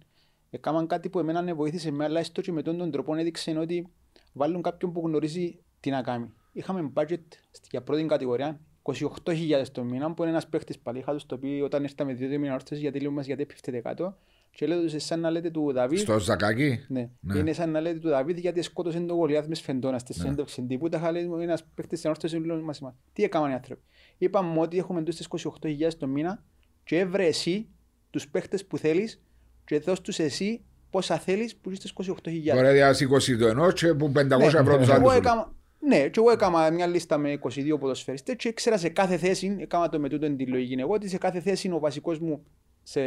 έκαναν 0.49 0.87
κάτι 0.87 1.09
που 1.09 1.19
εμένα 1.19 1.41
με 1.43 1.53
βοήθησε 1.53 1.91
με, 1.91 2.03
αλλά 2.03 2.19
έστω 2.19 2.41
και 2.41 2.51
με 2.51 2.61
τον, 2.61 2.77
τον 2.77 2.91
τρόπο 2.91 3.15
έδειξε 3.15 3.57
ότι 3.57 3.87
βάλουν 4.33 4.61
κάποιον 4.61 4.91
που 4.93 5.01
γνωρίζει 5.07 5.59
τι 5.79 5.89
να 5.89 6.01
κάνει. 6.01 6.33
Είχαμε 6.53 6.91
budget 6.95 7.19
στη- 7.51 7.67
για 7.71 7.81
πρώτη 7.81 8.05
κατηγορία 8.05 8.59
28.000 8.81 9.71
το 9.71 9.83
μήνα, 9.83 10.13
που 10.13 10.21
είναι 10.21 10.31
ένας 10.31 10.47
παίχτης 10.47 10.79
πάλι. 10.79 10.99
Είχα 10.99 11.13
τους 11.13 11.25
το 11.25 11.37
πει 11.37 11.61
όταν 11.63 11.83
ήρθαμε 11.83 12.13
δύο 12.13 12.27
δύο 12.29 12.39
μήνα 12.39 12.53
όρθιος, 12.53 12.79
γιατί 12.79 12.99
λέω 12.99 13.11
μας 13.11 13.25
γιατί 13.25 13.45
πέφτετε 13.45 13.79
κάτω. 13.79 14.17
Και 14.57 14.67
λέω 14.67 14.81
τους 14.81 15.03
σαν 15.03 15.19
να 15.19 15.29
λέτε 15.29 15.49
του 15.49 15.71
Δαβίδ, 15.73 15.99
Στο 15.99 16.19
Ζακάκι. 16.19 16.79
ναι. 16.87 17.09
Ναι. 17.19 17.37
Είναι 17.39 17.53
σαν 17.53 17.69
να 17.71 17.79
λέτε 17.81 17.99
του 17.99 18.09
Δαβίδ 18.09 18.37
γιατί 18.37 18.61
σκότωσε 18.61 18.99
τον 18.99 19.17
Γολιάθ 19.17 19.47
μες 19.47 19.57
σφεντόνα 19.57 19.99
στη 19.99 20.13
συνέντευξη 20.13 20.61
τύπου. 20.61 20.89
Τα 20.89 20.99
χαλές 20.99 21.25
μου 21.25 21.33
είναι 21.35 21.43
ένας 21.43 21.63
παίχτης 21.75 21.97
στην 21.99 22.09
όρθωση 22.09 22.37
λέω 22.37 22.61
μας 22.61 22.77
είμαστε. 22.77 22.99
Τι 23.13 23.23
έκαναν 23.23 23.51
οι 23.51 23.53
άνθρωποι; 23.53 23.81
Είπαμε 24.17 24.59
ότι 24.59 24.77
έχουμε 24.77 25.03
τους 25.03 25.15
τις 25.15 25.25
28.000 25.25 25.97
το 25.97 26.07
μήνα 26.07 26.43
και 26.83 26.99
έβρε 26.99 27.25
εσύ 27.25 27.67
τους 28.09 28.27
παίχτες 28.27 28.65
που 28.65 28.77
θέλεις 28.77 29.21
και 29.65 29.79
δώσ' 29.79 30.01
τους 30.01 30.19
εσύ 30.19 30.61
πόσα 30.89 31.17
θέλεις 31.17 31.55
που 31.55 31.69
είσαι 31.71 31.87
στις 31.87 31.91
28.000. 31.91 32.55
Τώρα 32.55 32.71
διάσει 32.71 33.05
20 33.05 33.37
το 33.39 33.47
ενός 33.47 33.73
και 33.73 33.93
που 33.93 34.11
500 34.11 34.37
Ναι, 34.37 34.45
ευρώ 34.45 34.77
τους 34.77 34.85
και 34.87 34.93
εγώ 34.93 35.09
άλλου. 35.09 35.17
έκαμα- 35.17 35.53
Ναι, 35.79 35.97
και 36.07 36.19
εγώ 36.19 36.31
έκανα 36.31 36.71
μια 36.71 36.87
λίστα 36.87 37.17
με 37.17 37.31
22 37.31 37.77
ποδοσφαιριστές 37.79 38.35
και 38.35 38.47
ήξερα 38.47 38.77
σε 38.77 38.89
κάθε 38.89 39.17
θέση, 39.17 39.55
έκανα 39.59 39.89
το 39.89 39.99
με 39.99 40.09
τούτο 40.09 40.35
τη 40.35 40.45
λογική 40.47 40.73
εγώ, 40.79 40.93
ότι 40.93 41.09
σε 41.09 41.17
κάθε 41.17 41.39
θέση 41.39 41.71
ο 41.71 41.79
βασικός 41.79 42.19
μου, 42.19 42.43
σε, 42.83 43.01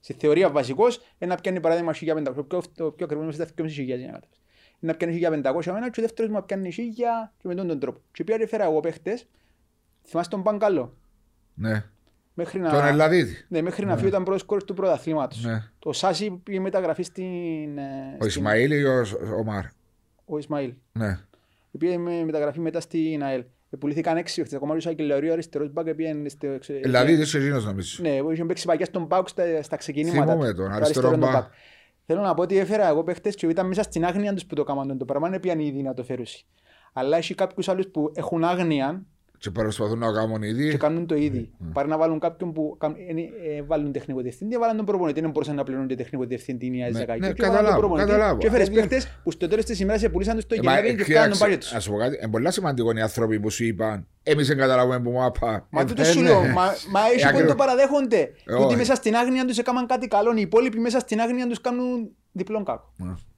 σε 0.00 0.14
θεωρία 0.18 0.50
βασικός, 0.50 1.00
ένα 1.18 1.34
πιάνει 1.34 1.60
παράδειγμα 1.60 1.92
1500, 1.92 2.22
το 2.34 2.42
πιο, 2.42 2.62
το 2.76 2.90
πιο 2.90 3.04
ακριβώς 3.04 3.26
μας 3.26 3.34
ήταν 3.34 3.48
2.500 3.56 3.68
για 3.84 3.96
να 3.96 4.02
καταφέρεις. 4.06 4.40
Να 4.80 4.94
πιάνει 4.94 5.12
1500 5.14 5.66
εμένα 5.66 5.90
και 5.90 6.00
ο 6.00 6.02
δεύτερος 6.02 6.30
μου 6.32 6.44
πιάνει 6.46 6.72
1000 6.76 7.32
και 7.38 7.48
με 7.48 7.54
τον 7.54 7.66
τον 7.66 7.78
τρόπο. 7.78 8.00
Και 8.12 8.24
πήρα 8.24 8.38
και 8.38 8.46
φέρα 8.46 8.64
εγώ 8.64 8.80
παίχτες, 8.80 9.26
θυμάσαι 10.04 10.30
τον 10.30 10.42
Παγκαλό, 10.42 10.94
Ναι. 11.54 11.84
μέχρι 12.34 12.60
να... 12.60 12.70
Τον 12.70 12.84
Ελλαδίδη. 12.84 13.34
Ναι, 13.48 13.62
μέχρι 13.62 13.86
να 13.86 13.96
φύγει 13.96 14.08
ήταν 14.08 14.24
πρώτος 14.24 14.42
κόρος 14.42 14.64
του 14.64 14.74
πρωταθλήματος. 14.74 15.44
Ναι. 15.44 15.62
Το 15.78 15.92
Σάσι 15.92 16.30
πήγε 16.30 16.60
μεταγραφή 16.60 17.02
στην... 17.02 17.78
ε, 17.78 18.12
Ο 18.12 18.14
στην- 18.14 18.26
Ισμαήλ 18.26 18.70
ή 18.70 18.84
ο 18.84 18.92
ο 19.00 19.38
Ομάρ; 19.38 19.64
Ο 20.24 20.38
Ισμαήλ. 20.38 20.72
Ναι. 20.92 21.18
Πήγε 21.78 21.98
με 21.98 22.24
μεταγραφή 22.24 22.60
μετά 22.60 22.80
στην 22.80 23.22
ΑΕΛ. 23.22 23.44
Πουλήθηκαν 23.78 24.16
έξι 24.16 24.40
παίχτες. 24.40 24.56
Ακόμα 24.56 24.72
και 24.72 24.78
ο 24.78 24.80
Σάκη 24.80 25.02
Λεωρίου 25.02 25.32
αριστερός 25.32 25.72
μπακ 25.72 25.94
πήγαινε 25.94 26.28
στο... 26.28 26.46
εξ- 26.46 26.70
Ελλαδίδη 26.70 27.24
και 27.30 27.36
εκείνος 27.38 27.64
νομίζω. 27.64 28.02
Ναι, 28.02 28.20
που 28.20 28.30
είχε 28.30 28.44
παίξει 28.44 28.66
παγιά 28.66 28.84
στον 28.84 29.08
Πάουκ 29.08 29.28
στα, 29.28 29.62
στα 29.62 29.76
ξεκινήματα. 29.76 30.32
Θυμούμαι 30.32 30.50
του, 30.50 30.56
τον, 30.56 30.68
το 30.70 30.74
αριστερό 30.74 31.08
αριστερό 31.08 31.16
μπακ. 31.32 31.42
μπακ. 31.42 31.52
Θέλω 32.06 32.20
να 32.20 32.34
πω 32.34 32.42
ότι 32.42 32.58
έφερα 32.58 32.88
εγώ 32.88 33.02
παίχτες 33.04 33.34
και 33.34 33.46
ήταν 33.46 33.66
μέσα 33.66 33.82
στην 33.82 34.04
άγνοια 34.04 34.34
τους 34.34 34.46
που 34.46 34.54
το 34.54 34.60
έκαναν 34.60 34.98
το 34.98 35.04
πράγμα, 35.04 35.28
δεν 35.28 35.40
πήγαν 35.40 35.58
ήδη 35.58 35.82
να 35.82 35.94
το 35.94 36.04
φέρουν. 36.04 36.26
Αλλά 36.92 37.16
έχει 37.16 37.34
κάποιους 37.34 37.68
άλλους 37.68 37.86
που 37.88 38.12
έχουν 38.14 38.44
άγνοια 38.44 39.02
Και 39.38 39.50
προσπαθούν 39.50 39.98
να 39.98 40.12
κάνουν 40.12 40.40
και 40.40 40.46
ήδη. 40.46 40.76
κάνουν 40.76 41.06
το 41.06 41.14
ήδη. 41.14 41.50
Πάρει 41.72 41.88
να 41.88 41.98
βάλουν 41.98 42.18
κάποιον 42.18 42.52
που 42.52 42.76
καν- 42.80 42.96
ε, 42.96 43.56
ε, 43.56 43.62
βάλουν 43.62 43.92
τεχνικό 43.92 44.20
διευθυντή, 44.20 44.56
βάλουν 44.56 44.76
τον 44.76 44.84
προπονητή, 44.86 45.20
δεν 45.20 45.30
μπορούσαν 45.30 45.54
να 45.54 45.62
πληρώνουν 45.64 45.88
και 45.88 45.94
τεχνικό 45.96 46.24
διευθυντή 46.24 46.66
η 46.66 46.70
Ναι, 46.70 46.86
Αιζακάκη. 46.86 47.20
ναι, 47.20 47.32
Και 47.32 47.42
βάλουν 47.42 47.56
τον 47.56 47.56
καταλάβω, 47.56 47.78
προπονητή 47.78 48.10
καταλάβω. 48.10 48.38
Και 48.38 48.46
έφερες 48.46 48.68
Ε, 48.68 48.70
παίχτες 48.72 49.18
που 49.22 49.30
στο 49.30 49.48
τέλος 49.48 49.64
της 49.64 49.80
ημέρας 49.80 50.00
σε 50.00 50.08
πουλήσαν 50.08 50.34
τους 50.34 50.42
στο 50.44 50.54
Ε, 50.54 50.58
μα, 50.62 50.70
Γενάρη 50.70 50.94
και 50.94 51.02
φτάνουν 51.04 51.14
τον 51.14 51.22
κοίταξε, 51.22 51.42
πάγιο 51.44 51.58
τους. 51.58 51.72
Ας 51.72 51.82
σου 51.82 51.90
πω 51.90 51.96
κάτι, 51.96 52.16
είναι 52.22 52.28
πολύ 52.30 52.52
σημαντικό 52.52 52.92
οι 52.96 53.00
άνθρωποι 53.00 53.40
που 53.40 53.50
σου 53.50 53.64
είπαν 53.64 54.06
εμείς 54.22 54.46
δεν 54.46 54.56
καταλάβουμε 54.56 55.00
που 55.00 55.10
μου 55.10 55.24
απά. 55.24 55.66
Μα 55.70 55.80
Ε, 55.80 55.84
τούτο 55.84 56.02
ε, 56.02 56.04
σου 56.04 56.20
ναι. 56.20 56.28
λέω, 56.28 56.40
μα, 56.40 56.52
μα 56.90 57.00
έτσι 57.12 57.22
που 57.22 57.28
ακριβώς. 57.28 57.48
το 57.50 57.54
παραδέχονται. 57.54 58.20
Ε, 58.44 58.54
Ότι 58.54 58.64
όχι. 58.64 58.76
μέσα 58.76 58.94
στην 58.94 59.14
άγνοια 59.16 59.44
τους 59.44 59.58
έκαναν 59.58 59.86
κάτι 59.86 60.08
καλό, 60.08 60.32
οι 60.36 60.40
υπόλοιποι 60.40 60.78
μέσα 60.78 60.98
στην 60.98 61.20
άγνοια 61.20 61.46
τους 61.48 61.60
κάνουν 61.60 62.10
διπλόν 62.32 62.64
κακό. 62.64 62.92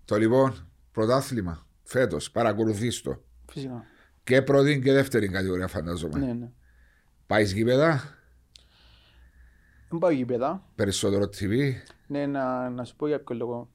Το 0.05 0.16
λοιπόν, 0.16 0.68
πρωτάθλημα, 0.92 1.66
φέτος, 1.82 2.30
παρακολουθείς 2.30 3.01
το. 3.03 3.22
Φυσικά. 3.53 3.84
Και 4.30 4.42
πρώτη 4.42 4.80
και 4.80 4.92
δεύτερη 4.92 5.28
κατηγορία 5.28 5.68
φανταζόμαι. 5.68 6.18
Ναι, 6.18 6.32
ναι. 6.32 6.50
Πάει 7.26 7.44
γήπεδα, 7.44 8.18
Δεν 9.88 9.98
πάω 9.98 10.10
γήπεδα. 10.10 10.66
Περισσότερο 10.74 11.24
TV. 11.24 11.72
Ναι, 12.06 12.26
να, 12.26 12.70
να 12.70 12.84
σου 12.84 12.96
πω 12.96 13.06
για 13.06 13.20
ποιο 13.20 13.36
λόγο. 13.36 13.68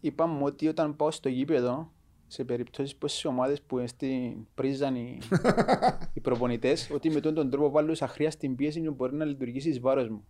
Είπαμε 0.00 0.44
ότι 0.44 0.68
όταν 0.68 0.96
πάω 0.96 1.10
στο 1.10 1.28
γήπεδο, 1.28 1.92
σε 2.26 2.44
περιπτώσεις 2.44 2.96
που 2.96 3.08
στις 3.08 3.24
ομάδες 3.24 3.62
που 3.62 3.78
είναι 3.78 3.86
στην 3.86 4.46
πρίζαν 4.54 4.94
οι, 4.94 5.18
οι 6.14 6.20
προπονητές, 6.20 6.90
ότι 6.90 7.10
με 7.10 7.20
τον 7.20 7.50
τρόπο 7.50 7.70
βάλω 7.70 7.96
αχρίαστη 8.00 8.48
πίεση 8.48 8.80
και 8.80 8.90
μπορεί 8.90 9.14
να 9.14 9.24
λειτουργήσει 9.24 9.68
εις 9.68 9.80
βάρος 9.80 10.08
μου. 10.08 10.26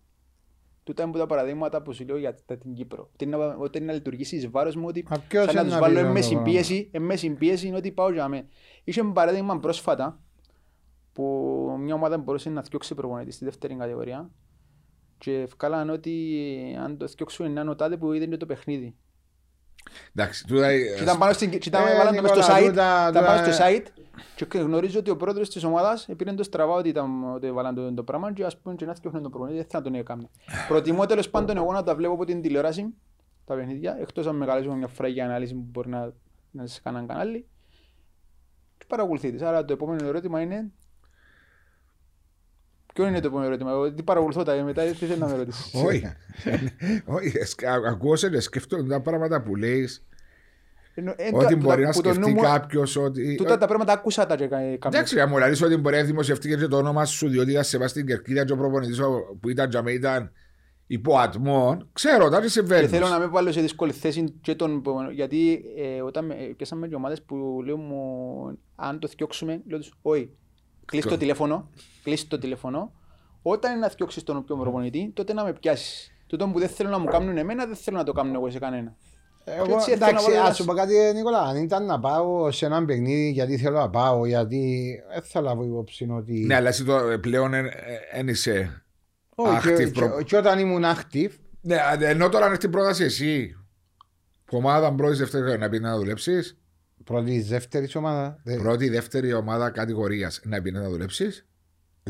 Τούτα 0.83 1.03
είναι 1.03 1.17
τα 1.17 1.25
παραδείγματα 1.25 1.81
που 1.81 1.93
σου 1.93 2.05
λέω 2.05 2.17
για 2.17 2.33
την 2.33 2.73
Κύπρο. 2.73 3.09
Ότι 3.13 3.23
είναι, 3.23 3.35
ότι 3.35 3.77
είναι 3.77 3.87
να 3.87 3.93
λειτουργήσει 3.93 4.35
εις 4.35 4.49
βάρος 4.49 4.75
μου, 4.75 4.85
ότι 4.87 5.05
Μα 5.09 5.19
ποιος 5.27 5.45
σαν 5.45 5.55
να 5.55 5.61
είναι 5.61 5.69
τους 5.69 5.79
να 5.79 5.87
πει 5.87 5.93
βάλω 5.93 6.07
αυτό 6.07 6.13
με 6.13 6.21
το 6.21 6.27
πράγμα; 6.27 6.43
συμπίεση, 6.43 6.91
με 6.99 7.15
συμπίεση 7.15 7.67
είναι 7.67 7.77
ότι 7.77 7.91
πάω 7.91 8.11
για 8.11 8.27
μέ. 8.27 8.47
Είχε 8.83 8.99
ένα 8.99 9.11
παράδειγμα 9.11 9.59
πρόσφατα 9.59 10.19
που 11.13 11.23
μια 11.79 11.93
ομάδα 11.93 12.17
μπορούσε 12.17 12.49
να 12.49 12.63
θιώξει 12.63 12.95
προπονητής 12.95 13.35
στη 13.35 13.45
δεύτερη 13.45 13.75
κατηγορία 13.75 14.31
και 15.17 15.39
ευκάλαν 15.39 15.89
ότι 15.89 16.75
αν 16.79 16.97
το 16.97 17.07
θιώξουν 17.07 17.45
είναι 17.45 17.69
ο 17.69 17.75
τάδε 17.75 17.97
που 17.97 18.13
είδε 18.13 18.37
το 18.37 18.45
παιχνίδι. 18.45 18.95
Εντάξει, 20.15 20.45
τούτα, 20.47 20.67
ε, 20.67 20.77
Και 20.95 21.01
ήταν 21.03 21.17
πάνω 21.17 21.33
στην, 21.33 21.49
και 21.49 21.57
ήταν 21.67 21.87
Ε, 21.87 21.97
βάλαν 21.97 22.15
το 22.15 22.21
μες 22.21 22.31
στο 22.31 22.39
Νικόλα, 22.39 22.57
site, 22.59 22.67
τούτα- 22.69 23.07
ήταν 23.09 23.25
πάνω 23.25 23.39
τούτα- 23.41 23.53
στο 23.53 23.63
site 23.65 23.85
και 24.47 24.57
γνωρίζω 24.57 24.99
ότι 24.99 25.09
ο 25.09 25.15
πρόεδρος 25.17 25.49
της 25.49 25.63
ομάδας 25.63 26.07
πήρε 26.17 26.33
το 26.33 26.43
στραβά 26.43 26.73
ότι, 26.73 26.89
ήταν, 26.89 27.33
ότι 27.33 27.51
βάλαν 27.51 27.75
το, 27.75 27.93
το 27.93 28.03
πράγμα 28.03 28.33
και 28.33 28.43
ας 28.45 28.57
πούμε 28.57 28.75
και 28.75 28.85
να 28.85 28.93
θυκιόχνουν 28.93 29.23
το 29.23 29.29
προπονητή, 29.29 29.57
δεν 29.57 29.65
θα 29.69 29.81
τον 29.81 29.95
έκαμε. 29.95 30.29
Προτιμώ 30.67 31.05
τέλος 31.05 31.29
πάντων 31.29 31.57
εγώ 31.57 31.71
να 31.71 31.83
τα 31.83 31.95
βλέπω 31.95 32.13
από 32.13 32.25
την 32.25 32.41
τηλεόραση, 32.41 32.93
τα 33.45 33.55
παιχνίδια, 33.55 33.97
εκτός 34.01 34.27
αν 34.27 34.35
με 34.35 34.45
καλέσουν 34.45 34.77
μια 34.77 34.87
φορά 34.87 35.07
για 35.07 35.25
ανάλυση 35.25 35.53
που 35.53 35.65
μπορεί 35.71 35.89
να, 35.89 36.11
να 36.51 36.65
σε 36.67 36.79
κάνουν 36.83 37.07
κανάλι 37.07 37.45
και 38.77 38.85
παρακολουθείτε. 38.87 39.45
Άρα 39.47 39.65
το 39.65 39.73
επόμενο 39.73 40.07
ερώτημα 40.07 40.41
είναι 40.41 40.71
Ποιο 42.93 43.07
είναι 43.07 43.19
το 43.19 43.27
επόμενο 43.27 43.47
ερώτημα, 43.47 43.71
εγώ 43.71 43.93
τι 43.93 44.03
παρακολουθώ 44.03 44.43
τα 44.43 44.63
μετά 44.63 44.83
δεν 44.85 44.95
θέλεις 44.95 45.17
να 45.17 45.27
με 45.27 45.35
ρωτήσεις. 45.35 45.73
Όχι. 45.85 46.11
Όχι, 47.05 47.31
ε, 47.61 47.67
α- 47.67 47.81
ακούω 47.89 48.15
σε 48.15 48.39
σκεφτώ 48.39 48.83
τα 48.85 49.01
πράγματα 49.01 49.41
που 49.41 49.55
λέει. 49.55 49.89
Εννο- 50.95 51.13
ε, 51.17 51.27
Ότι 51.33 51.45
τούτα- 51.45 51.55
μπορεί 51.55 51.83
να 51.83 51.89
που 51.91 52.01
το 52.01 52.07
νου 52.07 52.13
σκεφτεί 52.13 52.33
μου- 52.33 52.41
κάποιος 52.41 52.95
ότι. 52.95 53.35
Τούτα 53.35 53.57
τα 53.57 53.67
πράγματα 53.67 53.93
άκουσα 53.93 54.25
τα 54.25 54.35
και 54.35 54.47
κα- 54.47 54.57
κάποιος. 54.57 54.93
Εντάξει, 54.93 55.15
για 55.15 55.27
μου 55.27 55.37
λαλείς 55.37 55.61
ότι 55.61 55.77
μπορεί 55.77 55.95
να 55.95 56.03
δημοσιευτεί 56.03 56.49
και 56.49 56.67
το 56.67 56.77
όνομα 56.77 57.05
σου, 57.05 57.27
διότι 57.29 57.51
ήταν 57.51 57.63
σε 57.63 57.77
βάση 57.77 57.89
στην 57.89 58.05
κερκίδα 58.05 58.45
και 58.45 58.51
ο 58.51 58.57
προπονητής 58.57 58.99
ο- 58.99 59.37
που 59.41 59.49
ήταν 59.49 59.69
για 59.69 59.81
μέ 59.81 59.91
ήταν 59.91 60.31
υπό 60.87 61.17
ατμόν. 61.17 61.89
Ξέρω, 61.93 62.29
τα 62.29 62.37
τι 62.37 62.43
Και 62.43 62.49
συμβαίνει. 62.49 62.87
θέλω 62.87 63.07
να 63.07 63.19
με 63.19 63.27
βάλω 63.27 63.51
σε 63.51 63.61
δύσκολη 63.61 63.91
θέση 63.91 64.33
και 64.41 64.55
τον 64.55 64.77
επόμενο, 64.77 65.09
γιατί 65.11 65.63
ε, 65.77 66.01
όταν 66.01 66.25
με, 66.25 66.35
πιάσαμε 66.57 66.87
και 66.87 66.95
ομάδες 66.95 67.21
που 67.21 67.61
λέω 67.65 67.77
μου 67.77 68.59
αν 68.75 68.99
το 68.99 69.07
θιώξουμε, 69.07 69.61
λέω 69.67 69.77
τους 69.79 69.93
όχι, 70.01 70.29
κλείς 70.85 71.03
το 71.03 71.09
Το- 71.09 71.17
τηλέφωνο, 71.17 71.69
κλείς 72.03 72.27
το 72.27 72.37
τηλέφωνο, 72.39 72.91
όταν 73.41 73.71
είναι 73.71 73.79
να 73.79 73.89
θιώξεις 73.89 74.23
τον 74.23 74.37
οποίο 74.37 74.55
προπονητή, 74.55 75.11
τότε 75.13 75.33
να 75.33 75.43
με 75.43 75.53
πιάσεις. 75.53 76.11
Τούτο 76.27 76.47
που 76.47 76.59
δεν 76.59 76.69
θέλω 76.69 76.89
να 76.89 76.97
μου 76.99 77.05
κάνουν 77.05 77.37
εμένα, 77.37 77.65
δεν 77.65 77.75
θέλω 77.75 77.97
να 77.97 78.03
το 78.03 78.11
κάνουν 78.11 78.35
εγώ 78.35 78.49
σε 78.51 78.59
κανένα. 78.59 78.95
Και 79.45 79.51
Εγώ, 79.51 79.73
έτσι 79.73 79.89
θέλω 79.89 79.97
να 79.99 80.07
εντάξει, 80.07 80.25
βάλω 80.25 80.37
ας 80.39 80.45
ένα- 80.45 80.53
σου 80.53 80.65
πω 80.65 80.73
κάτι, 80.73 80.93
Νικόλα, 81.13 81.39
αν 81.41 81.55
ήταν 81.63 81.85
να 81.85 81.99
πάω 81.99 82.51
σε 82.51 82.65
έναν 82.65 82.85
παιχνίδι 82.85 83.29
γιατί 83.31 83.57
θέλω 83.57 83.77
να 83.77 83.89
πάω, 83.89 84.25
γιατί 84.25 84.91
δεν 85.13 85.21
θα 85.23 85.41
λάβω 85.41 85.63
υπόψη 85.63 86.07
ότι... 86.11 86.33
Ναι, 86.45 86.55
αλλά 86.55 86.67
εσύ 86.67 86.83
το, 86.83 86.95
ε, 86.97 87.17
πλέον 87.17 87.51
δεν 88.13 88.27
είσαι. 88.27 88.83
Όχι, 89.35 89.67
και, 89.67 89.73
active 89.73 89.93
προ- 89.93 90.17
και, 90.17 90.23
και 90.23 90.37
όταν 90.37 90.59
ήμουν 90.59 90.83
active, 90.85 91.29
Ναι, 91.61 91.75
α, 91.75 91.97
ενώ 91.99 92.29
τώρα 92.29 92.47
είναι 92.47 92.57
την 92.57 92.69
πρόταση 92.71 93.03
εσύ. 93.03 93.55
Που 94.45 94.57
ομάδα 94.57 94.93
πρώτη 94.93 95.15
δεύτερη 95.17 95.57
να 95.57 95.69
πεις 95.69 95.79
να 95.79 95.97
δουλέψεις. 95.97 96.57
Πρώτη 97.03 97.41
δεύτερη 97.41 97.89
ομάδα, 97.95 98.37
δε- 98.43 98.57
Πρώτη 98.57 98.89
δεύτερη 98.89 99.33
ομάδα 99.33 99.69
κατηγορίας 99.69 100.39
να 100.43 100.61
πει 100.61 100.71
να 100.71 100.89
δουλέψεις. 100.89 101.45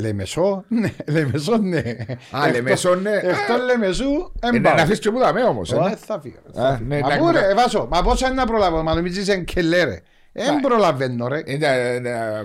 Λεμεσό, 0.00 0.64
ναι, 0.68 0.92
Λεμεσό, 1.06 1.56
ναι. 1.56 1.82
Α, 2.30 2.50
Λεμεσό, 2.50 2.94
ναι. 2.94 3.10
Εκτός 3.10 3.64
Λεμεσού, 3.66 4.10
Ε, 4.12 4.50
δεν 4.50 4.52
ναι, 4.52 4.60
πάω. 4.60 4.74
Να 4.74 4.82
αφήσεις 4.82 4.98
και 5.00 5.10
που 5.10 5.18
δαμε 5.18 5.42
όμως. 5.42 5.72
Ε, 5.72 5.96
θα 5.96 6.20
φύγω. 6.20 6.36
θα 6.52 6.68
Α, 6.68 6.76
φύγω. 6.76 6.88
ναι, 6.88 6.98
Μα 7.00 7.08
να- 7.08 7.16
πού 7.18 7.24
να- 7.24 7.32
ρε, 7.32 7.54
Βάσο, 7.54 7.88
μα 7.90 8.02
πόσα 8.02 8.26
είναι 8.26 8.34
να 8.34 8.46
προλάβω, 8.46 8.82
μα 8.82 8.94
νομίζεις 8.94 9.28
εν 9.28 9.44
κελέ 9.44 9.84
ρε. 9.84 10.00
Δεν 10.32 10.60
προλαβαίνω 10.60 11.28
ρε. 11.28 11.42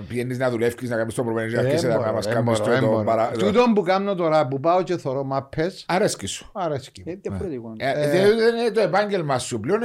Πηγαίνεις 0.08 0.38
να 0.38 0.50
δουλεύεις, 0.50 0.90
να 0.90 0.96
κάνεις 0.96 1.14
το 1.14 1.22
προπονητή, 1.24 1.54
να 1.54 1.60
Δεν 1.62 1.70
αρχίσεις 1.70 1.88
να 1.90 1.96
μπορώ, 1.96 2.12
μας 2.12 2.24
δεν 2.26 2.34
κάνεις 2.34 2.58
μπορώ, 2.60 2.70
δεν 2.72 2.80
το 2.80 2.86
μπορώ. 2.86 3.04
παρά. 3.04 3.30
Τούτο 3.30 3.64
που 3.74 3.82
κάνω 3.82 4.14
τώρα 4.14 4.48
που 4.48 4.60
πάω 4.60 4.82
και 4.82 4.96
θωρώ 4.96 5.24
μαπές, 5.24 5.84
Αρέσκει 5.88 6.26
σου. 6.26 6.50
αρέσκει. 6.54 7.02
μου. 7.06 7.12
Ε, 7.12 7.18
διαφορετικό. 7.22 7.72
Ε, 7.76 8.08
Δεν 8.08 8.36
δεν 8.36 8.56
είναι 8.56 8.70
το 8.70 8.80
επάγγελμα 8.80 9.38
σου 9.38 9.60
πλέον. 9.60 9.80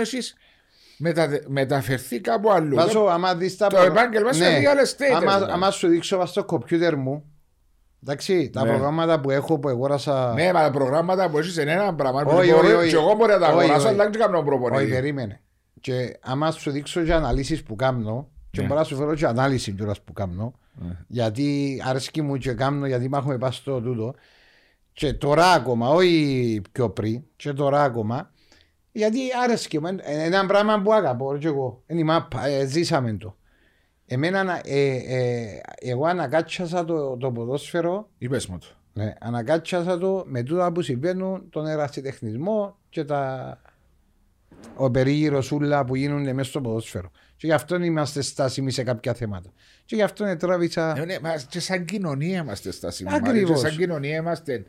Εσύ 1.03 1.41
μεταφερθεί 1.47 2.19
κάπου 2.19 2.51
αλλού. 2.51 2.75
Βάσο, 2.75 2.99
άμα 2.99 3.35
δεις 3.35 3.57
τα 3.57 3.67
Το 3.67 3.75
προ- 3.75 3.87
επάγγελμα 3.87 4.33
σου 4.33 4.43
είναι 4.43 4.59
real 4.59 4.85
estate, 4.85 5.15
Άμα- 5.15 5.33
δηλαδή. 5.33 5.51
Άμα 5.51 5.71
σου 5.71 5.87
δείξω 5.87 6.17
βάσει 6.17 6.31
στο 6.31 6.43
κομπιούτερ 6.45 6.95
μου, 6.95 7.23
εντάξει, 8.03 8.49
τα 8.49 8.63
Ναι. 8.63 8.69
προγράμματα 8.69 9.19
που 9.19 9.29
έχω 9.31 9.59
που 9.59 9.69
αγόρασα... 9.69 10.33
Ναι, 10.33 10.53
μα 10.53 10.61
τα 10.61 10.71
προγράμματα 10.71 11.29
που 11.29 11.37
έχεις 11.37 11.57
είναι 11.57 11.71
ένα 11.71 11.95
πράγμα. 11.95 12.23
που 12.23 12.29
Όχι, 12.35 12.51
μπορεί- 12.51 12.63
όχι, 12.65 12.73
όχι. 12.73 12.89
Και 12.89 12.95
εγώ 12.95 13.13
μπορεί 13.15 13.31
να 13.31 13.39
τα 13.39 13.47
Όχι, 13.47 13.57
αγοράσω, 13.59 13.85
όχι. 13.87 13.93
αλλά 13.93 14.09
δεν 14.09 14.19
κάνω 14.21 14.37
Όχι, 14.37 14.45
προπονητή. 14.45 14.91
περίμενε. 14.91 15.39
Και 15.81 16.17
άμα 16.21 16.51
σου 16.51 16.71
δείξω 16.71 17.03
και 17.03 17.13
αναλύσεις 17.13 17.63
που 17.63 17.75
κάνω, 17.75 18.29
και 18.51 18.61
Ναι. 18.61 18.67
μπορώ 18.67 18.79
να 18.79 18.85
σου 18.85 18.95
φέρω 18.95 19.15
και 19.15 19.25
ανάλυση 19.25 19.71
κιόλας 19.71 20.01
που 20.01 20.13
κάνω, 20.13 20.53
Ναι. 20.73 20.97
γιατί 21.07 21.81
αρέσκει 21.85 22.21
μου 22.21 22.37
και 22.37 22.53
κάνω, 22.53 22.85
γιατί 22.87 23.09
μ' 23.09 23.13
έχουμε 23.13 23.37
πάει 23.37 23.51
στο 23.51 23.81
τούτο, 23.81 24.13
και 24.93 25.13
τώρα 25.13 25.51
ακόμα, 25.51 25.89
όχι 25.89 26.61
πιο 26.71 26.89
πριν, 26.89 27.21
και 27.35 27.53
τώρα 27.53 27.83
ακόμα, 27.83 28.31
γιατί 28.95 29.19
άρεσκε 29.43 29.79
μου, 29.79 29.87
είναι 29.87 30.01
ένα 30.05 30.45
πράγμα 30.45 30.81
που 30.81 30.93
αγαπώ 30.93 31.37
και 31.37 31.47
εγώ, 31.47 31.83
είναι 31.87 31.99
η 31.99 32.03
μάπα, 32.03 32.47
ε, 32.47 32.65
ζήσαμε 32.65 33.13
το. 33.13 33.37
Εμένα, 34.05 34.43
να- 34.43 34.61
ε, 34.65 34.95
ε, 34.95 35.61
εγώ 35.79 36.05
ανακάτσασα 36.05 36.85
το, 36.85 37.17
το 37.17 37.31
ποδόσφαιρο 37.31 38.09
Είπε 38.17 38.39
μου 38.49 38.57
το. 38.57 38.67
ναι, 38.93 39.13
ανακάτσασα 39.19 39.97
το 39.97 40.23
με 40.27 40.43
τούτα 40.43 40.71
που 40.71 40.81
συμβαίνουν, 40.81 41.49
τον 41.49 41.67
ερασιτεχνισμό 41.67 42.77
και 42.89 43.03
τα 43.03 43.61
ο 44.75 44.91
περίγυρος 44.91 45.45
σούλα 45.45 45.85
που 45.85 45.95
γίνονται 45.95 46.33
μέσα 46.33 46.49
στο 46.49 46.61
ποδόσφαιρο. 46.61 47.11
Και 47.35 47.47
γι' 47.47 47.53
αυτό 47.53 47.75
είμαστε 47.83 48.21
στάσιμοι 48.21 48.71
σε 48.71 48.83
κάποια 48.83 49.13
θέματα. 49.13 49.49
Και 49.85 49.95
γι' 49.95 50.01
αυτό 50.01 50.35
τράβησα. 50.37 50.97
Ε, 50.97 51.05
ναι, 51.05 51.19
μα 51.21 51.35
και 51.49 51.59
σαν 51.59 51.85
κοινωνία 51.85 52.41
είμαστε 52.41 52.71
στάσιμοι. 52.71 53.09
Ακριβώς. 53.13 53.61
Και 53.61 53.67
σαν 53.67 53.77
κοινωνία 53.77 54.15
είμαστε 54.15 54.65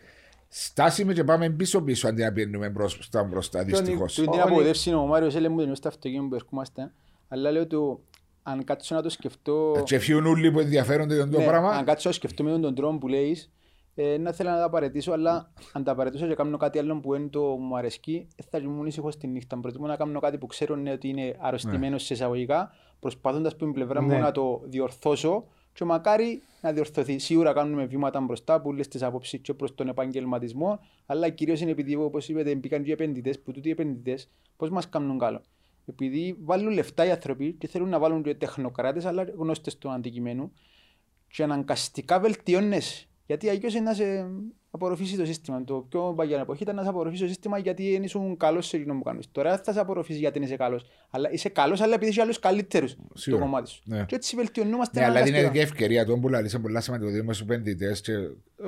στάσιμοι 0.48 1.14
και 1.14 1.24
πάμε 1.24 1.50
πίσω-πίσω 1.50 2.08
αντί 2.08 2.22
να 2.22 2.32
πιένουμε 2.32 2.68
μπροστά 2.68 3.24
μπροστά, 3.24 3.64
δυστυχώς. 3.64 4.14
Του 4.14 4.20
την 4.22 4.30
Όλοι- 4.32 4.40
απογοητεύση 4.40 4.88
είναι 4.88 4.98
ο 4.98 5.06
Μάριος 5.06 5.34
έλεγε 5.34 5.52
μου 5.54 5.66
το 5.66 5.74
στο 5.74 5.88
αυτοκίνητο 5.88 6.28
που 6.28 6.34
ερχόμαστε, 6.34 6.92
αλλά 7.28 7.50
λέω 7.50 7.66
του 7.66 8.00
αν 8.42 8.64
κάτσω 8.64 8.94
να 8.94 9.02
το 9.02 9.08
σκεφτώ... 9.08 9.82
Και 9.84 9.98
φύγουν 9.98 10.26
όλοι 10.26 10.52
που 10.52 10.58
ενδιαφέρονται 10.60 11.14
για 11.14 11.28
το 11.28 11.38
Ναι, 11.38 11.46
πράγμα. 11.46 11.70
Αν 11.70 11.84
κάτσω 11.84 12.08
να 12.08 12.14
σκεφτώ 12.14 12.42
με 12.44 12.58
τον 12.58 12.74
τρόπο 12.74 12.98
που 12.98 13.08
λέεις, 13.08 13.50
ε, 13.94 14.16
να 14.18 14.32
θέλω 14.32 14.50
να 14.50 14.58
τα 14.60 14.70
παρετήσω, 14.70 15.12
αλλά 15.12 15.52
αν 15.72 15.84
τα 15.84 15.94
παρετήσω 15.94 16.26
και 16.26 16.34
κάνω 16.34 16.56
κάτι 16.56 16.78
άλλο 16.78 17.00
που 17.00 17.14
είναι 17.14 17.28
το 17.28 17.40
μου 17.40 17.76
αρεσκεί, 17.76 18.28
ε, 18.36 18.42
θα 18.50 18.58
ήμουν 18.58 18.86
ήσυχος 18.86 19.16
τη 19.16 19.26
νύχτα. 19.26 19.60
Προτιμώ 19.60 19.86
να 19.86 19.96
κάνω 19.96 20.20
κάτι 20.20 20.38
που 20.38 20.46
ξέρω 20.46 20.76
ναι, 20.76 20.92
ότι 20.92 21.08
είναι 21.08 21.36
αρρωστημένο 21.40 21.98
σε 21.98 22.14
εισαγωγικά, 22.14 22.70
προσπαθώντας 23.00 23.52
από 23.52 23.64
την 23.64 23.72
πλευρά 23.72 24.02
μου 24.02 24.08
Ναι. 24.08 24.18
να 24.18 24.32
το 24.32 24.60
διορθώσω 24.64 25.44
και 25.76 25.84
μακάρι 25.84 26.42
να 26.60 26.72
διορθωθεί. 26.72 27.18
Σίγουρα 27.18 27.52
κάνουμε 27.52 27.84
βήματα 27.84 28.20
μπροστά 28.20 28.60
που 28.60 28.72
λες 28.72 28.88
τις 28.88 29.02
απόψεις 29.02 29.40
και 29.40 29.54
προς 29.54 29.74
τον 29.74 29.88
επαγγελματισμό, 29.88 30.80
αλλά 31.06 31.28
κυρίως 31.28 31.60
είναι 31.60 31.70
επειδή, 31.70 31.94
όπως 31.94 32.28
είπατε, 32.28 32.54
μπήκαν 32.54 32.82
και 32.82 32.88
οι 32.88 32.92
επενδυτές, 32.92 33.40
που 33.40 33.52
τούτοι 33.52 33.68
οι 33.68 33.70
επενδυτές 33.70 34.30
πώς 34.56 34.70
μας 34.70 34.88
κάνουν 34.88 35.18
καλό. 35.18 35.42
Επειδή 35.86 36.36
βάλουν 36.40 36.72
λεφτά 36.72 37.06
οι 37.06 37.10
άνθρωποι 37.10 37.52
και 37.52 37.66
θέλουν 37.66 37.88
να 37.88 37.98
βάλουν 37.98 38.22
και 38.22 38.34
τεχνοκράτες, 38.34 39.04
αλλά 39.04 39.22
γνώστες 39.36 39.78
του 39.78 39.90
αντικειμένου, 39.90 40.52
και 41.28 41.42
αναγκαστικά 41.42 42.20
βελτιώνεσαι. 42.20 43.06
Γιατί 43.26 43.48
αλλιώς 43.48 43.74
είναι 43.74 43.84
να 43.84 43.94
σε 43.94 44.30
απορροφήσει 44.76 45.16
το 45.16 45.24
σύστημα. 45.24 45.64
Το 45.64 45.86
πιο 45.88 46.12
παλιά 46.16 46.40
εποχή 46.40 46.62
ήταν 46.62 46.74
να 46.74 46.82
σε 46.82 46.88
απορροφήσει 46.88 47.22
το 47.22 47.28
σύστημα 47.28 47.58
γιατί 47.58 47.92
δεν 47.92 48.02
ήσουν 48.02 48.36
καλός 48.36 48.66
σε 48.66 48.76
εκείνο 48.76 48.94
που 48.94 49.02
κάνεις. 49.02 49.26
Τώρα 49.32 49.50
δεν 49.50 49.64
θα 49.64 49.72
σε 49.72 49.80
απορροφήσει 49.80 50.18
γιατί 50.18 50.38
είσαι 50.38 50.56
καλός. 50.56 50.84
Αλλά 51.10 51.32
είσαι 51.32 51.48
καλός 51.48 51.80
αλλά 51.80 51.94
επειδή 51.94 52.10
είσαι 52.10 52.20
άλλους 52.20 52.38
καλύτερους 52.38 52.90
στο 52.90 53.02
Σίγουρα. 53.14 53.42
κομμάτι 53.42 53.70
σου. 53.70 53.82
Ναι. 53.84 54.04
Και 54.06 54.14
έτσι 54.14 54.36
βελτιωνόμαστε 54.36 55.00
Ναι, 55.00 55.06
αλλά 55.06 55.18
είναι 55.18 55.28
αναγκαστικά. 55.28 55.52
και 55.58 55.60
ευκαιρία 55.72 56.04
τον 56.04 56.20
που 56.20 56.28
λαλήσε 56.28 56.58
πολλά 56.58 56.80
σημαντικό 56.80 57.10
ότι 57.10 57.18
είμαστε 57.18 57.44
επενδυτές. 57.44 58.00
Και 58.00 58.12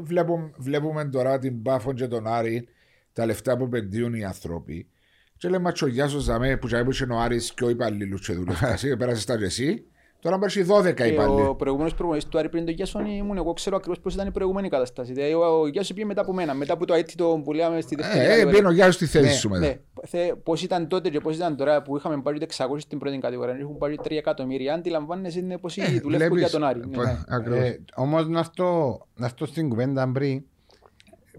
βλέπουμε, 0.03 0.51
βλέπουμε 0.57 1.05
τώρα 1.05 1.39
την 1.39 1.63
Πάφον 1.63 1.95
και 1.95 2.07
τον 2.07 2.27
Άρη 2.27 2.69
τα 3.13 3.27
λεφτά 3.27 3.57
που 3.57 3.65
επενδύουν 3.65 4.15
οι 4.15 4.25
άνθρωποι. 4.25 4.89
Και 5.37 5.49
λέμε 5.49 5.73
τσογιάζω 5.73 6.19
ζαμέ 6.19 6.57
που 6.57 6.67
τζάμε 6.67 6.85
που 6.85 6.97
είναι 7.03 7.15
ο 7.15 7.19
Άρης 7.19 7.55
και 7.55 7.65
ο 7.65 7.69
υπαλλήλους 7.69 8.27
και 8.27 8.33
δουλεύεις. 8.33 8.63
Εσύ 8.73 8.97
πέρασες 8.97 9.25
τα 9.25 9.39
και 9.39 9.45
εσύ. 9.45 9.85
Τώρα 10.21 10.39
πέρασε 10.39 10.67
12 10.69 10.95
Και 10.95 11.05
υπαλλήλοι. 11.05 11.47
ο 11.49 11.55
προηγούμενος 11.55 11.95
προπονητής 11.95 12.29
του 12.29 12.39
Άρη 12.39 12.49
πριν 12.49 12.65
τον 12.65 12.75
Γιάσον 12.75 13.07
ήμουν 13.07 13.37
εγώ 13.37 13.53
ξέρω 13.53 13.77
ακριβώς 13.77 14.01
πώς 14.01 14.15
ήταν 14.15 14.27
η 14.27 14.31
προηγούμενη 14.31 14.69
κατάσταση. 14.69 15.13
Δηλαδή, 15.13 15.35
ο, 15.35 15.61
ο 15.61 15.67
Γιάσον 15.67 15.95
πήγε 15.97 16.07
μετά 16.09 16.21
από 16.21 16.33
μένα, 16.33 16.55
μετά 16.55 16.73
από 16.73 16.87
το 16.87 16.95
αίτητο 16.95 17.41
που 17.45 17.53
λέμε 17.53 17.81
στη 17.81 17.95
δεύτερη 17.95 18.19
Ε, 18.19 18.23
ε, 18.25 18.29
κατηγορία. 18.29 18.53
μπαίνει 18.59 18.67
ο 18.67 18.75
Γιάννης 18.75 18.95
στη 18.95 19.07
θέση 19.07 19.25
Ναι, 19.25 19.31
σου 19.33 19.49
μετά. 19.49 19.67
Ναι, 19.67 19.77
θε, 20.07 20.35
πώς 20.43 20.63
ήταν 20.63 20.89
τότε 20.89 21.11
και 21.11 21.21
πώς 21.21 21.37
ήταν 21.37 21.57
τώρα 21.57 21.83
που 21.83 21.97
είχαμε 21.97 22.21
πάρει 22.23 22.39
600 22.57 22.67
στην 22.79 22.99
πρώτη 22.99 23.19
κατηγορία, 23.19 23.55
έχουν 23.61 23.79
πάρει 23.79 23.99
3 24.03 24.11
εκατομμύρια, 24.11 24.75
αντιλαμβάνεσαι 24.75 25.39
είναι 25.39 25.59
πώς 25.59 25.75
δουλεύουν 25.75 26.09
για 26.11 26.25
Ε, 26.25 26.29
Βλέπεις, 26.29 26.51
τον 26.51 26.65
Άρη. 26.65 26.81
πο- 26.81 27.03
Ναι. 27.03 27.19
ακριβώς. 27.29 27.59
Ε, 27.59 27.81
Όμως 27.95 28.29
να 28.29 28.39
έρθω, 28.39 29.01
να 29.15 29.27
έρθω 29.27 29.47
στην 29.47 29.69
κουβέντα 29.69 30.11
πριν 30.13 30.43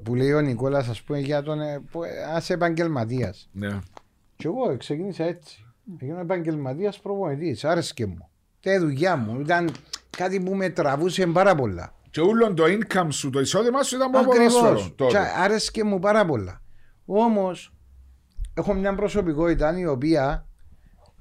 που 0.03 0.15
λέει 0.15 0.32
ο 0.32 0.41
Νικόλας, 0.41 0.88
ας 0.89 1.01
πούμε, 1.01 1.19
για 1.19 1.41
τον. 1.43 1.61
ε, 1.61 1.84
που, 1.91 2.03
ε, 2.03 2.09
ας 2.36 2.49
επαγγελματίας. 2.49 3.49
Ναι. 3.51 3.80
Και 4.36 4.47
εγώ 4.47 4.77
ξεκίνησα 4.77 5.23
έτσι. 5.23 5.65
Έγινα 6.01 6.19
επαγγελματίας 6.19 6.99
προπονητής. 6.99 7.63
Άρεσκε 7.65 8.05
μου. 8.05 8.28
Τε 8.62 8.80
δουλειά 8.80 9.16
μου. 9.16 9.39
Ήταν 9.39 9.70
κάτι 10.18 10.39
που 10.39 10.55
με 10.55 10.70
τραβούσε 10.70 11.26
πάρα 11.26 11.55
πολλά. 11.55 11.93
Και 12.12 12.20
όλο 12.22 12.53
το 12.53 12.64
income 12.68 13.07
σου, 13.10 13.30
το 13.30 13.39
εισόδημα 13.39 13.84
σου 13.84 13.95
ήταν 13.95 14.07
από 14.16 14.18
Ακριβώς. 14.32 14.53
ποδόσφαιρο. 14.53 14.93
τότε. 14.95 15.12
Και 15.12 15.18
άρεσκε 15.43 15.84
μου 15.84 15.99
πάρα 15.99 16.26
πολλά. 16.26 16.62
Όμως, 17.05 17.74
έχω 18.53 18.74
μια 18.74 18.95
προσωπικότητα 18.95 19.80
η 19.80 19.86
οποία 19.86 20.45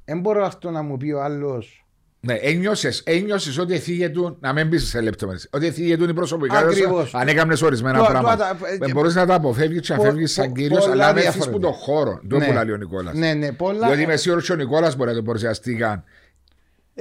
δεν 0.05 0.21
μπορώ 0.21 0.45
αυτό 0.45 0.71
να 0.71 0.83
μου 0.83 0.97
πει 0.97 1.11
ο 1.11 1.23
άλλος. 1.23 1.83
Ναι, 2.21 2.35
ένιωσες, 2.35 3.03
ένιωσες 3.07 3.59
ότι 3.59 3.75
εφήγετουν, 3.75 4.37
να 4.41 4.53
μην 4.53 4.69
πεις 4.69 4.89
σε 4.89 5.01
λεπτομέρειες, 5.01 5.49
ότι 5.53 5.67
εφήγετουν 5.67 6.09
η 6.09 6.15
προσωπικότητα 6.15 6.71
σου, 6.71 6.79
Ακριβώς. 6.83 7.15
αν 7.15 7.29
έκαμνες 7.29 7.63
ορισμένα 7.63 7.99
Το- 7.99 8.05
το- 8.05 8.11
πράγματα. 8.11 8.57
το- 8.61 8.67
Δεν 8.79 8.91
μπορείς 8.91 9.15
να 9.15 9.27
τα 9.27 9.35
αποφεύγεις 9.35 9.81
και 9.81 9.93
να 9.93 9.99
Πο- 9.99 10.05
φεύγεις 10.05 10.33
σαν 10.33 10.47
πο- 10.47 10.55
κύριος, 10.55 10.79
πολλά 10.81 10.93
αλλά 10.93 11.13
να 11.13 11.21
έρθεις 11.21 11.33
που 11.33 11.59
διαφορετικά. 11.59 11.69
το 11.71 11.73
χώρο. 11.77 12.21
Το 12.29 12.37
Ναι. 12.39 12.47
που 12.47 12.53
λέει 12.53 12.71
ο 12.71 12.77
Νικόλας. 12.77 13.15
Ναι, 13.15 13.33
ναι, 13.35 13.53
πολλά. 13.53 13.87
Διότι 13.87 14.03
είμαι 14.03 14.17
σίγουρος 14.17 14.47
και 14.47 14.53
ο 14.53 14.57
Νικόλας 14.57 14.97
μπορεί 14.97 15.11
να 15.11 15.17
το 15.17 15.23
παρουσιαστεί 15.23 15.75
καν. 15.75 16.05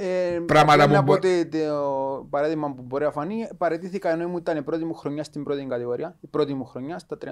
Ε, 0.00 0.38
Πράγματα 0.46 0.76
πρέπει 0.76 0.92
να 0.92 0.98
που 0.98 1.04
πω 1.04 1.12
μπο- 1.12 1.18
ότι 1.18 1.46
το 1.46 2.26
παράδειγμα 2.30 2.74
που 2.74 2.82
μπορεί 2.82 3.04
να 3.04 3.10
φανεί, 3.10 3.48
παραιτήθηκα 3.58 4.10
ενώ 4.10 4.22
ήμουν 4.22 4.36
ήταν 4.36 4.56
η 4.56 4.62
πρώτη 4.62 4.84
μου 4.84 4.94
χρονιά 4.94 5.24
στην 5.24 5.42
πρώτη 5.44 5.66
κατηγορία. 5.68 6.16
Η 6.20 6.26
πρώτη 6.26 6.54
μου 6.54 6.64
χρονιά 6.64 6.98
στα 6.98 7.18
35, 7.18 7.26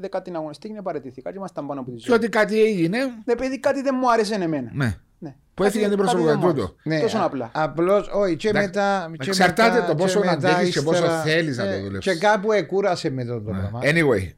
δεκάτη 0.00 0.32
αγωνιστική 0.34 0.74
και 0.74 0.82
παραιτήθηκα 0.82 1.30
και 1.30 1.36
ήμασταν 1.38 1.66
πάνω 1.66 1.80
από 1.80 1.90
τη 1.90 1.96
Και 1.96 2.04
ζωή. 2.06 2.16
ότι 2.16 2.28
κάτι 2.28 2.62
έγινε, 2.62 2.98
Ναι, 3.24 3.34
παιδί, 3.34 3.60
κάτι 3.60 3.82
δεν 3.82 3.94
μου 4.00 4.10
άρεσε 4.12 4.34
εμένα. 4.34 4.70
ναι. 4.74 4.96
Ναι. 5.18 5.30
Που 5.54 5.62
Κάτι- 5.62 5.66
έφυγε 5.78 5.88
την 5.88 5.96
κάτι 5.96 5.96
προσωπικότητα 5.96 6.40
δεν 6.40 6.48
μου 6.48 6.54
τούτο. 6.66 6.74
άρεσε. 6.84 7.02
Τόσο 7.02 7.18
απλά. 7.26 7.50
Απλώς, 7.54 8.10
όχι, 8.14 8.36
και 8.36 8.48
Εντάξει, 8.48 8.66
μετά. 8.68 9.10
και 9.18 9.28
εξαρτάται 9.30 9.74
μετά- 9.74 9.86
το 9.86 9.94
πόσο 9.94 10.20
και 10.20 10.26
μετά 10.26 10.48
αντέχεις 10.56 10.74
και 10.74 10.80
πόσο 10.82 11.02
ύστερα- 11.02 11.20
θέλεις 11.22 11.56
να 11.56 11.64
το 11.64 11.70
ε, 11.70 11.80
δουλέψεις. 11.82 12.12
Και 12.12 12.18
κάπου 12.18 12.52
εκούρασε 12.52 13.10
με 13.10 13.24
το 13.24 13.40
πράγμα. 13.40 13.80
Anyway, 13.82 14.30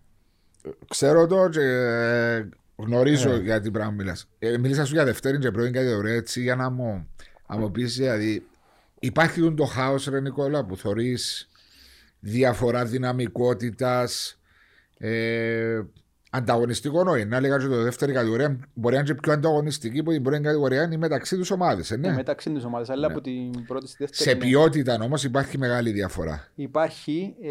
ξέρω 0.89 1.27
το 1.27 1.49
και 1.49 1.61
ε, 1.61 2.49
γνωρίζω 2.77 3.31
Ναι. 3.31 3.37
για 3.37 3.61
τι 3.61 3.71
πράγμα 3.71 3.91
μιλάς. 3.93 4.29
Ε, 4.39 4.59
μίλησα 4.59 4.85
σου 4.85 4.93
για 4.95 5.05
Δευτέρη 5.05 5.39
και 5.39 5.51
πρώτη 5.51 5.71
κατηγορία 5.71 6.15
έτσι 6.15 6.41
για 6.43 6.57
να 6.57 6.71
μου, 6.71 7.09
να 7.49 7.57
μου 7.57 7.71
πεις 7.71 7.97
δηλαδή 7.97 8.47
υπάρχει 8.99 9.55
το 9.55 9.65
χάος 9.65 10.07
ρε 10.07 10.21
Νικόλα 10.21 10.65
που 10.65 10.77
θωρείς 10.77 11.49
διαφορά 12.21 12.85
δυναμικότητας 12.85 14.41
ε, 14.99 15.81
ανταγωνιστικό 16.31 17.01
όχι. 17.07 17.25
Να 17.25 17.41
λέγα 17.41 17.59
και 17.59 17.67
το 17.67 17.83
δεύτερη 17.83 18.13
κατηγορία 18.13 18.59
μπορεί 18.75 18.95
να 18.95 19.01
είναι 19.01 19.13
και 19.13 19.15
πιο 19.15 19.33
ανταγωνιστική 19.33 20.03
που 20.03 20.11
την 20.11 20.23
πρώτη 20.23 20.41
κατηγορία 20.43 20.83
είναι 20.83 20.97
μεταξύ 20.97 21.37
τους 21.37 21.51
ομάδες. 21.51 21.91
Ε, 21.91 21.97
ναι. 21.97 22.09
Ναι, 22.09 22.15
μεταξύ 22.15 22.51
τους 22.51 22.65
ομάδες, 22.65 22.91
αλλά 22.91 23.07
από 23.07 23.21
την 23.21 23.67
πρώτη 23.67 23.87
στη 23.87 23.97
δεύτερη. 23.99 24.31
Σε 24.31 24.37
ναι. 24.37 24.45
ποιότητα 24.45 24.99
όμως 25.03 25.25
υπάρχει 25.25 25.59
μεγάλη 25.59 25.91
διαφορά. 25.91 26.49
Υπάρχει, 26.55 27.35
ε, 27.43 27.51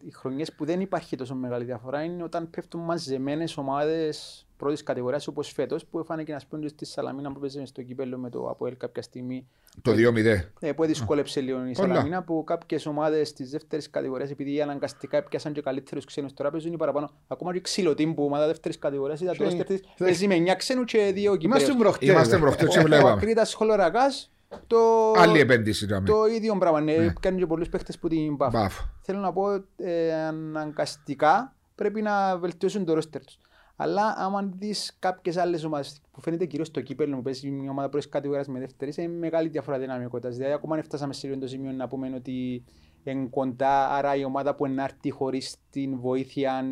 οι 0.00 0.10
χρονιές 0.10 0.52
που 0.52 0.64
δεν 0.64 0.80
υπάρχει 0.80 1.16
τόσο 1.16 1.34
μεγάλη 1.34 1.64
διαφορά 1.64 2.02
είναι 2.02 2.22
όταν 2.22 2.50
πέφτουν 2.50 2.80
μαζεμένες 2.80 3.56
ομάδες 3.56 4.46
πρώτης 4.58 4.82
κατηγορίας 4.82 5.26
όπως 5.26 5.52
φέτος 5.52 5.84
που 5.86 5.98
έφανε 5.98 6.24
να 6.28 6.38
σπούν 6.38 6.68
στη 6.68 6.84
Σαλαμίνα 6.84 7.32
που 7.32 7.40
παίζαμε 7.40 7.66
στο 7.66 7.82
κύπελο 7.82 8.18
με 8.18 8.30
το 8.30 8.48
ΑΠΟΕΛ 8.48 8.76
κάποια 8.76 9.02
στιγμή 9.02 9.46
Το 9.82 9.92
2-0. 9.92 10.50
ε, 10.60 10.72
που 10.72 10.84
δυσκόλεψε 10.84 11.40
λίγο 11.40 11.58
η 11.66 11.72
Πολλά. 11.72 11.88
Σαλαμίνα 11.88 12.22
που 12.22 12.44
κάποιες 12.46 12.86
ομάδες 12.86 13.32
της 13.32 13.50
δεύτερης 13.50 13.90
κατηγορίας 13.90 14.30
επειδή 14.30 14.60
αναγκαστικά 14.62 15.16
έπιασαν 15.16 15.52
και 15.52 15.60
καλύτερους 15.60 16.04
ξένους 16.04 16.32
τώρα 16.34 16.50
παίζουν 16.50 16.72
οι 16.72 16.76
παραπάνω 16.76 17.10
ακόμα 17.28 17.52
και 17.52 17.58
η 17.58 17.60
Ξυλοτήμ 17.60 18.14
που 18.14 18.24
ομάδα 18.24 18.46
δεύτερης 18.46 18.78
κατηγορίας 18.78 19.20
ήταν 19.20 19.32
Και- 19.32 19.38
τώρα 19.38 19.50
στερτής 19.50 19.80
θε- 19.80 19.98
παίζει 19.98 20.26
με 20.26 20.34
9 20.34 20.54
ξένους 20.56 20.84
και 20.92 20.98
δύο 21.14 21.36
Είμαστε 21.40 21.58
κυπρέους. 21.64 21.76
προχτές. 21.82 22.08
Είμαστε 22.08 22.34
ρε. 22.34 22.40
προχτές 22.40 22.68
και 22.68 22.78
Ο- 22.78 22.80
Ο 22.80 22.84
βλέπαμε. 22.84 23.10
Ακρίτας 23.10 23.54
Χολορακάς 23.54 24.32
το, 24.66 24.78
Άλλη 25.16 25.40
επένδυση. 25.40 25.84
ήταν. 25.84 26.04
το 26.04 26.26
ίδιο 26.26 26.56
πράγμα, 26.58 26.80
ναι, 26.80 26.96
Ναι. 26.96 27.12
κάνουν 27.20 27.38
και 27.38 27.46
πολλούς 27.46 27.68
παίχτες 27.68 27.98
που 27.98 28.08
την 28.08 28.36
πάφουν. 28.36 28.60
Μπαφ. 28.60 28.78
Θέλω 29.02 29.18
να 29.18 29.32
πω 29.32 29.52
ε, 29.76 30.12
αναγκαστικά 30.14 31.54
πρέπει 31.74 32.02
να 32.02 32.38
βελτιώσουν 32.38 32.84
το 32.84 32.94
ρόστερ 32.94 33.24
τους. 33.24 33.38
Αλλά 33.80 34.14
άμα 34.16 34.50
δεις 34.58 34.96
κάποιες 34.98 35.36
άλλες 35.36 35.64
ομάδες 35.64 36.00
που 36.10 36.20
φαίνεται 36.20 36.44
κυρίως 36.46 36.66
στο 36.66 36.80
κύπελο 36.80 37.16
που 37.16 37.22
παίζει 37.22 37.50
μια 37.50 37.70
ομάδα 37.70 37.88
πρώτης 37.88 38.08
κατηγορίας 38.08 38.48
με 38.48 38.58
δεύτερης 38.58 38.96
είναι 38.96 39.08
μεγάλη 39.08 39.48
διαφορά 39.48 39.78
δυναμικότητας. 39.78 40.36
Δηλαδή 40.36 40.52
ακόμα 40.54 40.74
αν 40.76 40.82
φτάσαμε 40.82 41.12
σε 41.12 41.26
λίγο 41.28 41.40
το 41.40 41.46
σημείο 41.46 41.72
να 41.72 41.88
πούμε 41.88 42.12
ότι 42.14 42.64
είναι 43.04 43.26
κοντά, 43.30 43.88
άρα 43.90 44.16
η 44.16 44.24
ομάδα 44.24 44.54
που 44.54 44.66
είναι 44.66 44.82
άρτη 44.82 45.10
χωρίς 45.10 45.56
την 45.70 45.98
βοήθεια 46.00 46.64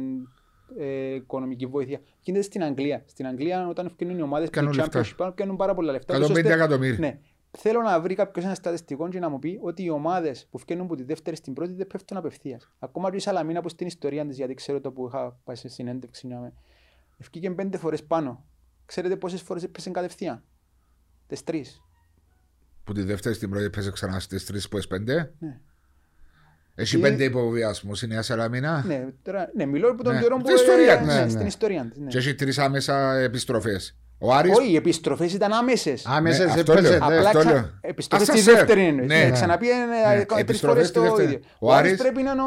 ε, 0.79 1.15
οικονομική 1.15 1.67
βοήθεια. 1.67 2.01
Γίνεται 2.21 2.45
στην 2.45 2.63
Αγγλία. 2.63 3.03
Στην 3.07 3.27
Αγγλία 3.27 3.69
όταν 3.69 3.87
ευκαινούν 3.87 4.19
οι 4.19 4.23
ομάδες 4.23 4.51
Κάνουν 4.51 4.71
του 4.71 4.77
λεφτά. 4.77 5.05
Championship 5.05 5.33
κάνουν 5.35 5.57
πάρα 5.57 5.75
πολλά 5.75 5.93
λεφτά. 5.93 6.15
150 6.15 6.19
ούτως 6.25 6.37
ώστε- 6.37 6.53
εκατομμύρια. 6.53 6.99
ναι. 6.99 7.19
Θέλω 7.59 7.83
να 7.83 8.01
βρει 8.01 8.15
κάποιος 8.15 8.45
ένα 8.45 8.55
στατιστικό 8.55 9.09
και 9.09 9.19
να 9.19 9.29
μου 9.29 9.39
πει 9.39 9.59
ότι 9.63 9.83
οι 9.85 9.91
ομάδες 9.91 10.47
που 10.51 10.59
φτιάχνουν 10.59 10.87
από 10.87 10.97
τη 10.97 11.03
δεύτερη 11.03 11.37
στην 11.37 11.53
πρώτη 11.53 11.73
δεν 11.73 11.87
πέφτουν 11.87 12.17
απευθείας. 12.17 12.73
Ακόμα 12.79 13.11
και 13.11 13.17
η 13.17 13.19
Σαλαμίνα 13.19 13.61
που 13.61 13.69
στην 13.69 13.87
ιστορία 13.87 14.27
της, 14.27 14.37
γιατί 14.37 14.55
ξέρω 14.55 14.81
το 14.81 14.93
που 14.93 15.07
είχα 15.07 15.41
πάει 15.45 15.57
σε 15.57 15.69
συνέντευξη, 15.69 16.27
να 16.27 16.39
με. 16.41 16.53
Ευκήκε 17.19 17.51
πέντε 17.51 17.79
φορές 17.79 18.05
πάνω. 18.05 18.45
Ξέρετε 18.87 19.17
πόσες 19.17 19.43
φορές 19.43 19.63
έπεσε 19.63 19.91
κατευθείαν; 19.91 20.43
Τις 21.27 21.45
τρεις. 21.45 21.81
Που 22.85 22.93
τη 22.93 23.03
δεύτερη 23.03 23.35
στην 23.35 23.51
πρώτη 23.51 23.71
παίζει 23.71 23.91
ξανά 23.91 24.21
στις 24.21 24.45
τρεις 24.47 24.69
που 24.69 24.79
πέντε; 24.89 25.35
Ναι. 25.39 25.61
Έχει 26.75 26.97
Και- 26.97 27.03
πέντε 27.03 27.25
υποβιασμούς 27.25 28.03
η 28.03 28.07
Νέα 28.07 28.23
Σαλαμίνα. 28.23 28.85
Ναι, 28.87 29.09
τώρα, 29.23 29.51
ναι, 29.55 29.67
μιλώ 29.67 29.91
από 29.91 30.03
τον 30.03 30.15
Ναι. 30.15 30.21
καιρό 30.21 30.37
Την 30.37 30.45
που. 30.45 30.53
ιστορία 30.53 30.93
ε, 30.93 30.97
της. 30.99 31.07
ναι, 31.07 31.15
Ναι, 31.15 31.23
ναι. 31.25 31.29
Στην 31.29 31.47
ιστορία 31.47 31.85
της. 31.89 31.99
Ναι. 31.99 32.07
Και 32.07 32.19
έχει 32.19 32.35
τρεις 32.35 32.59
άμεσα 32.59 33.17
επιστροφές. 33.19 33.97
Ο 34.19 34.33
Άρης 34.35 34.57
Όχι, 34.57 34.71
οι 34.71 34.77
επιστροφές 34.77 35.33
ήταν 35.33 35.53
άμεσες. 35.53 36.07
Άμεσες 36.07 36.47
Ναι, 36.55 36.61
αυτό 36.61 36.73
έπαιζε, 36.73 36.89
λέω. 36.89 36.99
ναι. 36.99 37.05
Απλά 37.17 37.29
αυτό 37.29 37.39
ξα... 37.39 37.53
λέω. 37.53 37.71
επιστροφή 37.81 38.25
στη 38.25 38.33
Ασασέρ. 38.33 38.55
δεύτερη 38.55 38.87
εννοείς. 38.87 39.09
Ναι. 39.09 39.25
Ναι. 39.25 39.31
Ξαναπεί 39.31 39.67
Ναι. 39.67 40.25
τρεις 40.25 40.41
Επιστροφές 40.41 40.61
φορές 40.61 40.87
στη 40.87 40.95
το 40.95 41.03
δεύτερη. 41.03 41.25
ίδιο. 41.27 41.41
Ο 41.59 41.69
Ο 41.69 41.73
Άρης 41.75 41.89
Άρης- 41.91 42.03
πρέπει 42.03 42.23
να 42.23 42.31
είναι 42.31 42.43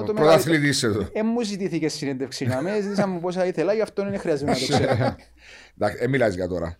ο- 0.00 0.02
το 0.04 0.12
πρωταθλητής 0.12 0.82
εδώ. 0.82 1.08
Ε, 1.12 1.22
μου 1.22 1.42
ζητήθηκε 1.42 1.88
συνέντευξη 1.88 2.46
να 2.46 2.62
με, 2.62 2.80
ζήτησα 2.82 3.06
μου 3.06 3.20
πόσα 3.20 3.46
ήθελα, 3.46 3.72
γι' 3.72 3.80
αυτό 3.80 4.02
δεν 4.04 4.18
χρειάζεται 4.18 4.50
να 4.50 4.56
το 4.58 4.64
ξέρω. 4.68 5.16
Εντάξει, 5.78 5.98
ε, 6.00 6.06
μιλάς 6.08 6.34
για 6.34 6.48
τώρα. 6.48 6.76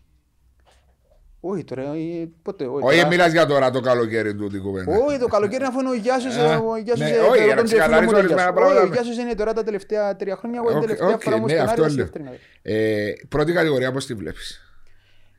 Όχι 1.44 1.64
τώρα, 1.64 1.82
ε, 1.82 2.28
πότε, 2.42 2.64
όχι. 2.66 2.84
Όχι, 2.84 2.96
τώρα. 2.96 3.08
μιλάς 3.08 3.32
για 3.32 3.46
τώρα 3.46 3.70
το 3.70 3.80
καλοκαίρι 3.80 4.34
του 4.34 4.46
την 4.48 4.62
κουβέντα. 4.62 4.92
Όχι, 5.06 5.18
το 5.18 5.26
καλοκαίρι 5.26 5.64
αφού 5.64 5.80
είναι 5.80 5.88
ο 5.90 5.94
Γιάσος, 5.94 6.36
Α, 6.36 6.56
ο 6.58 6.76
Γιάσος, 6.76 7.06
ναι, 7.08 7.14
ε, 7.16 7.18
όχι, 7.18 7.38
το 7.38 7.44
για 7.44 7.54
να 7.54 7.56
τον 7.56 7.66
φίλο 7.66 7.66
μου 7.66 7.66
ξεκαθαρίσω 7.66 8.10
τον 8.10 8.18
ορισμένα 8.18 8.42
Γιάσο. 8.42 8.52
πράγματα. 8.52 8.80
Όχι, 8.80 8.88
ο 8.88 8.92
Γιάσος 8.92 9.16
είναι 9.18 9.34
τώρα 9.34 9.52
τα 9.52 9.62
τελευταία 9.62 10.16
τρία 10.16 10.36
χρόνια, 10.36 10.58
εγώ 10.64 10.68
την 10.68 10.78
Οκ, 10.78 10.82
τελευταία 10.84 11.14
οκ, 11.14 11.22
φορά 11.22 11.36
μου 11.38 11.46
ναι, 11.46 11.52
στον 11.52 11.68
αυτό 11.68 11.82
Άρη, 11.82 11.94
λέω. 11.94 12.04
δεύτερη. 12.04 12.24
Ε, 12.62 13.12
πρώτη 13.28 13.52
κατηγορία 13.52 13.92
πώς 13.92 14.06
τη 14.06 14.14
βλέπεις; 14.14 14.60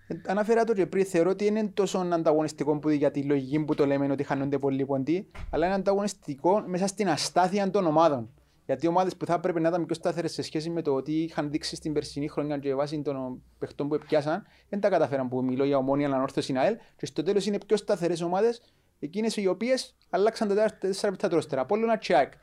Ε, 0.08 0.16
Αναφέρα 0.28 0.64
το 0.64 0.74
και 0.74 0.86
πριν, 0.86 1.06
θεωρώ 1.06 1.30
ότι 1.30 1.46
είναι 1.46 1.70
τόσο 1.74 1.98
ανταγωνιστικό 2.14 2.78
που 2.80 2.90
για 2.90 3.12
τη 3.12 3.22
λογική 3.24 3.60
που 3.60 3.76
το 3.76 3.86
λέμε 3.86 4.08
ότι 4.12 4.24
χάνονται 4.24 4.58
πολλοί 4.58 4.86
ποντοί, 4.86 5.28
αλλά 5.50 5.66
είναι 5.66 5.76
ανταγωνιστικό 5.76 6.64
μέσα 6.68 6.88
στην 6.88 7.10
αστάθεια 7.10 7.70
των 7.70 7.86
ομάδων. 7.88 8.30
Γιατί 8.66 8.86
οι 8.86 8.90
ομάδες 8.90 9.16
που 9.16 9.26
θα 9.26 9.34
έπρεπε 9.34 9.60
να 9.60 9.68
ήταν 9.68 9.86
πιο 9.86 9.96
σταθερές 9.96 10.32
σε 10.34 10.42
σχέση 10.42 10.70
με 10.70 10.82
το 10.82 10.94
ότι 10.94 11.12
είχαν 11.12 11.52
δείξει 11.52 11.76
στην 11.76 11.94
περσινή 11.94 12.28
χρονιά 12.28 12.58
και 12.58 12.76
βάσει 12.76 13.02
των 13.02 13.42
παιχτών 13.60 13.88
που 13.88 13.98
πιάσαν, 14.08 14.46
δεν 14.70 14.80
τα 14.80 14.90
καταφέραν 14.90 15.30
που 15.30 15.44
μιλώ 15.44 15.64
για 15.64 15.78
ομόνια, 15.78 16.08
ανόρθωση, 16.08 16.54
ΑΕΛ. 16.58 16.76
Και 16.96 17.06
στο 17.06 17.24
τέλος 17.24 17.46
είναι 17.46 17.58
πιο 17.66 17.78
σταθερές 17.78 18.22
ομάδες, 18.22 18.62
εκείνες 19.00 19.38
οι 19.38 19.48
οποίες 19.48 19.96
αλλάξαν 20.10 20.56
τα 20.56 20.78
τέσσερα 20.80 21.12
πιθά 21.12 21.28
τρόστερα. 21.28 21.62
Από 21.62 21.76
όλο 21.76 21.84
ένα 21.84 21.98
τσάκ. 21.98 22.34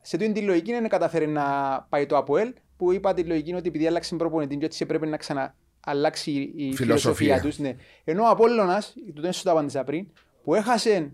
Σε 0.00 0.16
τούτη 0.16 0.32
τη 0.32 0.40
λογική 0.40 0.72
δεν 0.72 0.88
καταφέρει 0.88 1.26
να 1.26 1.42
πάει 1.88 2.06
το 2.06 2.16
ΑΠΟΕΛ, 2.16 2.52
που 2.76 2.92
είπα 2.92 3.14
τη 3.14 3.24
λογική 3.24 3.48
είναι 3.48 3.58
ότι 3.58 3.68
επειδή 3.68 3.86
άλλαξε 3.86 4.16
προπονητή, 4.16 4.56
και 4.56 4.64
έτσι 4.64 4.82
έπρεπε 4.82 5.06
να 5.06 5.16
ξανααλλάξει 5.16 6.30
η 6.56 6.74
Φιλοσοφία. 6.74 6.76
φιλοσοφία 6.76 7.40
τους. 7.40 7.58
Ναι. 7.58 7.76
Ενώ 8.04 8.22
ο 8.22 8.28
Απόλλωνας, 8.28 8.94
το 9.14 9.20
δεν 9.20 9.32
σου 9.32 9.42
το 9.42 9.50
απάντησα 9.50 9.84
πριν, 9.84 10.06
που 10.44 10.54
έχασε 10.54 11.12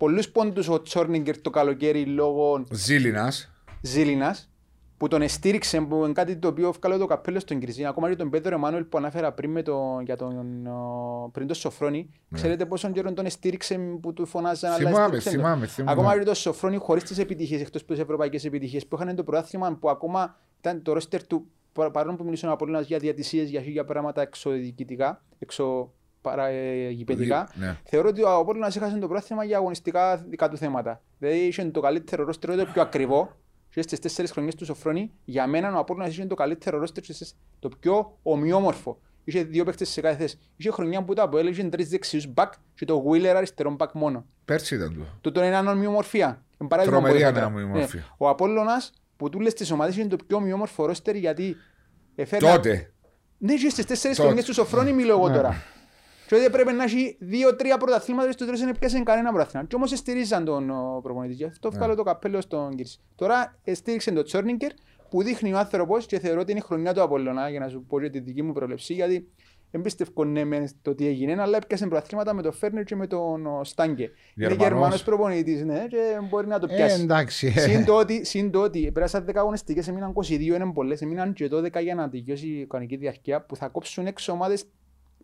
πολλούς 0.00 0.28
πόντου 0.28 0.62
ο 0.68 0.82
Τσόρνιγκερ 0.82 1.40
το 1.40 1.50
καλοκαίρι 1.50 2.04
λόγω 2.04 2.64
Ζήλινας. 2.70 3.52
Ζήλινας, 3.82 4.50
που 4.96 5.08
τον 5.08 5.22
εστήριξε, 5.22 5.80
που 5.80 6.04
είναι 6.04 6.12
κάτι 6.12 6.36
το 6.36 6.48
οποίο 6.48 6.72
βγάλω 6.72 6.98
το 6.98 7.06
καπέλο 7.06 7.40
στον 7.40 7.60
Κρισίνα. 7.60 7.88
Ακόμα 7.88 8.08
και 8.08 8.16
τον 8.16 8.30
Πέτρο 8.30 8.54
Εμμάνουελ 8.54 8.84
που 8.84 8.98
ανάφερα 8.98 9.32
πριν, 9.32 9.50
με 9.50 9.62
το, 9.62 10.00
για 10.04 10.16
τον, 10.16 10.66
ο, 10.66 11.30
πριν 11.32 11.46
το 11.46 11.54
Σοφρόνη. 11.54 12.10
Ξέρετε 12.32 12.66
πόσο 12.66 12.90
καιρό 12.90 13.12
τον 13.12 13.26
εστήριξε 13.26 13.78
που 14.00 14.12
του 14.12 14.26
φωνάζαν 14.26 14.72
αλλά 14.72 14.82
Ναι. 14.82 14.88
Θυμάμαι, 14.88 15.16
εστήριξε 15.16 15.30
τον. 15.30 15.40
θυμάμαι, 15.40 15.66
θυμάμαι. 15.66 16.00
Ακόμα 16.00 16.18
και 16.18 16.24
το 16.24 16.34
Σοφρόνη 16.34 16.76
χωρίς 16.76 17.02
τις 17.02 17.18
επιτυχίες, 17.18 17.60
εκτός 17.60 17.82
από 17.82 17.92
τις 17.92 18.00
ευρωπαϊκές 18.02 18.44
επιτυχίες 18.44 18.86
που 18.86 18.98
είχαν 19.00 19.16
το 19.16 19.24
πρωτάθλημα 19.24 19.76
που 19.80 19.90
ακόμα 19.90 20.36
ήταν 20.60 20.82
το 20.82 20.92
ρόστερ 20.92 21.26
του 21.26 21.46
πα- 21.72 21.90
παρόλο 21.90 22.16
που 22.16 22.24
μιλήσαν 22.24 22.50
από 22.50 22.66
για 22.80 22.98
διατησίες, 22.98 23.50
για 23.50 23.60
χίλια 23.62 23.84
πράγματα 23.84 24.22
εξωδιοικητικά, 24.22 25.22
εξω 25.38 25.92
παρα, 26.20 26.46
ε, 26.46 26.88
γηπαιδικά. 26.88 27.50
Ναι. 27.54 27.76
Θεωρώ 27.84 28.08
ότι 28.08 28.22
ο 28.22 28.34
Απόλλωνας 28.34 28.76
έχασε 28.76 28.98
το 28.98 29.08
πρόθυμα 29.08 29.44
για 29.44 29.56
αγωνιστικά 29.56 30.16
δικά 30.16 30.48
του 30.48 30.56
θέματα. 30.56 31.02
Δηλαδή 31.18 31.38
είχε 31.38 31.64
το 31.64 31.80
καλύτερο 31.80 32.24
ρόστερ, 32.24 32.56
το 32.56 32.66
πιο 32.72 32.82
ακριβό. 32.82 33.36
Και 33.74 33.82
στις 33.82 33.98
τέσσερις 33.98 34.30
χρονιές 34.30 34.54
του 34.54 34.64
Σοφρόνη, 34.64 35.12
για 35.24 35.46
μένα 35.46 35.76
ο 35.76 35.78
Απόλλωνας 35.78 36.10
είχε 36.12 36.26
το 36.26 36.34
καλύτερο 36.34 36.78
ρόστερ 36.78 37.02
και 37.02 37.12
στις- 37.12 37.34
το 37.58 37.68
πιο 37.80 38.18
ομοιόμορφο. 38.22 38.98
Είχε 39.24 39.42
δύο 39.42 39.64
παίκτες 39.64 39.88
σε 39.88 40.00
κάθε 40.00 40.16
θέση. 40.16 40.38
Είχε 40.56 40.70
χρονιά 40.70 41.02
που 41.04 41.14
το 41.14 41.22
Αποέλ 41.22 41.46
είχε 41.46 41.62
τρεις 41.64 41.88
δεξιούς 41.88 42.26
μπακ 42.26 42.52
και 42.74 42.84
το 42.84 43.04
Wheeler 43.08 43.26
αριστερό 43.36 43.70
μπακ 43.70 43.90
μόνο. 43.92 44.24
Πέρσι 44.44 44.74
ήταν 44.74 44.94
το. 44.98 45.04
Τούτο 45.20 45.44
είναι 45.44 45.56
ένα 45.56 45.70
ομοιομορφία. 45.70 46.44
Εν 46.58 46.66
παράδειγμα 46.66 46.98
Τρομερή 47.00 47.22
που 47.24 47.30
είχαμε. 47.30 47.44
ομοιομορφία. 47.46 48.00
Ναι. 48.00 48.06
Ο 48.16 48.28
Απόλλωνας 48.28 48.92
που 49.16 49.28
τούλες 49.28 49.54
τις 49.54 49.70
ομάδες 49.70 49.96
είναι 49.96 50.08
το 50.08 50.16
πιο 50.26 50.36
ομοιόμορφο 50.36 50.86
ρόστερ 50.86 51.14
γιατί 51.16 51.56
έφερε 52.14 52.46
Τότε. 52.50 52.92
ναι, 53.38 53.54
και 53.54 53.68
στις 53.68 53.86
τέσσερις 53.86 54.16
Τότε. 54.16 54.28
χρονιές 54.28 54.46
του 54.46 54.54
Σοφρόνη 54.54 54.92
μιλώ 54.92 55.12
εγώ 55.12 55.30
τώρα. 55.30 55.62
Και 56.30 56.36
ότι 56.36 56.44
έπρεπε 56.44 56.72
να 56.72 56.82
έχει 56.82 57.16
δύο-τρία 57.20 57.76
πρωταθλήματα 57.78 58.26
και 58.26 58.32
στους 58.32 58.46
τρεις 58.46 58.60
δεν 58.60 58.74
πιάσε 58.78 59.00
κανένα 59.02 59.30
πρωταθλήμα. 59.32 59.66
Και 59.66 59.74
όμως 59.74 59.90
στηρίζαν 59.90 60.44
τον 60.44 60.70
ο, 60.70 61.00
προπονητής. 61.02 61.36
Γι' 61.36 61.44
αυτό 61.44 61.70
βγάλω 61.70 61.94
το 61.94 62.02
καπέλο 62.02 62.40
στον 62.40 62.74
Κύρση. 62.74 62.98
Τώρα 63.14 63.58
στήριξε 63.72 64.10
τον 64.10 64.24
Τσόρνιγκερ 64.24 64.70
που 65.10 65.22
δείχνει 65.22 65.52
ο 65.52 65.58
άνθρωπος 65.58 66.06
και 66.06 66.18
θεωρώ 66.18 66.40
ότι 66.40 66.50
είναι 66.50 66.60
η 66.60 66.66
χρονιά 66.66 66.94
του 66.94 67.02
Απολλωνά 67.02 67.48
για 67.50 67.60
να 67.60 67.68
σου 67.68 67.84
πω 67.88 68.00
και 68.00 68.10
τη 68.10 68.20
δική 68.20 68.42
μου 68.42 68.52
προβλεψή 68.52 68.94
γιατί 68.94 69.28
εμπίστευκο 69.70 70.24
ναι 70.24 70.44
μεν 70.44 70.68
το 70.82 70.94
τι 70.94 71.06
έγινε, 71.06 71.42
αλλά 71.42 71.56
έπιασε 71.56 71.86
προαθλήματα 71.86 72.34
με 72.34 72.42
τον 72.42 72.52
Φέρνερ 72.52 72.84
και 72.84 72.96
με 72.96 73.06
τον 73.06 73.46
ο, 73.46 73.64
Στάγκε. 73.64 74.02
Είναι 74.02 74.12
Γερμανός. 74.34 74.62
Γερμανός 74.68 75.02
προπονητής, 75.02 75.64
ναι, 75.64 75.86
και 75.88 76.18
μπορεί 76.28 76.46
να 76.46 76.58
το 76.58 76.66
Ε, 76.70 76.74
πιάσει. 76.74 77.02
εντάξει. 77.02 77.52
ε. 77.56 77.60
Συν 77.60 77.84
το 77.84 77.94
ότι- 77.96 78.24
Συν 78.24 78.50
το 78.50 78.60
ότι 78.60 78.90
πέρασαν 78.92 79.24
10 79.24 79.40
αγωνιστικές, 79.40 79.88
έμειναν 79.88 80.12
22, 80.12 80.54
είναι 80.54 80.72
πολλές, 80.72 81.02
έμειναν 81.02 81.32
και 81.32 81.48
12 81.48 81.80
για 81.80 81.94
να 81.94 82.08
τελειώσει 82.08 82.46
η 82.46 82.66
κανονική 82.66 82.96
διαρκεία, 82.96 83.40
που 83.42 83.56
θα 83.56 83.68
κόψουν 83.68 84.06
έξω 84.06 84.32
ομάδες 84.32 84.64
που 84.64 84.70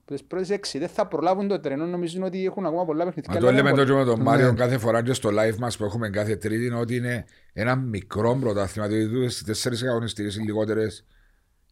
τις 0.06 0.24
πρώτες 0.24 0.50
έξι. 0.50 0.78
Δεν 0.78 0.88
θα 0.88 1.06
προλάβουν 1.06 1.48
το 1.48 1.60
τρένο, 1.60 1.86
νομίζουν 1.86 2.22
ότι 2.22 2.44
έχουν 2.44 2.66
ακόμα 2.66 2.84
πολλά 2.84 3.04
παιχνίδια. 3.04 3.30
Μα 3.32 3.36
αλλά 3.38 3.46
το 3.46 3.52
είναι 3.52 3.62
λέμε 3.62 3.70
πολλά. 3.70 3.84
το 3.86 3.92
και 3.92 3.98
με 3.98 4.04
τον 4.14 4.20
Μάριο 4.24 4.50
Ναι. 4.50 4.56
κάθε 4.58 4.78
φορά 4.78 5.02
και 5.02 5.12
στο 5.12 5.30
live 5.32 5.56
μας 5.56 5.76
που 5.76 5.84
έχουμε 5.84 6.08
κάθε 6.10 6.36
τρίτη 6.36 6.64
είναι 6.66 6.76
ότι 6.78 6.96
είναι 6.96 7.24
ένα 7.52 7.76
μικρό 7.76 8.36
πρωτάθλημα. 8.40 8.88
Δηλαδή 8.88 9.28
στις 9.28 9.44
τέσσερις 9.44 9.82
αγωνιστικές 9.82 10.36
οι 10.36 10.40
λιγότερες 10.40 11.04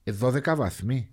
ε, 0.04 0.12
12 0.20 0.54
βαθμοί. 0.56 1.08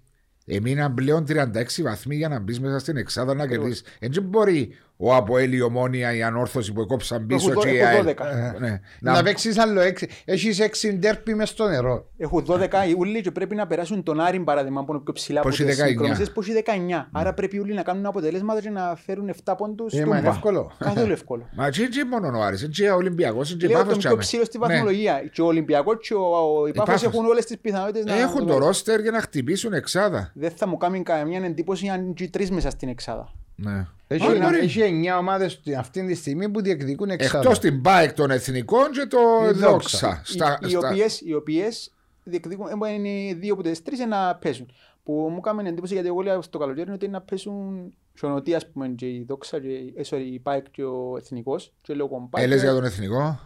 Έμειναν 0.45 0.93
πλέον 0.93 1.25
36 1.27 1.45
βαθμοί 1.83 2.15
για 2.15 2.27
να 2.29 2.39
μπεις 2.39 2.59
μέσα 2.59 2.79
στην 2.79 2.97
εξάδα 2.97 3.33
να 3.33 3.43
Ακριβώς. 3.43 3.63
κερδίσει. 3.65 3.83
Έτσι 3.99 4.21
μπορεί 4.21 4.75
ο 5.03 5.15
Αποέλ, 5.15 5.53
η 5.53 5.61
Ομόνια, 5.61 6.15
η 6.15 6.23
Ανόρθωση 6.23 6.73
που 6.73 6.85
κόψαν 6.85 7.25
πίσω 7.25 7.51
Έχουν 7.51 7.61
και 7.63 7.69
η 7.69 7.79
δω- 7.79 7.85
έχουν 7.85 7.95
ΑΕΛ. 8.07 8.15
12. 8.15 8.59
Ναι. 8.59 8.79
Να 8.99 9.11
Να- 9.11 9.23
παίξεις 9.23 9.57
άλλο 9.57 9.79
έξι. 9.79 10.07
Έχεις 10.25 10.59
έξι 10.59 10.93
ντέρπι 10.93 11.35
μες 11.35 11.49
στο 11.49 11.67
νερό. 11.67 12.05
Έχουν 12.17 12.45
12 12.45 12.85
οι 12.89 12.95
ούλοι 12.97 13.21
και 13.21 13.31
πρέπει 13.31 13.55
να 13.55 13.67
περάσουν 13.67 14.03
τον 14.03 14.19
Άρη 14.19 14.39
παράδειγμα 14.39 14.85
που 14.85 14.91
είναι 14.93 15.01
πιο 15.03 15.13
ψηλά 15.13 15.41
Που 15.41 15.47
από 15.47 15.55
έχει 15.55 15.65
τις 15.65 15.77
19. 15.77 15.89
μικρομεσαίες 15.89 16.31
που 16.31 16.41
έχει 16.41 16.51
19. 16.53 17.09
Άρα 17.11 17.33
πρέπει 17.33 17.55
οι 17.55 17.59
ούλοι 17.59 17.73
να 17.73 17.81
κάνουν 17.83 18.05
αποτελέσματα 18.05 18.61
και 18.61 18.69
να 18.69 18.95
φέρουν 19.05 19.29
7 19.29 19.55
πόντους 19.57 19.93
Ε, 19.93 19.97
μα 19.97 20.03
είναι 20.05 20.15
τούμπα. 20.17 20.29
εύκολο. 20.29 20.71
Καθόλου 20.79 21.11
εύκολο. 21.11 21.49
Μα 21.55 21.65
έτσι 21.65 21.81
είναι 21.83 22.03
μόνο 22.21 22.37
ο 22.39 22.41
Άρης, 22.41 22.63
έτσι 22.63 22.83
είναι 22.83 22.91
ο 22.91 22.95
Ολυμπιακός, 22.95 23.51
έτσι 23.53 23.65
είναι 23.65 23.73
Λέω 23.73 23.83
Πάφος 23.83 23.91
τον 23.91 23.97
πιο 23.99 24.09
τσάμε. 24.09 24.21
ψηλό 24.23 24.43
στη 24.45 24.57
Ναι. 24.57 24.65
βαθμολογία. 24.67 25.21
Και 25.33 25.41
ο 25.41 25.45
Ολυμπιακός 25.45 26.07
και 26.07 26.13
ο, 26.13 26.19
ο, 26.19 26.67
η 26.67 26.71
Πάφος 26.71 26.93
Πάφος. 26.93 27.03
έχουν 27.13 27.25
όλες 27.25 27.45
τις 27.45 27.57
πιθανότητες 27.59 28.05
να 28.05 28.19
Έχουν 28.19 28.39
το 28.39 28.45
κάνουν. 28.45 28.63
ρόστερ 28.63 28.99
για 29.01 29.11
να 29.11 29.19
χτυπήσουν 29.21 29.73
εξάδα. 29.73 30.31
Δεν 30.33 30.51
θα 30.55 30.67
μου 30.67 30.77
κάνει 30.77 31.03
καμία 31.03 31.41
εντύπωση 31.45 31.87
αν 31.87 32.13
και 32.13 32.23
οι 32.23 32.29
τρεις 32.29 32.51
μέσα 32.51 32.69
στην 32.69 32.89
εξάδα. 32.89 33.31
Ναι. 33.63 33.85
Έχει, 34.07 34.25
Μπορεί, 34.25 34.39
μπορεί. 34.39 34.57
έχει 34.57 34.81
εννιά 34.81 35.17
ομάδες 35.17 35.61
αυτή 35.77 36.05
τη 36.05 36.15
στιγμή 36.15 36.49
που 36.49 36.61
διεκδικούν 36.61 37.09
εξάδα. 37.09 37.37
Εκτός 37.37 37.59
την 37.59 37.81
ΠΑΕΚ 37.81 38.13
των 38.13 38.31
εθνικών 38.31 38.91
και 38.91 39.05
το 39.09 39.17
Η 39.49 39.51
Δόξα. 39.51 39.69
Δόξα. 39.69 40.21
Στα- 40.23 40.59
οι, 40.61 40.67
οι, 40.67 40.69
στα- 40.69 40.89
οποίες, 40.89 41.21
οι 41.21 41.33
οποίες 41.33 41.93
διεκδικούν, 42.23 42.67
ε, 42.85 42.91
είναι 42.91 43.09
οι 43.09 43.33
δύο 43.33 43.53
από 43.53 43.63
τις 43.63 43.81
τρεις 43.83 43.99
να 43.99 44.35
παίζουν. 44.35 44.71
Που 45.03 45.13
μου 45.31 45.37
έκανε 45.37 45.69
εντύπωση 45.69 45.93
γιατί 45.93 46.07
εγώ 46.07 46.21
λέω 46.21 46.41
στο 46.41 46.57
καλοκαίρι 46.57 46.91
ότι 46.91 47.07
να 47.07 47.21
παίζουν 47.21 47.93
σιωνοτή 48.13 48.55
ας 48.55 48.67
πούμε 48.71 48.87
και 48.87 49.05
η 49.05 49.23
Δόξα 49.27 49.59
και 49.59 49.67
η- 49.67 49.93
ε, 49.97 50.01
sorry, 50.09 50.25
η 50.33 50.39
ΠΑΕΚ 50.39 50.65
και 50.71 50.83
ο 50.83 51.17
Εθνικός 51.17 51.73
και 51.81 51.93
λέω 51.93 52.07
κομπάκ. 52.07 52.43
Έλες 52.43 52.61
για 52.61 52.73
τον 52.73 52.83
εθνικό; 52.83 53.39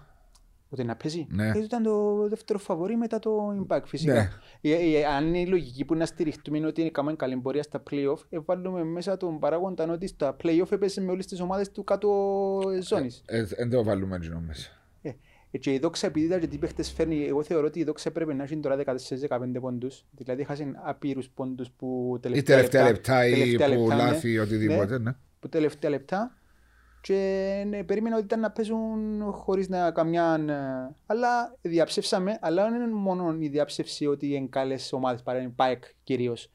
Ότι 0.69 0.83
να 0.83 0.95
παίζει. 0.95 1.27
Ναι. 1.29 1.47
Ε, 1.47 1.59
ήταν 1.59 1.83
το 1.83 2.27
δεύτερο 2.29 2.59
φαβορή 2.59 2.97
μετά 2.97 3.19
το 3.19 3.65
Impact 3.67 3.83
φυσικά. 3.85 4.13
Ναι. 4.13 4.29
Ε, 4.61 4.97
ε, 4.97 5.05
αν 5.05 5.27
είναι 5.27 5.39
η 5.39 5.45
λογική 5.45 5.85
που 5.85 5.95
να 5.95 6.05
στηριχτούμε 6.05 6.57
είναι 6.57 6.67
ότι 6.67 6.91
κάνουμε 6.91 7.15
καλή 7.15 7.35
πορεία 7.35 7.63
στα 7.63 7.83
play-off, 7.89 8.19
ε, 8.29 8.39
βάλουμε 8.45 8.83
μέσα 8.83 9.17
τον 9.17 9.39
παράγοντα 9.39 9.91
ότι 9.91 10.07
στα 10.07 10.35
play-off 10.43 10.71
έπαιζε 10.71 11.01
με 11.01 11.11
όλες 11.11 11.25
τις 11.25 11.39
ομάδες 11.39 11.71
του 11.71 11.83
κάτω 11.83 12.09
ζώνης. 12.81 13.23
Ε, 13.25 13.43
Δεν 13.43 13.69
το 13.69 13.83
βάλουμε 13.83 14.15
έτσι 14.15 14.31
μέσα. 14.47 14.69
Ε, 15.01 15.11
ε, 15.51 15.57
και 15.57 15.73
η 15.73 15.79
δόξα 15.79 16.07
επειδή 16.07 16.25
ήταν 16.25 16.39
και 16.39 16.47
τι 16.47 16.57
παίχτες 16.57 16.91
φέρνει, 16.91 17.25
εγώ 17.25 17.43
θεωρώ 17.43 17.67
ότι 17.67 17.79
η 17.79 17.83
δόξα 17.83 18.09
έπρεπε 18.09 18.33
να 18.33 18.43
έχει 18.43 18.57
τώρα 18.57 18.75
14-15 18.75 19.59
πόντους. 19.61 20.05
Δηλαδή 20.11 20.41
έχασε 20.41 20.71
απείρους 20.83 21.29
πόντους 21.29 21.71
που 21.71 22.13
Ή 22.15 22.19
τελευταία, 22.19 22.55
τελευταία 22.55 22.83
λεπτά 22.83 23.27
ή 23.27 23.31
τελευταία 23.31 23.67
που 23.67 23.81
λεπτά, 23.81 23.95
ναι. 23.95 24.01
λάθη 24.01 24.39
οτιδήποτε. 24.39 24.99
ναι. 24.99 25.15
που 25.39 25.49
τελευταία 25.49 25.89
λεπτά 25.89 26.37
και 27.05 27.63
ναι, 27.67 27.83
περίμενα 27.83 28.15
ότι 28.15 28.25
ήταν 28.25 28.39
να 28.39 28.51
παίζουν 28.51 29.21
χωρίς 29.31 29.69
να 29.69 29.91
καμιά... 29.91 30.39
ε, 30.49 30.95
Αλλά 31.05 31.55
διαψεύσαμε, 31.61 32.37
αλλά 32.41 32.69
δεν 32.69 32.81
είναι 32.81 32.93
μόνο 32.93 33.35
η 33.39 33.47
διαψεύση 33.47 34.05
ότι 34.05 34.33
είναι 34.33 34.47
καλές 34.49 34.93
ομάδες 34.93 35.21
παρά 35.23 35.39
είναι 35.39 35.51
ΠΑΕΚ 35.55 35.83
κυρίως. 36.03 36.51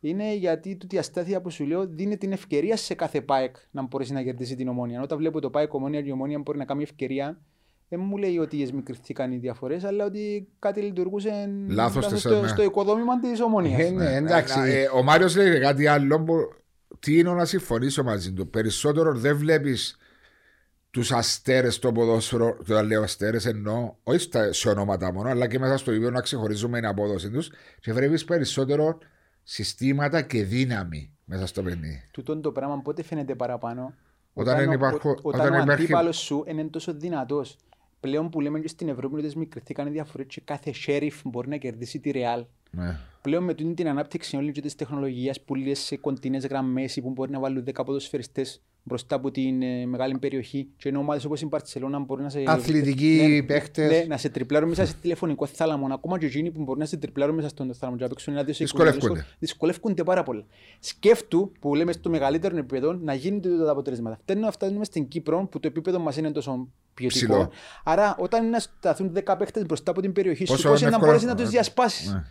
Είναι 0.00 0.34
γιατί 0.34 0.76
τούτη 0.76 0.94
η 0.94 0.98
αστάθεια 0.98 1.40
που 1.40 1.50
σου 1.50 1.64
λέω 1.66 1.86
δίνει 1.86 2.16
την 2.16 2.32
ευκαιρία 2.32 2.76
σε 2.76 2.94
κάθε 2.94 3.20
ΠΑΕΚ 3.20 3.56
να 3.70 3.82
μπορέσει 3.82 4.12
να 4.12 4.22
κερδίσει 4.22 4.54
την 4.56 4.68
ομόνια. 4.68 5.02
Όταν 5.02 5.18
βλέπω 5.18 5.40
το 5.40 5.50
ΠΑΕΚ 5.50 5.74
ομόνια 5.74 6.00
και 6.02 6.08
η 6.08 6.12
ομόνια 6.12 6.38
μπορεί 6.38 6.58
να 6.58 6.64
κάνει 6.64 6.82
ευκαιρία, 6.82 7.38
δεν 7.88 8.00
μου 8.00 8.16
λέει 8.16 8.38
ότι 8.38 8.62
εσμικριθήκαν 8.62 9.32
οι 9.32 9.36
διαφορές, 9.36 9.84
αλλά 9.84 10.04
ότι 10.04 10.48
κάτι 10.58 10.80
λειτουργούσε 10.80 11.50
Λάθος 11.68 11.74
λάθος 11.94 12.04
στις- 12.04 12.20
στο, 12.20 12.40
ναι. 12.40 12.48
στο 12.48 12.62
οικοδόμημα 12.62 13.18
της 13.20 13.40
ομόνιας. 13.40 13.80
Ε, 13.80 13.90
ναι, 13.90 14.14
εντάξει. 14.14 14.60
Ε, 14.60 14.80
ε, 14.82 14.88
Ο 14.94 15.02
Μάριος 15.02 15.36
λέει 15.36 15.58
κάτι 15.60 15.86
άλλο 15.86 16.22
που 16.22 16.34
τι 16.98 17.18
είναι 17.18 17.30
να 17.32 17.44
συμφωνήσω 17.44 18.02
μαζί 18.02 18.32
του; 18.32 18.48
Περισσότερο 18.50 19.14
δεν 19.14 19.36
βλέπεις 19.36 19.96
τους 20.90 21.12
αστέρες 21.12 21.74
στο 21.74 21.92
ποδόσφαιρο, 21.92 22.56
το 22.66 22.82
λέω 22.82 23.02
αστέρες 23.02 23.46
εννοώ, 23.46 23.94
όχι 24.02 24.18
στα, 24.18 24.52
σε 24.52 24.68
ονόματα 24.68 25.12
μόνο, 25.12 25.28
αλλά 25.28 25.46
και 25.46 25.58
μέσα 25.58 25.76
στο 25.76 25.92
ίδιο 25.92 26.10
να 26.10 26.20
ξεχωρίζουμε 26.20 26.78
την 26.78 26.88
απόδοση 26.88 27.30
τους 27.30 27.50
και 27.80 27.92
βλέπεις 27.92 28.24
περισσότερο 28.24 28.98
συστήματα 29.42 30.22
και 30.22 30.44
δύναμη 30.44 31.12
μέσα 31.24 31.46
στο 31.46 31.62
παιχνίδι. 31.62 32.08
Τούτον 32.10 32.40
το 32.42 32.52
πράγμα 32.52 32.78
πότε 32.82 33.02
φαίνεται 33.02 33.34
παραπάνω; 33.34 33.94
Όταν 34.32 34.54
ο- 34.54 34.58
δεν 34.58 34.70
υπάρχω- 34.72 35.04
ο- 35.16 35.20
όταν 35.22 35.40
όταν 35.40 35.52
ο 35.52 35.62
υπάρχει- 35.62 35.82
αντίπαλος 35.82 36.16
σου 36.18 36.44
είναι 36.48 36.64
τόσο 36.64 36.94
δυνατός. 36.94 37.56
Πλέον 38.00 38.30
που 38.30 38.40
λέμε 38.40 38.60
και 38.60 38.68
στην 38.68 38.88
Ευρώπη 38.88 39.24
ότι 39.24 39.38
μικρηθήκαν 39.38 39.86
οι 39.86 39.90
διαφορές 39.90 40.26
και 40.28 40.40
κάθε 40.44 40.72
sheriff 40.86 41.20
μπορεί 41.24 41.48
να 41.48 41.56
κερδίσει 41.56 42.00
τη 42.00 42.10
Real. 42.14 42.44
Ναι. 42.70 42.98
Πλέον 43.22 43.44
με 43.44 43.54
τούτη 43.54 43.74
την 43.74 43.88
ανάπτυξη 43.88 44.36
όλη 44.36 44.52
και 44.52 44.60
της 44.60 44.74
τεχνολογίας 44.74 45.40
που 45.40 45.54
λες 45.54 45.78
σε 45.78 45.96
κοντινές 45.96 46.46
γραμμές 46.46 46.96
ή 46.96 47.00
που 47.00 47.10
μπορεί 47.10 47.30
να 47.30 47.38
βάλουν 47.38 47.64
10 47.64 47.84
ποδοσφαιριστές 47.84 48.62
μπροστά 48.88 49.14
από 49.16 49.30
την 49.30 49.62
ε, 49.62 49.86
μεγάλη 49.86 50.18
περιοχή 50.18 50.68
και 50.76 50.88
ενώ 50.88 50.98
ομάδες 50.98 51.24
όπως 51.24 51.40
η 51.40 51.46
Μπαρτσελώνα 51.46 51.98
μπορεί 51.98 52.22
να 52.22 52.28
σε... 52.28 52.42
Αθλητικοί 52.46 53.26
ναι, 53.28 53.42
παίχτες. 53.42 53.90
Ναι, 53.90 54.04
να 54.08 54.16
σε 54.16 54.28
τριπλάρουν 54.28 54.68
μέσα 54.68 54.86
σε 54.86 54.94
τηλεφωνικό 55.00 55.46
θάλαμο, 55.46 55.86
ακόμα 55.94 56.18
και 56.18 56.26
εκείνοι 56.26 56.50
που 56.50 56.62
μπορεί 56.62 56.78
να 56.78 56.84
σε 56.84 56.96
τριπλάρουν 56.96 57.34
μέσα 57.34 57.48
στον 57.48 57.74
θάλαμο 57.74 57.96
και 57.96 58.02
να 58.02 58.08
παίξουν 58.08 58.32
ένα-δύο 58.32 58.54
Δυσκολεύκονται. 58.54 59.26
δυσκολεύκονται 59.38 60.04
πάρα 60.04 60.22
πολύ. 60.22 60.44
Σκέφτου 60.78 61.52
που 61.60 61.74
λέμε 61.74 61.92
στο 61.92 62.10
μεγαλύτερο 62.10 62.56
επίπεδο 62.56 62.92
να 62.92 63.14
γίνεται 63.14 63.48
τα 63.64 63.70
αποτελέσματα. 63.70 64.16
Φταίνουμε 64.22 64.46
να 64.46 64.52
φτάνουμε 64.52 64.84
στην 64.84 65.08
Κύπρο 65.08 65.48
που 65.50 65.60
το 65.60 65.68
επίπεδο 65.68 65.98
μας 65.98 66.16
είναι 66.16 66.30
τόσο 66.32 66.68
ποιοτικό. 66.94 67.32
Ψηλό. 67.32 67.50
Άρα, 67.84 68.16
όταν 68.18 68.42
είναι 68.42 68.50
να 68.50 68.58
σταθούν 68.58 69.12
10 69.26 69.34
παίχτες 69.38 69.66
μπροστά 69.66 69.90
από 69.90 70.00
την 70.00 70.12
περιοχή 70.12 70.44
σου, 70.46 70.52
Πόσο 70.52 70.68
πώς 70.68 70.80
είναι 70.80 70.88
είναι 70.88 70.90
να 70.90 70.96
εύκολο- 70.96 71.12
μπορέσει 71.12 71.26
να 71.26 71.42
τους 71.42 71.50
διασπάσεις. 71.50 72.12
Ναι. 72.12 72.22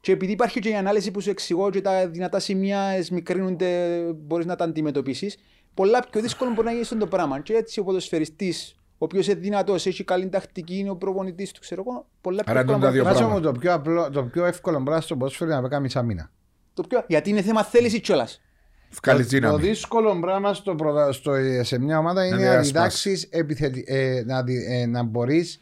Και 0.00 0.12
επειδή 0.12 0.32
υπάρχει 0.32 0.60
και 0.60 0.68
η 0.68 0.74
ανάλυση 0.74 1.10
που 1.10 1.20
σου 1.20 1.30
εξηγώ 1.30 1.70
και 1.70 1.80
τα 1.80 2.08
δυνατά 2.08 2.38
σημεία 2.38 2.80
εσμικρύνονται, 2.80 4.00
μπορείς 4.16 4.46
να 4.46 4.56
τα 4.56 4.64
αντιμετωπίσεις, 4.64 5.36
πολλά 5.74 6.06
πιο 6.10 6.20
δύσκολο 6.20 6.50
μπορεί 6.50 6.64
να 6.64 6.70
γίνει 6.70 6.82
αυτό 6.82 6.96
το 6.96 7.06
πράγμα. 7.06 7.40
Και 7.40 7.52
έτσι 7.52 7.80
ο 7.80 7.84
ποδοσφαιριστής, 7.84 8.76
ο 8.92 9.04
οποίος 9.04 9.26
είναι 9.26 9.38
δυνατός, 9.40 9.86
έχει 9.86 10.04
καλή 10.04 10.28
τακτική, 10.28 10.76
είναι 10.78 10.90
ο 10.90 10.96
προπονητής 10.96 11.52
του, 11.52 11.60
ξέρω 11.60 11.84
εγώ, 11.86 12.06
πολλά 12.20 12.42
πιο 12.42 12.52
Άρα 12.52 12.60
εύκολα 12.60 12.76
είναι 12.78 12.86
τα 12.86 12.92
δύο 12.92 13.02
μπορεί 13.02 13.14
να- 13.14 13.20
Βάζω 13.20 13.28
πράγματα. 13.28 13.48
μου 13.48 13.54
το 13.54 13.60
πιο, 13.60 13.74
απλό, 13.74 14.10
το 14.10 14.24
πιο 14.24 14.44
εύκολο 14.44 14.82
πράγμα 14.82 15.00
στο 15.00 15.16
ποδόσφαιρο 15.16 15.50
είναι 15.50 15.60
να 15.60 15.68
κάνει 15.68 15.88
μήνα. 16.04 16.30
Το 16.74 16.82
πιο... 16.82 17.04
Γιατί 17.06 17.30
είναι 17.30 17.42
θέμα 17.42 17.64
θέλησης 17.64 18.00
κιόλας. 18.00 18.40
Βγάλει 19.02 19.18
Το, 19.18 19.24
το 19.24 19.34
δύναμη. 19.36 19.60
δύσκολο 19.62 20.18
πράγμα 20.20 20.54
στο, 20.54 20.74
πρωτα- 20.74 21.12
στο, 21.12 21.32
σε 21.62 21.78
μια 21.78 21.98
ομάδα 21.98 22.26
είναι 22.26 22.34
να, 22.36 22.40
διασπάσεις. 22.40 22.72
διδάξεις 22.72 23.22
επιθετι, 23.30 23.84
ε, 23.86 24.22
να, 24.26 24.42
δι- 24.42 24.64
ε, 24.68 24.86
να 24.86 25.02
μπορείς 25.02 25.58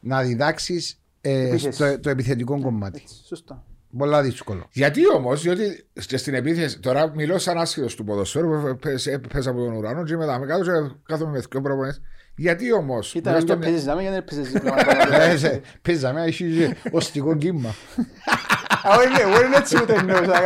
να 0.00 0.22
διδάξεις 0.22 1.00
ε, 1.20 1.46
Επίθεση. 1.48 1.70
στο, 1.72 2.00
το 2.00 2.10
επιθετικό 2.10 2.60
κομμάτι. 2.60 3.02
Σωστά. 3.26 3.64
Πολλά 3.98 4.22
δύσκολο. 4.22 4.66
Γιατί 4.72 5.00
όμως, 5.14 5.42
διότι 5.42 5.86
και 6.06 6.16
στην 6.16 6.34
επίθεση, 6.34 6.78
τώρα 6.80 7.12
μιλώ 7.14 7.38
σαν 7.38 7.58
άσχετος 7.58 7.94
του 7.94 8.04
ποδοσφαίρου, 8.04 8.48
που 8.60 8.76
πες- 8.76 9.20
πες 9.32 9.46
από 9.46 9.58
τον 9.64 9.74
ουρανό 9.76 10.04
και 10.04 10.16
μετά 10.16 10.38
με 10.38 10.46
κάτω 10.46 10.62
και 10.64 10.70
κάθομαι 11.06 11.30
με 11.30 11.38
δύο 11.50 11.60
προπονές. 11.60 12.00
Γιατί 12.36 12.72
όμως. 12.72 13.14
Ήταν 13.14 13.44
και 13.44 13.56
παίζεις 13.56 13.84
να 13.84 13.94
μην 13.94 14.02
γιατί 14.02 14.14
δεν 14.16 14.24
παίζεις 14.24 14.52
δίπλα. 14.52 14.74
Ε, 15.30 15.36
σε- 15.36 15.60
Παίζαμε, 15.82 16.22
έχεις 16.24 16.70
οστικό 16.90 17.36
κύμα. 17.36 17.68
Α, 17.68 18.96
όχι, 18.98 19.20
εγώ 19.20 19.44
είναι 19.46 19.56
έτσι 19.56 19.76
ούτε 19.82 19.94
εννοούσα. 19.94 20.40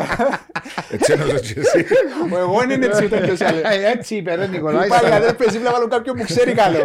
Έτσι 0.90 1.12
εννοώ 1.12 1.26
και 1.38 1.54
εσύ. 1.60 1.86
Εγώ 2.36 2.62
είναι 2.70 2.86
έτσι 2.86 3.04
ούτε 3.04 3.16
εννοούσα. 3.16 3.46
Ε, 3.72 3.90
Έτσι 3.96 4.14
είπε 4.16 4.34
ρε 4.34 4.46
Νικολάη. 4.46 4.88
Πάλι 4.88 5.12
αν 5.12 5.22
δεν 5.22 5.36
παίζει 5.36 5.56
δίπλα 5.56 5.72
βάλω 5.72 5.88
κάποιον 5.88 6.16
που 6.16 6.24
ξέρει 6.24 6.52
καλό. 6.54 6.84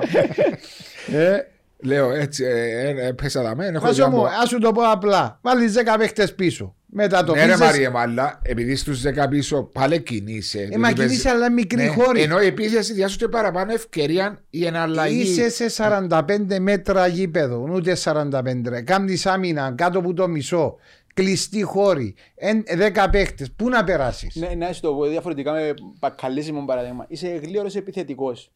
Ε, 1.83 1.87
Λέω 1.87 2.11
έτσι, 2.11 2.43
ε, 2.43 2.79
ε, 2.89 3.07
ε, 3.07 3.11
πέσα 3.11 3.43
τα 3.43 3.55
μένα. 3.55 3.71
έχω 3.75 3.85
Βάζω 3.85 4.03
μου, 4.05 4.09
διάμπο. 4.11 4.25
ας 4.43 4.49
σου 4.49 4.59
το 4.59 4.71
πω 4.71 4.81
απλά. 4.91 5.39
Βάλεις 5.41 5.73
10 5.73 5.95
παίχτες 5.97 6.35
πίσω. 6.35 6.75
Ναι 6.95 7.01
ρε 7.01 7.09
Μετατοπίζεις. 7.09 7.59
Μαρία 7.59 7.89
Μάλλα, 7.91 8.39
επειδή 8.43 8.75
στους 8.75 9.01
10 9.01 9.27
πίσω 9.29 9.63
πάλι 9.63 10.01
κινείσαι. 10.01 10.57
Ε, 10.59 10.61
δηλαδή 10.65 10.81
μα 10.81 10.87
παίζει- 10.87 11.05
κινείσαι 11.07 11.29
αλλά 11.29 11.51
μικρή 11.51 11.81
Ναι, 11.83 11.87
χώρη. 11.87 12.21
Ενώ 12.21 12.41
η 12.41 12.45
επίθεση 12.45 12.93
διάσου 12.93 13.29
παραπάνω 13.29 13.73
ευκαιρία 13.73 14.41
η 14.49 14.65
εναλλαγή. 14.65 15.21
Είσαι 15.21 15.49
σε 15.49 15.69
45 15.69 16.59
μέτρα 16.59 17.07
γήπεδο, 17.07 17.67
ούτε 17.73 17.95
45 17.95 18.69
ρε. 18.69 18.81
Κάμνεις 18.81 19.25
άμυνα 19.25 19.73
κάτω 19.77 19.99
από 19.99 20.13
το 20.13 20.27
μισό. 20.27 20.75
Κλειστή 21.13 21.61
χώρη. 21.63 22.15
Εν- 22.35 22.63
10 22.77 23.09
παίχτες. 23.11 23.51
Πού 23.55 23.69
να 23.69 23.83
περάσεις; 23.83 24.35
Ναι, 24.35 24.65
να 24.65 24.73
σου 24.73 24.81
το 24.81 24.93
πω 24.93 25.05
διαφορετικά 25.05 25.51
με 25.51 25.73
πακαλίσιμο 25.99 26.65
παράδειγμα. 26.65 27.05
Είσαι 27.07 27.39
γλίωρος 27.43 27.75
επιθετικός. 27.75 28.51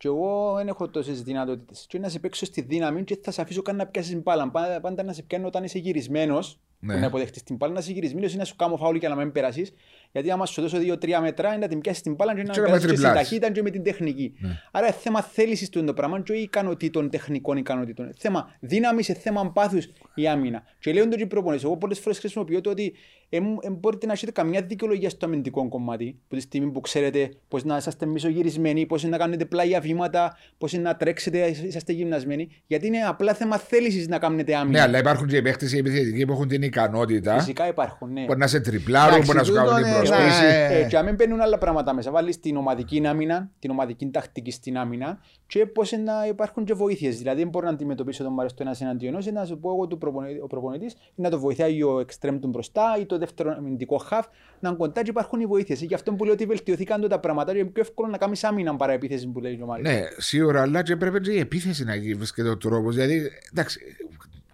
Και 0.00 0.08
εγώ 0.08 0.54
δεν 0.56 0.68
έχω 0.68 0.88
τόσες 0.88 1.22
δυνατότητες. 1.22 1.86
Και 1.88 1.98
να 1.98 2.08
σε 2.08 2.18
παίξω 2.18 2.44
στη 2.44 2.60
δύναμη 2.60 3.04
και 3.04 3.18
θα 3.22 3.30
σε 3.30 3.42
αφήσω 3.42 3.62
καν 3.62 3.76
να 3.76 3.86
πιάσεις 3.86 4.22
μπάλα. 4.22 4.50
Πάντα, 4.50 4.80
πάντα 4.80 5.02
να 5.02 5.12
σε 5.12 5.22
πιάνω 5.22 5.46
όταν 5.46 5.64
είσαι 5.64 5.78
γυρισμένος. 5.78 6.58
Ναι. 6.78 6.94
Ναι. 6.94 7.00
Να 7.00 7.06
αποδεχτείς 7.06 7.42
την 7.42 7.56
μπάλα, 7.56 7.72
να 7.72 7.78
είσαι 7.78 7.92
γυρισμένος 7.92 8.34
ή 8.34 8.36
να 8.36 8.44
σου 8.44 8.56
κάνω 8.56 8.76
φάουλ 8.76 8.96
και 8.96 9.08
να 9.08 9.14
μην 9.14 9.32
περάσεις. 9.32 9.72
Γιατί 10.12 10.30
άμα 10.30 10.46
σου 10.46 10.60
δώσω 10.60 10.78
δύο-τρία 10.78 11.20
μετρά, 11.20 11.48
είναι 11.48 11.58
να 11.58 11.68
την 11.68 11.80
πιάσεις 11.80 12.02
την 12.02 12.14
μπάλα 12.14 12.34
και 12.34 12.42
να 12.42 12.52
Και 12.52 12.60
να 12.60 12.64
περάσει 12.66 12.80
και 12.80 12.86
στην 12.86 13.00
τριπλάρεις. 13.02 13.20
ταχύτητα 13.28 13.52
και 13.52 13.62
με 13.62 13.70
την 13.70 13.82
τεχνική. 13.82 14.34
Ναι. 14.38 14.48
Άρα 14.70 14.86
είναι 14.86 14.96
θέμα 15.00 15.22
θέλησης 15.22 15.68
του 15.68 15.84
το 15.84 15.94
πράγμα 15.94 16.20
και 16.20 16.32
όχι 16.32 16.42
ικανοτήτων, 16.42 17.10
τεχνικών 17.10 17.56
ικανοτήτων. 17.56 18.04
Είναι 18.04 18.14
Θέμα 18.18 18.56
δύναμης, 18.60 19.06
θέμα 19.06 19.50
πάθους 19.52 19.88
η 20.14 20.28
άμυνα. 20.28 20.62
Και 20.78 20.92
λέω 20.92 21.08
το 21.08 21.16
και 21.16 21.22
οι 21.22 21.26
προπονητές. 21.26 21.64
Εγώ 21.64 21.76
πολλές 21.76 21.98
φορές 21.98 22.18
χρησιμοποιώ 22.18 22.60
το 22.60 22.70
ότι 22.70 22.94
δεν 23.30 23.76
μπορείτε 23.80 24.06
να 24.06 24.12
έχετε 24.12 24.32
καμιά 24.32 24.62
δικαιολογία 24.62 25.10
στο 25.10 25.26
αμυντικό 25.26 25.68
κομμάτι. 25.68 26.18
Που 26.28 26.34
τη 26.36 26.40
στιγμή 26.42 26.70
που 26.70 26.80
ξέρετε 26.80 27.30
πώς 27.48 27.64
να 27.64 27.76
είσαστε 27.76 28.06
μισογυρισμένοι, 28.06 28.86
πώς 28.86 29.04
να 29.04 29.16
κάνετε 29.16 29.44
πλάγια 29.44 29.80
βήματα, 29.80 30.36
πώς 30.58 30.72
να 30.72 30.96
τρέξετε, 30.96 31.56
είσαστε 31.66 31.92
γυμνασμένοι. 31.92 32.48
Γιατί 32.66 32.86
είναι 32.86 32.98
απλά 33.06 33.34
θέμα 33.34 33.58
θέλησης 33.58 34.08
να 34.08 34.18
κάνετε 34.18 34.54
άμυνα. 34.54 34.78
Ναι, 34.78 34.84
αλλά 34.84 34.98
υπάρχουν 34.98 35.26
και 35.26 35.36
οι 35.36 35.42
παίχτες 35.42 35.72
οι 35.72 35.78
επιθετικοί 35.78 36.26
που 36.26 36.32
έχουν 36.32 36.48
την 36.48 36.62
ικανότητα. 36.62 37.38
Φυσικά 37.38 37.68
υπάρχουν, 37.68 38.12
ναι. 38.12 38.24
Μπορεί 38.24 38.38
να 38.38 38.46
σε 38.46 38.60
τριπλάρουν, 38.60 39.14
Εντάξει, 39.14 39.26
μπορεί 39.26 39.38
να 39.38 39.44
σου 39.44 39.52
κάνουν 39.52 39.74
τούτο, 39.74 39.84
την 39.92 39.99
ναι, 40.02 40.08
προσποίηση. 40.08 40.42
ναι. 40.42 40.66
Ε, 40.78 40.86
και 40.88 40.96
αν 40.96 41.04
μην 41.04 41.14
μπαίνουν 41.14 41.40
άλλα 41.40 41.58
πράγματα 41.58 41.94
μέσα, 41.94 42.10
βάλεις 42.10 42.40
την 42.40 42.56
ομαδική 42.56 43.02
άμυνα, 43.06 43.50
την 43.58 43.70
ομαδική 43.70 44.06
τακτική 44.10 44.50
στην 44.50 44.78
άμυνα 44.78 45.18
και 45.46 45.66
πώς 45.66 45.92
να 45.92 46.26
υπάρχουν 46.28 46.64
και 46.64 46.74
βοήθειες. 46.74 47.18
Δηλαδή, 47.18 47.40
δεν 47.40 47.48
μπορώ 47.48 47.66
να 47.66 47.72
αντιμετωπίσω 47.72 48.22
τον 48.24 48.32
Μαρέστο 48.32 48.62
ένας 48.62 48.80
εναντίον 48.80 49.12
ενός, 49.12 49.26
να 49.26 49.44
σου 49.44 49.58
πω 49.58 49.70
εγώ 49.70 49.86
του 49.86 49.98
προπονητή, 49.98 50.40
ο 50.40 50.46
προπονητής 50.46 50.96
να 51.14 51.30
το 51.30 51.38
βοηθάει 51.38 51.82
ο 51.82 52.00
εξτρέμ 52.00 52.38
του 52.38 52.48
μπροστά 52.48 52.96
ή 53.00 53.06
το 53.06 53.18
δεύτερο 53.18 53.54
αμυντικό 53.58 53.96
χαφ, 53.96 54.26
να 54.60 54.68
είναι 54.68 54.78
κοντά 54.78 55.02
και 55.02 55.10
υπάρχουν 55.10 55.40
οι 55.40 55.46
βοήθειες. 55.46 55.80
Γι' 55.82 55.94
αυτό 55.94 56.12
που 56.12 56.24
λέω 56.24 56.32
ότι 56.32 56.44
βελτιωθήκαν 56.46 57.08
τα 57.08 57.18
πράγματα 57.20 57.52
και 57.52 57.58
είναι 57.58 57.68
πιο 57.68 57.82
εύκολο 57.82 58.08
να 58.10 58.18
κάνεις 58.18 58.44
άμυνα 58.44 58.76
παρά 58.76 58.92
επίθεση 58.92 59.26
που 59.28 59.40
λέει 59.40 59.60
ο 59.62 59.66
Μάριος. 59.66 59.88
Ναι, 59.88 60.00
σίγουρα, 60.16 60.62
αλλά 60.62 60.82
και 60.82 60.96
πρέπει 60.96 61.20
και 61.20 61.30
η 61.32 61.38
επίθεση 61.38 61.84
να 61.84 61.94
γίνει 61.94 62.14
βρίσκεται 62.14 62.48
ο 62.48 62.56
τρόπος. 62.56 62.94
Δηλαδή, 62.94 63.30
εντάξει, 63.52 63.80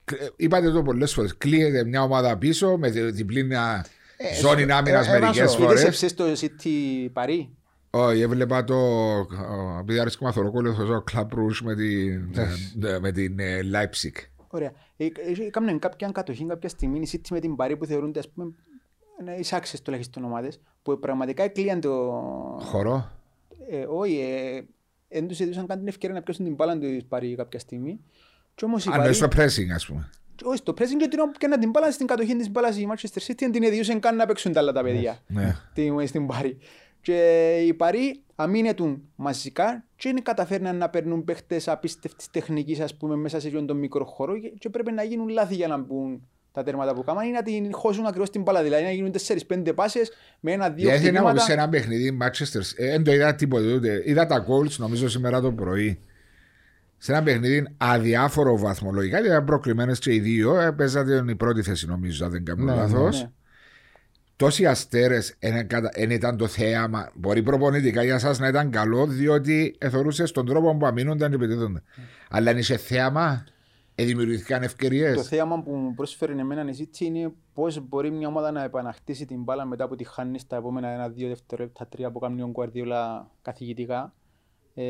κ- 0.04 0.32
είπατε 0.36 0.70
το 0.70 0.82
πολλές 0.82 1.12
φορές. 1.12 1.36
Κλείεται 1.36 1.84
μια 1.84 2.02
ομάδα 2.02 2.36
πίσω 2.38 2.76
με 2.78 2.90
τη- 2.90 3.10
διπλή 3.10 3.42
μια 3.44 3.84
ζώνη 4.40 4.62
ε, 4.62 4.72
άμυνα 4.72 4.98
ε, 4.98 5.10
μερικέ 5.10 5.40
Βάσο, 5.40 5.58
φορέ. 5.58 5.80
Είδες 5.80 6.04
στο 6.10 6.24
City 6.24 7.08
Παρί. 7.12 7.56
Όχι, 7.90 8.20
έβλεπα 8.20 8.64
το. 8.64 8.74
ο, 8.74 9.78
Επειδή 9.80 9.98
άρεσε 9.98 10.18
και 10.18 10.24
μαθοροκόλλο, 10.24 10.74
το 10.74 11.04
Club 11.12 11.20
Rouge 11.20 11.60
με 11.62 11.74
την, 11.74 12.84
ε, 12.84 12.98
με 12.98 13.12
την 13.12 13.38
ε, 13.38 13.60
Leipzig. 13.72 14.24
Ωραία. 14.48 14.72
Ε, 14.96 15.04
ε, 15.04 15.10
Έκαναν 15.46 15.78
κάποια 15.78 16.10
κατοχή 16.12 16.46
κάποια 16.46 16.68
στιγμή 16.68 17.00
η 17.00 17.08
City 17.12 17.28
με 17.30 17.40
την 17.40 17.56
Παρί 17.56 17.76
που 17.76 17.84
θεωρούνται 17.84 18.18
ας 18.18 18.28
πούμε 18.28 18.52
ε, 19.24 19.38
εισάξιες 19.38 19.82
τουλάχιστον 19.82 20.24
ομάδες 20.24 20.60
που 20.82 20.98
πραγματικά 20.98 21.42
εκλείαν 21.42 21.80
το... 21.80 21.90
Χορό. 22.60 23.10
Ε, 23.70 23.84
όχι, 23.88 24.18
ε, 24.18 24.62
δεν 25.08 25.28
τους 25.28 25.40
έδωσαν 25.40 25.66
καν 25.66 25.78
την 25.78 25.88
ευκαιρία 25.88 26.16
να 26.16 26.22
πιάσουν 26.22 26.44
την 26.44 26.54
μπάλα 26.54 26.78
του 26.78 27.06
Παρί 27.08 27.34
κάποια 27.34 27.58
στιγμή. 27.58 28.00
Και 28.54 28.64
όμως 28.64 28.84
η 28.84 28.88
Αν 28.92 28.98
Παρί... 28.98 29.14
στο 29.14 29.26
pressing, 29.26 29.70
α 29.82 29.86
πούμε. 29.86 30.10
Όχι, 30.44 30.56
στο 30.56 30.72
pressing 30.72 30.96
και 30.98 31.08
την 31.08 31.18
ώρα 31.18 31.28
που 31.28 31.32
έκαναν 31.34 31.60
την 31.60 31.70
μπάλα 31.70 31.90
στην 31.90 32.06
κατοχή 32.06 32.36
της 32.36 32.50
μπάλας 32.50 32.76
η 32.76 32.88
Manchester 32.90 33.26
City 33.26 33.34
δεν 33.38 33.52
την 33.52 33.62
έδιωσαν 33.62 34.00
καν 34.00 34.16
να 34.16 34.26
παίξουν 34.26 34.52
τα 34.52 34.60
άλλα 34.60 34.72
τα 34.72 34.82
παιδιά 34.82 35.18
Ναι. 35.26 35.56
την- 35.74 36.06
στην 36.06 36.26
Παρί. 36.26 36.58
Και 37.00 37.56
οι 37.66 37.74
Παρί 37.74 38.20
αμήνετουν 38.34 39.02
μαζικά 39.16 39.84
και 39.96 40.10
δεν 40.12 40.22
καταφέρναν 40.22 40.76
να 40.76 40.88
παίρνουν 40.88 41.24
παίχτες 41.24 41.68
απίστευτης 41.68 42.30
τεχνικής 42.30 42.80
ας 42.80 42.96
πούμε 42.96 43.16
μέσα 43.16 43.40
σε 43.40 43.46
αυτόν 43.46 43.66
τον 43.66 43.76
μικρό 43.76 44.04
χώρο 44.04 44.38
και- 44.38 44.52
και 44.58 44.68
πρέπει 44.68 44.92
να 44.92 45.02
γίνουν 45.02 45.28
λάθη 45.28 45.54
για 45.54 45.66
να 45.68 45.78
μπουν 45.78 46.28
τα 46.52 46.62
τέρματα 46.62 46.94
που 46.94 47.04
κάνουν 47.04 47.22
ή 47.22 47.30
να 47.30 47.42
την 47.42 47.72
χώσουν 47.74 48.06
ακριβώς 48.06 48.30
την 48.30 48.42
μπάλα. 48.42 48.62
Δηλαδή 48.62 48.82
να 48.84 48.90
γίνουν 48.90 49.10
4-5 49.12 49.72
πάσες 49.74 50.10
με 50.40 50.52
ένα-δύο 50.52 50.88
Γιατί 50.88 51.04
να 51.04 51.10
μου 51.10 51.16
χτυπήματα. 51.16 51.40
σε 51.40 51.52
ένα 51.52 51.68
παιχνίδι 51.68 52.18
Manchester, 52.22 52.60
ε, 52.76 52.90
δεν 52.90 53.04
το 53.04 53.12
είδα 53.12 53.34
τίποτα 53.34 53.72
ούτε. 53.74 54.02
Είδα 54.04 54.26
τα 54.26 54.46
goals 54.48 54.76
νομίζω 54.76 55.08
σήμερα 55.08 55.40
το 55.40 55.52
πρωί. 55.52 55.98
Σε 56.98 57.12
ένα 57.12 57.22
παιχνίδι 57.22 57.66
αδιάφορο 57.76 58.58
βαθμολογικά, 58.58 59.16
γιατί 59.18 59.32
ήταν 59.32 59.44
προκλημένε 59.44 59.92
και 59.92 60.14
οι 60.14 60.20
δύο. 60.20 60.60
Ε, 60.60 60.72
παίζατε 60.72 61.24
η 61.28 61.34
πρώτη 61.34 61.62
θέση 61.62 61.86
νομίζω, 61.86 62.24
αν 62.24 62.30
δεν 62.30 62.44
κάνω 62.44 62.64
Ναι, 62.64 62.74
λάθος. 62.74 63.22
ναι. 63.22 63.30
Τόσοι 64.36 64.66
αστέρες 64.66 65.36
δεν 65.94 66.10
ήταν 66.10 66.36
το 66.36 66.46
θέαμα. 66.46 67.10
Μπορεί 67.14 67.42
προπονητικά 67.42 68.02
για 68.02 68.14
εσά 68.14 68.38
να 68.38 68.48
ήταν 68.48 68.70
καλό, 68.70 69.06
διότι 69.06 69.74
εθωρούσες 69.78 70.28
στον 70.28 70.46
τρόπο 70.46 70.76
που 70.76 70.86
αμήνονταν 70.86 71.28
και 71.30 71.36
επιτίθονταν. 71.36 71.82
Αλλά 72.30 72.50
αν 72.50 72.58
είσαι 72.58 72.76
θέαμα, 72.76 73.44
ε, 73.94 74.04
δημιουργηθήκαν 74.04 74.62
ευκαιρίες. 74.62 75.16
Το 75.16 75.22
θέαμα 75.22 75.62
που 75.62 75.70
μου 75.74 75.94
πρόσφερε 75.94 76.32
εμένα 76.32 76.70
η 76.70 76.74
City 76.78 77.00
είναι 77.00 77.32
πώς 77.54 77.88
μπορεί 77.88 78.10
μια 78.10 78.28
ομάδα 78.28 78.50
να 78.50 78.62
επαναχτίσει 78.62 79.26
την 79.26 79.42
μπάλα 79.42 79.64
μετά 79.64 79.88
που 79.88 79.96
τη 79.96 80.04
χάνεις 80.04 80.40
στα 80.42 80.56
επόμενα 80.56 80.88
ένα-δύο 80.88 81.28
δευτερόλεπτα, 81.28 81.86
τρία 81.86 82.10
που 82.10 82.18
κάνει 82.18 82.42
ο 82.42 82.46
Γκουαρδιόλα 82.46 83.30
καθηγητικά. 83.42 84.12
Ε, 84.74 84.84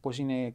πώς 0.00 0.18
είναι 0.18 0.54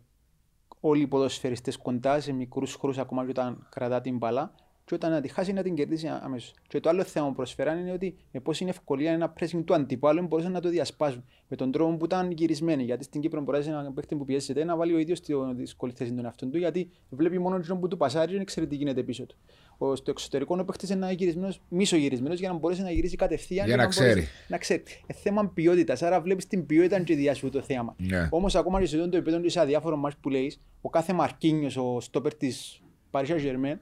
όλοι 0.80 1.02
οι 1.02 1.08
ποδοσφαιριστές 1.08 1.78
κοντά 1.78 2.20
σε 2.20 2.32
μικρούς 2.32 2.74
χώρους 2.74 2.98
ακόμα 2.98 3.24
και 3.24 3.30
όταν 3.30 3.68
κρατά 3.70 4.02
την 4.02 4.18
μπάλα 4.18 4.54
και 4.88 4.94
όταν 4.96 5.12
να 5.12 5.22
τη 5.22 5.28
χάσει 5.28 5.54
να 5.54 5.64
την 5.64 5.76
κερδίσει 5.76 6.08
αμέσως. 6.08 6.54
Και 6.68 6.80
το 6.80 6.90
άλλο 6.90 7.04
θέμα 7.04 7.28
που 7.28 7.34
προσφέραν 7.34 7.80
είναι 7.80 7.92
ότι 7.92 8.18
με 8.32 8.40
πόση 8.40 8.64
είναι 8.64 8.72
ευκολία 8.72 9.12
ένα 9.12 9.34
pressing 9.40 9.64
του 9.66 9.74
αντιπάλου 9.74 10.28
μπορούσαν 10.28 10.52
να 10.52 10.62
το 10.62 10.70
διασπάσουν 10.70 11.24
με 11.48 11.56
τον 11.56 11.72
τρόπο 11.72 11.98
που 11.98 12.06
ήταν 12.06 12.32
γυρισμένοι. 12.32 12.84
Γιατί 12.84 13.04
στην 13.04 13.22
Κύπρο 13.22 13.42
μπορέσει 13.42 13.70
ένα 13.70 13.92
παίχτη 13.92 14.16
που 14.16 14.26
πιέζεται 14.26 14.64
να 14.64 14.76
βάλει 14.76 14.94
ο 14.94 14.98
ίδιος 14.98 15.20
τη 15.20 15.34
δύσκολη 15.56 15.92
θέση 15.92 16.14
των 16.14 16.26
εαυτών 16.26 16.52
του 16.52 16.58
γιατί 16.58 16.92
βλέπει 17.10 17.40
μόνο 17.40 17.60
τον 17.60 17.80
που 17.80 17.88
του 17.88 17.98
πασάρει 17.98 18.32
και 18.32 18.38
δεν 18.38 18.46
ξέρει 18.46 18.68
τι 18.68 18.76
γίνεται 18.76 19.04
πίσω 19.04 19.26
του. 19.26 19.36
Ο, 19.78 19.96
στο 19.96 20.12
εξωτερικό 20.12 20.58
ο 20.60 20.64
παίχτης 20.64 20.90
είναι 20.90 21.12
γυρισμένος, 21.12 21.62
μισογυρισμένος 21.70 22.40
για 22.40 22.50
να 22.50 22.56
μπορέσει 22.58 22.82
να 22.82 22.92
γυρίσει 22.92 23.16
κατευθείαν 23.16 23.68
Για 23.68 23.76
και 23.76 23.82
να 23.82 23.88
μπορέσει 23.88 24.12
ξέρει. 24.12 24.28
να 24.48 24.58
ξέρει. 24.58 24.84
Ε, 25.06 25.14
θέμα 25.14 25.48
ποιότητας, 25.54 26.02
άρα 26.02 26.22
βλέπεις 26.22 26.48
την 26.48 26.66
ποιότητα 26.66 27.00
και 27.00 27.16
διάσου 27.16 27.50
το 27.50 27.62
θέμα. 27.62 27.96
Ναι. 27.98 28.28
Όμως 28.32 28.56
ακόμα 28.56 28.80
και 28.80 28.86
σε 28.86 28.96
αυτό 28.96 29.10
το 29.10 29.18
επίπεδο 29.18 29.42
και 29.42 29.50
σε 29.50 29.60
αδιάφορο 29.60 29.98
μάτς 29.98 30.16
που 30.22 30.30
λέεις, 30.30 30.60
ο 30.82 30.90
κάθε 30.90 31.14
Μαρκίνιος, 31.14 31.78
ο 31.78 32.00
στόπερ 32.00 32.36
της 32.36 32.82
Paris 33.12 33.26
Saint-Germain, 33.26 33.76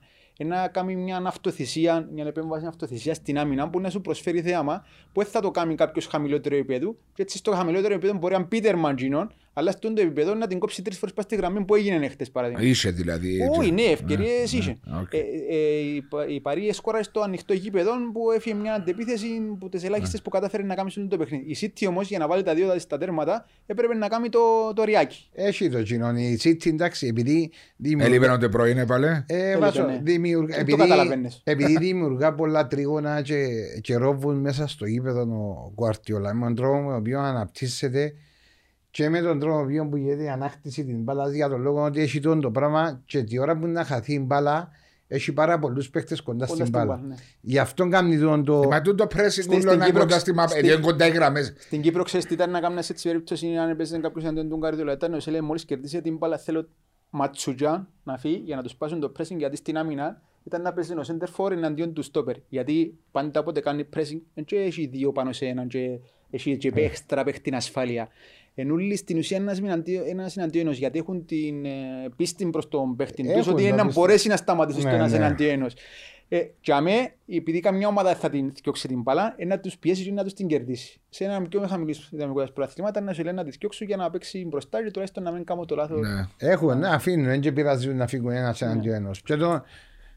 να 0.43 0.67
κάνει 0.67 0.95
μια 0.95 1.21
αυτοθυσία, 1.25 2.09
μια 2.13 2.25
επέμβαση 2.25 2.65
αυτοθυσίας 2.65 3.17
στην 3.17 3.37
άμυνα 3.37 3.69
που 3.69 3.79
να 3.79 3.89
σου 3.89 4.01
προσφέρει 4.01 4.41
θέαμα 4.41 4.85
που 5.11 5.21
δεν 5.21 5.31
θα 5.31 5.39
το 5.39 5.51
κάνει 5.51 5.75
κάποιος 5.75 6.05
χαμηλότερο 6.07 6.55
επίπεδο. 6.55 6.95
Και 7.13 7.21
έτσι 7.21 7.37
στο 7.37 7.51
χαμηλότερο 7.51 7.93
επίπεδο 7.93 8.17
μπορεί 8.17 8.33
να 8.33 8.39
είναι 8.39 8.47
Πίτερ 8.47 8.75
Μαντζίνον, 8.75 9.33
αλλά 9.57 9.71
στο 9.71 9.93
το 9.93 10.01
επίπεδο 10.01 10.33
να 10.33 10.47
την 10.47 10.59
κόψει 10.59 10.81
τρεις 10.81 10.97
φορές 10.97 11.13
πας 11.15 11.25
στη 11.25 11.35
γραμμή 11.35 11.65
που 11.65 11.75
έγινε 11.75 12.07
χτες 12.07 12.31
παράδειγμα. 12.31 12.63
Είσαι 12.63 12.89
δηλαδή. 12.91 13.41
έτσι. 13.41 13.59
Όχι, 13.59 13.71
ναι, 13.71 13.81
ευκαιρίες 13.81 14.53
Ναι, 14.53 14.59
είχε. 14.59 14.77
ναι, 14.83 14.97
οκ. 14.99 15.13
Ε, 15.13 15.17
ε, 15.49 15.55
η 15.95 16.01
Πα- 16.01 16.27
Η 16.27 16.39
Παρή 16.41 16.67
έσκορα 16.67 17.03
στο 17.03 17.19
ανοιχτό 17.21 17.53
γήπεδο 17.53 17.91
που 18.13 18.31
έφυγε 18.31 18.55
μια 18.55 18.73
αντεπίθεση 18.73 19.27
που 19.59 19.69
τις 19.69 19.81
Ναι. 19.81 19.87
ελάχιστε 19.87 20.17
που 20.23 20.29
κατάφερε 20.29 20.63
να 20.63 20.75
κάνει 20.75 20.91
σε 20.91 20.99
όλο 20.99 21.07
το 21.09 21.17
παιχνίδι. 21.17 21.51
Η 21.51 21.57
City 21.61 21.85
όμως 21.89 22.07
για 22.07 22.19
να 22.19 22.27
βάλει 22.27 22.43
τα 22.43 22.53
δύο 22.53 22.79
στα 22.79 22.97
τέρματα 22.97 23.45
έπρεπε 23.65 23.93
να 23.95 24.07
κάνει 24.07 24.29
το, 24.29 24.39
το 24.75 24.83
ριάκι. 24.83 25.29
Έχει 25.33 25.69
το 25.69 25.81
κοινό. 25.83 26.09
Η 26.17 26.39
City 26.43 26.65
εντάξει, 26.65 27.07
επειδή 27.07 27.51
δημιουργεί. 27.77 28.15
Έλειπε 28.15 28.37
το 28.37 28.49
πρωί, 28.49 28.71
είναι 28.71 28.85
παλέ. 28.85 29.23
Ε, 29.27 29.41
Έλειπε, 29.41 29.57
βάζω, 29.59 29.83
ναι. 29.83 29.99
δημιουργ- 30.03 30.47
Δεν 30.49 30.55
το 30.55 30.61
επειδή, 30.61 30.77
καταλαβαίνεις. 30.77 31.41
επειδή 31.43 31.77
δημιουργά 31.77 32.33
πολλά 32.33 32.67
τρίγωνα 32.67 33.21
και, 33.21 33.45
και 33.81 33.95
ρόβουν 33.95 34.35
μέσα 34.39 34.67
στο 34.67 34.85
γήπεδο 34.85 35.21
ο 35.21 35.71
Γκουαρτιόλα 35.73 36.33
με 36.33 36.45
τον 36.45 36.55
τρόπο 36.55 36.77
με 36.79 36.87
τον 36.89 36.95
οποίος 36.95 37.21
αναπτύσσεται 37.21 38.13
και 38.95 39.09
με 39.09 39.21
τον 39.21 39.39
τρόπο 39.39 39.55
με 39.55 39.61
τον 39.61 39.65
οποίο 39.65 39.87
που 39.89 39.97
γίνεται 39.97 40.23
η 40.23 40.29
ανάκτηση 40.29 40.85
την 40.85 41.01
μπάλα 41.03 41.29
για 41.29 41.49
τον 41.49 41.61
λόγο 41.61 41.83
ότι 41.83 42.01
έχει 42.01 42.19
τον 42.19 42.41
το 42.41 42.51
πράγμα 42.51 43.01
και 43.05 43.23
τη 43.23 43.39
ώρα 43.39 43.57
που 43.57 43.67
να 43.67 43.83
χαθεί 43.83 44.13
η 44.13 44.23
μπάλα 44.25 44.69
έχει 45.07 45.33
πάρα 45.33 45.59
πολλούς 45.59 45.89
παίχτες 45.89 46.21
κοντά 46.21 46.45
Κοντά 46.45 46.53
στην 46.53 46.65
στην 46.65 46.79
μπάλα. 46.79 46.95
μπάλα, 46.95 47.07
ναι. 47.07 47.15
Γι' 47.41 47.57
αυτό 47.59 47.87
κάνει 47.87 48.17
τον 48.19 48.43
το... 48.43 48.63
Μα 48.69 48.81
τούτο 48.81 49.03
pressing 49.15 49.29
Στη- 49.29 49.49
ούλο 49.49 49.59
στην 49.59 49.77
να 49.77 49.85
Κύπρο- 49.85 50.01
κοντά 50.01 50.19
στη 50.19 50.33
μάπα. 50.33 50.47
στη- 50.49 50.65
Είναι 50.65 50.75
κοντά 50.75 51.07
οι 51.07 51.11
γραμμές. 51.11 51.53
Στην 51.57 51.81
Κύπρο 51.81 52.03
ξέρεις 52.03 52.25
τι 52.25 52.33
ήταν 52.33 52.51
να 52.51 52.59
κάνεις 52.59 52.89
έτσι 52.89 53.07
περίπτωση 53.07 53.47
αν 53.55 53.69
έπαιζε 53.69 53.97
κάποιος 53.97 54.25
αντίον 54.25 54.49
του 54.49 54.57
Γκάρδιολα. 54.57 54.91
Ήταν 54.93 55.13
ο 55.13 55.19
Σέλε 55.19 55.41
μόλις 55.41 55.65
κερδίσει 55.65 56.01
την 56.01 56.17
μπάλα 56.17 56.37
θέλω 56.37 56.67
ματσουτζά 57.09 57.87
να 58.03 58.17
φύγει 58.17 58.41
για 58.45 58.55
να 58.55 58.61
τους 58.61 58.71
σπάσουν 58.71 58.99
το 58.99 59.11
pressing 59.19 59.37
γιατί 59.37 59.55
στην 59.55 59.77
άμυνα 59.77 60.21
ήταν 60.43 60.61
να 60.61 60.73
παίζει 60.73 60.93
ο 60.93 61.01
center 61.07 61.27
for 61.37 61.51
εναντίον 61.51 61.93
του 61.93 62.03
stopper. 62.11 62.35
Γιατί 62.49 62.97
πάντα 63.11 63.39
όποτε 63.39 63.59
κάνει 63.59 63.85
pressing 63.95 64.19
δεν 64.33 64.43
και 64.45 64.55
έχει 64.55 64.85
δύο 64.85 65.11
πάνω 65.11 65.31
σε 65.31 65.45
έναν 65.45 65.67
και 65.67 65.99
έχει 66.29 66.57
και 66.57 66.71
έξτρα 66.75 67.23
παίχτη 67.23 67.55
ασφάλεια. 67.55 68.07
Εν 68.57 68.71
ούλοι 68.71 68.95
στην 68.95 69.17
ουσία 69.17 69.37
ένας 69.37 69.57
εναντίον- 69.59 70.03
ένας 70.07 70.37
εναντίον 70.37 70.65
ενός 70.65 70.77
γιατί 70.77 70.99
έχουν 70.99 71.25
την 71.25 71.65
ε, 71.65 71.69
πίστη 72.15 72.45
προς 72.45 72.67
τον 72.67 72.95
παίχτη 72.95 73.21
τους 73.23 73.31
Έχουν 73.31 73.53
ότι 73.53 73.61
τα 73.61 73.67
είναι 73.67 73.77
να 73.77 73.85
πίστη. 73.85 73.99
μπορέσει 73.99 74.27
να 74.27 74.35
σταματήσει 74.35 74.77
Ναι, 74.81 74.87
στο 74.89 74.95
ένας 74.95 75.11
ναι. 75.11 75.17
εναντίον 75.17 75.49
ενός. 75.49 75.73
Ε, 76.27 76.39
και 76.61 76.73
αμέ, 76.73 77.13
επειδή 77.27 77.59
καμιά 77.59 77.87
ομάδα 77.87 78.15
θα 78.15 78.29
την 78.29 78.51
διώξει 78.63 78.87
την 78.87 79.01
μπάλα, 79.01 79.33
ε, 79.37 79.45
να 79.45 79.59
τους 79.59 79.77
πιέσει 79.77 80.03
και 80.03 80.11
να 80.11 80.23
τους 80.23 80.33
την 80.33 80.47
κερδίσει. 80.47 81.01
Σε 81.09 81.23
ένα 81.23 81.41
πιο 81.41 81.67
χαμηλής 81.67 82.07
δυναμικότητας 82.11 82.53
προαθλήματα 82.53 83.01
να 83.01 83.13
σου 83.13 83.23
λένε 83.23 83.41
να 83.41 83.49
τη 83.49 83.57
διώξω 83.59 83.85
για 83.85 83.97
να 83.97 84.09
παίξει 84.09 84.45
μπροστά 84.49 84.83
και 84.83 84.91
τουλάχιστον 84.91 85.23
να 85.23 85.31
μην 85.31 85.43
κάνω 85.43 85.65
το 85.65 85.75
λάθος. 85.75 85.99
Ναι. 85.99 86.49
Έχουν, 86.49 86.77
ναι, 86.77 86.87
αφήνουν, 86.87 87.25
δεν 87.25 87.39
και 87.39 87.51
πειράζει 87.51 87.93
να 87.93 88.07
φύγουν 88.07 88.31
ένας 88.31 88.61
εναντίον 88.61 88.95
ενός. 88.95 89.21
Και 89.21 89.35
τον, 89.35 89.63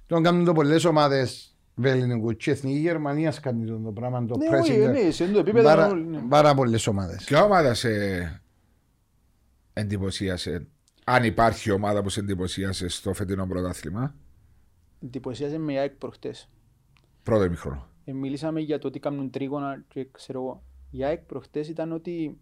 τον 0.06 0.22
κάνουν 0.22 0.44
το 0.44 0.52
πολλές 0.52 0.84
ομάδες 0.84 1.56
βέληνικου 1.78 2.36
και 2.36 2.50
η 2.50 2.52
Εθνική 2.52 2.78
Γερμανία 2.78 3.34
κάνει 3.42 3.66
τον 3.66 3.84
το 3.84 3.92
πράγμα, 3.92 4.24
το 4.26 4.36
Ναι, 4.36 4.56
όχι, 4.58 4.72
pressing. 4.72 4.90
ναι, 4.92 5.10
σε 5.10 5.22
αυτό 5.22 5.34
το 5.34 5.40
επίπεδο 5.40 5.64
Πάρα, 5.68 5.88
όλοι, 5.88 6.04
ναι. 6.06 6.18
πάρα 6.28 6.54
πολλές 6.54 6.86
ομάδες. 6.86 7.24
Ποια 7.24 7.42
ομάδα 7.44 7.74
σε 7.74 7.88
εντυπωσίασε, 9.72 10.66
αν 11.04 11.24
υπάρχει 11.24 11.70
ομάδα 11.70 12.02
που 12.02 12.08
σε 12.08 12.20
εντυπωσίασε 12.20 12.88
στο 12.88 13.12
φετινό 13.14 13.46
πρωτάθλημα, 13.46 14.14
Εντυπωσίασε 15.02 15.58
με 15.58 15.72
η 15.72 15.78
ΑΕΚ 15.78 15.92
προχτές. 15.92 16.48
πρώτο 17.22 17.44
ημίχρονο. 17.44 17.86
Ε, 18.04 18.12
μιλήσαμε 18.12 18.60
για 18.60 18.78
το 18.78 18.90
τι 18.90 18.98
κάνουν 18.98 19.30
τρίγωνα 19.30 19.84
και 19.88 20.08
ξέρω 20.10 20.38
εγώ. 20.40 20.62
Η 20.90 21.04
ΑΕΚ 21.04 21.20
προχτές 21.20 21.68
ήταν 21.68 21.92
ότι 21.92 22.38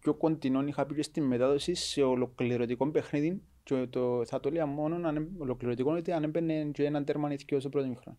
πιο 0.00 0.14
κοντινόν 0.14 0.66
είχα 0.66 0.86
πει 0.86 0.94
και 0.94 1.02
στη 1.02 1.20
μετάδοση 1.20 1.74
σε 1.74 2.02
ολοκληρωτικό 2.02 2.90
παιχνίδι 2.90 3.42
και 3.68 3.86
το, 3.90 4.24
θα 4.24 4.40
το 4.40 4.50
λέω 4.50 4.66
μόνο 4.66 5.08
αν 5.08 5.16
έ- 5.16 5.40
ολοκληρωτικό 5.40 5.92
ότι 5.92 6.12
αν 6.12 6.22
έμπαινε 6.22 6.70
και 6.72 6.84
έναν 6.84 7.04
τέρμα 7.04 7.28
νηθικιό 7.28 7.60
στο 7.60 7.68
πρώτο 7.68 7.86
μήχρονο. 7.88 8.18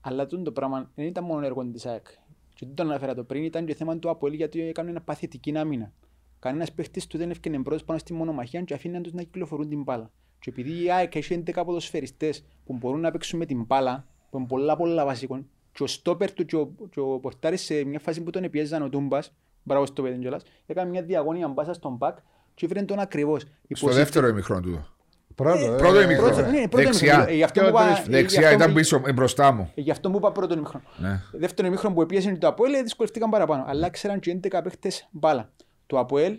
Αλλά 0.00 0.26
τούτο 0.26 0.42
το 0.42 0.52
πράγμα 0.52 0.90
δεν 0.94 1.06
ήταν 1.06 1.24
μόνο 1.24 1.46
έργο 1.46 1.64
της 1.64 1.86
ΑΕΚ. 1.86 2.06
Και 2.54 2.66
δεν 2.66 2.74
τον 2.74 2.86
αναφέρα 2.86 3.14
το 3.14 3.24
πριν, 3.24 3.44
ήταν 3.44 3.66
και 3.66 3.74
θέμα 3.74 3.98
του 3.98 4.10
Αποέλ 4.10 4.32
γιατί 4.32 4.60
έκανε 4.60 4.90
ένα 4.90 5.00
παθητική 5.00 5.58
άμυνα. 5.58 5.92
Κανένας 6.38 6.72
παίχτης 6.72 7.06
του 7.06 7.18
δεν 7.18 7.30
έφυγε 7.30 7.58
πρώτο 7.58 7.84
πάνω 7.84 7.98
στη 7.98 8.12
μονομαχία 8.12 8.62
και 8.62 8.74
αφήναν 8.74 9.02
τους 9.02 9.12
να 9.12 9.22
κυκλοφορούν 9.22 9.68
την 9.68 9.82
μπάλα. 9.82 10.10
Και 10.38 10.50
επειδή 10.50 10.84
η 10.84 10.90
ΑΕΚ 10.90 11.14
έχει 11.14 11.42
11 11.46 11.62
ποδοσφαιριστές 11.64 12.44
που 12.64 12.76
μπορούν 12.76 13.00
να 13.00 13.10
παίξουν 13.10 13.38
με 13.38 13.46
την 13.46 13.64
μπάλα, 13.64 14.06
που 14.30 14.38
είναι 14.38 14.46
πολλά 14.46 14.76
πολλά 14.76 15.04
βασικό, 15.04 15.44
και 15.72 15.82
ο 15.82 15.86
στόπερ 15.86 16.32
του 16.32 16.44
και 16.44 16.56
ο, 16.56 16.74
και 16.90 17.00
ο 17.00 17.18
Πορτάρης 17.18 17.62
σε 17.62 17.84
μια 17.84 17.98
φάση 17.98 18.22
που 18.22 18.30
τον 18.30 18.50
πιέζαν 18.50 18.82
ο 18.82 18.88
Τούμπας, 18.88 19.32
μπράβο 19.62 19.86
στο 19.86 20.02
παιδί 20.02 20.18
κιόλας, 20.18 20.42
έκανε 20.66 20.90
μια 20.90 21.02
διαγώνια 21.02 21.48
μπάσα 21.48 21.72
στον 21.72 21.98
πακ 21.98 22.18
και 22.54 22.64
έφερε 22.66 22.82
τον 22.84 22.98
ακριβώς. 22.98 23.44
Στο 23.72 23.88
δεύτερο 23.88 24.26
ημιχρόνο 24.28 24.60
του. 24.60 24.86
Πρώτο, 25.34 25.72
ε, 25.72 25.76
Πρώτο 25.76 25.98
ε, 25.98 26.02
ημιχρόνο. 26.04 26.34
Πρώτο, 26.34 26.50
ναι, 26.50 26.68
πρώτο 26.68 26.76
Δεξιά. 26.84 27.06
ημίχρονο. 27.14 27.30
Ε, 27.30 27.34
γι' 27.34 27.42
αυτό 27.42 27.60
που 27.60 27.66
είπα- 27.68 27.88
ε, 27.88 28.02
γι' 28.04 28.10
Δεξιά 28.10 28.40
αυτό 28.42 28.54
ήταν 28.54 28.68
που- 28.68 28.74
πίσω, 28.74 29.02
ε, 29.06 29.12
μπροστά 29.12 29.52
μου. 29.52 29.70
ε, 29.74 29.80
Γι' 29.80 29.90
αυτό 29.90 30.10
που 30.10 30.16
είπα 30.16 30.32
πρώτο 30.32 30.54
ημίχρονο. 30.54 30.84
Ναι. 30.96 31.20
Δεύτερο 31.32 31.68
ημίχρονο 31.68 31.94
που 31.94 32.02
έπιεσαν 32.02 32.38
το 32.38 32.46
Αποέλ 32.46 32.82
δυσκολευτήκαν 32.82 33.30
παραπάνω. 33.30 33.64
Αλλά 33.66 33.90
ξέραν 33.90 34.20
και 34.20 34.30
11 34.30 34.62
παίχτες 34.62 35.08
μπάλα. 35.10 35.50
Το 35.86 35.98
Αποέλ, 35.98 36.38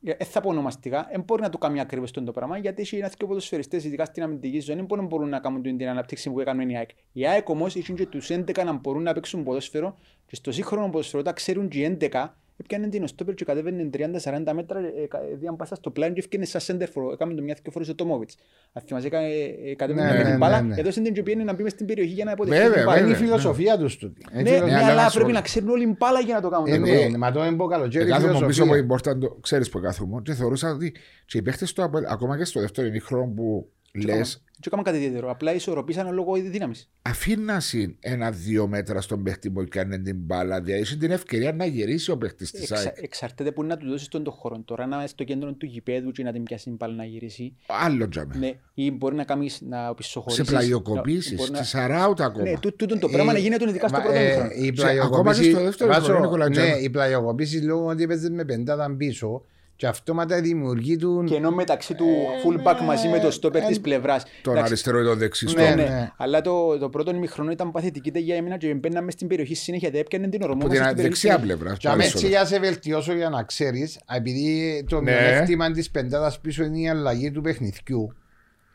δεν 0.00 0.16
θα 0.20 0.40
πω 0.40 0.48
ονομαστικά, 0.48 1.08
δεν 1.10 1.22
μπορεί 1.26 1.42
να 1.42 1.48
το 1.48 1.58
κάνει 1.58 1.80
ακριβώς 1.80 2.10
το 2.10 2.22
πράγμα 2.22 2.58
γιατί 2.58 2.82
έχει 2.82 2.96
ένας 2.96 3.14
και 3.14 3.26
ποδοσφαιριστές, 3.26 3.84
ειδικά 3.84 4.04
στην 4.04 4.22
αμυντική 4.22 4.60
ζώνη, 4.60 4.82
που 4.84 4.96
δεν 4.96 5.06
μπορούν 5.06 5.28
να 5.28 5.38
κάνουν 5.38 5.62
την 5.62 5.76
την 5.78 5.88
αναπτύξη 5.88 6.30
που 6.30 6.40
έκαναν 6.40 6.68
η 6.70 6.76
ΑΕΚ. 6.76 6.90
Η 7.12 7.26
ΑΕΚ 7.26 7.48
όμως 7.48 7.74
είχε 7.74 7.92
και 7.92 8.06
τους 8.06 8.30
11 8.30 8.64
να 8.64 8.72
μπορούν 8.72 9.02
να 9.02 9.12
παίξουν 9.12 9.42
ποδόσφαιρο 9.44 9.98
και 10.26 10.34
στο 10.34 10.52
σύγχρονο 10.52 10.90
ποδοσφαιρο 10.90 11.20
όταν 11.20 11.34
ξέρουν 11.34 11.68
και 11.68 11.78
οι 11.78 11.82
11 11.84 12.36
έπιανε 12.62 12.88
την 12.88 13.02
οστόπερ 13.02 13.34
και 13.34 13.44
κατέβαινε 13.44 13.90
30-40 13.92 14.52
μέτρα, 14.54 14.78
ε, 14.78 15.06
κα- 15.08 15.18
ε, 15.18 15.36
διάν 15.40 15.56
πάσα 15.56 15.74
στο 15.74 15.90
πλάνο 15.90 16.12
και 16.14 16.22
έφυγε 16.26 16.44
σαν 16.44 16.60
σέντερφορο. 16.60 17.12
Έκαμε 17.12 17.34
το 17.34 17.42
μια 17.42 17.56
και 17.62 17.70
φορές 17.70 17.88
ο 17.88 17.94
Τόμοβιτς. 17.94 18.36
Αν 18.72 18.82
θυμάσαι, 18.86 19.06
έκανε, 19.06 19.26
ε, 19.64 19.74
κατέβαινε 19.74 20.06
Ναι, 20.10 20.16
με 20.16 20.22
ναι, 20.22 20.28
την 20.28 20.38
μπάλα, 20.38 20.60
ναι, 20.62 20.68
ναι. 20.74 20.80
έδωσε 20.80 21.00
την 21.00 21.12
και 21.14 21.22
πήγαινε 21.22 21.44
να 21.44 21.52
μπει 21.54 21.62
μες 21.62 21.72
στην 21.72 21.86
περιοχή 21.86 22.12
για 22.12 22.24
να 22.24 22.30
υποδεχτεί 22.30 22.60
Βέβαια, 22.60 22.76
την 22.76 22.84
μπάλα. 22.86 22.98
Είναι 23.00 23.08
η 23.08 23.12
βέβαια. 23.12 23.26
φιλοσοφία 23.26 23.78
τους 23.78 23.96
τούτη. 23.96 24.24
Ναι, 24.32 24.40
Είναι 24.40 24.50
ναι, 24.50 24.56
η 24.56 24.58
φιλοσοφία. 24.58 24.82
αλλά 24.84 24.92
αλλά 24.92 25.02
να 25.04 25.10
πρέπει 25.10 25.26
σου- 25.28 25.34
να 25.34 25.40
ξέρουν 25.40 25.68
όλοι 25.68 25.96
μπάλα 25.98 26.20
για 26.20 26.34
να 26.34 26.40
το 26.40 26.48
κάνουν. 26.48 26.66
Ε, 26.66 26.70
το 26.74 26.78
ναι, 26.78 26.90
πράγμα. 26.98 27.16
Μα 27.18 27.32
το 27.32 27.44
είναι 27.44 27.56
πω 27.56 27.66
καλοκαίρι 27.66 28.04
Κάθομαι 28.10 28.46
πίσω 28.46 28.62
από 28.62 28.72
φιλοσοφία. 28.72 29.12
important, 29.12 29.40
ξέρεις 29.40 29.68
που 29.68 29.80
κάθομαι 29.80 30.20
και 30.24 30.32
θεωρούσα 30.34 30.70
ότι 30.70 30.94
και 31.26 31.38
οι 31.38 31.42
παίχτες 31.42 31.72
του 31.72 31.82
Αποέλ, 31.82 32.04
ακόμα 32.08 32.36
και 32.38 32.44
στο 32.44 32.60
δεύτερο 32.60 32.86
ημίχρονο 32.86 33.32
που 33.36 33.68
λες, 33.92 34.42
Δεν 34.44 34.60
έκανα 34.66 34.82
κάτι 34.82 34.96
ιδιαίτερο. 34.96 35.30
Απλά 35.30 35.54
ισορροπήσαν 35.54 36.12
λόγω 36.14 36.32
δύναμης. 36.34 36.90
αφήνασαι 37.02 37.94
ένα-δύο 38.00 38.66
μέτρα 38.66 39.00
στον 39.00 39.22
παίχτη 39.22 39.50
που 39.50 39.64
κάνει 39.68 40.00
την 40.00 40.16
μπάλα, 40.16 40.60
δηλαδή 40.60 40.80
έχεις 40.80 40.96
την 40.98 41.10
ευκαιρία 41.10 41.52
να 41.52 41.64
γυρίσει 41.64 42.10
ο 42.10 42.18
παίχτης 42.18 42.50
της 42.50 42.70
Εξα, 42.70 42.76
ΑΕΚ. 42.76 42.96
εξαρτάται 43.02 43.52
που 43.52 43.62
να 43.64 43.76
του 43.76 43.88
δώσεις 43.88 44.08
τον 44.08 44.22
το 44.24 44.30
χώρο. 44.30 44.62
Τώρα 44.64 44.86
να 44.86 44.96
είναι 44.96 45.06
στο 45.06 45.24
κέντρο 45.24 45.52
του 45.52 45.66
γηπέδου 45.66 46.10
και 46.10 46.22
να 46.22 46.32
την 46.32 46.42
πιάσει 46.42 46.64
την 46.64 46.74
μπάλα 46.74 46.94
να 46.94 47.04
γυρίσει. 47.04 47.56
Άλλο 47.66 48.08
τζάμε. 48.08 48.36
Ναι, 48.36 48.50
ή 48.74 48.90
μπορεί 48.90 49.14
να 49.14 49.24
κάνεις 49.24 49.60
να 49.60 49.86
Σε 49.88 49.94
πισωχωρήσεις. 49.94 50.44
πλαγιοκοπήσεις, 50.48 51.36
μπορεί 51.36 51.50
να- 51.50 51.56
σε 51.56 51.64
σαράουτα 51.64 52.24
ακόμα. 52.24 52.44
Ναι, 52.44 52.58
τού- 52.58 52.76
τούτο 52.76 52.98
το 52.98 53.08
πράγμα 53.08 53.32
Ε, 53.36 53.38
γίνεται 53.38 53.68
ειδικά 53.68 53.88
στο 53.88 53.96
μα, 53.96 54.02
πρώτο 54.02 54.18
ε, 54.18 54.24
μήχρονο. 54.26 54.50
η 54.50 54.64
Σε- 54.64 54.72
πλαγιοκοπήση- 54.72 55.04
ακόμα 55.14 55.34
και 55.34 55.50
στο 55.50 55.62
δεύτερο 55.62 55.90
Βάσο, 55.92 56.04
χρόνο, 56.04 56.20
Νικόλα 56.20 56.48
Ναι, 56.48 56.54
Τζάμα. 56.54 56.78
η 56.80 56.90
πλαγιοκοπήση 56.90 57.56
λόγω 57.60 57.86
ότι 57.86 58.02
έπαιζε 58.02 58.30
με 58.30 58.44
πεντάδα 58.44 58.94
πίσω 58.96 59.44
και 59.82 59.88
αυτόματα 59.88 60.40
δημιουργεί 60.40 60.96
του. 60.96 61.24
Και 61.26 61.34
ενώ 61.34 61.50
μεταξύ 61.50 61.94
του 61.94 62.04
Ε, 62.04 62.48
fullback 62.48 62.76
ναι, 62.80 62.86
μαζί 62.86 63.08
με 63.08 63.18
το 63.18 63.30
στόπερ 63.30 63.62
ε, 63.62 63.66
της 63.66 63.80
πλευράς. 63.80 64.22
Τον 64.42 64.52
Εντάξει, 64.52 64.72
αριστερό 64.72 65.00
ή 65.00 65.04
τον 65.04 65.18
δεξί 65.18 65.44
Ναι, 65.44 65.50
στόπερ. 65.50 65.76
ναι. 65.76 65.82
ναι. 65.82 66.10
Αλλά 66.16 66.40
το, 66.40 66.78
το 66.78 66.88
πρώτο 66.88 67.10
ημιχρονό 67.14 67.50
ήταν 67.50 67.70
παθητική 67.70 68.10
για 68.14 68.36
εμένα 68.36 68.56
και 68.56 68.74
μπαίναμε 68.74 69.10
στην 69.10 69.26
περιοχή 69.26 69.54
συνέχεια. 69.54 69.90
Δεν 69.90 70.00
έπιανε 70.00 70.28
την 70.28 70.42
ορμό 70.42 70.54
Από 70.54 70.66
μας 70.66 70.72
την 70.76 70.82
στην 70.82 70.94
περιοχή 70.96 71.08
δεξιά 71.08 71.30
συνέχεια. 71.32 71.56
πλευρά. 71.56 71.76
Και 71.76 71.88
αμέσως 71.88 72.14
έτσι 72.14 72.26
για 72.26 72.44
σε 72.44 72.58
βελτιώσω 72.58 73.12
για 73.14 73.28
να 73.28 73.42
ξέρεις, 73.42 73.98
επειδή 74.16 74.84
το 74.88 75.00
Ναι. 75.00 75.10
μειονέκτημα 75.12 75.70
της 75.70 75.90
πεντάδας 75.90 76.40
πίσω 76.40 76.64
είναι 76.64 76.78
η 76.80 76.88
αλλαγή 76.88 77.30
του 77.30 77.40
παιχνιδιού. 77.40 78.12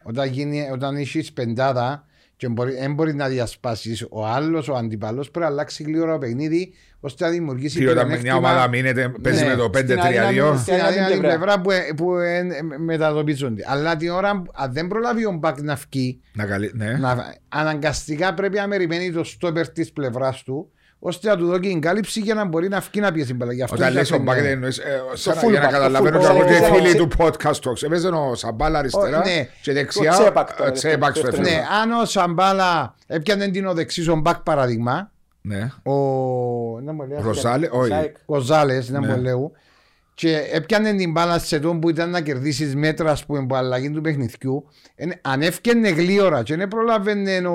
Όταν, 0.03 0.27
γίνει, 0.29 0.69
όταν 0.71 0.95
έχεις 0.95 1.33
πεντάδα 1.33 2.05
και 2.37 2.47
μπορεί, 2.47 2.73
δεν 2.73 2.93
μπορεί 2.93 3.13
να 3.15 3.27
διασπάσεις 3.27 4.05
ο 4.09 4.25
άλλος, 4.25 4.67
ο 4.67 4.75
αντιπαλός, 4.75 5.31
πρέπει 5.31 5.45
να 5.45 5.51
αλλάξει 5.51 5.83
γλύωρα 5.83 6.11
το 6.13 6.17
παιχνίδι 6.17 6.73
ώστε 6.99 7.25
να 7.25 7.31
δημιουργήσει 7.31 7.77
Τι 7.79 7.85
όταν 7.85 7.95
μια 7.95 8.05
πλεονέκτημα 8.17 8.35
ομάδα 8.51 8.67
μείνεται, 8.67 9.11
παίζει 9.21 9.43
Ναι, 9.43 9.49
με 9.49 9.55
το 9.55 9.69
στην 9.73 9.87
5-3-2. 9.87 9.99
αδύναμη- 9.99 10.59
στην 10.59 10.81
αδύναμη 10.81 11.17
πλευρά 11.17 11.61
που, 11.61 11.69
που 11.95 12.15
ε, 12.15 12.37
ε, 12.37 12.43
μετατοπίζονται. 12.77 13.63
Αλλά 13.67 13.95
την 13.95 14.09
ώρα 14.09 14.41
που 14.41 14.51
αν 14.55 14.73
δεν 14.73 14.87
προλάβει 14.87 15.25
ο 15.25 15.31
Μπακ 15.31 15.61
να 15.61 15.75
βγει, 15.89 16.21
Να 16.33 16.45
καλύ- 16.45 16.73
ναι. 16.75 16.91
να, 16.99 17.33
αναγκαστικά 17.49 18.33
πρέπει 18.33 18.57
να 18.57 18.67
περιμένει 18.67 19.11
το 19.11 19.23
στόπερ 19.23 19.69
της 19.69 19.91
πλευράς 19.93 20.43
του 20.43 20.71
ώστε 20.99 21.29
να 21.29 21.37
του 21.37 21.45
δώσει 21.45 21.59
την 21.59 21.81
κάλυψη 21.81 22.19
για 22.19 22.33
να 22.33 22.45
μπορεί 22.45 22.67
να 22.67 22.79
βγει 22.79 22.99
να 22.99 23.11
πιέσει 23.11 23.27
την 23.27 23.35
μπαλά. 23.35 23.53
Γι' 23.53 23.63
αυτό 23.63 23.75
Όταν 23.75 23.93
λες 23.93 24.01
ο 24.11 24.13
σας 24.13 24.23
Μπακ 24.23 24.27
λένε- 24.35 24.41
δεν 24.47 24.51
εννοείς, 24.53 24.77
ε, 24.77 25.01
σαν 25.13 25.35
να- 25.35 25.41
fullback, 25.41 25.49
για 25.51 25.59
να 25.59 25.65
το 25.65 25.71
καταλαβαίνω 25.73 26.17
fullback. 26.19 26.21
και 26.21 26.27
από 26.27 26.39
Ο- 26.39 26.45
και 26.45 26.53
ο- 26.65 26.73
φίλοι 26.75 27.01
ο- 27.01 27.07
του 27.07 27.09
podcast 27.17 27.69
talks. 27.69 27.83
Έπαιζε 27.83 28.07
ο 28.07 28.35
Σαμπάλα 28.35 28.79
αριστερά 28.79 29.17
Ο- 29.19 29.23
ναι. 29.23 29.47
και 29.61 29.73
δεξιά 29.73 30.11
Τσέπακ 30.11 30.49
ο 30.49 30.53
τώρα, 30.57 30.71
Τσέπακ 30.71 31.15
στο 31.15 31.21
δεύτερο. 31.25 31.47
εφήβο. 31.47 31.61
Ναι, 31.61 31.67
αν 31.81 31.91
ο 32.01 32.05
Σαμπάλα 32.05 32.95
έπιανε 33.07 33.47
την 33.47 33.65
ο 33.67 33.73
δεξής 33.73 34.07
ο 34.07 34.15
Μπακ 34.15 34.37
παράδειγμα, 34.39 35.11
Ναι. 35.47 35.91
ο 35.93 36.81
να 36.81 36.93
μου 36.93 37.07
λέει, 37.07 37.17
Ροζάλε, 37.21 37.67
όχι. 37.71 37.89
Σάικ. 37.89 38.15
Κοζάλες, 38.25 38.89
να 38.89 38.99
Ναι. 38.99 39.07
μου 39.07 39.21
λέω, 39.21 39.51
και 40.13 40.37
έπιανε 40.51 40.93
την 40.95 41.11
μπάλα 41.11 41.39
σε 41.39 41.59
τον 41.59 41.79
που 41.79 41.89
ήταν 41.89 42.09
να 42.09 42.21
κερδίσεις 42.21 42.75
μέτρα 42.75 43.11
ας 43.11 43.25
πούμε, 43.25 43.45
που 43.45 43.55
αλλαγή 43.55 43.91
του 43.91 44.01
παιχνιδιού, 44.01 44.65
εν- 44.95 45.13
αν 45.21 45.41
έφτιανε 45.41 45.89
γλύωρα 45.89 46.43
και 46.43 46.55
δεν 46.55 46.67
προλάβαινε 46.67 47.47
ο, 47.47 47.53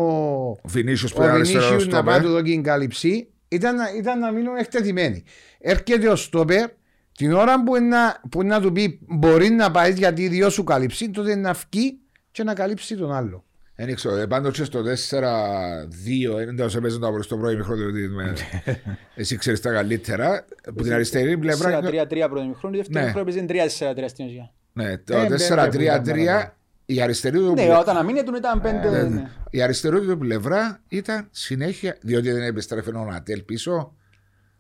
Ο 0.50 0.56
Βινίσιος 0.64 1.12
που 1.12 1.18
ο 1.20 1.24
ήταν 1.24 1.34
αριστερό 1.36 1.64
Βινίσιους 1.66 1.92
να 1.92 2.02
πάει 2.02 2.14
στόπερ. 2.14 2.22
να 2.22 2.26
του 2.26 2.32
δώσει 2.32 2.52
την 2.52 2.62
κάλυψη, 2.62 3.28
ήταν, 3.48 3.76
να- 3.76 3.92
ήταν 3.96 4.18
να 4.18 4.30
μείνουν 4.32 4.56
εκτεθειμένοι. 4.56 5.24
Έρχεται 5.58 6.08
ο 6.08 6.16
στόπερ, 6.16 6.70
την 7.16 7.32
ώρα 7.32 7.62
που 7.62 7.72
να, 7.82 8.20
που 8.30 8.42
να 8.42 8.60
του 8.60 8.72
πει 8.72 8.98
μπορεί 9.08 9.48
να 9.48 9.70
πάεις 9.70 9.96
γιατί 9.98 10.28
δυο 10.28 10.50
σου 10.50 10.64
καλύψει, 10.64 11.10
τότε 11.10 11.34
να 11.36 11.52
βγει 11.52 11.98
και 12.30 12.42
να 12.44 12.54
καλύψει 12.54 12.96
τον 12.96 13.12
άλλο. 13.12 13.44
Δεν 13.84 13.88
ήξερα, 13.90 14.20
ε, 14.20 14.26
πάντως 14.26 14.58
και 14.58 14.64
στο 14.64 14.82
4-2, 14.82 16.34
δεν 16.44 16.56
τόσο 16.56 16.78
έπαιζε 16.78 16.98
το 16.98 17.06
από 17.06 17.22
στο 17.22 17.36
πρώτο 17.36 17.50
ημιχρόνο, 17.52 17.84
διότι 17.90 18.08
με- 18.08 18.32
εσύ 19.14 19.36
ξέρεις 19.36 19.60
τα 19.60 19.72
καλύτερα. 19.72 20.44
Από 20.66 20.82
την 20.82 20.92
αριστερή 20.92 21.38
πλευρά, 21.38 21.80
4-3-3 21.80 22.26
πρώτο 22.28 22.42
ημιχρόνο, 22.44 22.76
δεύτερο 22.76 22.98
Ναι. 22.98 23.00
ημιχρόνο 23.00 23.30
έπαιζε 23.30 23.92
3-4-3 24.04 24.04
στην 24.08 24.26
ουσία. 24.26 24.52
ναι, 24.72 24.84
Ε, 24.90 24.96
το 25.04 25.26
μπε- 25.28 25.38
4-3-3, 25.38 26.02
μπε- 26.14 26.52
η 26.86 27.00
αριστερή 27.02 27.36
του 27.38 27.46
Ναι, 27.48 27.52
πλευρά- 27.52 27.78
όταν 27.78 27.96
αμήνετουν 27.96 28.34
ήταν 28.34 28.60
πέντε. 28.60 28.90
Ναι, 28.90 29.02
ναι. 29.02 29.08
ναι. 29.08 29.30
Η 29.50 29.62
αριστερή 29.62 30.00
του 30.00 30.18
πλευρά 30.18 30.80
ήταν 30.88 31.28
συνέχεια, 31.30 31.96
διότι 32.02 32.30
δεν 32.30 32.42
επιστρέφει 32.42 32.88
ο 32.96 33.04
Νατέλ 33.04 33.42
πίσω 33.42 33.96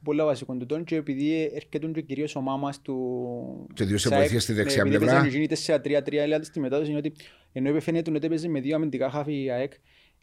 Πολλά 0.04 0.24
βασικό 0.24 0.54
του 0.54 0.66
τόν 0.66 0.84
και 0.84 0.96
επειδή 0.96 1.50
έρχεται 1.54 1.86
και 1.92 2.00
κυρίως 2.00 2.36
ο 2.36 2.40
μάμας 2.40 2.80
του... 2.80 2.96
Και 3.74 3.84
δύο 3.84 3.98
σε 3.98 4.08
Σάικ, 4.08 4.20
βοηθεία 4.20 4.40
στη 4.40 4.52
δεξιά 4.52 4.82
ναι, 4.82 4.88
επειδή 4.88 5.04
πλευρά. 5.04 5.20
παίζανε 5.22 5.44
εκείνοι 5.44 6.00
4-3-3, 6.04 6.22
δηλαδή 6.24 6.44
στη 6.44 6.60
μετάδοση 6.60 6.88
είναι 6.90 6.98
ότι 6.98 7.12
ενώ 7.52 7.80
φαίνεται 7.80 8.10
ότι 8.16 8.26
έπαιζε 8.26 8.48
με 8.48 8.60
δύο 8.60 8.76
αμυντικά 8.76 9.10
χάφη 9.10 9.42
η 9.42 9.50
ΑΕΚ, 9.50 9.72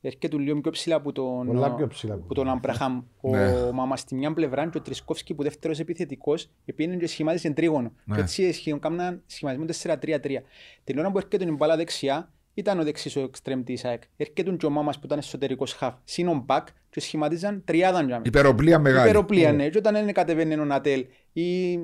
έρχεται 0.01 0.37
λίγο 0.37 0.61
πιο 0.61 0.71
ψηλά 0.71 0.95
από 0.95 1.11
τον, 1.11 1.45
Πολλά 1.47 1.75
πιο 1.75 1.87
ψηλά. 1.87 2.15
που 2.17 2.33
τον 2.33 2.49
Αμπραχάμ. 2.49 3.01
Ο 3.21 3.29
Ναι. 3.29 3.71
μάμας 3.73 3.99
στη 3.99 4.15
μια 4.15 4.33
πλευρά 4.33 4.69
και 4.69 4.77
ο 4.77 4.81
Τρισκόφσκι 4.81 5.33
που 5.33 5.43
δεύτερος 5.43 5.79
επιθετικός 5.79 6.49
πήγαινε 6.75 6.95
και 6.95 7.07
σχημάτισε 7.07 7.49
τρίγωνο. 7.49 7.91
Ναι. 8.05 8.15
Και 8.15 8.21
έτσι 8.21 8.51
σχη- 8.51 8.79
κάμναν 8.79 9.21
σχηματισμό 9.25 9.65
4-3-3. 9.65 10.43
Την 10.83 10.99
ώρα 10.99 11.11
που 11.11 11.17
έρχεται 11.17 11.45
η 11.45 11.55
μπάλα 11.57 11.75
δεξιά, 11.75 12.31
ήταν 12.53 12.79
ο 12.79 12.83
δεξής 12.83 13.15
ο 13.15 13.19
εξτρέμ 13.19 13.63
της 13.63 13.85
ΑΕΚ. 13.85 14.01
Έρχεται 14.17 14.55
και 14.55 14.65
ο 14.65 14.69
μάμας 14.69 14.99
που 14.99 15.05
ήταν 15.05 15.17
εσωτερικός 15.17 15.73
χαφ. 15.73 15.93
Συν 16.03 16.27
ο 16.27 16.43
μπακ 16.45 16.67
και 16.89 16.99
σχηματίζαν 16.99 17.61
τριάδαν 17.65 18.05
για 18.05 18.15
μένα. 18.15 18.23
Υπεροπλία 18.27 18.79
μεγάλη. 18.79 19.09
Υπεροπλία, 19.09 19.51
ναι. 19.53 19.69
Και 19.69 19.77
όταν 19.77 19.95
είναι 19.95 20.11
κατεβαίνει 20.11 20.53
ο 20.59 20.65
Νατέλ 20.65 21.05
ή 21.33 21.79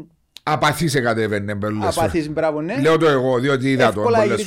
Απαθή 0.47 0.87
σε 0.87 0.99
κατέβαινε 1.01 1.55
πολλές 1.55 1.77
απαθείς, 1.81 1.99
φορές. 1.99 2.29
μπράβο, 2.29 2.61
ναι. 2.61 2.79
Λέω 2.81 2.97
το 2.97 3.07
εγώ, 3.07 3.39
διότι 3.39 3.71
είδα 3.71 3.93
το 3.93 4.01
Εύκολα 4.01 4.19
πολλές 4.21 4.45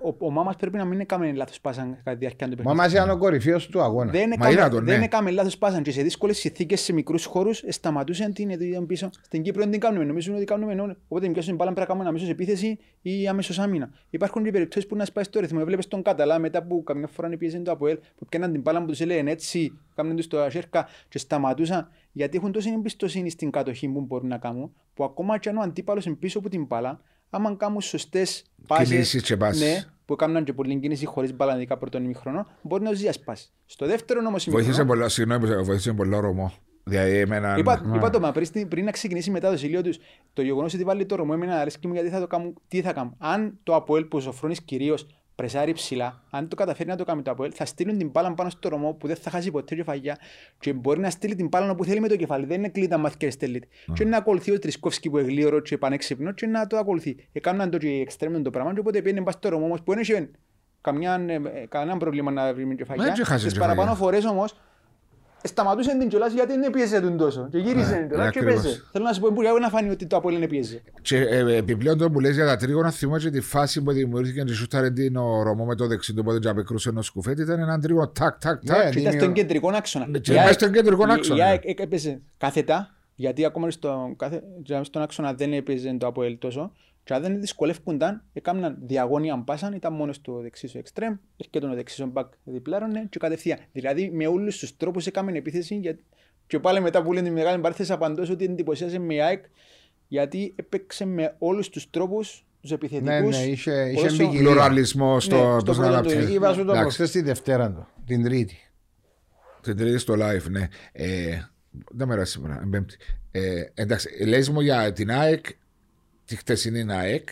γυρίσαν 0.00 0.18
την 0.18 0.18
φορές. 0.18 0.18
μπάλα. 0.18 0.18
Αφού 0.18 0.18
ο, 0.20 0.26
ο 0.26 0.30
μάμας 0.30 0.56
πρέπει 0.56 0.76
να 0.76 0.84
μην 0.84 1.00
έκαμε 1.00 1.32
λάθος 1.32 1.60
πάσαν 1.60 1.96
κατά 1.96 2.10
τη 2.10 2.16
διάρκεια 2.16 2.46
του 2.48 2.50
Μα 2.50 2.56
παιχνιδιού. 2.56 2.82
μας 2.82 2.92
ήταν 2.92 3.10
ο 3.10 3.18
κορυφαίος 3.18 3.66
του 3.66 3.80
αγώνα. 3.80 4.10
Δεν 4.10 4.32
Μα 4.38 4.50
είδα 4.50 4.60
έκαμε, 4.60 4.74
τον, 4.74 4.84
δεν 4.84 4.98
ναι. 4.98 5.04
έκαμε 5.04 5.30
λάθος 5.30 5.58
πάσαν 5.58 5.82
και 5.82 5.90
σε 5.90 6.02
δύσκολες 6.02 6.38
συνθήκες, 6.38 6.80
σε 6.80 6.92
μικρούς 6.92 7.24
χώρους, 7.24 7.62
σταματούσαν 7.68 8.32
την 8.32 8.50
ήταν 8.50 8.86
πίσω. 8.86 9.10
Στην 9.22 9.42
Κύπρο 9.42 9.62
δεν 9.62 9.70
την 9.70 9.80
κάνουμε, 9.80 10.04
νομίζουν 10.04 10.34
ότι 10.34 10.44
κάνουμε 10.44 10.72
ενώ. 10.72 10.96
Οπότε 11.08 11.28
πιάσουν 11.28 11.44
την 11.44 11.54
μπάλα 11.56 11.72
πρέπει 11.72 11.80
να 11.80 11.86
κάνουμε 11.86 12.08
αμέσως 12.08 12.28
επίθεση 12.28 12.78
ή 13.02 13.28
αμέσως 13.28 13.58
άμυνα. 13.58 13.90
Υπάρχουν 14.10 14.44
και 14.44 14.50
περιπτώσεις 14.50 14.86
που 14.86 14.96
να 14.96 15.04
σπάσει 15.04 15.30
το 15.30 15.40
ρυθμό. 15.40 15.64
Βλέπεις 15.64 15.88
τον 15.88 16.02
Καταλά 16.02 16.38
μετά 16.38 16.62
που 16.62 16.82
καμιά 16.82 17.06
φορά 17.06 17.28
πιέζαν 17.28 17.64
το 17.64 17.70
ΑΠΟΕΛ 17.70 17.98
που 18.16 18.26
πιάναν 18.26 18.52
την 18.52 18.60
μπάλα 18.60 18.80
που 18.80 18.86
τους 18.86 19.00
έλεγαν 19.00 19.26
έτσι, 19.28 19.78
κάνουν 19.94 20.16
τους 20.16 20.26
το 20.26 20.40
ασέρκα 20.40 20.88
και 21.08 21.18
σταματούσαν 21.18 21.88
γιατί 22.12 22.36
έχουν 22.36 22.52
τόση 22.52 22.70
εμπιστοσύνη 22.70 23.30
στην 23.30 23.50
κατοχή 23.50 23.88
που 23.88 24.00
μπορούν 24.00 24.28
να 24.28 24.38
κάνουν 24.38 24.72
που 24.94 25.04
ακόμα 25.04 25.38
και 25.38 25.48
αν 25.48 25.56
ο 25.56 25.60
αντίπαλος 25.60 26.04
είναι 26.04 26.14
πίσω 26.14 26.38
από 26.38 26.48
την 26.48 26.64
μπάλα 26.64 27.00
άμα 27.30 27.54
κάνουν 27.54 27.80
σωστές 27.80 28.44
πάσες, 28.66 28.88
Κινήσεις 28.88 29.22
και 29.22 29.36
πάσεις. 29.36 29.62
ναι, 29.62 29.84
που 30.04 30.12
έκαναν 30.12 30.44
και 30.44 30.52
πολλή 30.52 30.78
κίνηση 30.80 31.06
χωρίς 31.06 31.34
μπάλα 31.34 31.54
ειδικά 31.56 31.76
πρώτον 31.76 32.04
ημιχρονό, 32.04 32.46
μπορεί 32.62 32.82
να 32.82 32.90
τους 32.90 33.00
διασπάσει. 33.00 33.50
Στο 33.66 33.86
δεύτερο 33.86 34.20
όμως 34.26 34.44
Βοήθησε 34.44 34.66
ημιχρονό, 34.66 34.88
πολλά, 34.90 35.08
συγγνώμη, 35.08 35.46
που 35.56 35.64
βοήθησε 35.64 35.92
πολλά 35.92 36.20
Ρωμό. 36.20 36.52
Δηλαδή 36.84 37.16
εμένα... 37.18 37.56
είπα, 37.58 37.92
είπα 37.94 38.10
το 38.10 38.20
μα 38.20 38.32
πριν, 38.32 38.46
στην- 38.46 38.68
πριν 38.68 38.84
να 38.84 38.90
ξεκινήσει 38.90 39.28
η 39.28 39.32
μετάδοση, 39.32 39.66
λέω 39.68 39.82
τους, 39.82 39.98
το 40.32 40.42
γεγονός 40.42 40.74
ότι 40.74 40.84
βάλει 40.84 41.06
το 41.06 41.14
Ρωμό 41.16 41.32
εμένα 41.34 41.60
αρέσκει 41.60 41.86
μου 41.86 41.92
γιατί 41.92 42.08
θα 42.08 42.20
το 42.20 42.26
κάνω, 42.26 42.52
τι 42.68 42.80
θα 42.82 42.92
κάνω. 42.92 43.14
Αν 43.18 43.58
το 43.62 43.74
Αποέλ 43.74 44.04
που 44.04 44.16
ο 44.16 44.20
Σοφρόνης 44.20 44.62
κυρίως 44.62 45.06
πρεσάρει 45.36 45.72
ψηλά, 45.72 46.22
αν 46.30 46.48
το 46.48 46.56
καταφέρει 46.56 46.88
να 46.88 46.96
το 46.96 47.04
κάνει 47.04 47.22
το 47.22 47.30
Αποέλ, 47.30 47.52
θα 47.54 47.64
στείλουν 47.64 47.98
την 47.98 48.08
μπάλα 48.08 48.34
πάνω 48.34 48.50
στο 48.50 48.68
Ρωμό 48.68 48.92
που 48.92 49.06
δεν 49.06 49.16
θα 49.16 49.30
χάσει 49.30 49.50
ποτέ 49.50 49.74
κεφαλιά 49.74 50.18
και 50.58 50.72
μπορεί 50.72 51.00
να 51.00 51.10
στείλει 51.10 51.34
την 51.34 51.48
μπάλα 51.48 51.70
όπου 51.70 51.84
θέλει 51.84 52.00
με 52.00 52.08
το 52.08 52.16
κεφάλι. 52.16 52.46
Δεν 52.46 52.58
είναι 52.58 52.68
κλίτα 52.68 52.98
μάθει 52.98 53.16
και 53.16 53.30
στέλνει. 53.30 53.60
Και 53.92 54.04
να 54.04 54.16
ακολουθεί 54.16 54.50
ο 54.50 54.58
Τρισκόφσκι 54.58 55.10
που 55.10 55.18
εγλίωρο 55.18 55.60
και 55.60 55.78
πανέξυπνο 55.78 56.32
και 56.32 56.46
να 56.46 56.66
το 56.66 56.76
ακολουθεί. 56.76 57.16
Έκαναν 57.32 57.70
το 57.70 57.78
και 57.78 57.88
εξτρέμουν 57.88 58.42
το 58.42 58.50
πράγμα 58.50 58.72
και 58.74 58.78
οπότε 58.80 59.02
πήγαινε 59.02 59.22
πας 59.22 59.34
στο 59.34 59.48
Ρωμό 59.48 59.64
όμως 59.64 59.82
που 59.82 59.92
δεν 59.92 60.00
είχε 60.02 60.30
καμιά, 60.80 61.24
ε, 61.28 61.66
κανένα 61.68 61.96
πρόβλημα 61.96 62.30
να 62.30 62.52
βρει 62.54 62.62
με 62.62 62.68
Μα 62.68 62.74
κεφαλιά. 62.74 63.06
έτσι 63.06 63.24
χάσεις 63.24 63.44
Τις 63.44 63.52
κεφαλιά. 63.52 63.74
παραπάνω 63.74 63.96
φορές 63.98 64.24
όμως 64.24 64.54
σταματούσε 65.46 65.98
την 65.98 66.08
κιόλας 66.08 66.32
γιατί 66.32 66.58
δεν 66.58 66.70
πίεσε 66.70 67.00
τον 67.00 67.16
τόσο. 67.16 67.48
Και 67.50 67.58
γύρισε 67.58 67.90
Ναι, 67.90 67.98
την 67.98 68.08
κιόλας 68.08 68.30
και 68.30 68.38
ακριβώς. 68.38 68.62
πέσε. 68.62 68.82
Θέλω 68.92 69.04
να 69.04 69.12
σου 69.12 69.20
πω 69.20 69.32
που 69.32 69.42
για 69.42 69.52
να 69.60 69.68
φανεί 69.68 69.90
ότι 69.90 70.06
το 70.06 70.16
Απόλλων 70.16 70.46
πίεσε. 70.48 70.82
Και 71.02 71.16
ε, 71.18 71.56
επιπλέον 71.56 71.98
το 71.98 72.10
που 72.10 72.20
λες 72.20 72.34
για 72.34 72.46
τα 72.46 72.56
τρίγωνα, 72.56 72.90
θυμώ 72.90 73.18
και 73.18 73.30
τη 73.30 73.40
φάση 73.40 73.82
που 73.82 73.92
δημιουργήθηκε 73.92 74.42
και 74.42 74.52
σούταρε 74.52 74.90
την 74.90 75.16
ο 75.16 75.42
Ρωμό 75.42 75.64
με 75.64 75.74
το 75.74 75.86
δεξί 75.86 76.14
του 76.14 76.24
πότε 76.24 76.38
και 76.38 76.48
απεκρούσε 76.48 76.88
ένα 76.88 77.02
σκουφέτι. 77.02 77.42
Ήταν 77.42 77.58
ένα 77.60 77.78
τρίγωνο 77.80 78.08
τάκ, 78.08 78.38
τάκ, 78.38 78.62
Ναι, 78.62 78.70
τάκ. 78.70 78.78
Και 78.82 78.86
ήταν 78.88 78.92
δημιουργ- 79.02 79.20
στον 79.20 79.32
κεντρικό 79.32 79.68
άξονα. 79.74 80.04
Και 80.04 80.32
Η 80.32 80.34
μέσα 80.34 80.46
ΑΕΚ- 80.46 80.52
στον 80.54 80.72
κεντρικό 80.72 81.02
η- 81.08 81.12
άξονα. 81.12 81.38
Η 81.38 81.42
ΑΕΚ 81.48 81.80
έπαιζε 81.80 82.20
κάθετα, 82.38 82.94
γιατί 83.14 83.44
ακόμα 83.44 83.70
στο, 83.70 84.14
κάθε, 84.16 84.42
και 84.62 84.80
στον 84.82 85.02
άξονα 85.02 85.32
δεν 85.32 85.52
έπαιζε 85.52 85.96
το 86.00 86.06
Αποέλ 86.06 86.38
τόσο. 86.38 86.72
Και 87.06 87.14
αν 87.14 87.22
δεν 87.22 87.40
δυσκολεύκονταν, 87.40 88.24
έκαναν 88.32 88.76
διαγώνια 88.80 89.38
πάσαν, 89.38 89.72
ήταν 89.72 89.92
μόνος 89.92 90.16
στο 90.16 90.32
δεξί 90.40 90.66
σου 90.66 90.78
εξτρέμ, 90.78 91.14
έρχεται 91.36 91.66
ο 91.66 91.74
δεξί 91.74 91.94
σου 91.96 92.06
μπακ 92.06 92.32
διπλάρωνε 92.44 93.06
και 93.10 93.18
κατευθείαν. 93.18 93.58
Δηλαδή 93.72 94.10
με 94.10 94.26
όλους 94.26 94.58
τους 94.58 94.76
τρόπους 94.76 95.06
έκαμε 95.06 95.32
επίθεση 95.32 95.74
για... 95.74 95.98
και 96.46 96.58
πάλι 96.58 96.80
μετά 96.80 97.02
που 97.02 97.12
λένε 97.12 97.28
τη 97.28 97.34
μεγάλη 97.34 97.60
παρθέση 97.60 97.92
απαντώς 97.92 98.30
ότι 98.30 98.44
εντυπωσίασε 98.44 98.98
με 98.98 99.14
η 99.14 99.20
ΑΕΚ 99.20 99.44
γιατί 100.08 100.52
έπαιξε 100.56 101.04
με 101.04 101.34
όλους 101.38 101.68
τους 101.68 101.90
τρόπους 101.90 102.44
τους 102.60 102.70
Ναι, 102.70 102.76
επιθετικούς. 102.76 103.36
ναι, 103.36 103.42
είχε, 103.44 103.72
είχε 103.72 103.94
ποδόσφαιρο- 103.94 104.30
ποικιλία. 104.30 104.50
Πλουραλισμό 104.50 105.20
στο, 105.20 105.34
Ναι, 105.36 105.42
στο 105.60 105.62
πώς 105.64 105.76
να 105.78 105.82
πρώτο 105.82 105.98
αναπτύξει. 105.98 106.26
του- 106.26 106.32
Είπα 106.34 106.48
σου 106.52 106.54
το 106.64 106.72
Εντάξει. 106.72 106.80
προχθές 106.80 107.10
τη 107.10 107.20
Δευτέρα 107.22 107.72
του, 107.72 107.86
την 108.06 108.22
Τρίτη. 108.24 108.56
Την 109.60 109.76
τρίτη 109.76 109.98
στο 109.98 110.14
live, 110.14 110.50
ναι. 110.50 110.68
Ε, 110.92 111.40
δεν 111.90 112.08
μέρα 112.08 112.24
σήμερα, 112.24 112.58
την 112.58 112.70
πέμπτη. 112.70 112.96
Ε, 113.30 113.62
εντάξει, 113.74 114.24
λες 114.26 114.48
μου 114.48 114.60
για 114.60 114.92
την 114.92 115.10
ΑΕΚ, 115.10 115.46
τη 116.26 116.36
χτεσινή 116.36 116.92
ΑΕΚ. 116.92 117.28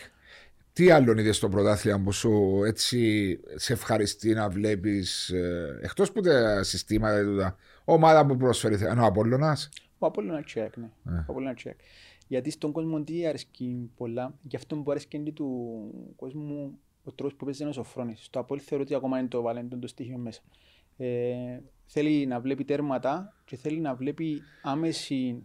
Τι 0.73 0.89
άλλον 0.89 1.17
είδες 1.17 1.35
στο 1.35 1.49
πρωτάθλημα 1.49 1.99
που 1.99 2.11
σου 2.11 2.61
έτσι 2.65 3.39
σε 3.55 3.73
ευχαριστεί 3.73 4.33
να 4.33 4.49
βλέπεις, 4.49 5.29
ε, 5.29 5.79
εκτός 5.81 6.11
που 6.11 6.21
τα 6.21 6.63
συστήματα 6.63 7.23
τούτα, 7.23 7.55
ομάδα 7.83 8.25
που 8.25 8.37
προσφέρει, 8.37 8.77
ενώ 8.85 9.03
ο 9.03 9.05
Απόλλωνας. 9.05 9.69
Ο 9.99 10.05
Απόλλωνας 10.05 10.45
τσεκ, 10.45 10.77
ναι. 10.77 10.89
Ο 11.03 11.23
Απόλλωνας 11.27 11.55
τσεκ. 11.55 11.79
Γιατί 12.27 12.51
στον 12.51 12.71
κόσμο 12.71 13.03
τι 13.03 13.27
αρέσκει 13.27 13.91
πολλά, 13.97 14.33
γι' 14.41 14.55
αυτό 14.55 14.75
που 14.75 14.91
αρέσκει 14.91 15.17
είναι 15.17 15.31
του 15.31 16.13
κόσμου 16.15 16.79
ο 17.03 17.11
τρόπος 17.11 17.35
που 17.35 17.45
παίζει 17.45 17.63
ένας 17.63 17.77
ο 17.77 17.83
Φρόνης. 17.83 18.23
Στο 18.23 18.39
Απόλλη 18.39 18.61
θεωρώ 18.61 18.83
ότι 18.83 18.95
ακόμα 18.95 19.19
είναι 19.19 19.27
το 19.27 19.41
βαλέντον 19.41 19.79
το 19.79 19.87
στοιχείο 19.87 20.17
μέσα. 20.17 20.41
Ε, 20.97 21.59
θέλει 21.85 22.25
να 22.25 22.39
βλέπει 22.39 22.63
τέρματα 22.63 23.33
και 23.45 23.55
θέλει 23.55 23.79
να 23.79 23.95
βλέπει 23.95 24.41
άμεση 24.63 25.43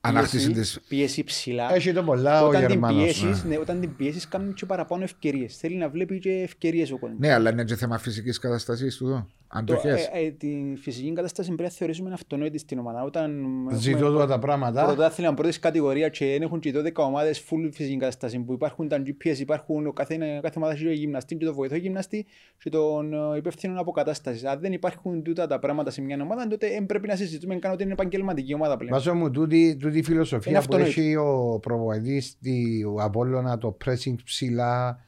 Ανάκτηση 0.00 0.46
πίεση, 0.50 0.60
της... 0.60 0.80
πίεση 0.88 1.24
ψηλά. 1.24 1.74
Έχει 1.74 1.92
το 1.92 2.02
πολλά 2.02 2.44
ο 2.44 2.48
όταν, 2.48 2.60
την 2.60 2.70
Γερμανός. 2.70 3.02
πιέσεις, 3.02 3.44
ναι, 3.44 3.58
όταν 3.58 3.80
την 3.80 3.96
πιέσεις 3.96 4.28
κάνουν 4.28 4.54
και 4.54 4.66
παραπάνω 4.66 5.02
ευκαιρίες. 5.02 5.56
Θέλει 5.56 5.76
να 5.76 5.88
βλέπει 5.88 6.18
και 6.18 6.30
ευκαιρίες 6.30 6.90
ο 6.90 6.98
κόσμος. 6.98 7.18
Ναι, 7.18 7.32
αλλά 7.32 7.50
είναι 7.50 7.64
και 7.64 7.76
θέμα 7.76 7.98
φυσικής 7.98 8.38
καταστασής 8.38 8.96
του 8.96 9.06
εδώ. 9.06 9.28
Αντοχές. 9.52 10.04
Το, 10.04 10.10
ε, 10.12 10.24
ε, 10.26 10.30
τη 10.30 10.74
φυσική 10.76 11.12
κατάσταση 11.12 11.48
πρέπει 11.48 11.62
να 11.62 11.68
θεωρήσουμε 11.68 12.12
αυτονόητη 12.12 12.58
στην 12.58 12.78
ομάδα. 12.78 13.02
Όταν 13.02 13.30
Ζητώ 13.72 13.96
έχουμε 13.96 14.10
τώρα 14.10 14.26
τα 14.26 14.38
πράγματα. 14.38 14.84
πρωτάθλημα 14.84 15.34
πρώτης 15.34 15.58
κατηγορία 15.58 16.08
και 16.08 16.26
δεν 16.26 16.42
έχουν 16.42 16.60
και 16.60 16.72
12 16.76 16.92
ομάδες 16.94 17.44
full 17.50 17.68
φυσική 17.72 17.96
κατάσταση 17.96 18.38
που 18.38 18.52
υπάρχουν 18.52 18.88
τα 18.88 19.02
GPS, 19.06 19.38
υπάρχουν 19.38 19.86
ο 19.86 19.92
κάθε, 19.92 20.16
κάθε 20.42 20.54
ομάδα 20.56 20.72
έχει 20.72 20.84
το 20.84 20.90
γυμναστή 20.90 21.36
και 21.36 21.44
το 21.44 21.54
βοηθό 21.54 21.76
γυμναστή 21.76 22.26
και 22.58 22.70
τον 22.70 23.12
ε, 23.12 23.36
υπεύθυνο 23.36 23.80
αποκατάστασης. 23.80 24.44
Αν 24.44 24.60
δεν 24.60 24.72
υπάρχουν 24.72 25.22
τούτα 25.22 25.46
τα 25.46 25.58
πράγματα 25.58 25.90
σε 25.90 26.00
μια 26.00 26.18
ομάδα, 26.22 26.46
τότε 26.46 26.68
δεν 26.68 26.86
πρέπει 26.86 27.06
να 27.06 27.16
συζητούμε 27.16 27.56
καν 27.56 27.72
ότι 27.72 27.82
είναι 27.82 27.92
επαγγελματική 27.92 28.54
ομάδα 28.54 28.76
πλέον. 28.76 28.92
Βάζω 28.92 29.14
μου 29.14 29.30
τούτη, 29.30 29.76
τούτη 29.76 29.94
Είναι 29.96 30.02
φιλοσοφία 30.06 30.52
που 30.52 30.58
αυτονόητη. 30.58 30.90
έχει 30.90 31.16
ο 31.16 31.58
προβοητής 31.62 32.38
του 32.82 32.96
Απόλλωνα, 33.00 33.58
το 33.58 33.76
pressing 33.84 34.14
ψηλά, 34.24 35.04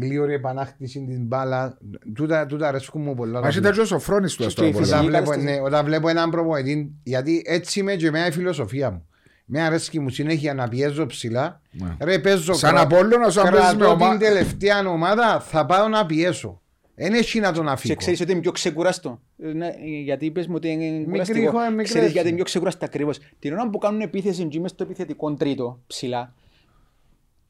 γλίωρη 0.00 0.32
επανάκτηση 0.34 1.04
την 1.08 1.24
μπάλα. 1.26 1.78
Τούτα, 2.14 2.46
τούτα 2.46 2.68
αρέσκουν 2.68 3.02
μου 3.02 3.14
πολλά. 3.14 3.40
Μα 3.40 3.48
ήταν 3.56 3.72
και 3.72 3.80
ο 3.80 3.84
Σοφρόνης 3.84 4.34
του 4.34 4.42
Και 4.42 4.48
στο 4.48 4.64
η 4.64 4.68
Απόλλωνα. 4.68 4.86
Όταν 4.96 5.00
φυσική 5.00 5.16
βλέπω, 5.16 5.30
κατάσταση. 5.30 5.58
ναι, 5.60 5.66
όταν 5.66 5.84
βλέπω 5.84 6.08
έναν 6.08 6.30
προπονητή, 6.30 6.92
γιατί 7.02 7.42
έτσι 7.46 7.80
είμαι 7.80 7.94
και 7.94 8.06
εμένα 8.06 8.26
η 8.26 8.30
φιλοσοφία 8.30 8.90
μου. 8.90 9.04
Με 9.52 9.60
αρέσκει 9.62 10.00
μου 10.00 10.08
συνέχεια 10.08 10.54
να 10.54 10.68
πιέζω 10.68 11.06
ψηλά. 11.06 11.60
Ναι. 11.70 11.96
Ρε 12.00 12.18
παίζω 12.18 12.52
Σαν 12.52 12.70
κρα- 12.70 12.80
Απόλλωνας, 12.82 13.36
αν 13.36 13.50
παίζεις 13.52 13.70
με 13.72 13.76
κρατώ 13.78 13.92
ομάδα- 13.92 14.10
την 14.18 14.26
τελευταία 14.26 14.88
ομάδα, 14.88 15.40
θα 15.40 15.66
πάω 15.66 15.88
να 15.88 16.06
πιέσω. 16.06 16.60
Δεν 16.94 17.12
έχει 17.14 17.40
να 17.40 17.52
τον 17.52 17.64
Και 17.64 17.70
αφήσω. 17.70 17.94
ξέρεις 17.94 18.20
ότι 18.20 18.32
είναι 18.32 18.40
πιο 18.40 18.50
ξεκουράστο. 18.52 19.20
Ε, 19.42 19.52
ναι, 19.52 19.70
γιατί 20.04 20.24
είπες 20.26 20.46
μου 20.46 20.52
ότι 20.56 20.68
είναι 20.68 21.04
κουραστικό. 21.04 21.38
έχω, 21.46 21.60
ε, 21.60 21.68
μικρές. 21.70 21.88
Ξέρεις 21.88 22.12
γιατί 22.12 22.26
είναι 22.26 22.36
πιο 22.36 22.44
ξεκουράστο 22.44 22.84
ακριβώς. 22.84 23.18
Την 23.38 23.52
ώρα 23.52 23.70
που 23.70 23.78
κάνουν 23.78 24.00
επίθεση 24.00 24.44
και 24.44 24.58
είμαι 24.58 24.68
στο 24.68 24.82
επιθετικό 24.84 25.34
τρίτο 25.34 25.80
ψηλά 25.86 26.34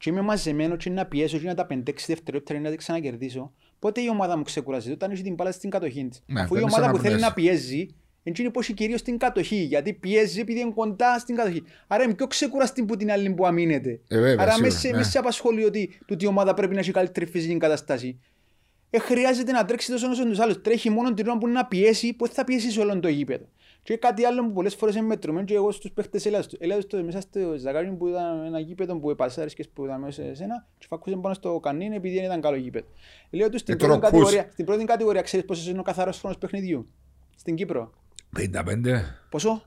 και 0.01 0.09
είμαι 0.09 0.21
μαζεμένος 0.21 0.83
και 0.83 0.89
να 0.89 1.05
πιέσω 1.05 1.37
και 1.37 1.47
να 1.47 1.53
τα 1.53 1.67
5-6 1.69 1.83
δευτερόλεπτα 2.07 2.59
να 2.59 2.69
τα 2.69 2.75
ξανακερδίσω, 2.75 3.51
πότε 3.79 4.01
η 4.01 4.09
ομάδα 4.09 4.37
μου 4.37 4.43
ξεκουράζεται 4.43 4.93
όταν 4.93 5.11
έχει 5.11 5.23
την 5.23 5.33
μπάλα 5.33 5.51
στην 5.51 5.69
κατοχή 5.69 6.07
της. 6.07 6.23
Ναι, 6.25 6.41
Αφού 6.41 6.55
η 6.55 6.59
δεν 6.59 6.67
ομάδα 6.67 6.81
είσαι 6.81 6.91
που 6.91 6.97
να 6.97 7.03
θέλει 7.03 7.15
πνέσεις. 7.15 7.27
να 7.27 7.33
πιέζει, 7.33 7.87
έτσι 8.23 8.41
είναι 8.41 8.51
πως 8.51 8.63
έχει 8.63 8.73
κυρίως 8.73 8.99
στην 8.99 9.17
κατοχή, 9.17 9.55
γιατί 9.55 9.93
πιέζει 9.93 10.39
επειδή 10.39 10.59
είναι 10.59 10.71
κοντά 10.75 11.19
στην 11.19 11.35
κατοχή. 11.35 11.63
Άρα 11.87 12.03
είναι 12.03 12.13
πιο 12.13 12.27
ξεκουραστή 12.27 12.83
που 12.83 12.95
την 12.95 13.11
άλλη 13.11 13.29
που 13.33 13.45
αμήνεται. 13.45 13.99
Ε, 14.07 14.19
βέβαια, 14.19 14.33
Άρα 14.39 14.51
σίγουρα, 14.51 14.71
μέσα, 14.71 14.89
ναι. 14.89 14.97
μέσα 14.97 15.09
σε 15.09 15.17
απασχολεί 15.17 15.63
ότι 15.63 15.99
τούτη 16.05 16.25
η 16.25 16.27
ομάδα 16.27 16.53
πρέπει 16.53 16.73
να 16.73 16.79
έχει 16.79 16.91
καλύτερη 16.91 17.25
φυσική 17.25 17.57
κατάσταση. 17.57 18.19
Ε, 18.89 18.99
χρειάζεται 18.99 19.51
να 19.51 19.65
τρέξει 19.65 19.91
τόσο 19.91 20.09
όσο 20.09 20.25
τους 20.25 20.39
άλλους. 20.39 20.61
Τρέχει 20.61 20.89
μόνο 20.89 21.13
την 21.13 21.27
ώρα 21.27 21.37
που 21.37 21.47
είναι 21.47 21.55
να 21.55 21.65
πιέσει, 21.65 22.13
που 22.13 22.27
θα 22.27 22.43
πιέσεις 22.43 22.73
σε 22.73 22.79
όλο 22.79 22.99
το 22.99 23.07
γήπεδο. 23.07 23.45
Και 23.83 23.97
κάτι 23.97 24.23
άλλο 24.25 24.45
που 24.45 24.51
πολλές 24.53 24.75
φορές 24.75 24.95
είναι 24.95 25.05
μετρουμένο 25.05 25.45
και 25.45 25.53
εγώ 25.53 25.71
στους 25.71 25.91
παίχτες 25.91 26.25
έλα 26.25 26.41
στο- 26.41 26.57
έλα 26.59 26.81
στο 26.81 27.03
μέσα 27.03 27.21
στο 27.21 27.39
ζαγάρι 27.57 27.91
που 27.91 28.07
ήταν 28.07 28.45
ένα 28.45 28.59
γήπεδο 28.59 28.99
που 28.99 29.09
επασάρες 29.09 29.53
και 29.53 29.65
που 29.73 29.85
ήταν 29.85 29.99
μέσα 29.99 30.21
σε 30.23 30.29
εσένα 30.29 30.67
και 30.77 30.85
φακούσε 30.89 31.15
πάνω 31.15 31.33
στο 31.33 31.59
κανίνι 31.59 31.95
επειδή 31.95 32.15
δεν 32.15 32.23
ήταν 32.23 32.41
καλό 32.41 32.55
γήπεδο. 32.55 32.85
Λέω 33.29 33.49
τους 33.49 33.59
στην 33.61 33.73
Ε, 33.73 33.77
πρώτη 33.77 33.93
τώρα 33.93 34.07
ακούς. 34.07 34.19
κατηγορία, 34.19 34.51
στην 34.51 34.65
πρώτη 34.65 34.85
κατηγορία 34.85 35.21
ξέρεις 35.21 35.45
πόσος 35.45 35.67
είναι 35.67 35.79
ο 35.79 35.83
καθαρός 35.83 36.19
χρόνος 36.19 36.37
παιχνιδιού; 36.37 36.87
Στην 37.35 37.55
Κύπρο. 37.55 37.91
55, 38.35 39.19
Πόσο; 39.29 39.61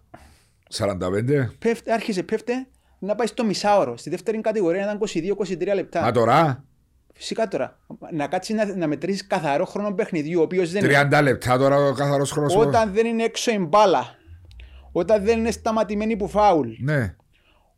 45. 0.69 1.55
Πέφτε, 1.59 1.93
άρχισε, 1.93 2.23
πέφτε 2.23 2.66
να 2.99 3.15
πάει 3.15 3.27
στο 3.27 3.45
μισάωρο. 3.45 3.97
Στη 3.97 4.11
δεύτερη 4.11 4.41
κατηγορία 4.41 4.82
ήταν 4.82 4.99
22-23 4.99 5.74
λεπτά. 5.74 6.01
Μα 6.01 6.11
τώρα, 6.12 6.65
Φυσικά 7.16 7.49
τώρα. 7.49 7.78
Να 8.12 8.27
κάτσεις 8.27 8.55
να, 8.55 8.77
να 8.77 8.86
μετρήσεις 8.86 9.27
καθαρό 9.27 9.65
χρόνο 9.65 9.93
παιχνιδιού, 9.95 10.41
ο 10.41 10.43
οποίος 10.43 10.70
δεν 10.70 10.82
30 11.11 11.23
λεπτά 11.23 11.59
τώρα 11.59 11.77
ο 11.77 11.93
καθαρός 11.93 12.31
χρόνος. 12.31 12.57
Όταν 12.57 12.93
δεν 12.93 13.07
είναι 13.07 13.23
έξω 13.23 13.51
η 13.53 13.59
μπάλα. 13.59 14.05
Όταν 14.93 15.24
δεν 15.24 15.39
είναι 15.39 15.51
σταματημένη 15.51 16.16
που 16.16 16.28
φάουλ. 16.28 16.69
Ναι. 16.78 17.15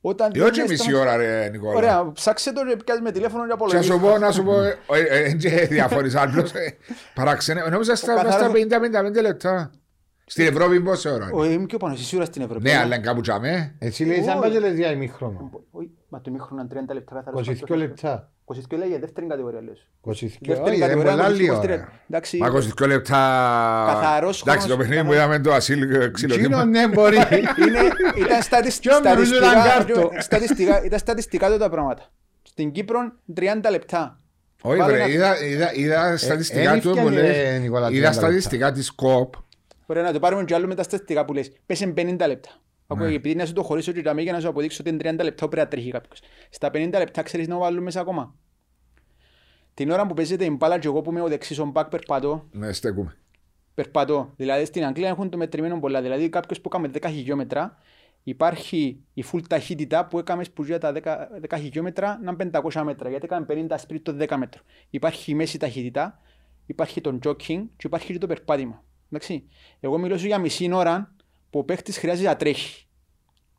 Όταν 0.01 0.31
Ε, 0.35 0.39
δεν 0.39 0.43
όχι 0.49 0.61
είναι 0.61 0.69
μισή 0.69 0.83
σταμα- 0.83 1.01
ώρα 1.01 1.17
ρε 1.17 1.49
Νικόλα. 1.49 1.75
Ωραία, 1.77 2.13
ψάξε 2.13 2.53
το 2.53 2.61
και 2.67 2.77
πιάσεις 2.85 3.03
με 3.03 3.11
τηλέφωνο 3.13 3.43
και 3.47 3.49
Και 3.49 3.57
να 3.59 3.65
απολογείς. 3.65 3.87
σου 3.87 4.01
πω, 4.01 4.19
να 4.19 4.31
σου 4.33 4.43
πω, 4.45 4.63
ε, 4.63 4.79
ε, 4.93 5.23
ε, 5.25 5.35
δεν 5.35 5.69
διαφωνείς 5.69 6.15
άλλος. 6.15 6.53
ε, 6.53 6.77
Παραξενε, 7.15 7.61
νόμιζα 7.71 7.95
στα 7.97 8.15
Ο 8.15 8.19
στα 8.19 8.25
καθαρός- 8.27 8.53
50-55 8.53 9.21
λεπτά. 9.21 9.71
Στην 10.27 10.47
Ευρώπη 10.47 10.81
πόση 10.81 11.09
ώρα. 11.09 11.29
Ο, 11.33 11.45
είμαι 11.45 11.67
πιο 11.67 11.79
πάνω, 11.79 11.95
εσύ 11.95 12.05
σίγουρα 12.05 12.27
στην 12.27 12.43
Ευρώπη. 12.43 12.63
Ναι, 12.63 12.77
αλλά 12.77 12.85
είναι 12.95 13.05
κάπου 13.05 13.21
τζαμέ. 13.21 13.75
Εσύ 13.79 14.05
λέει 14.05 14.23
σαν 14.23 14.29
Όχι. 14.33 14.39
πάει 14.41 14.51
και 14.51 14.59
λες 14.59 14.77
για 14.77 14.91
ημίχρονο. 14.91 15.51
Όχι, 15.71 15.91
μα 16.09 16.21
το 16.21 16.31
μήχρονο 16.31 16.61
είναι 16.63 16.71
30 16.91 16.95
λεπτά 16.95 17.15
καθαρός 17.15 17.49
22 17.49 17.55
χρόνος. 17.67 17.87
λεπτά. 17.87 18.31
22 18.55 18.77
λέει 18.79 18.89
για 18.89 18.99
δεύτερη 18.99 19.27
κατηγορία 19.27 19.61
λες. 19.63 19.87
22. 20.01 20.13
Δεύτερη 20.41 20.61
Όχι, 20.61 20.77
είναι 20.77 20.79
κατηγορία, 20.87 21.11
πολλά 21.11 21.25
23. 21.25 21.27
άλλη 21.27 21.51
ώρα. 21.51 21.89
Εντάξει, 22.11 22.37
Μα 22.37 22.47
22 22.47 22.87
λεπτά. 22.87 23.19
Καθαρός 23.89 24.41
Εντάξει, 24.43 24.67
το 24.69 24.73
χρόνος. 24.75 24.87
παιχνίδι 24.89 25.07
που 25.09 25.13
είδαμε 25.15 25.39
το 25.41 25.53
ασύλ 25.53 25.83
Εκείνο 25.83 26.11
ξυλοδήμα. 26.11 26.65
ναι 26.65 26.89
μπορεί. 26.89 27.17
είναι, 27.67 27.81
ήταν 28.17 28.43
στατισ- 28.43 28.81
Κι 28.81 28.89
όμως 28.91 29.01
στατιστικά, 29.01 29.51
ήταν 29.51 29.63
κάρτο. 29.65 30.11
στατιστικά, 30.27 30.85
ήταν 30.85 30.99
στατιστικά 30.99 31.47
τότε 31.47 31.59
τα 31.59 31.69
πράγματα. 31.71 32.11
Στην 32.43 32.73
Κύπρο 32.73 32.99
30 33.37 33.43
λεπτά. 33.71 34.21
Όχι, 34.63 34.79
Βάλε 34.79 34.93
βρε, 34.93 35.01
να- 35.03 35.07
είδα- 35.09 35.43
είδα- 35.45 35.75
είδα 35.75 36.17
στατιστικά 36.17 36.73
εν 36.73 36.81
του 36.81 36.91
που 36.91 36.97
ήφτιανε, 37.09 37.21
λέει. 37.23 37.59
Νικόλα, 37.59 37.87
30 37.89 37.91
Είδα 37.93 38.01
λεπτά. 38.09 38.13
στατιστικά 38.21 38.73
της 38.73 38.91
ΚΟΠ. 38.95 39.35
Ωραία, 39.87 40.03
να 40.03 40.13
το 40.13 40.19
πάρουμε 40.19 40.45
και 40.45 40.55
άλλο 40.55 40.67
με 40.67 40.75
τα 40.75 40.83
στατιστικά 40.83 41.25
που 41.25 41.33
λες. 41.33 41.53
Πέσε 41.67 41.93
50 41.97 42.27
λεπτά. 42.27 42.51
Ναι. 42.89 43.05
Ακούω, 43.05 43.15
επειδή 43.15 43.35
να 43.35 43.47
σου 43.47 43.53
το 43.53 43.63
χωρίσω 43.63 43.93
και 43.93 44.01
για 44.17 44.33
να 44.33 44.41
σου 44.41 44.49
αποδείξω 44.49 44.83
ότι 44.87 44.91
είναι 44.91 45.13
30 45.21 45.25
λεπτά 45.25 45.49
πρέπει 45.49 45.57
να 45.57 45.69
τρέχει 45.69 45.91
κάποιος. 45.91 46.21
Στα 46.51 46.69
50 46.73 46.91
λεπτά 46.93 47.23
ξέρεις 47.23 47.49
να 47.49 47.59
βάλουμε 47.59 47.83
μέσα 47.83 48.01
ακόμα. 48.01 48.35
Την 49.75 49.91
ώρα 49.91 50.07
που 50.07 50.15
παίζεται 50.15 50.45
η 50.45 50.57
μπάλα 50.59 50.79
και 50.79 50.87
εγώ 50.87 51.03
που 51.03 51.11
είμαι 51.11 51.21
ο 51.21 51.29
δεξής 51.29 51.59
ο 51.59 51.65
μπακ 51.65 51.89
περπατώ, 51.89 52.49
Ναι, 52.53 52.73
στέκουμε. 52.73 53.17
περπατώ. 53.75 54.33
Δηλαδή 54.37 54.65
στην 54.65 54.85
Αγγλία 54.85 55.09
έχουν 55.09 55.31
το 55.31 55.37
μετρημένο 55.37 55.81
πολλά. 55.81 56.03
Δηλαδή 56.03 56.29
κάποιος 56.29 56.61
που 56.61 56.71
έκανε 56.73 56.91
10 57.01 57.07
χιλιόμετρα 57.11 57.79
υπάρχει 58.23 59.01
η 59.15 59.25
full 59.33 59.41
ταχύτητα 59.49 60.07
που 60.07 60.19
έκαμες 60.19 60.51
που 60.51 60.63
για 60.63 60.79
τα 60.79 60.93
10, 60.93 61.29
10 61.49 61.57
χιλιόμετρα 61.59 62.19
να 62.23 62.31
είναι 62.41 62.51
500 62.73 62.83
μέτρα. 62.83 63.09
Γιατί 63.09 63.25
έκαμε 63.25 63.47
50 63.49 63.75
σπίτι 63.79 64.01
το 64.03 64.17
10 64.29 64.37
μέτρο. 64.37 64.63
Υπάρχει 64.91 65.31
η 65.31 65.35
μέση 65.35 65.59
ταχύτητα, 65.59 66.21
υπάρχει 66.67 67.01
το 67.01 67.19
jogging 67.25 67.65
και 67.77 67.87
υπάρχει 67.87 68.13
και 68.13 68.19
το 68.19 68.27
περπάτημα. 68.27 68.83
Εντάξει. 69.11 69.49
Εγώ 69.81 69.99
μιλώ 69.99 70.19
σου 70.19 70.27
για 70.27 70.39
μισή 70.39 70.73
ώρα 70.73 71.15
που 71.57 71.63
ο 71.63 71.65
παίχτης 71.65 71.99
χρειάζεται 71.99 72.29
να 72.29 72.37
τρέχει. 72.37 72.81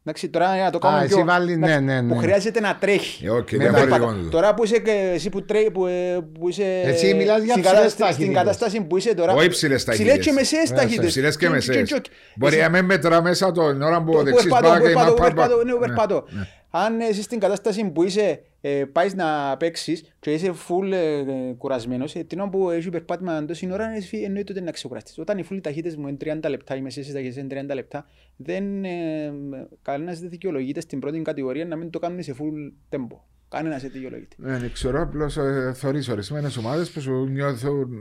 Εντάξει, 0.06 0.30
τώρα 0.30 0.56
για 0.56 0.64
να 0.64 0.70
το 0.72 0.78
Α, 0.78 0.82
κάνουμε 0.82 1.04
εσύ 1.04 1.14
πιο... 1.16 1.26
βάλει- 1.26 1.58
ναι, 1.58 1.66
εντάξει, 1.66 1.84
ναι, 1.84 2.02
ναι. 2.02 2.14
Που 2.14 2.20
χρειάζεται 2.20 2.60
να 2.60 2.76
τρέχει. 2.80 3.26
Ε, 3.26 3.30
οκ, 3.30 3.52
Με 3.52 3.58
διαφορετικό 3.58 3.90
Περπατά. 3.98 4.14
είναι 4.14 4.24
το. 4.24 4.30
Τώρα 4.30 4.54
που 4.54 4.64
είσαι, 4.64 4.80
και 4.80 5.12
εσύ 5.14 5.30
που, 5.30 5.46
τρέ, 5.46 5.70
που, 5.70 5.86
ε, 5.86 6.18
που 6.40 6.50
είσαι 6.50 6.82
Εσύ 6.86 7.14
μιλάς 7.14 7.42
για 7.44 7.52
στην, 7.52 7.64
ψηλές 7.64 7.64
κατάστα- 7.64 7.90
στην 7.90 8.06
ταχύτητες. 8.06 8.36
κατάσταση 8.36 8.82
που 8.82 8.98
είσαι 8.98 9.14
τώρα. 9.16 9.34
Όχι 9.34 9.46
υψηλές 9.46 9.84
Ψηλές 9.84 9.98
ταχύτητες. 10.00 10.26
και 10.26 10.32
μεσαίες 10.32 10.72
Ε, 10.72 10.74
ταχύτητες. 10.74 11.08
Ψηλές 11.10 11.38
και 11.38 11.46
Και- 11.46 11.52
μεσαίες. 11.52 11.92
και- 11.92 12.00
και- 12.00 12.10
Μπορεί 12.36 12.54
εσύ- 12.56 12.64
να 12.64 12.70
μην 12.70 12.86
μετρά 12.86 13.22
μέσα 13.22 13.52
την 13.52 13.82
ώρα 13.82 14.04
που 14.04 14.12
ο 14.14 14.18
που 14.18 14.24
δεξής 14.24 14.44
περπατώ, 14.44 14.68
πάει 14.68 14.78
που 14.80 14.84
και 14.86 14.94
περπατώ, 14.94 15.08
να 15.10 15.14
που 15.16 15.22
πάει. 15.22 15.34
περπατώ, 15.34 15.64
ναι, 15.64 15.72
που 15.72 15.80
Ναι, 15.80 15.86
περπατώ. 15.86 16.26
Ναι. 16.72 16.80
Αν 16.80 17.00
εσύ 17.00 17.22
στην 17.22 17.40
κατάσταση 17.40 17.92
που 17.92 18.04
είσαι, 18.04 18.44
ε, 18.62 18.86
πάεις 18.86 19.14
να 19.14 19.58
παίξεις 19.58 20.16
και 20.20 20.34
είσαι 20.34 20.54
full 20.68 20.92
ε, 20.92 21.18
ε, 21.20 21.54
κουρασμένος, 21.58 22.16
ε, 22.16 22.24
την 22.24 22.40
ώρα 22.40 22.50
που 22.50 22.70
έχει 22.70 22.90
περπάτημα 22.90 23.46
τόση 23.46 23.72
ώρας, 23.72 23.98
εσύ 23.98 24.18
εννοείται 24.18 24.52
ότι 24.52 24.62
να 24.62 24.72
ξεκουραστείς. 24.72 25.18
Όταν 25.18 25.38
οι 25.38 25.46
full 25.52 25.60
ταχύτητες 25.62 25.96
μου 25.96 26.08
είναι 26.08 26.18
30 26.42 26.50
λεπτά, 26.50 26.76
οι 26.76 26.82
μεσαίες 26.82 27.12
ταχύτητες 27.12 27.44
είναι 27.44 27.48
30 27.48 27.74
λεπτά, 27.74 28.06
δεν, 28.36 28.86
ε, 28.86 29.34
κανένας 29.82 30.20
δεν 30.20 30.30
δικαιολογείται 30.30 30.82
στην 30.82 31.00
πρώτη 31.00 31.22
κατηγορία 31.22 31.66
να 31.66 31.76
μην 31.76 31.90
το 31.90 32.00
κάνουν 32.00 32.24
σε 32.24 32.36
full 32.40 32.96
tempo. 32.96 33.18
Κανένας 33.50 33.82
δεν 33.82 33.92
δικαιολογείται. 33.92 34.36
Ναι, 34.40 34.58
δεν 34.58 34.72
ξέρω, 34.72 35.02
απλώς 35.02 35.38
θεωρείς 35.74 36.10
ορισμένες 36.10 36.58
ομάδες 36.58 36.92
που 36.92 37.02
σου 37.02 37.30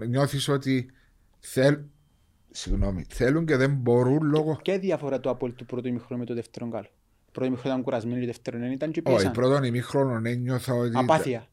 νιώθεις 0.08 0.48
ότι 0.48 0.90
θέλ, 1.38 1.78
συγγνώμη, 2.50 3.04
θέλουν 3.08 3.46
και 3.46 3.56
δεν 3.56 3.70
μπορούν 3.74 4.22
λόγω. 4.22 4.58
Και 4.62 4.78
διαφορά 4.78 5.20
το 5.20 5.30
Απόλυτο 5.30 5.58
του 5.58 5.66
πρώτου 5.66 5.88
ημιχρόνου 5.88 6.20
με 6.20 6.26
το 6.26 6.34
δεύτερο 6.34 6.66
γκάλο. 6.66 6.88
Πρώτο 7.36 7.50
ημιχρόνο 7.50 7.72
ήταν 7.74 7.82
κουρασμένοι 7.84 8.20
και 8.20 8.26
δεύτερο 8.26 8.58
δεν 8.58 8.70
ήταν 8.72 8.90
και 8.90 9.02
Όχι, 9.04 9.14
πίεσαν. 9.16 9.32
πρώτον 9.32 9.64
ημίχρονο 9.64 10.28
ένιωθα 10.28 10.74
ότι. 10.74 10.92
Απάθεια. 10.94 11.46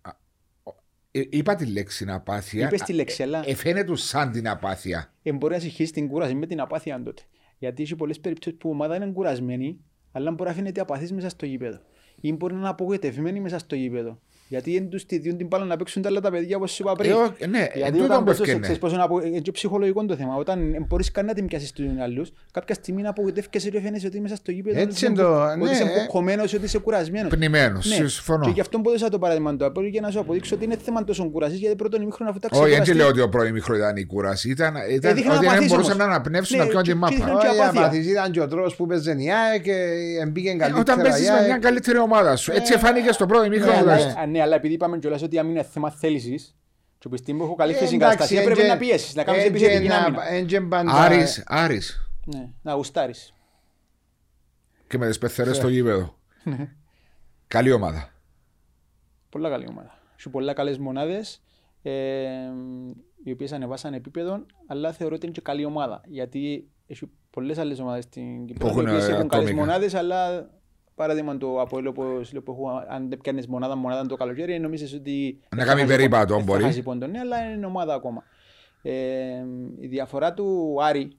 Ε, 1.12 1.22
είπα 1.30 1.56
τη 1.56 1.66
λέξη 1.66 2.06
απάθεια. 2.10 2.66
Είπες 2.68 2.82
τη 2.82 2.94
λέξη, 2.94 3.24
αλλά- 3.24 3.44
Ε, 3.46 3.56
φαίνεται 3.56 3.96
σαν 3.96 4.32
την 4.32 4.48
απάθεια. 4.50 5.14
Ε, 5.24 5.32
μπορεί 5.32 5.54
να 5.54 5.60
συγχύσει 5.60 5.92
την 5.92 6.08
κούραση 6.08 6.34
με 6.36 6.46
την 6.46 6.60
απάθεια 6.62 7.04
τότε. 7.04 7.22
Γιατί 7.58 7.84
έχει 7.84 7.96
πολλές 7.96 8.20
περιπτώσεις 8.20 8.58
που 8.60 8.68
η 8.68 8.72
ομάδα 8.72 8.96
είναι 8.96 9.06
κουρασμένη, 9.12 9.80
αλλά 10.12 10.32
μπορεί 10.32 10.50
να 10.50 10.56
φαίνεται 10.56 10.82
απαθής 10.82 11.12
μέσα 11.12 11.30
στο 11.30 11.46
γήπεδο. 11.46 11.80
Ή 12.22 12.34
μπορεί 12.34 12.54
να 12.54 12.60
είναι 12.60 12.70
απογοητευμένη 12.70 13.40
μέσα 13.40 13.58
στο 13.60 13.76
γήπεδο. 13.76 14.20
Γιατί 14.48 14.72
δεν 14.74 14.90
τους 14.90 15.06
τη 15.06 15.18
διούν 15.18 15.38
την 15.38 15.48
μπάλα 15.48 15.66
να 15.66 15.78
παίξουν 15.78 16.02
τα 16.02 16.10
άλλα 16.10 16.20
τα 16.20 16.32
παιδιά 16.32 16.58
όπως 16.58 16.80
είπα 16.80 16.94
πριν. 16.94 17.12
Ε, 17.12 17.14
ο- 17.14 17.20
ναι, 17.50 17.58
εν 17.60 17.70
Γιατί 17.76 17.92
τούτον 17.92 18.06
όταν 18.06 18.18
που 18.18 18.24
πες 18.24 18.40
έφκαινε. 18.40 18.60
ξέρεις 18.60 18.80
πόσο 18.80 18.94
είναι 18.94 19.04
απο- 19.04 19.22
είναι 19.26 19.40
και 19.40 19.52
ψυχολογικό 19.52 20.06
το 20.06 20.16
θέμα. 20.16 20.36
Όταν 20.36 20.72
δεν 20.72 20.86
μπορείς 20.88 21.12
καν 21.12 21.26
να 21.26 21.34
την 21.34 21.46
πιάσεις 21.48 21.72
τους 21.72 21.86
άλλους, 22.04 22.32
κάποια 22.52 22.76
στιγμή 22.76 23.02
να 23.02 23.10
απογοητεύκεσαι 23.10 23.70
και 23.70 23.82
φαίνεσαι 23.82 24.08
ότι 24.08 24.22
μέσα 24.22 24.36
στο 24.36 24.52
γήπεδο 24.52 24.80
Έτσι 24.80 25.06
ότι 25.06 25.14
είναι 25.14 25.24
το- 25.24 25.30
είσαι- 25.46 25.62
ότι 25.62 25.72
είσαι 25.72 25.84
ναι. 25.84 25.90
μπουκωμένος, 26.02 26.54
ότι 26.54 26.66
είσαι 26.66 26.78
κουρασμένος. 26.78 27.30
Πνημένο, 27.32 27.74
Ναι. 27.74 27.82
συμφωνώ. 27.96 28.46
Και 28.46 28.52
γι' 28.52 28.60
αυτό 28.62 28.80
που 28.80 28.90
έδωσα 28.90 29.10
το 29.10 29.20
παράδειγμα 29.20 29.56
του 29.56 29.66
Απόλλου 29.66 29.88
για 29.88 30.02
να 30.02 30.10
σου 30.12 30.20
αποδείξω 30.20 30.56
ότι 30.56 30.64
είναι 30.66 30.78
θέμα 30.84 31.04
τόσο 31.04 31.30
κουρασής 31.30 31.60
γιατί 31.60 31.76
πρώτον 31.76 32.02
ημίχρονο 32.02 32.30
αφού 32.32 32.40
τα 32.40 32.48
Όχι, 32.52 32.60
δεν 32.62 32.70
ξεκουραστείς- 32.70 32.96
λέω 32.98 33.08
ότι 33.08 33.22
ο 33.22 33.30
πρώτο 33.30 33.48
ημίχρονο 33.48 33.80
ήταν 33.80 33.96
η 33.98 34.06
κούραση. 34.06 34.50
Ήταν, 34.50 34.74
ήταν 34.90 35.12
Έδειχνε 35.12 35.32
ότι 35.32 35.40
δεν 35.40 35.50
απαθής 35.50 35.70
μπορούσαν 35.70 35.92
όμως. 35.94 36.06
να 36.08 36.12
αναπνεύσουν 36.14 36.58
Ναι, 36.58 36.64
να 36.64 36.70
πιάνουν 36.70 36.86
τη 36.88 36.90
και- 36.90 36.96
και 36.96 37.02
μάπα. 37.04 37.16
δείχναν 37.16 37.40
και 37.40 37.48
Όχι, 37.48 37.60
απάθεια. 37.60 37.82
απαθής 37.82 38.08
ήταν 38.08 38.32
και 38.32 38.42
ο 38.42 38.48
τρόπος 38.48 38.76
που 38.76 38.86
παίζε 38.88 39.12
η 39.18 39.28
ΑΕΚ 39.32 39.62
και 39.64 39.76
μπήκε 40.32 40.50
Ε, 40.50 40.56
καλύτερα. 40.56 40.80
Όταν 40.80 41.02
παίζεις 41.02 41.28
η 41.28 41.32
με 41.32 41.38
ΑΕΚ. 41.38 41.46
μια 41.48 41.58
καλύτερη 41.58 41.98
ομάδα 41.98 42.36
σου. 42.36 42.52
Έτσι 42.52 42.78
φάνηκε 42.78 43.12
στο 43.12 43.26
πρώτο 43.26 43.48
Ναι, 43.48 43.56
ημίχρονο. 43.56 43.92
Αλλά, 44.34 44.34
τουλάχιστον. 44.34 44.34
α, 44.34 44.38
ναι, 44.38 44.42
αλλά 44.42 44.56
επειδή 44.56 44.74
είπαμε 44.74 44.98
κιόλας 44.98 45.22
ότι 45.22 45.40
αν 45.40 45.50
είναι 45.50 45.64
θέμα 45.64 45.90
θέλησης 45.92 46.58
και 46.98 47.10
που 47.10 47.18
στιγμή 47.18 47.40
που 47.40 47.46
έχω 47.46 47.56
καλή 47.56 47.72
Ε, 47.72 47.76
θέση 47.76 47.96
εντάξει, 47.96 48.06
εγκαταστασία 48.14 48.44
πρέπει 48.44 48.60
έντια- 48.60 48.74
να 48.74 48.80
πιέσεις, 48.80 49.16
να 49.16 49.24
κάνεις 49.24 49.44
έντια 49.44 49.58
επιθετική 49.68 49.88
να- 49.88 49.98
άμυνα. 49.98 50.30
έντια 50.32 50.68
πάντα- 50.68 50.92
Άρης, 50.94 51.44
Άρης. 51.48 52.10
Ναι, 52.26 52.50
να 52.62 52.74
γουστάρεις. 52.74 53.34
Και 54.88 54.98
με 54.98 55.08
τις 55.08 55.18
πεθερές 55.18 55.52
Ναι. 55.54 55.58
στο 55.60 55.68
γήπεδο. 55.68 56.16
Καλή 57.48 57.72
ομάδα. 57.72 58.10
Πολλά 59.30 59.50
καλή 59.50 59.68
ομάδα. 59.70 59.98
Έχει 60.20 60.30
πολλά 60.30 60.54
καλές 60.54 60.78
μονάδες 60.78 61.42
ε, 61.82 61.92
οι 63.24 63.32
οποίες 63.32 63.52
ανεβάσαν 63.52 63.94
επίπεδο, 63.94 64.46
αλλά 64.68 64.92
θεωρώ 64.92 65.16
ότι 65.16 65.26
είναι 65.26 65.34
και 65.36 65.42
καλή 65.42 65.66
ομάδα. 65.66 66.02
Γιατί 66.06 66.68
έχει 66.88 67.10
πολλές 67.30 67.58
άλλες 67.58 67.80
ομάδες 67.80 68.04
στην 68.04 68.46
Κύπρο 68.46 68.68
έχουν, 68.68 68.86
οι 68.88 68.90
οποίες 68.90 69.08
ε, 69.08 69.12
έχουν 69.12 69.28
καλές 69.28 69.46
ατόμικα. 69.46 69.66
μονάδες, 69.66 69.94
αλλά 69.94 70.50
παράδειγμα 70.96 71.38
το 71.38 71.62
Αποέλ 71.62 71.88
όπως 71.88 72.32
λέω 72.32 72.42
που 72.42 72.52
έχω, 72.52 72.86
αν 72.90 73.10
δεν 73.10 73.20
πιάνεις 73.20 73.48
μονάδα 73.48 73.76
μονάδα 73.76 74.06
το 74.08 74.16
καλοκαίρι 74.16 74.60
νομίζεις 74.60 74.94
ότι 74.94 75.40
Να 75.56 75.58
θα 75.58 75.66
κάνει 75.66 75.82
χάσει 75.82 75.96
περίπατο, 75.96 76.34
πόντο. 76.34 76.46
μπορεί. 76.46 76.62
Θα 76.62 76.68
χάσει 76.68 76.82
πόντο, 76.82 77.08
ναι, 77.08 77.20
αλλά 77.20 77.52
είναι 77.54 77.66
ομάδα 77.66 77.94
ακόμα. 77.94 78.24
Ε, 78.82 78.92
η 79.80 79.88
διαφορά 79.88 80.34
του 80.34 80.78
Άρη 80.82 81.18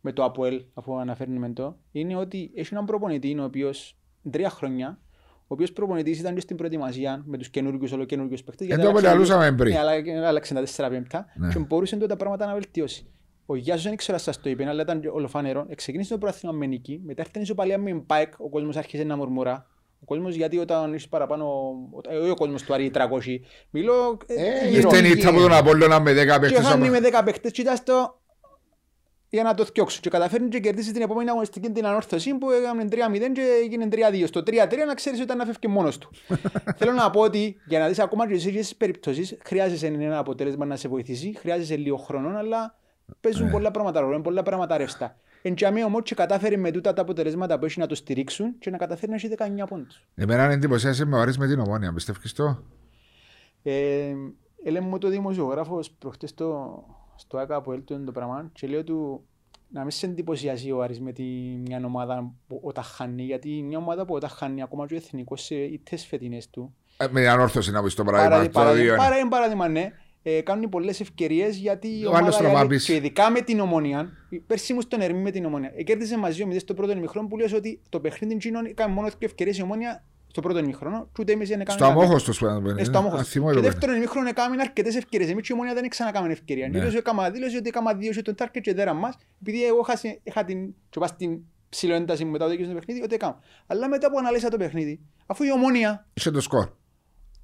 με 0.00 0.12
το 0.12 0.24
Αποέλ, 0.24 0.62
αφού 0.74 0.98
αναφέρνουμε 0.98 1.50
το, 1.52 1.76
είναι 1.92 2.16
ότι 2.16 2.50
έχει 2.54 2.68
έναν 2.74 2.84
προπονητή 2.84 3.38
ο 3.38 3.44
οποίος 3.44 3.96
τρία 4.30 4.50
χρόνια, 4.50 4.98
ο 5.40 5.54
οποίος 5.54 5.72
προπονητής 5.72 6.18
ήταν 6.20 6.34
και 6.34 6.40
στην 6.40 6.56
προετοιμασία 6.56 7.22
με 7.26 7.38
τους 7.38 7.48
καινούργιους 7.48 7.92
ολοκαινούργιους 7.92 8.44
παίχτε. 8.44 8.66
Εν 8.68 8.80
τω 8.80 8.92
μιλούσαμε 8.92 9.52
πριν. 9.52 9.72
Ναι, 9.72 9.78
αλλά 9.78 10.28
άλλαξε 10.28 10.54
τα 10.54 10.62
4 10.86 10.88
πέμπτα 10.90 11.26
Ναι. 11.34 11.48
και 11.48 11.58
μπορούσε 11.58 11.94
τότε 11.94 12.06
τα 12.06 12.16
πράγματα 12.16 12.46
να 12.46 12.52
βελτιώσει. 12.52 13.06
Ο 13.50 13.56
Γιάσος 13.56 13.82
δεν 13.84 13.92
ήξερα 13.92 14.18
σας 14.18 14.40
το 14.40 14.50
είπε, 14.50 14.68
αλλά 14.68 14.82
ήταν 14.82 15.00
και 15.00 15.08
ολοφανερό. 15.08 15.66
Ξεκίνησε 15.74 16.12
το 16.12 16.18
πρόθυμα 16.18 16.52
με 16.52 16.66
νίκη, 16.66 17.00
μετά 17.04 17.22
έρθει 17.22 17.38
η 17.38 17.40
ισοπαλία 17.42 17.78
με 17.78 18.02
Πάικ, 18.06 18.32
ο 18.38 18.48
κόσμος 18.48 18.76
άρχισε 18.76 19.04
να 19.04 19.16
μουρμουρά. 19.16 19.66
Ο 20.00 20.04
κόσμος 20.04 20.34
γιατί 20.34 20.58
όταν 20.58 20.94
είσαι 20.94 21.08
παραπάνω, 21.08 21.46
όταν- 21.90 22.20
όχι 22.20 22.30
ο 22.30 22.34
κόσμος 22.34 22.62
του 22.62 22.74
Άρη 22.74 22.90
300, 22.90 23.40
μιλώ 23.70 24.16
Ε, 24.26 24.34
ε, 24.34 24.68
γύρω. 24.68 24.90
Ήρθε 24.90 25.06
η 25.06 25.10
νύχτα 25.14 25.28
από 25.28 25.40
τον 25.40 25.52
Απόλλωνα 25.52 26.00
με 26.00 26.12
10 26.12 26.34
και 26.34 26.40
παίχτες. 26.40 26.66
χάνει 26.66 26.86
άμα- 26.86 27.00
με 27.00 27.08
10 27.10 27.22
παίχτες 27.24 27.52
και 27.52 27.60
ήταν 27.60 27.76
στο 27.76 28.20
για 29.30 29.42
να 29.42 29.54
το 29.54 29.64
θιώξουν 29.64 30.00
και 30.00 30.10
καταφέρνει 30.10 30.48
και 30.48 30.60
κερδίσει 30.60 30.92
την 30.92 31.02
επόμενη 31.02 31.30
αγωνιστική 31.30 31.70
την 31.70 31.86
ανόρθωση 31.86 32.34
που 32.34 32.50
έκαμε 32.50 32.84
3-0 32.84 33.32
και 33.32 33.42
έγινε 33.62 33.88
3-2. 33.88 34.26
Στο 34.26 34.42
3-3 34.42 34.84
να 34.86 34.94
ξέρεις 34.94 35.18
ότι 35.18 35.26
ήταν 35.26 35.36
να 35.38 35.44
φεύγει 35.44 35.68
μόνος 35.68 35.98
του. 35.98 36.10
Θέλω 36.78 36.92
να 36.92 37.10
πω 37.10 37.20
ότι 37.20 37.56
για 37.66 37.78
να 37.78 37.88
δεις 37.88 37.98
ακόμα 37.98 38.28
και 38.28 38.38
σε 38.38 38.48
ίδιες 38.48 38.76
περιπτώσεις 38.76 39.36
χρειάζεσαι 39.44 39.86
ένα 39.86 40.18
αποτέλεσμα 40.18 40.64
να 40.64 40.76
σε 40.76 40.88
βοηθήσει, 40.88 41.34
χρειάζεσαι 41.38 41.76
λίγο 41.76 41.96
χρόνο, 41.96 42.38
αλλά 42.38 42.78
παίζουν 43.20 43.50
πολλά 43.50 43.70
πράγματα 43.70 44.00
ρόλο, 44.00 44.14
είναι 44.14 44.22
πολλά 44.22 44.42
πράγματα 44.42 44.76
ρευστά. 44.76 45.16
Εν 45.42 45.54
τζαμί 45.54 45.84
όμως 45.84 46.02
και 46.04 46.14
κατάφερε 46.14 46.56
με 46.56 46.70
τούτα 46.70 46.92
τα 46.92 47.02
αποτελέσματα 47.02 47.58
που 47.58 47.64
έχει 47.64 47.78
να 47.78 47.86
το 47.86 47.94
στηρίξουν 47.94 48.58
και 48.58 48.70
να 48.70 48.76
καταφέρει 48.76 49.10
να 49.10 49.16
έχει 49.16 49.28
19 49.38 49.66
πόντους. 49.68 50.06
Εμένα 50.14 50.42
εντυπωσίασε 50.42 51.04
με 51.04 51.16
ο 51.16 51.20
Άρης 51.20 51.38
με 51.38 51.46
την 51.46 51.58
ομόνια. 51.60 51.92
Πιστεύεις 51.92 52.32
το. 52.32 52.62
Ε, 53.62 54.14
έλεγε 54.64 54.84
μου 54.86 54.98
το 54.98 55.08
δημοσιογράφος 55.08 55.90
προχτές 55.90 56.30
στο, 56.30 56.82
στο 57.16 57.38
ΑΚΑ 57.38 57.56
από 57.56 57.72
έλτον 57.72 58.04
το 58.04 58.12
πράγμα 58.12 58.50
και 58.52 58.66
λέω 58.66 58.84
του 58.84 59.26
να 59.70 59.80
μην 59.80 59.90
σε 59.90 60.06
εντυπωσιάσει 60.06 60.70
ο 60.70 60.82
Άρης 60.82 61.00
με 61.00 61.12
τη, 61.12 61.22
μια 61.66 61.80
ομάδα 61.84 62.32
που 62.46 62.60
όταν 62.62 62.84
χάνει 62.84 63.22
γιατί 63.22 63.62
μια 63.62 63.78
ομάδα 63.78 64.04
που 64.04 64.14
όταν 64.14 64.30
χάνει 64.30 64.62
ακόμα 64.62 64.86
και 64.86 64.94
ο 64.94 64.96
εθνικός 64.96 65.42
σε 65.42 65.54
ήττες 65.54 66.06
φετινές 66.06 66.50
του 66.50 66.74
Ε, 66.96 67.06
Με 67.10 67.20
την 67.20 67.28
ανόρθωση 67.28 67.70
να 67.70 67.82
πεις 67.82 67.94
το 67.94 68.04
παράδειγμα. 68.04 68.30
παραδει- 68.30 68.52
το 68.52 68.60
δύο 68.60 68.68
παραδει- 68.68 68.88
είναι. 68.88 68.96
παρα- 68.96 69.18
είναι 69.18 69.28
παράδειγμα 69.28 69.68
ναι 69.68 69.92
ε, 70.36 70.40
κάνουν 70.40 70.68
πολλές 70.68 71.00
ευκαιρίες 71.00 71.56
γιατί 71.56 71.88
η 71.88 72.04
Ο 72.04 72.08
ομάδα 72.08 72.22
άλλος 72.22 72.36
η 72.36 72.38
τραβά 72.38 72.58
άλλη- 72.58 72.68
πίσω. 72.68 72.92
και 72.92 72.98
ειδικά 72.98 73.30
με 73.30 73.40
την 73.40 73.60
ομονία 73.60 74.10
πέρσι 74.46 74.72
μου 74.74 74.80
στον 74.80 75.00
Ερμή 75.00 75.20
με 75.22 75.30
την 75.30 75.44
ομονία 75.44 75.72
ε, 75.76 75.82
κέρδισε 75.82 76.18
μαζί 76.18 76.42
ο 76.42 76.46
Μηδές 76.46 76.62
στο 76.62 76.74
πρώτο 76.74 76.92
ημιχρόνο 76.92 77.28
που 77.28 77.36
λες 77.36 77.52
ότι 77.52 77.80
το 77.88 78.00
παιχνίδι 78.00 78.34
εκείνον 78.34 78.64
έκανε 78.66 78.92
μόνο 78.92 79.06
δύο 79.08 79.16
ευκαιρίες 79.20 79.58
η 79.58 79.62
ομονία 79.62 80.04
στο 80.30 80.40
πρώτο 80.40 80.58
ημιχρόνο 80.58 81.08
και 81.12 81.20
ούτε 81.20 81.32
εμείς 81.32 81.48
δεν 81.48 81.60
έκαμε 81.60 81.78
Στο 81.78 81.86
καμία. 81.88 82.02
αμόχωστο 82.02 82.32
σου 82.32 82.46
Ε, 82.76 82.84
στο 82.84 82.98
αμόχωστο. 82.98 83.24
Θυμώ 83.24 83.48
Και 83.48 83.54
το 83.54 83.60
δεύτερον 83.60 83.96
ημίχρονο 83.96 84.28
έκαμε 84.28 84.56
αρκετές 84.60 84.96
ευκαιρίες. 84.96 85.30
Εμείς 85.30 85.46
και 85.46 85.52
η 85.52 85.54
ομόνια 85.54 85.74
δεν 85.74 85.88
ξανακάμε 85.88 86.32
ευκαιρία. 86.32 86.68
Ναι. 86.68 86.78
Δήλωσε 86.78 86.96
έκαμα- 86.98 87.30
Δήλωσε 87.30 87.56
ότι 87.56 87.68
έκαμα 87.68 87.94
δύο 87.94 88.12
σε 88.12 88.22
τον 88.22 88.34
τάρκετ 88.34 88.62
και 88.62 88.74
δέρα 88.74 88.92
μας. 88.94 89.16
Επειδή 89.40 89.64
εγώ 89.66 89.82
χάσε- 89.82 90.20
είχα 90.22 90.44
την 90.44 90.74
και 90.90 90.98
πας 90.98 91.08
στην 91.10 91.38
ψηλοένταση 91.68 92.24
μου 92.24 92.30
μετά 92.30 92.44
το 92.44 92.50
δίκαιο 92.50 92.64
στο 92.66 92.74
παιχνίδι, 92.74 93.02
ότι 93.02 93.14
έκανα. 93.14 93.38
Αλλά 93.66 93.88
μετά 93.88 94.10
που 94.10 94.18
αναλύσα 94.18 94.48
το 94.48 94.56
παιχνίδι, 94.56 95.00
αφού 95.26 95.44
η 95.44 95.52
ομόνια 95.52 96.06
Είχε 96.14 96.30
το 96.30 96.40
σκορ. 96.40 96.68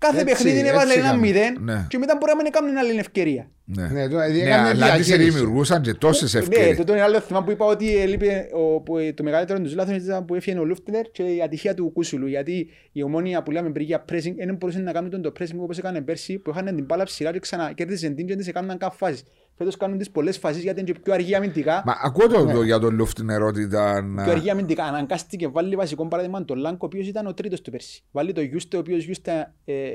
Κάθε 0.07 0.21
Έτσι, 0.21 0.35
παιχνίδι 0.35 0.59
έτσι 0.59 0.71
έβαλε 0.71 0.93
ένα 0.93 1.05
έκαμε. 1.05 1.21
μηδέν 1.21 1.57
Ναι. 1.61 1.87
και 1.89 1.99
μετά 1.99 2.17
μπορεί 2.21 2.31
να 2.33 2.37
μην 2.37 2.47
έκαμε 2.47 2.79
άλλη 2.79 2.99
ευκαιρία. 2.99 3.49
Ναι, 3.67 3.83
Ναι, 3.89 4.09
το- 4.09 4.17
ναι 4.17 4.25
έκαμε 4.25 4.69
αλλά 4.69 4.87
αντί 4.87 5.03
σε 5.03 5.09
διαχείριση. 5.17 5.31
δημιουργούσαν 5.39 5.83
και 5.83 5.95
τόσες 5.95 6.33
Ναι, 6.35 6.41
ευκαιρίες. 6.41 6.77
το 6.77 6.93
είναι 6.93 7.03
άλλο 7.03 7.21
θέμα 7.21 7.45
που 7.45 7.51
είπα 7.51 7.65
ότι 7.67 7.97
έλειπε 7.97 8.49
ο, 8.53 8.81
που, 8.81 8.95
το 9.15 9.23
μεγαλύτερο 9.23 9.61
τους 9.61 9.75
λάθος 9.75 9.97
ήταν 9.97 10.25
που 10.25 10.35
έφυγε 10.35 10.59
ο 10.59 10.65
Λούφτλερ 10.65 11.11
και 11.11 11.23
η 11.23 11.43
ατυχία 11.43 11.75
του 11.75 11.91
Κούσουλου. 11.93 12.27
Γιατί 12.27 12.69
η 12.93 13.03
ομόνια 13.03 13.43
που 13.43 13.51
λέμε 13.51 13.71
πριν 13.71 13.87
για 13.87 14.05
pressing 14.13 14.35
δεν 14.47 14.57
μπορούσε 14.57 14.79
να 14.79 14.93
κάνει 14.93 15.09
τον 15.09 15.23
το 15.23 15.33
pressing 15.41 15.57
όπως 15.59 15.79
έκανε 15.79 16.01
πέρσι 16.01 16.39
που 16.39 16.51
είχαν 16.51 16.65
την 16.77 16.85
μπάλα 16.85 17.05
ψηλά 17.05 17.33
και 17.33 17.39
ξανά 17.39 17.73
κέρδισε 17.73 18.09
την 18.11 18.27
και 18.27 18.35
δεν 18.35 18.45
σε 18.45 18.53
κάνουν 18.53 18.79
καν 18.79 18.91
φάσεις. 18.93 19.23
Φέτος 19.57 19.77
κάνουν 19.77 19.99
τις 19.99 20.11
πολλές 20.11 20.39
φάσεις 20.39 20.63
γιατί 20.63 20.81
είναι 20.81 20.93
και 20.93 20.99
πιο 21.03 21.13
αργή 21.13 21.35
αμυντικά. 21.35 21.83
Μα 21.87 21.95
ακούω 22.03 22.29
το 22.29 22.45
Ναι. 22.45 22.53
το 22.53 22.63
για 22.63 22.79
τον 22.79 22.95
Λούφτινερ 22.95 23.43
ότι 23.43 23.61
ήταν... 23.63 24.21
Πιο 24.23 24.33
αργή 24.33 24.51
αμυντικά. 24.51 24.85
Αναγκάστηκε 24.85 25.49
βάλει 25.49 25.77
βασικό 25.77 26.07
παράδειγμα 26.09 26.45
τον 26.45 26.59
Λάνκο, 26.59 26.79
ο 26.83 26.87
οποίος 26.87 27.07
ήταν 27.07 27.27
ο 27.27 27.35
τρίτος 27.35 27.61
του 27.61 27.71
πέρσι. 27.71 28.03
Βάλει 28.11 28.33
τον 28.33 28.45
Γιούστε, 28.45 28.77
ο 28.77 28.81
οποίος 28.81 29.05
Γιούστε 29.05 29.53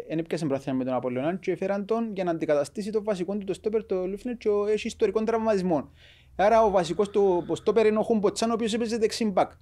δεν 0.07 0.17
έπιασε 0.19 0.45
πρόθυμα 0.45 0.75
με 0.75 0.83
τον 0.83 0.93
Απολλωνάν 0.93 1.39
και 1.39 1.51
έφεραν 1.51 1.85
τον 1.85 2.11
για 2.13 2.23
να 2.23 2.31
αντικαταστήσει 2.31 2.91
το 2.91 3.03
βασικό 3.03 3.37
του 3.37 3.45
το 3.45 3.53
στόπερ, 3.53 3.85
το 3.85 4.07
Λούφνερ 4.07 4.37
και 4.37 4.49
ο- 4.49 4.65
έχει 4.67 4.87
ιστορικών 4.87 5.25
τραυματισμών. 5.25 5.89
Άρα 6.35 6.63
ο 6.63 6.69
βασικός 6.69 7.09
του 7.09 7.43
ο 7.47 7.55
στόπερ 7.55 7.85
είναι 7.85 7.97
ο 7.97 8.01
Χουμποτσάν, 8.03 8.49
ο 8.49 8.53
οποίος 8.53 8.73
έπαιζε 8.73 8.97
δεξιν 8.97 9.31
μπακ. 9.31 9.51
Ε, 9.51 9.55
Ναι. 9.55 9.57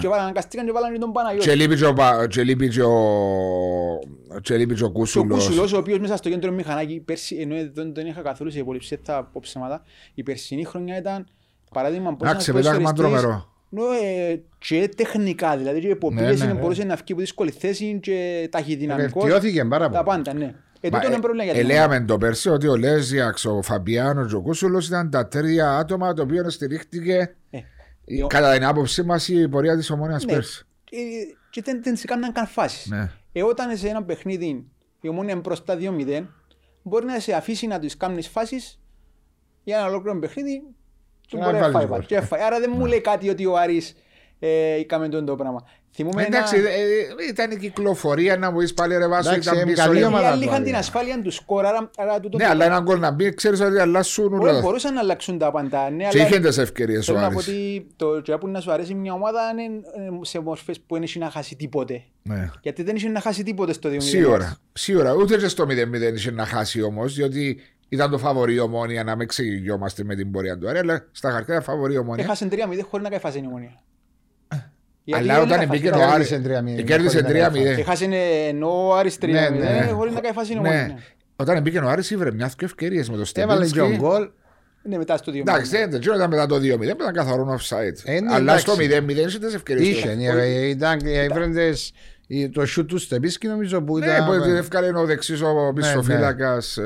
Και 0.00 0.08
βάλαν, 0.08 0.22
αναγκαστήκαν 0.24 0.66
και 0.66 0.72
βάλαν 0.72 0.92
και 0.92 0.98
τον 0.98 1.12
Παναγιώτη. 1.12 1.48
Και 1.48 1.54
λείπει 1.54 1.76
και 1.76 1.84
ο 1.84 1.92
Πα- 1.92 2.26
και 2.26 2.42
λείπει 2.42 2.68
και 2.68 2.82
ο- 2.82 3.98
και 4.42 4.56
λείπει 4.56 4.74
και 4.74 4.82
ο 4.82 4.86
Και 4.86 4.92
ο 4.92 4.98
Κούσουλος. 4.98 5.44
Κούσουλος, 5.46 5.72
ο 5.72 5.78
οποίος 5.78 5.98
μέσα 5.98 6.16
στο 6.16 6.28
κέντρο 6.28 6.52
μηχανάκι, 6.52 7.00
πέρσι, 7.04 7.36
ενώ 7.36 7.54
δεν 7.72 7.92
τον 7.94 8.06
είχα 8.06 8.20
καθόλου 8.22 8.50
σε 8.50 8.58
υπολοιψία, 8.58 8.98
θα 9.02 9.24
πω 9.32 9.40
ψέματα, 9.42 9.82
η 10.14 10.22
περσινή 10.22 10.64
χρονιά 10.64 10.96
ήταν 10.98 11.26
παράδειγμα 11.72 12.16
πώς 12.16 12.28
Εντάξει, 12.28 12.50
ένας 12.50 12.62
πετάγμα 12.64 12.90
ποδοσφαιριστής- 12.92 13.22
τρομερό. 13.22 13.48
Ναι, 13.72 14.08
ε, 14.32 14.40
και 14.58 14.90
τεχνικά, 14.96 15.56
δηλαδή 15.56 15.80
και 15.80 15.88
υποπίεση 15.88 16.38
Ναι, 16.40 16.46
ναι. 16.46 16.52
ναι, 16.52 16.60
μπορούσε 16.60 16.84
να 16.84 16.94
βγει 16.94 17.12
από 17.12 17.20
δύσκολη 17.20 17.50
θέση 17.50 17.98
και 18.02 18.48
ταχυδυναμικός. 18.50 19.22
Βελτιώθηκε 19.22 19.64
πάρα 19.64 19.90
Τα 19.90 20.02
πολύ. 20.02 20.04
πάντα, 20.22 20.38
ναι. 20.38 20.54
Ε, 20.80 20.88
Μα, 20.90 20.98
τούτο 20.98 21.06
είναι 21.06 21.16
ε, 21.16 21.20
πρόβλημα 21.20 21.44
για 21.44 21.52
την 21.52 21.62
ομάδα. 21.64 21.82
Ελέγαμε 21.82 22.06
το 22.06 22.18
πέρσι 22.18 22.48
ότι 22.48 22.66
ο 22.68 22.76
Λέζιαξ, 22.76 23.44
ο 23.44 23.62
Φαμπιάνος 23.62 24.28
και 24.28 24.34
ο 24.36 24.40
Κούσουλος 24.40 24.86
ήταν 24.88 25.10
τα 25.10 25.28
τρία 25.28 25.76
άτομα 25.76 26.12
το 26.12 26.22
οποίο 26.22 26.50
στηρίχτηκε 26.50 27.34
Ε, 27.50 27.58
η- 27.58 27.64
κατά 28.26 28.52
την 28.52 28.64
άποψή 28.64 29.02
μας 29.02 29.28
η 29.28 29.48
πορεία 29.48 29.76
της 29.76 29.90
ομόνιας 29.90 30.24
ναι. 30.24 30.32
πέρσι. 30.32 30.66
Ε, 30.90 30.98
Και 31.50 31.62
δεν, 31.62 31.82
δεν 31.82 31.96
σε 31.96 32.06
κάνουν 32.06 32.32
καν 32.32 32.46
φάσεις. 32.46 32.86
Ναι. 32.86 33.10
Ε, 33.32 33.42
όταν 33.42 33.76
σε 33.76 33.88
ένα 33.88 34.02
παιχνίδι 34.04 34.66
η 35.00 35.08
ομόνια 35.08 35.32
είναι 35.32 35.40
μπροστά 35.40 35.76
2-0, 35.80 36.26
μπορεί 36.82 37.06
να 37.06 37.18
σε 37.18 37.32
αφήσει 37.32 37.66
να 37.66 37.78
τους 37.78 37.96
κάνεις 37.96 38.28
φάσεις 38.28 38.80
για 39.64 39.78
ένα 39.78 39.86
ολόκληρο 39.86 40.18
παιχνίδι 40.18 40.62
και 41.26 41.36
να 41.36 41.44
μπορεί 41.44 41.56
να 41.56 41.60
βάλεις 41.60 41.76
φάει 41.76 41.86
γκολ. 41.86 41.96
βάλ. 41.96 42.06
Και 42.06 42.20
φάει. 42.20 42.42
Άρα 42.42 42.60
δεν 42.60 42.72
μου 42.76 42.86
λέει 42.86 43.00
κάτι 43.00 43.28
ότι 43.28 43.46
ο 43.46 43.56
Άρης 43.56 43.94
ε, 44.38 44.76
είχαμε 44.78 45.08
τον 45.08 45.24
το 45.24 45.36
πράγμα. 45.36 45.66
Θυμούμε 45.92 46.22
ένα... 46.22 46.36
Εντάξει, 46.36 46.56
ε, 46.56 46.60
ε, 46.60 47.28
ήταν 47.28 47.50
η 47.50 47.56
κυκλοφορία 47.56 48.36
να 48.36 48.50
μου 48.50 48.58
πεις 48.58 48.74
πάλι 48.74 48.96
ρε 48.96 49.08
Βάσο, 49.08 49.30
Εντάξει, 49.30 49.48
ήταν 49.48 49.60
ε, 49.60 49.64
πίσω. 49.64 49.82
καλή 49.82 49.96
για- 49.98 50.06
Οι 50.06 50.08
ομάδα 50.08 50.28
άλλοι 50.28 50.36
του, 50.38 50.42
είχαν 50.44 50.54
άλλη. 50.54 50.64
την 50.64 50.74
ασφάλεια 50.76 51.22
του 51.22 51.30
σκορ, 51.30 51.66
άρα, 51.66 51.90
άρα 51.96 52.20
τούτο 52.20 52.36
Ναι, 52.36 52.44
το- 52.44 52.50
αλλά 52.50 52.64
έναν 52.64 52.82
γκολ 52.82 52.98
να 52.98 53.10
μπει, 53.10 53.34
ξέρεις 53.34 53.60
ότι 53.60 53.78
αλλάσουν 53.78 54.32
Όχι, 54.34 54.48
όλα. 54.48 54.60
μπορούσαν 54.60 54.94
να 54.94 55.00
αλλάξουν 55.00 55.38
τα 55.38 55.50
πάντα. 55.50 55.90
Ναι, 55.90 56.08
Και 56.08 56.18
αλλά 56.18 56.28
είχε 56.28 56.40
τις 56.40 56.58
ευκαιρίες 56.58 56.98
ο 57.08 57.12
θέλω 57.12 57.18
να 57.24 57.30
πω 57.30 57.34
Άρης. 57.38 57.48
ότι 57.48 57.86
το 57.96 58.20
και 58.20 58.36
που 58.36 58.48
να 58.48 58.60
σου 58.60 58.72
αρέσει 58.72 58.94
μια 58.94 59.12
ομάδα 59.12 59.40
είναι 59.52 59.62
ε, 59.96 60.24
σε 60.24 60.38
μορφές 60.40 60.80
που 60.80 60.94
δεν 60.94 61.02
έχει 61.02 61.18
να 61.18 61.30
χάσει 61.30 61.56
τίποτε. 61.56 62.02
Ναι. 62.22 62.50
Γιατί 62.62 62.82
δεν 62.82 62.96
είχε 62.96 63.08
να 63.08 63.20
χάσει 63.20 63.42
τίποτε 63.42 63.72
στο 63.72 63.88
2-0. 63.90 63.96
Σίγουρα, 64.00 64.56
σίγουρα. 64.72 65.12
Ούτε 65.14 65.36
και 65.36 65.48
στο 65.48 65.64
0-0 65.64 66.14
είχε 66.14 66.30
να 66.30 66.46
χάσει 66.46 66.82
όμως, 66.82 67.14
διότι 67.14 67.60
ήταν 67.88 68.10
το 68.10 68.18
φαβορή 68.18 68.54
η 68.54 68.58
ομόνια 68.58 69.04
να 69.04 69.16
μην 69.16 69.28
ξεγειόμαστε 69.28 70.04
με 70.04 70.14
την 70.14 70.30
πορεία 70.30 70.58
του 70.58 70.68
Άρη, 70.68 70.78
αλλά 70.78 71.06
στα 71.12 71.30
χαρτιά 71.30 71.54
ήταν 71.54 71.64
φαβορή 71.66 71.94
η 71.94 71.98
ομόνια. 71.98 72.24
Έχασε 72.24 72.48
3-0 72.50 72.56
χωρίς 72.90 73.04
να 73.04 73.08
κάνει 73.08 73.20
φάση 73.20 73.38
η 73.38 73.44
ομονία. 73.46 73.72
Γιατί 75.10 75.30
Αλλά 75.30 75.34
δεν 75.34 75.42
όταν 75.48 75.60
έκαφασε. 75.60 75.80
μπήκε 75.80 75.90
το 75.90 76.02
Άρης. 76.02 76.28
Κέρδισε 76.28 76.60
3-0, 76.80 76.84
Κέρδισε 76.84 77.20
χωρίς 77.20 77.32
να 77.32 77.48
κάνει 77.48 77.60
3-0. 77.74 77.78
Έχασε 77.78 78.08
ενώ 78.48 78.86
ο 78.88 78.94
Άρης 78.94 79.16
3-0 79.20 79.28
Ναι, 79.28 79.48
ναι. 79.48 79.90
χωρίς 79.94 80.14
να 80.14 80.20
κάνει 80.20 80.34
φάση 80.34 80.52
η 80.52 80.54
Ναι. 80.54 80.60
ομονία. 80.68 80.98
Όταν 81.36 81.62
μπήκε 81.62 81.78
ο 81.78 81.88
Άρης 81.88 82.10
ήβρε 82.10 82.32
μιας 82.32 82.54
και 82.54 82.64
ευκαιρίες 82.64 83.10
με 83.10 83.16
το 83.16 83.22
Έβαλε 83.34 83.66
και 83.66 83.80
ο 83.80 83.84
Στεπίνσκι. 83.84 83.96
γκολ. 84.06 84.28
Ναι, 84.82 84.96
μετά 84.96 85.16
στο 85.16 85.32
2-0. 85.32 85.38
Εντάξει, 85.40 85.70
δεν 85.70 85.90
δεν 85.90 86.00
ήταν 86.00 86.28
μετά 86.30 86.46
το 86.46 86.56
2-0, 86.56 86.82
ήταν 86.82 87.12
καθαρό 87.12 87.58
offside. 87.60 88.00
Ε, 88.04 88.20
ναι, 88.20 88.34
Αλλά 88.34 88.58
στο 88.58 88.72
εντάξει. 88.72 89.04
0-0 89.08 89.26
είχε 89.26 89.38
τι 89.38 89.54
ευκαιρίες. 89.54 89.88
Είχε, 89.88 90.14
ναι, 90.14 90.24
ε, 90.26 90.66
ήταν 90.68 90.98
και 90.98 91.20
έβρεντες 91.20 91.92
ε, 92.28 92.48
το 92.48 92.66
σιούτ 92.66 92.88
του 92.88 92.98
Στεπίσκη 92.98 93.46
νομίζω 93.46 93.82
που 93.82 93.98
Ναι, 93.98 94.06
ήταν... 94.06 94.26
που 94.26 94.32
ευκάλε 94.32 94.98
ο 94.98 95.04
δεξί 95.04 95.32
ο 95.44 95.72
μισοφύλακας. 95.74 96.78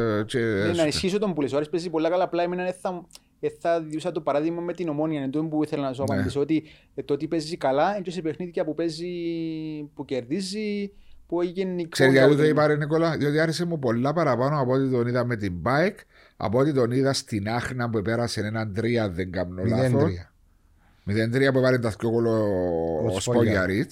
Ναι, 0.66 0.72
να 0.72 0.86
ισχύσω 0.86 1.18
τον 1.18 1.34
που 1.34 1.40
λες, 1.40 1.52
ο 1.52 1.56
Άρης 1.56 1.68
παίζει 1.68 1.90
πολλά 1.90 2.08
καλά, 2.10 2.24
απλά 2.24 2.42
εμένα 2.42 2.62
δεν 2.64 2.74
θα, 3.48 3.70
δεν 3.70 3.80
θα 3.80 3.88
διούσα 3.88 4.12
το 4.12 4.20
παράδειγμα 4.20 4.60
με 4.60 4.72
την 4.72 4.88
ομόνια, 4.88 5.20
είναι 5.20 5.30
το 5.30 5.44
που 5.44 5.62
ήθελα 5.64 5.82
να 5.82 5.92
σου 5.92 6.04
Ναι. 6.08 6.14
απαντήσω, 6.14 6.40
ότι 6.40 6.64
ε, 6.94 7.02
το 7.02 7.14
ότι 7.14 7.28
παίζει 7.28 7.56
καλά, 7.56 7.96
είναι 7.96 8.10
σε 8.10 8.22
παιχνίδια 8.22 8.64
που 8.64 8.74
παίζει, 8.74 9.06
που 9.94 10.04
κερδίζει, 10.04 10.92
που 11.26 11.40
έγινε 11.40 11.86
Ξέρεις 11.88 12.12
γιατί 12.12 12.36
το 12.36 12.44
είπα, 12.44 12.66
ρε 12.66 12.76
Νικόλα, 12.76 13.16
διότι 13.16 13.38
άρεσε 13.40 13.64
μου 13.64 13.78
πολλά 13.78 14.12
παραπάνω 14.12 14.60
από 14.60 14.72
ό,τι 14.72 14.90
τον 14.90 15.06
είδα 15.06 15.24
με 15.24 15.36
την 15.36 15.54
bike, 15.64 15.98
από 16.36 16.58
ό,τι 16.58 16.72
τον 16.72 16.90
είδα 16.90 17.12
στην 17.12 17.48
Άχνα 17.48 17.90
που 17.90 18.02
πέρασε 18.02 18.40
έναν 18.40 18.74
3, 18.76 19.10
δεν 19.10 19.32
κάνω 19.32 19.64
λάθος. 19.64 20.10
0-3. 21.06 21.10
0-3 21.10 21.52
που 21.52 21.58
έβαλε 21.58 21.78
τα 21.78 21.94
δυο 21.98 22.10
γκολ 22.10 22.26
ο, 22.26 22.30
ο 22.30 23.14
Ο 23.14 23.20
Σπόγιαριτ. 23.20 23.90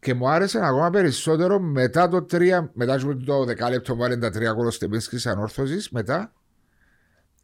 Και 0.00 0.14
μου 0.14 0.28
άρεσε 0.28 0.60
ακόμα 0.62 0.90
περισσότερο 0.90 1.60
μετά 1.60 2.08
το 2.08 2.26
3, 2.32 2.68
μετά 2.72 2.98
το 3.24 3.44
δεκάλεπτο 3.44 3.92
που 3.92 3.98
βάλε 3.98 4.16
τα 4.16 4.28
3 4.28 4.54
γκολ 4.54 4.70
στην 4.70 4.90
πίστη 4.90 5.28
ανόρθωσης, 5.28 5.90
μετά 5.90 6.32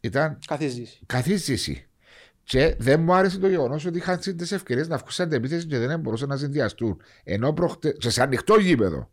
ήταν 0.01 0.39
Καθίζεις. 0.47 0.99
καθίστηση. 1.05 1.85
Και 2.43 2.75
δεν 2.79 3.01
μου 3.01 3.13
άρεσε 3.13 3.39
το 3.39 3.47
γεγονός 3.47 3.85
ότι 3.85 3.97
είχαν 3.97 4.19
τις 4.19 4.51
ευκαιρίες 4.51 4.87
να 4.87 4.97
βγουν 4.97 5.09
στην 5.11 5.31
επίθεση 5.31 5.65
και 5.67 5.77
δεν 5.77 5.99
μπορούσαν 5.99 6.29
να 6.29 6.37
συνδυαστούν. 6.37 7.01
Ενώ 7.23 7.53
προχτε... 7.53 7.91
και 7.91 8.09
σε 8.09 8.21
ανοιχτό 8.21 8.55
γήπεδο. 8.55 9.09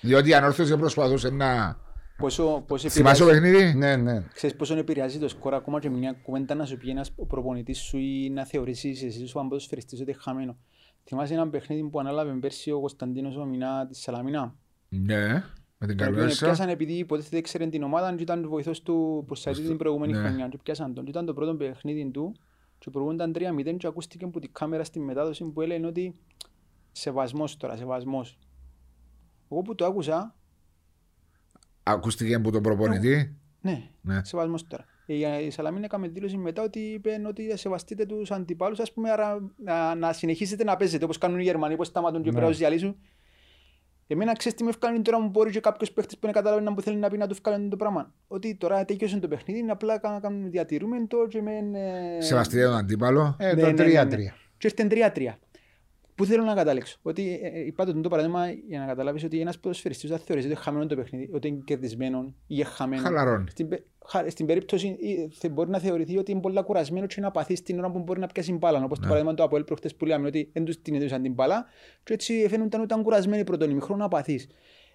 Διότι 0.00 0.28
η 0.28 0.34
ανόρθωση 0.34 0.76
προσπαθούσε 0.76 1.30
να. 1.30 1.80
Πόσο, 2.16 2.64
πόσο 2.66 2.88
Θυμάσαι 2.88 3.22
το 3.22 3.28
επηρεάζει, 3.28 3.54
παιχνίδι; 3.56 3.78
Ναι, 3.78 3.96
ναι. 3.96 4.24
ξέρεις 4.34 4.56
πόσο 4.56 4.76
επηρεάζει 4.76 5.18
το 5.18 5.28
σκορ 5.28 5.54
ακόμα 5.54 5.80
και 5.80 5.90
μια 5.90 6.12
κουβέντα 6.22 6.54
να 6.54 6.64
σου 6.64 6.76
πει 6.76 6.90
ένας 6.90 7.12
προπονητής 7.28 7.78
σου 7.78 7.98
ή 7.98 8.30
να 8.30 8.44
θεωρήσεις 8.46 9.02
εσύ 9.02 9.26
σου 9.26 9.40
αν 9.40 9.48
ποδοσφαιριστής 9.48 10.00
ότι 10.00 10.10
είναι 10.10 10.20
χαμένο. 10.22 10.56
Θυμάσαι 11.04 11.34
ένα 11.34 11.48
παιχνίδι 11.48 11.88
που 11.88 12.00
ανάλαβε 12.00 12.32
πέρσι 12.32 12.70
ο 12.70 12.80
Κωνσταντίνος 12.80 13.36
ο 13.36 13.44
Μινά 13.44 13.86
της 13.86 13.98
Σαλαμινά; 14.00 14.54
Ναι, 14.88 15.44
με 15.82 15.88
την 15.88 15.96
Τον 15.96 16.06
οποίο 16.06 16.20
καλούσα. 16.20 16.44
πιάσαν 16.44 16.68
επειδή 16.68 16.92
υποτίθεται 16.92 17.36
ήξερε 17.36 17.66
την 17.66 17.82
ομάδα 17.82 18.14
και 18.14 18.22
ήταν 18.22 18.48
βοηθός 18.48 18.82
του 18.82 19.24
Πορσαϊτή 19.26 19.62
την 19.62 19.76
προηγούμενη 19.76 20.12
Ναι. 20.12 20.18
χρονιά. 20.18 20.48
Και 20.48 20.58
πιάσαν 20.62 20.94
τον. 20.94 21.04
Και 21.04 21.10
ήταν 21.10 21.26
το 21.26 21.34
πρώτο 21.34 21.54
παιχνίδι 21.54 22.10
του 22.10 22.34
και 22.78 22.90
προηγούνταν 22.90 23.32
3-0 23.32 23.76
και 23.76 23.86
ακούστηκε 23.86 24.24
από 24.24 24.40
την 24.40 24.50
κάμερα 24.52 24.84
στη 24.84 25.00
μετάδοση 25.00 25.44
που 25.44 25.60
έλεγε 25.60 25.86
ότι 25.86 26.14
σεβασμός 26.92 27.56
τώρα, 27.56 27.76
σεβασμός. 27.76 28.38
Εγώ 29.50 29.62
που 29.62 29.74
το 29.74 29.84
άκουσα, 29.84 30.34
Ακούστηκε 31.82 32.34
από 32.34 32.50
τον 32.50 32.62
προπονητή; 32.62 33.36
ναι, 33.60 33.82
Ναι. 34.00 34.20
σεβασμός 34.24 34.66
τώρα. 34.66 34.84
Η 35.06 35.18
η 35.46 35.50
Σαλαμίνα 35.50 35.84
έκαμε 35.84 36.08
δήλωση 36.08 36.36
μετά 36.36 36.62
ότι 36.62 36.78
είπε 36.78 37.22
ότι 37.26 37.56
σεβαστείτε 37.56 38.06
τους 38.06 38.30
αντιπάλους, 38.30 38.78
ας 38.80 38.92
πούμε, 38.92 39.10
άρα 39.10 39.50
να, 39.64 39.94
να 39.94 40.12
συνεχίσετε 40.12 40.64
να 40.64 40.76
παίζετε 40.76 41.04
όπως 41.04 41.18
κάνουν 41.18 41.38
οι 41.38 41.42
Γερμανοί, 41.42 41.76
πώς 41.76 41.86
σταματούν 41.86 42.22
και 42.22 42.30
Ναι. 42.30 42.30
πρέπει 42.30 42.44
να 42.44 42.50
τους 42.50 42.58
διαλύσουν. 42.58 42.96
Εμένα 44.12 44.32
ξέρεις 44.36 44.58
τι 44.58 44.64
με 44.64 44.70
ευκάλει 44.70 45.00
τώρα 45.00 45.20
μου 45.20 45.28
μπορεί 45.28 45.50
και 45.50 45.60
κάποιος 45.60 45.92
παίχτης 45.92 46.14
που 46.18 46.26
είναι 46.26 46.32
καταλαβαίνει 46.34 46.74
που 46.74 46.80
θέλει 46.82 46.96
να 46.96 47.08
πει 47.08 47.16
να 47.16 47.26
του 47.26 47.32
ευκάλει 47.32 47.68
το 47.68 47.76
πράγμα. 47.76 48.12
Ότι 48.28 48.54
τώρα 48.54 48.84
τελειώσε 48.84 49.18
το 49.18 49.28
παιχνίδι, 49.28 49.58
είναι 49.60 49.72
απλά 49.72 49.98
κα- 49.98 50.18
κάνουμε 50.22 50.48
διατηρούμε 50.48 51.06
το 51.08 51.26
και 51.28 51.42
με... 51.42 51.52
ε, 52.18 52.20
Σεβαστείτε 52.22 52.64
τον 52.64 52.76
αντίπαλο. 52.76 53.36
Ε, 53.38 53.54
ναι, 53.54 53.60
το 53.60 53.66
ναι, 53.66 53.72
ναι, 53.84 54.02
3-3. 54.02 54.08
ναι. 54.08 54.32
Και 54.58 54.74
ήρθε 54.78 55.12
3-3. 55.14 55.20
Πού 56.22 56.28
θέλω 56.28 56.44
να 56.44 56.54
καταλήξω. 56.54 56.98
Ότι 57.02 57.40
ε, 57.42 57.46
ε, 57.46 57.66
είπα 57.66 57.84
το 57.84 58.00
το 58.00 58.08
παράδειγμα 58.08 58.50
για 58.68 58.78
να 58.78 58.86
καταλάβεις 58.86 59.24
ότι 59.24 59.40
ένας 59.40 59.58
ποδοσφαιριστής 59.58 60.10
δεν 60.10 60.18
θεωρείς 60.18 60.44
ότι 60.44 60.52
είναι 60.52 60.62
χαμένο 60.62 60.86
το 60.86 60.96
παιχνίδι, 60.96 61.30
ότι 61.32 61.48
είναι 61.48 61.62
κερδισμένο 61.64 62.18
ή 62.26 62.32
είναι 62.46 62.64
χαμένο. 62.64 63.02
Χαλαρώνει. 63.02 63.44
Στην, 63.50 63.68
πε- 63.68 63.82
χα- 64.06 64.30
στην 64.30 64.46
περίπτωση 64.46 64.96
ε, 65.02 65.28
θε- 65.34 65.52
μπορεί 65.52 65.70
να 65.70 65.78
θεωρηθεί 65.78 66.18
ότι 66.18 66.30
είναι 66.30 66.40
πολύ 66.40 66.62
κουρασμένος 66.62 67.14
και 67.14 67.20
να 67.20 67.30
παθεί 67.30 67.62
την 67.62 67.78
ώρα 67.78 67.90
που 67.90 67.98
μπορεί 67.98 68.20
να 68.20 68.26
πιάσει 68.26 68.52
μπάλα. 68.52 68.84
Όπως 68.84 68.98
το 68.98 69.06
παράδειγμα 69.06 69.34
του 69.34 69.42
Αποέλ 69.42 69.64
προχτές 69.64 69.94
που 69.94 70.04
λέμε 70.04 70.26
ότι 70.26 70.50
δεν 70.52 70.64
τους 70.64 70.82
την 70.82 70.94
έδωσαν 70.94 71.22
την 71.22 71.32
μπάλα 71.32 71.64
και 72.04 72.12
έτσι 72.12 72.46
φαίνονταν 72.48 72.80
ότι 72.80 72.92
ήταν 72.92 73.02
κουρασμένοι 73.02 73.44
πρώτον 73.44 73.70
ημιχρόνο 73.70 74.02
να 74.02 74.08
παθείς. 74.08 74.48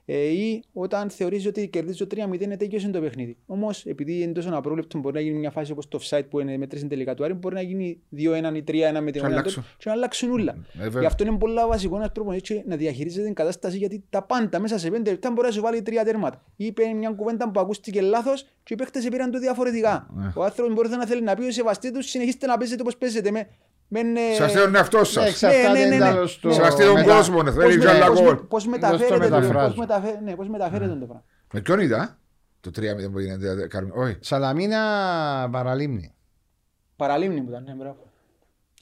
Ε, 0.10 0.18
ή 0.18 0.64
όταν 0.74 1.10
θεωρείς 1.10 1.46
ότι 1.46 1.68
κερδίζεις 1.68 1.98
το 1.98 2.08
3-0 2.32 2.42
είναι 2.42 2.58
τέλειωσε 2.58 2.90
το 2.90 3.02
παιχνίδι. 3.02 3.38
Όμως, 3.46 3.86
επειδή 3.86 4.22
είναι 4.22 4.32
τόσο 4.32 4.50
απρόβλεπτο, 4.54 5.00
μπορεί 5.00 5.16
να 5.16 5.22
γίνει 5.22 5.38
μια 5.38 5.52
φάση 5.52 5.72
όπως 5.72 5.88
το 5.88 6.00
offside 6.02 6.24
που 6.30 6.40
είναι 6.40 6.58
μέτρηση 6.58 6.88
τελικά 6.88 7.14
του 7.14 7.24
Άρη, 7.24 7.34
μπορεί 7.34 7.56
να 7.56 7.62
γίνει 7.62 8.02
2-1 8.18 8.18
ή 8.56 8.64
3-1 8.68 9.02
με 9.02 9.12
την 9.12 9.12
Και 9.12 9.20
ομάδα 9.20 9.34
αλλάξουν. 9.34 9.64
του 9.64 9.70
και 9.78 9.84
να 9.86 9.92
αλλάξουν 9.92 10.32
όλα. 10.32 10.58
Ε, 10.74 10.84
βέβαια. 10.84 11.00
Γι' 11.02 11.08
αυτό 11.08 11.26
είναι 11.26 11.38
πολύ 11.38 11.54
βασικός 11.68 11.98
ένας 11.98 12.12
προπονητή 12.12 12.64
να 12.68 12.76
διαχειρίζεται 12.76 13.26
την 13.26 13.34
κατάσταση 13.34 13.78
γιατί 13.78 14.04
τα 14.10 14.24
πάντα 14.24 14.60
μέσα 14.60 14.78
σε 14.78 14.90
5 14.90 14.92
λεπτά 15.06 15.32
μπορεί 15.32 15.48
να 15.48 15.54
σου 15.54 15.62
βάλει 15.62 15.82
τρία 15.82 16.04
τέρματα. 16.04 16.44
Είπε 16.56 16.94
μια 16.94 17.10
κουβέντα 17.10 17.52
που 17.52 17.60
ακούστηκε 17.60 18.02
λάθος 18.02 18.46
και 18.64 18.74
οι 18.74 18.76
παίχτε 18.76 19.00
πήραν 19.12 19.32
το 19.32 19.40
διαφορετικά. 19.40 20.08
Ναι. 20.16 20.32
Ο 20.36 20.44
άνθρωπος 20.44 20.74
μπορείς 20.74 20.92
να 20.92 21.06
θέλει 21.06 21.22
να 21.22 21.36
πει: 21.36 21.52
Σεβαστείτε 21.52 21.98
του, 21.98 22.04
συνεχίστε 22.04 22.46
να 22.46 22.58
παίζετε 22.58 22.82
όπως 22.82 22.98
παίζετε. 22.98 23.32
Με, 23.32 23.40
με, 23.40 23.40
ε, 23.40 23.48
Σεβαστείτε 24.36 24.64
τον 24.64 24.76
εαυτό 24.76 24.98
Ναι, 24.98 25.04
σα. 25.06 25.26
εξαρτάται 25.26 25.72
ναι, 25.72 25.86
ναι, 25.86 25.96
ναι. 25.96 26.12
τέλος 26.12 26.32
στο- 26.34 26.52
Σεβαστείτε 26.52 26.86
τον 26.86 26.94
μετά- 26.96 27.14
κόσμο, 27.16 27.44
ναι, 27.44 27.52
πώς 27.52 27.64
θέλει 27.64 27.78
με- 27.78 27.84
και 27.84 27.90
άλλα 27.90 28.08
πώς 28.08 28.22
γκολ. 28.22 28.34
με- 28.34 28.42
πώς 28.48 28.68
μεταφέρετε 28.68 29.14
το- 29.14 29.20
μεταφράζω. 29.20 29.68
πώς 29.68 29.78
μεταφέ- 29.78 30.22
ναι, 30.22 30.36
πώς 30.36 30.48
μεταφέρετε 30.50 30.92
το 30.94 31.06
πράγμα. 31.06 31.24
Με 31.54 31.62
ποιον 31.62 31.80
είδα 31.80 32.20
το 32.60 32.72
3-0 32.72 33.10
που 33.12 33.20
γίνεται. 33.20 33.68
Καρμι- 33.68 33.96
Όχι. 33.98 34.18
Σαλαμίνα 34.20 34.80
παραλίμνη. 35.52 36.14
Παραλίμνη 36.96 37.42
που 37.42 37.50
ήταν, 37.50 37.64
ναι, 37.64 37.74
μπράβο. 37.74 38.06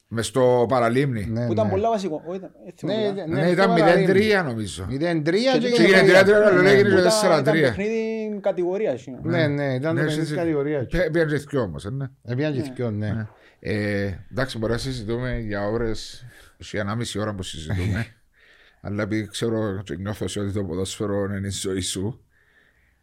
Με 0.07 0.21
στο 0.21 0.65
παραλίμνη. 0.69 1.25
Ναι, 1.25 1.45
Που 1.45 1.51
ήταν 1.51 1.65
ναι. 1.65 1.71
πολλά 1.71 1.89
βασικό. 1.89 2.23
Όχι, 2.27 2.37
ήταν- 2.37 2.51
ε, 2.67 2.71
θυμάμαι 2.77 3.01
Ναι, 3.01 3.07
που 3.07 3.15
ήταν. 3.15 3.29
ναι, 3.29 3.41
Ναι, 3.41 3.49
ήταν 3.49 3.69
στο 3.71 3.79
παραλίμνη. 3.79 4.05
0-3 4.13 4.43
νομίζω. 4.43 4.85
0-3 4.89 5.51
Και 5.51 5.57
και 5.59 5.67
έγινε 5.67 5.97
έγινε 5.97 6.01
3-3, 6.19 6.33
αλλά 6.35 6.51
Ναι, 6.51 6.61
λέγεται 6.61 6.89
Που 6.89 6.95
και 6.95 7.01
ήταν- 7.01 7.11
4-3. 7.11 7.57
ήταν 7.59 7.75
παιχνίδι 7.75 8.39
κατηγορίας. 8.41 9.05
είναι. 9.05 9.19
Ναι, 9.23 9.47
ναι, 9.47 9.63
ήταν 9.73 9.81
το 9.81 9.93
Ναι, 9.93 9.99
παιχνίδι 10.01 10.21
εσύ- 10.21 10.35
κατηγορία. 10.35 10.87
Πέ- 10.91 11.11
Πήγαν 11.11 11.27
και 11.27 11.35
δυο 11.37 11.61
όμως, 11.61 11.85
ε, 11.85 11.89
ναι. 11.89 12.05
Επιάν 12.23 12.53
και 12.53 12.61
θκυο, 12.61 12.91
ναι. 12.91 13.27
Ε, 13.67 14.17
εντάξει, 14.31 14.57
μπορεί 14.57 14.71
να 14.71 14.77
συζητούμε 14.77 15.39
για 15.39 15.67
ώρες, 15.67 16.25
για 16.57 16.81
ένα 16.81 16.95
μισή 16.95 17.19
ώρα 17.19 17.35
που 17.35 17.43
συζητούμε. 17.43 18.15
αλλά 18.81 19.03
επειδή 19.03 19.27
ξέρω 19.27 19.81
και 19.83 19.95
νιώθω 19.95 20.27
σε 20.27 20.39
ότι 20.39 20.51
το 20.51 20.63
ποδόσφαιρο 20.63 21.23
είναι 21.23 21.47
η 21.47 21.49
ζωή 21.49 21.81
σου. 21.81 22.25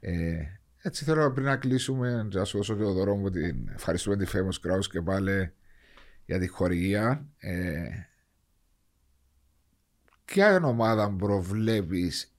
Ε, 0.01 0.43
έτσι 0.83 1.05
θέλω 1.05 1.33
πριν 1.33 1.47
να 1.47 1.57
κλείσουμε, 1.57 2.29
να 2.33 2.45
σου 2.45 2.57
δώσω 2.57 2.77
και 2.77 2.83
το 2.83 2.93
δώρο 2.93 3.17
μου 3.17 3.31
την 3.31 3.69
ευχαριστούμε 3.75 4.17
τη 4.17 4.31
Famous 4.33 4.69
Kraus 4.69 4.85
και 4.91 5.01
πάλι 5.01 5.53
για 6.25 6.39
τη 6.39 6.47
χορηγία. 6.47 7.27
Ε, 7.39 7.89
ποια 10.25 10.61
ομάδα 10.65 11.11
προβλέπεις, 11.11 12.33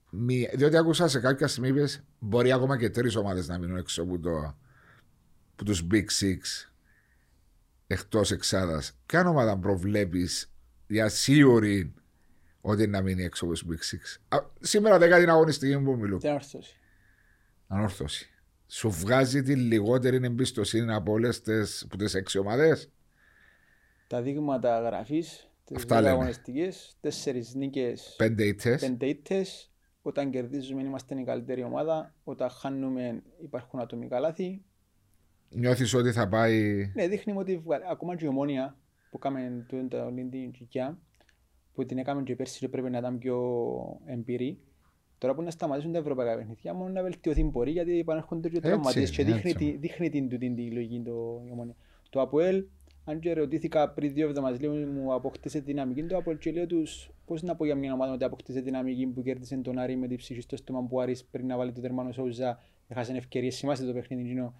διότι 0.54 0.78
άκουσα 0.78 1.08
σε 1.08 1.20
κάποια 1.20 1.48
στιγμή 1.48 1.70
είπες, 1.70 2.04
μπορεί 2.20 2.52
ακόμα 2.52 2.78
και 2.78 2.90
τρεις 2.90 3.16
ομάδες 3.16 3.48
να 3.48 3.58
μείνουν 3.58 3.78
έξω 3.78 4.02
από, 4.02 4.20
το, 4.20 4.56
από 5.54 5.66
τους 5.66 5.88
Big 5.92 6.06
Six 6.20 6.73
εκτός 7.94 8.32
εξάδας. 8.32 8.98
Ποια 9.06 9.28
ομάδα 9.28 9.58
προβλέπεις 9.58 10.54
για 10.88 11.10
σίγουρη 11.10 11.94
ότι 12.62 12.88
να 12.88 13.02
μείνει 13.02 13.24
έξω 13.24 13.46
από 13.46 13.54
τους 13.54 13.66
Big 13.70 13.96
Six. 13.96 14.38
Α, 14.38 14.46
σήμερα 14.60 14.98
δεν 14.98 15.20
την 15.20 15.30
αγωνιστική 15.30 15.80
που 15.80 15.96
μιλούν. 15.96 16.20
Τι 16.20 16.28
ανόρθωση. 16.28 16.76
Ανόρθωση. 17.68 18.28
Σου 18.68 18.90
βγάζει 18.92 19.42
τη 19.42 19.56
λιγότερη 19.56 20.20
εμπιστοσύνη 20.24 20.94
από 20.94 21.12
όλες 21.12 21.42
τις 21.42 22.14
έξι 22.14 22.38
ομάδες. 22.38 22.92
Τα 24.08 24.22
δείγματα 24.22 24.80
γραφής, 24.80 25.50
τις 25.66 25.76
Αυτά 25.78 25.96
δύο 25.96 26.04
λέμε. 26.04 26.14
αγωνιστικές, 26.18 26.98
τέσσερις 27.02 27.54
νίκες, 27.54 28.14
Πέντε 28.18 28.44
ήττες. 28.44 28.82
πέντε 28.82 29.06
ήττες. 29.06 29.72
Όταν 30.02 30.30
κερδίζουμε 30.32 30.82
είμαστε 30.84 31.20
η 31.20 31.24
καλύτερη 31.24 31.64
ομάδα. 31.64 32.14
Όταν 32.24 32.50
χάνουμε 32.50 33.22
υπάρχουν 33.42 33.80
ατομικά 33.80 34.20
λάθη. 34.20 34.64
Νιώθεις 35.56 35.94
ότι 35.94 36.12
θα 36.12 36.28
πάει. 36.28 36.92
Ναι, 36.96 37.08
δείχνει 37.08 37.34
ότι 37.38 37.58
βγα- 37.58 37.82
ακόμα 37.90 38.16
και 38.16 38.26
η 38.26 38.28
ομόνια 38.28 38.78
που 39.10 39.18
έκαμε 39.18 39.66
το- 39.70 39.88
το- 39.88 40.14
την 40.30 40.52
κοικιά, 40.52 40.98
που 41.74 41.86
την 41.86 41.98
έκαμε 41.98 42.24
και 42.24 42.36
πέρσι 42.36 42.60
και 42.60 42.70
πρέπει 42.70 42.90
να 42.90 42.98
ήταν 42.98 43.18
πιο 43.18 43.38
εμπειρή, 44.06 44.60
τώρα 45.18 45.36
που 45.36 45.42
να 45.42 45.52
σταματήσουν 45.52 45.92
τα 45.92 45.98
ευρωπαϊκά 45.98 46.36
παιχνίδια, 46.38 46.74
μόνο 46.74 46.90
να 46.92 47.02
βελτιωθεί 47.02 47.42
η 47.42 47.50
πορεία 47.52 47.74
γιατί 47.74 48.00
επανέρχονται 48.00 48.50
και 48.50 48.58
Έτσι, 48.58 48.70
τραυματίες 48.70 49.10
και 49.12 49.24
δείχνει, 49.24 49.40
έτσι. 49.52 49.56
τη- 49.72 49.78
δείχνει 49.78 50.10
την, 50.10 50.30
την, 50.30 50.40
την, 50.40 50.56
τη 50.56 50.72
λογική 50.72 51.02
το, 51.06 51.42
η 51.48 51.52
ομόνια. 51.52 51.76
Το 52.10 52.22
ΑΠΟΕΛ 52.22 52.64
αν 53.06 53.20
και 53.20 53.34
ρωτήθηκα 53.34 53.90
πριν 53.90 54.14
δύο 54.14 54.28
εβδομάδες, 54.28 54.60
λέω 54.62 54.74
μου 54.74 55.14
αποκτήσε 55.14 55.60
δυναμική 55.60 56.04
το 56.04 56.18
Απόελ 56.18 56.38
και 56.38 56.52
λέω 56.52 56.66
τους 56.66 57.10
πώς 57.26 57.42
να 57.42 57.56
πω 57.56 57.66
για 57.66 57.76
μια 57.76 57.94
ομάδα 57.94 58.14
ότι 58.14 58.24
αποκτήσε 58.24 58.60
δυναμική 58.62 59.08
που 59.08 59.22
κέρδισε 59.22 59.58
τον 59.58 59.78
Άρη 59.78 59.96
με 59.96 60.08
την 60.08 60.18
ψυχή 60.18 60.42
στο 60.42 60.58
στόμα 60.58 60.82
που 60.84 60.96
ο 60.98 61.02
Άρης 61.02 61.26
πριν 61.26 61.46
να 61.46 61.58
βάλει 61.58 61.72
το 61.72 61.82
τερμάνο 61.82 62.12
Σόουζα 62.12 62.60
έχασε 62.88 63.14
ευκαιρίες, 63.14 63.60
θυμάστε 63.60 63.86
το 63.86 63.94
παιχνίδι 63.94 64.22
εκείνο 64.30 64.54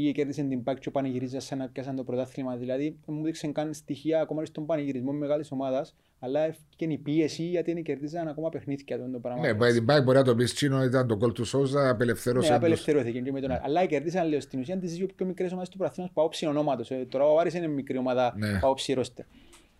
ή 0.00 0.12
κέρδισε 0.12 0.42
την 0.42 0.62
Πάκ 0.62 0.78
και 0.78 0.88
ο 0.88 0.90
Πανηγυρίζας 0.90 1.44
σαν 1.44 1.58
να 1.58 1.68
πιάσαν 1.68 1.96
το 1.96 2.04
πρωτάθλημα. 2.04 2.56
Δηλαδή 2.56 2.98
μου 3.06 3.24
δείξαν 3.24 3.52
καν 3.52 3.74
στοιχεία 3.74 4.20
ακόμα 4.20 4.40
και 4.40 4.46
στον 4.46 4.66
πανηγυρισμό 4.66 5.12
μεγάλης 5.12 5.52
ομάδας 5.52 5.94
αλλά 6.18 6.54
και 6.76 6.84
η 6.84 6.98
πίεση 6.98 7.42
γιατί 7.42 7.70
είναι 7.70 7.80
κερδίζαν 7.80 8.28
ακόμα 8.28 8.48
παιχνίδια 8.48 9.10
το 9.12 9.18
πράγμα. 9.18 9.40
Ναι, 9.52 9.52
by 9.66 9.72
την 9.72 9.84
Πάκ 9.84 10.02
μπορεί 10.02 10.16
να 10.18 10.24
το 10.24 10.34
πεις 10.34 10.54
Τσίνο 10.54 10.84
ήταν 10.84 11.06
το 11.06 11.16
κόλ 11.16 11.32
του 11.32 11.44
Σόουζα, 11.44 11.88
απελευθέρωσε. 11.88 12.46
Ναι, 12.48 12.54
τους. 12.54 12.64
απελευθερώθηκε 12.64 13.20
και 13.20 13.32
με 13.32 13.40
τον 13.40 13.50
Άρη. 13.50 13.60
Αλλά 13.64 13.84
κερδίσαν 13.86 14.28
λέω 14.28 14.40
στην 14.40 14.60
ουσία 14.60 14.78
τις 14.78 14.94
δύο 14.96 15.06
πιο 15.16 15.26
μικρές 15.26 15.50
ομάδες 15.50 15.68
του 15.68 15.76
πρωταθλήματος 15.76 16.14
που 16.14 16.20
άποψη 16.22 16.46
ονόματος. 16.46 16.90
Ε, 16.90 17.06
Τώρα 17.10 17.24
ο 17.24 17.38
Άρης 17.38 17.54
είναι 17.54 17.66
μικρή 17.66 17.98
ομάδα 17.98 18.34
Ναι. 18.36 18.50
που 18.50 18.56
άποψη 18.66 18.92
ρόστερ. 18.92 19.24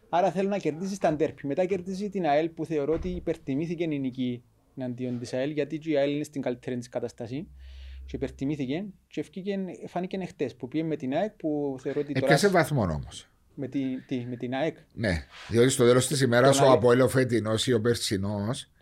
Άρα 0.09 0.31
θέλω 0.31 0.49
να 0.49 0.59
κερδίσεις 0.59 0.99
τα 0.99 1.13
ντέρπι. 1.15 1.47
Μετά 1.47 1.65
κερδίζει 1.65 2.09
την 2.11 2.27
ΑΕΛ 2.27 2.49
που 2.49 2.65
θεωρώ 2.65 2.93
ότι 2.93 3.09
υπερτιμήθηκε 3.09 3.85
η 3.85 3.99
νική 3.99 4.43
εναντίον 4.77 5.19
της 5.19 5.33
ΑΕΛ 5.33 5.51
γιατί 5.51 5.79
και 5.79 5.91
η 5.91 5.97
ΑΕΛ 5.97 6.15
είναι 6.15 6.25
στην 6.25 6.43
καλύτερη 6.43 6.77
της 6.79 6.89
κατάσταση 6.89 7.49
και 8.07 8.17
υπερτιμήθηκε 8.17 8.85
και 9.09 9.21
ευκήκε, 9.21 9.59
φάνηκε 9.87 10.25
χτες 10.27 10.55
που 10.57 10.69
πήγε 10.69 10.85
με 10.85 10.97
την 10.97 11.15
ΑΕΚ 11.15 11.31
που 11.33 11.77
θεωρώ 11.83 12.01
ότι 12.01 12.13
τώρα 12.13 12.27
Έπιασε 12.27 12.49
βαθμό 12.49 12.83
όμως. 12.83 13.29
με, 13.55 13.69
τη, 13.69 14.01
τι, 14.07 14.27
με 14.29 14.37
την 14.37 14.55
ΑΕΚ 14.55 14.77
Ναι, 14.95 15.27
διότι 15.49 15.69
στο 15.69 15.85
τέλος 15.87 16.07
της 16.07 16.21
ημέρας 16.21 16.57
Τον 16.57 16.65
ο 16.67 16.69
άλλη- 16.69 16.77
Αποέλ 16.79 17.01
ο 17.01 17.09
φετινός 17.09 17.67
ή 17.67 17.73
ο 17.73 17.81
περσινός 17.81 18.31
ήταν 18.33 18.45
να 18.45 18.65
χάνε. 18.65 18.76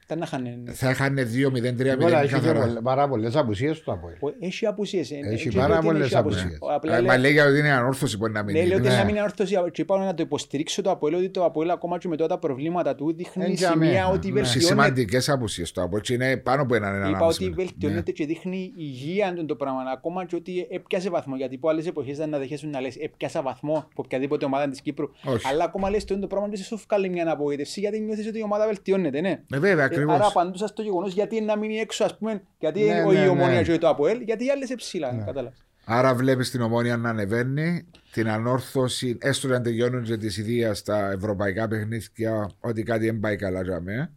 Θα 0.73 0.91
είχαν 0.91 1.17
2-0-3-0 1.19 2.07
Voilà, 2.07 2.13
έχει 2.13 2.27
και 2.27 2.33
καθαρά. 2.35 2.61
πολλ- 2.61 2.81
πάρα 2.83 3.09
πολλές 3.09 3.37
απουσίες 3.37 3.81
του 3.81 3.93
Αποέλ. 3.93 4.15
Ο- 4.21 4.35
Έχει 4.41 4.67
απουσίες. 4.67 5.11
ε, 5.11 5.15
Έχει 5.33 5.49
ε, 5.49 5.51
και 5.51 5.57
πάρα 5.57 5.69
λέω 5.69 5.77
ότι 5.77 5.87
πολλές 5.87 6.07
έχει 6.07 6.17
απουσίες. 6.17 6.43
απουσίες. 6.43 6.75
Απλά 6.75 6.97
Ε, 6.97 7.01
λέω- 7.01 7.07
Μα 7.11 7.17
λέει 7.19 7.39
ότι 7.39 7.59
είναι 7.59 7.73
ανόρθωση 7.73 8.17
μπορεί 8.17 8.33
να 8.33 8.43
μην 8.43 8.55
Ναι, 8.55 8.65
λέω 8.65 8.77
ότι 8.77 8.87
είναι. 8.87 8.93
Ναι. 8.95 8.99
να 9.01 9.05
μην 9.05 9.15
είναι 9.15 9.25
όρθωση 9.25 9.55
και 9.73 9.81
είπα 9.83 9.99
να 10.05 10.15
το 10.15 10.23
υποστηρίξω 10.23 10.83
το 10.83 10.91
Αποέλ 10.91 11.15
ότι 11.15 11.29
το 11.31 11.45
Αποέλ 11.45 11.71
ακόμα 11.71 11.99
και 11.99 12.09
με 12.09 12.17
τότε 12.17 12.29
τα 12.29 12.39
προβλήματα 12.39 12.95
του 12.95 13.15
δείχνει 13.15 13.45
Έτσι, 13.45 13.65
σημεία 13.65 14.05
αμέ. 14.05 14.15
ότι 14.17 14.31
Ναι. 14.33 14.45
Στι 14.45 14.59
βελτιώνεται. 14.59 14.61
σημαντικές 14.67 15.29
απουσίες 15.29 15.73
του 15.73 15.83
Αποέλ 15.83 16.03
και 16.03 16.13
είναι 16.15 16.37
πάνω 16.37 16.63
από 16.63 16.75
έναν 16.75 16.95
Είπα 16.95 17.05
ανάμεσα. 17.07 17.25
ότι 17.27 17.51
βελτιώνεται 17.51 18.13
και 18.13 18.27
δείχνει 18.27 18.73
υγεία 18.77 19.33
του 19.35 19.45
το 19.47 19.55
πράγμα. 19.57 19.81
Ακόμα 19.95 20.25
και 20.27 20.37
ότι 20.37 20.67
έπιασε 20.71 21.11
βαθμό. 21.11 21.37
Γιατί 21.37 21.55
από 21.55 21.69
άλλες 21.69 21.87
εποχές 21.87 22.17
ήταν 22.17 22.31
να 22.31 22.39
δεχέσουν 22.39 22.71
να 22.71 22.81
λες 22.81 22.97
έπιασα 22.97 23.43
βαθμό 23.43 23.77
από 23.77 24.03
οποιαδήποτε 24.05 24.45
ομάδα 24.45 24.69
της 24.69 24.81
Κύπρου. 24.81 25.09
Όχι. 25.25 25.49
Αλλά 25.49 25.65
ακόμα 25.65 25.91
λες 25.91 26.05
το 26.05 26.17
πράγμα 26.29 26.49
δεν 26.49 26.57
σου 26.59 26.81
βγάλει 26.89 27.09
μια 27.09 27.31
απογοήτευση 27.31 27.81
γιατί 27.81 28.01
νιώθεις 28.01 28.27
ότι 28.27 28.39
η 28.39 28.43
ομάδα 28.43 28.67
βελτιώνεται. 28.67 29.21
Ναι. 29.21 29.41
Ε, 29.55 29.59
βέβαια, 29.59 29.89
Ε, 29.95 30.03
ακριβώς. 30.03 30.15
Άρα 30.15 30.27
απαντούσα 30.27 30.67
στο 30.67 30.83
γεγονός 30.83 31.13
γιατί 31.13 31.41
να 31.41 31.57
μείνει 31.57 31.77
έξω, 31.79 32.05
ας 32.05 32.19
πούμε, 32.19 32.43
γιατί 32.59 32.85
Ναι, 32.85 33.03
ο- 33.03 33.13
ναι, 33.13 33.19
η 33.25 33.29
ομόνια 33.29 33.55
ναι. 33.55 33.63
και 33.63 33.79
το 33.79 33.89
Αποέλ, 33.89 34.21
γιατί 34.21 34.45
οι 34.45 34.51
άλλες 34.51 34.73
ψηλά. 34.77 35.13
Ναι. 35.13 35.25
Κατάλαβες. 35.25 35.65
Άρα 35.85 36.15
βλέπεις 36.15 36.51
την 36.51 36.61
ομόνια 36.61 36.97
να 36.97 37.09
ανεβαίνει, 37.09 37.87
την 38.13 38.29
ανόρθωση, 38.29 39.19
έστω 39.21 39.49
να 39.49 39.61
τελειώνουν 39.61 40.03
και 40.05 40.17
τη 40.17 40.41
ιδέα 40.41 40.75
στα 40.75 41.11
ευρωπαϊκά 41.11 41.69
παιχνίδια, 41.69 42.51
ότι 42.61 42.83
κάτι 42.83 43.05
δεν 43.05 43.21
πάει 43.21 43.37
καλά 43.37 43.63
για 43.63 43.81
μέ. 43.81 44.11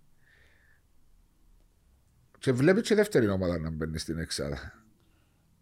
Και 2.40 2.52
βλέπεις 2.52 2.82
και 2.88 2.96
δεύτερη 2.96 3.30
ομάδα 3.30 3.58
να 3.60 3.70
μπαίνει 3.70 3.98
στην 3.98 4.20
Εξάδα. 4.20 4.74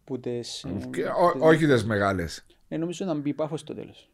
Που 0.04 0.20
τες, 0.20 0.64
ε, 0.64 0.70
Και 0.92 1.02
τες- 1.02 1.10
ό- 1.12 1.48
όχι 1.48 1.66
τις 1.68 1.86
μεγάλες. 1.86 2.46
Ε, 2.68 2.78
νομίζω 2.78 3.06
να 3.06 3.14
μπει 3.14 3.34
πάφος 3.34 3.60
στο 3.60 3.74
τέλος. 3.76 4.10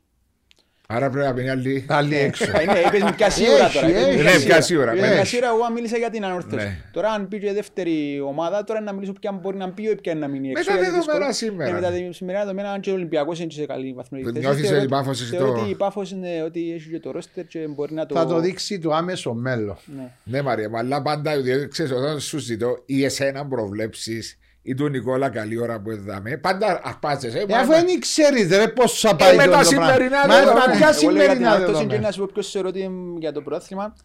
Άρα 0.95 1.09
πρέπει 1.09 1.25
να 1.25 1.33
μπαίνει 1.33 1.49
άλλη. 1.49 1.85
Άλλοι 1.89 2.15
έξω. 2.17 2.45
Είναι, 2.45 2.79
είπες 2.87 3.01
μου 3.03 3.13
πια 3.15 3.29
σίγουρα 3.29 3.65
Έχει, 3.65 3.73
τώρα. 3.73 3.89
είπες 3.89 4.01
μου 4.03 4.09
έχει. 4.09 4.21
πια 4.23 4.33
Ναι, 4.33 4.39
πια 4.45 4.61
σίγουρα, 4.61 4.91
Είπες 4.93 5.03
μου 5.03 5.09
ναι. 5.09 5.15
πια 5.15 5.25
σίγουρα, 5.25 5.47
εγώ 5.47 5.71
μίλησα 5.73 5.97
για 5.97 6.09
την 6.09 6.25
ανόρθωση. 6.25 6.55
Ναι. 6.65 6.77
Τώρα 6.91 7.09
αν 7.11 7.27
πει 7.27 7.39
και 7.39 7.53
δεύτερη 7.53 8.21
ομάδα, 8.27 8.63
τώρα 8.63 8.81
να 8.81 8.93
μιλήσω 8.93 9.13
ποια 9.21 9.31
μπορεί 9.31 9.57
να 9.57 9.67
μπει 9.67 9.83
ή 9.83 9.95
ποια 9.95 10.15
να 10.15 10.27
μείνει 10.27 10.47
Με 10.47 10.59
έξω. 10.59 10.65
τα 10.71 10.77
γιατί 10.77 10.91
δεδομένα 10.91 11.27
δύσκολο. 11.27 11.51
σήμερα. 11.51 11.69
Ναι, 11.69 11.75
με 11.75 11.81
τα 11.81 11.91
δε- 11.91 12.11
σημερινά 12.13 12.43
δεδομένα, 12.43 12.71
αν 12.71 12.79
και 12.81 12.89
ο 12.89 12.93
Ολυμπιακός 12.93 13.39
είναι 13.39 13.51
σε 13.51 13.65
καλή 13.65 13.93
βαθμολογική 13.93 14.33
θέση. 14.39 14.45
Νιώθεις 14.45 14.67
θεωρώ 14.69 14.81
ότι 14.81 14.89
η 14.91 14.93
ότι- 14.93 15.03
Πάφος 15.03 15.21
έχει 15.21 15.29
θεωρώ 15.29 15.53
το- 15.53 15.59
ότι 15.61 15.69
η 15.69 15.75
Πάφος 15.75 16.11
είναι 16.11 16.43
ότι 16.45 16.73
έχει 16.73 16.89
και 16.89 16.99
το 16.99 17.11
ρόστερ 17.11 17.45
και 17.45 17.59
μπορεί 17.67 17.93
να 17.93 18.05
το... 18.05 18.15
Θα 18.15 18.25
το 18.25 18.39
δείξει 18.39 18.79
το 18.79 18.91
άμεσο 18.93 19.33
μέλλον. 19.33 19.77
Ναι. 19.97 20.11
Ναι, 20.23 20.41
Μαρία, 20.41 20.69
μου, 20.69 20.77
αλλά 20.77 21.01
πάντα 21.01 21.41
διότι 21.41 21.67
ξέρεις, 21.67 21.91
όταν 21.91 22.19
σου 22.19 22.37
ζητώ 22.37 22.83
ή 22.85 23.03
εσένα 23.03 23.45
προβλέψεις 23.47 24.37
ή 24.61 24.73
του 24.73 24.87
Νικόλα 24.89 25.29
καλή 25.29 25.59
ώρα 25.61 25.79
που 25.81 25.91
είδαμε, 25.91 26.37
πάντα 26.37 26.81
αρπάζεσαι. 26.83 27.39
Ε, 27.39 27.45
μα- 27.49 27.57
Αφού 27.57 27.71
δεν 27.71 27.99
ξέρεις 27.99 28.49
ρε 28.57 28.67
πώς 28.67 28.99
θα 28.99 29.15
πάει 29.15 29.35
με 29.35 29.43
το 29.45 29.51
τα 29.51 29.57
πράγμα. 29.57 29.63
σημερινά 29.85 30.27
Μα 30.27 30.35
δεδομένα. 30.35 30.65
τα 30.65 30.71
ποια 30.71 30.89
Εγώ 31.01 31.09
λέω 31.11 31.23
για 31.23 31.31
την 31.33 31.37
σημερινά 31.37 31.47
ανόρθωση 31.49 31.71
και 31.71 31.77
δεδομένα. 31.77 32.01
να 32.05 32.11
σου 32.11 32.19
πω 32.19 32.29
ποιος 32.33 32.49
θεωρώ 32.51 32.67
ότι 32.67 32.89
για 33.19 33.31
το 33.31 33.41
πρωτάθλημα 33.41 33.95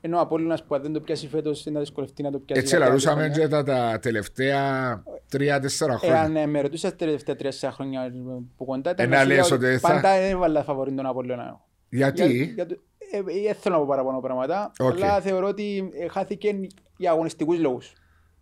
ενώ 0.00 0.16
ο 0.16 0.20
Απόλλωνας 0.20 0.64
που 0.64 0.74
αν 0.74 0.82
δεν 0.82 0.92
το 0.92 1.00
πιάσει 1.00 1.28
φέτος 1.28 1.64
είναι 1.66 1.74
να 1.74 1.80
δυσκολευτεί 1.80 2.22
να 2.22 2.30
το 2.30 2.38
πιάσει. 2.38 2.60
Έτσι 2.60 2.74
για 2.74 2.82
τα 2.84 2.90
λαρούσαμε 2.90 3.20
χρόνια. 3.22 3.38
και 3.38 3.48
τα, 3.48 3.62
τα 3.62 3.98
τελευταία 4.02 5.02
τρία-τέσσερα 5.28 5.98
χρόνια. 5.98 6.16
Εάν 6.20 6.36
ε, 6.36 6.46
με 6.46 6.60
ρωτούσες 6.60 6.90
τα 6.90 6.96
τελευταία 6.96 7.36
τρία 7.36 7.52
χρόνια 7.72 8.12
που 8.56 8.64
κοντά 8.64 8.90
ήταν 8.90 9.06
Ε, 9.06 9.08
να 9.08 9.16
να 9.16 9.22
σου 9.22 9.28
λες 9.28 9.48
λέω 9.50 9.56
ότι 9.70 9.78
θα- 9.78 9.88
Πάντα 9.92 10.08
έβαλα 10.08 10.62
φαβορή 10.62 10.92
τον 10.92 11.06
Απόλλωνα. 11.06 11.60
Για- 11.88 12.12
Γιατί, 12.14 12.52
για 12.54 12.66
το- 12.66 12.76
ε, 13.12 13.16
ε, 13.16 13.22
Δεν 13.22 13.54
θέλω 13.54 13.74
να 13.74 13.80
πω 13.80 13.86
παραπάνω 13.88 14.20
πράγματα, 14.20 14.72
Οκ. 14.78 14.92
αλλά 15.02 15.20
θεωρώ 15.20 15.46
ότι 15.48 15.90
ε, 16.00 16.08
χάθηκε 16.08 16.54
για 16.96 17.10
αγωνιστικούς 17.10 17.58
λόγους. 17.58 17.92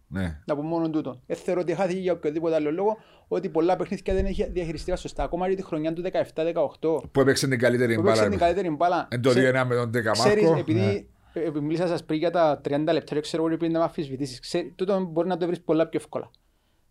Ναι. 0.08 0.40
Να 0.44 0.56
πω 0.56 0.62
μόνο 0.62 0.90
τούτο. 0.90 1.20
Δεν 1.26 1.36
θεωρώ 1.36 1.60
ότι 1.60 1.74
χάθηκε 1.74 2.00
για 2.00 2.12
οποιοδήποτε 2.12 2.54
άλλο 2.54 2.70
λόγο, 2.72 2.96
ότι 3.28 3.48
πολλά 3.48 3.76
παιχνίδια 3.76 4.14
δεν 4.14 4.24
έχει 4.24 4.50
διαχειριστεί 4.50 4.96
σωστά. 4.96 5.22
Ακόμα 5.22 5.48
και 5.48 5.54
τη 5.54 5.62
χρονιά 5.62 5.92
του 5.92 6.02
17-18, 6.02 7.08
που 7.12 7.20
έπαιξε 7.20 7.48
την 7.48 7.58
καλύτερη 7.58 7.94
που 7.94 8.00
έπαιξε 8.00 8.20
την 8.20 8.30
μπάλα. 8.30 8.44
καλύτερη 8.44 8.74
μπάλα. 8.74 9.08
Εν 9.10 9.20
το 9.22 9.30
Ξέ- 9.30 9.54
2-1 9.54 9.64
με 9.66 9.74
τον 9.74 9.90
Ξέρεις, 9.92 10.14
Δεκαμάρκο. 10.14 10.54
Ναι. 10.54 10.60
επειδή 10.60 11.08
ε, 11.32 11.40
ε, 11.40 11.60
μίλησα 11.60 11.86
σας 11.86 12.04
πριν 12.04 12.18
για 12.18 12.30
τα 12.30 12.60
30 12.68 12.70
λεπτά 12.92 13.14
και 13.14 13.20
ξέρω 13.20 13.42
εγώ 13.42 13.46
ότι 13.46 13.56
πριν 13.56 13.72
να 13.72 13.78
με 13.78 13.84
αμφισβητήσεις. 13.84 14.40
Ξέρεις, 14.40 14.72
τούτο 14.74 15.00
μπορεί 15.00 15.28
να 15.28 15.36
το 15.36 15.46
βρεις 15.46 15.60
πολλά 15.60 15.86
πιο 15.88 15.98
εύκολα. 16.02 16.30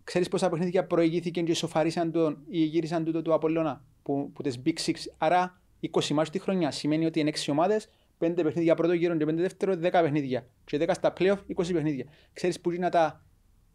Ξέρεις 0.03 0.27
πόσα 0.27 0.49
παιχνίδια 0.49 0.85
προηγήθηκαν 0.85 1.45
και 1.45 1.53
σοφαρίσαν 1.53 2.11
τον 2.11 2.37
ή 2.49 2.57
γύρισαν 2.63 3.03
τούτο 3.03 3.21
του 3.21 3.33
Απολλώνα 3.33 3.83
που, 4.03 4.31
που 4.33 4.41
τις 4.41 4.61
Big 4.65 4.89
Six. 4.89 4.93
Άρα 5.17 5.61
20 5.91 6.07
μάτς 6.13 6.29
τη 6.29 6.39
χρονιά 6.39 6.71
σημαίνει 6.71 7.05
ότι 7.05 7.19
είναι 7.19 7.29
6 7.29 7.51
ομάδες, 7.51 7.89
5 8.23 8.33
παιχνίδια 8.43 8.75
πρώτο 8.75 8.93
γύρο 8.93 9.17
και 9.17 9.25
5 9.25 9.33
δεύτερο, 9.33 9.73
10 9.75 9.89
παιχνίδια. 9.91 10.45
Και 10.65 10.77
10 10.77 10.89
στα 10.93 11.13
playoff, 11.19 11.37
20 11.55 11.73
παιχνίδια. 11.73 12.05
Ξέρεις 12.33 12.59
που 12.59 12.71
είναι 12.71 12.89
τα 12.89 13.23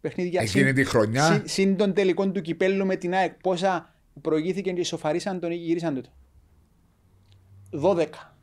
παιχνίδια 0.01 0.41
Εκείνη 0.41 0.65
συν- 0.65 0.75
τη 0.75 0.85
χρονιά. 0.85 1.23
συν- 1.33 1.49
συν 1.49 1.77
των 1.77 1.93
τελικών 1.95 2.33
του 2.33 2.41
κυπέλου 2.41 2.87
με 2.87 2.97
την 2.97 3.15
ΑΕΚ. 3.15 3.33
Πόσα 3.35 3.95
προηγήθηκαν 4.21 4.75
και 4.75 4.85
σοφαρίσαν 4.85 5.41
τον 5.41 5.51
ή 5.51 5.55
γύρισαν 5.55 5.95
τούτο. 5.95 6.11
12. 7.71 8.35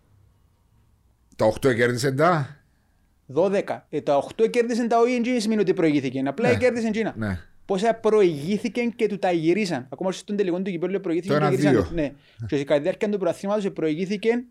Τα 1.35 1.45
8 1.45 1.73
κέρδισε 1.75 2.11
τα; 2.11 2.57
12. 3.33 3.61
Ε, 3.89 4.01
τα 4.01 4.17
8 4.17 4.47
κέρδισαν 4.49 4.87
τα 4.87 4.97
OENG 5.01 5.23
δεν 5.23 5.41
σημαίνει 5.41 5.61
ότι 5.61 5.73
προηγήθηκε. 5.73 6.19
Απλά 6.25 6.49
Ναι. 6.49 6.57
κέρδισαν 6.57 6.91
China. 6.93 7.13
Ναι. 7.15 7.39
Πόσα 7.65 7.93
προηγήθηκαν 7.93 8.95
και 8.95 9.07
του 9.07 9.19
τα 9.19 9.31
γυρίσαν. 9.31 9.87
Ακόμα 9.89 10.09
και 10.11 10.17
στον 10.17 10.35
τελικό 10.35 10.57
του 10.61 10.71
κυπέλου 10.71 10.99
προηγήθηκαν 10.99 11.39
Το 11.39 11.41
και 11.47 11.51
ένα-δύο. 11.53 11.69
γυρίσαν. 11.71 11.93
Ναι. 11.95 12.11
Και 12.47 12.57
κατά 12.63 12.75
τη 12.75 12.81
διάρκεια 12.81 13.09
του 13.09 13.17
προαθλήματος 13.17 13.71
προηγήθηκαν. 13.71 14.45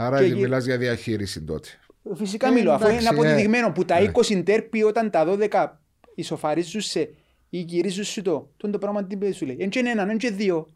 Άρα 0.00 0.18
Και 0.18 0.26
και 0.26 0.32
γυ- 0.32 0.42
μιλάς 0.42 0.64
για 0.64 0.78
διαχείριση 0.78 1.42
τότε. 1.42 1.68
Φυσικά 2.14 2.46
Ε, 2.48 2.50
μιλώ, 2.50 2.72
αφού 2.72 2.84
εντάξει, 2.86 3.00
είναι 3.00 3.08
αποδεδειγμένο 3.14 3.72
που 3.72 3.84
τα 3.84 4.00
Ναι. 4.00 4.10
20 4.14 4.42
τέρπι 4.44 4.82
όταν 4.82 5.10
τα 5.10 5.24
12 5.24 5.66
ισοφαρίζουν 6.14 6.80
σε 6.80 7.00
ή 7.50 7.58
γυρίζουν 7.60 8.04
σου 8.04 8.22
το, 8.22 8.50
τον 8.56 8.70
το 8.70 8.78
πράγμα 8.78 9.04
τι 9.04 9.16
πει 9.16 9.30
σου 9.32 9.46
λέει. 9.46 9.56
Εν 9.60 9.68
και 9.68 9.78
έναν, 9.78 10.10
εν 10.10 10.18
και 10.18 10.30
δύο. 10.30 10.66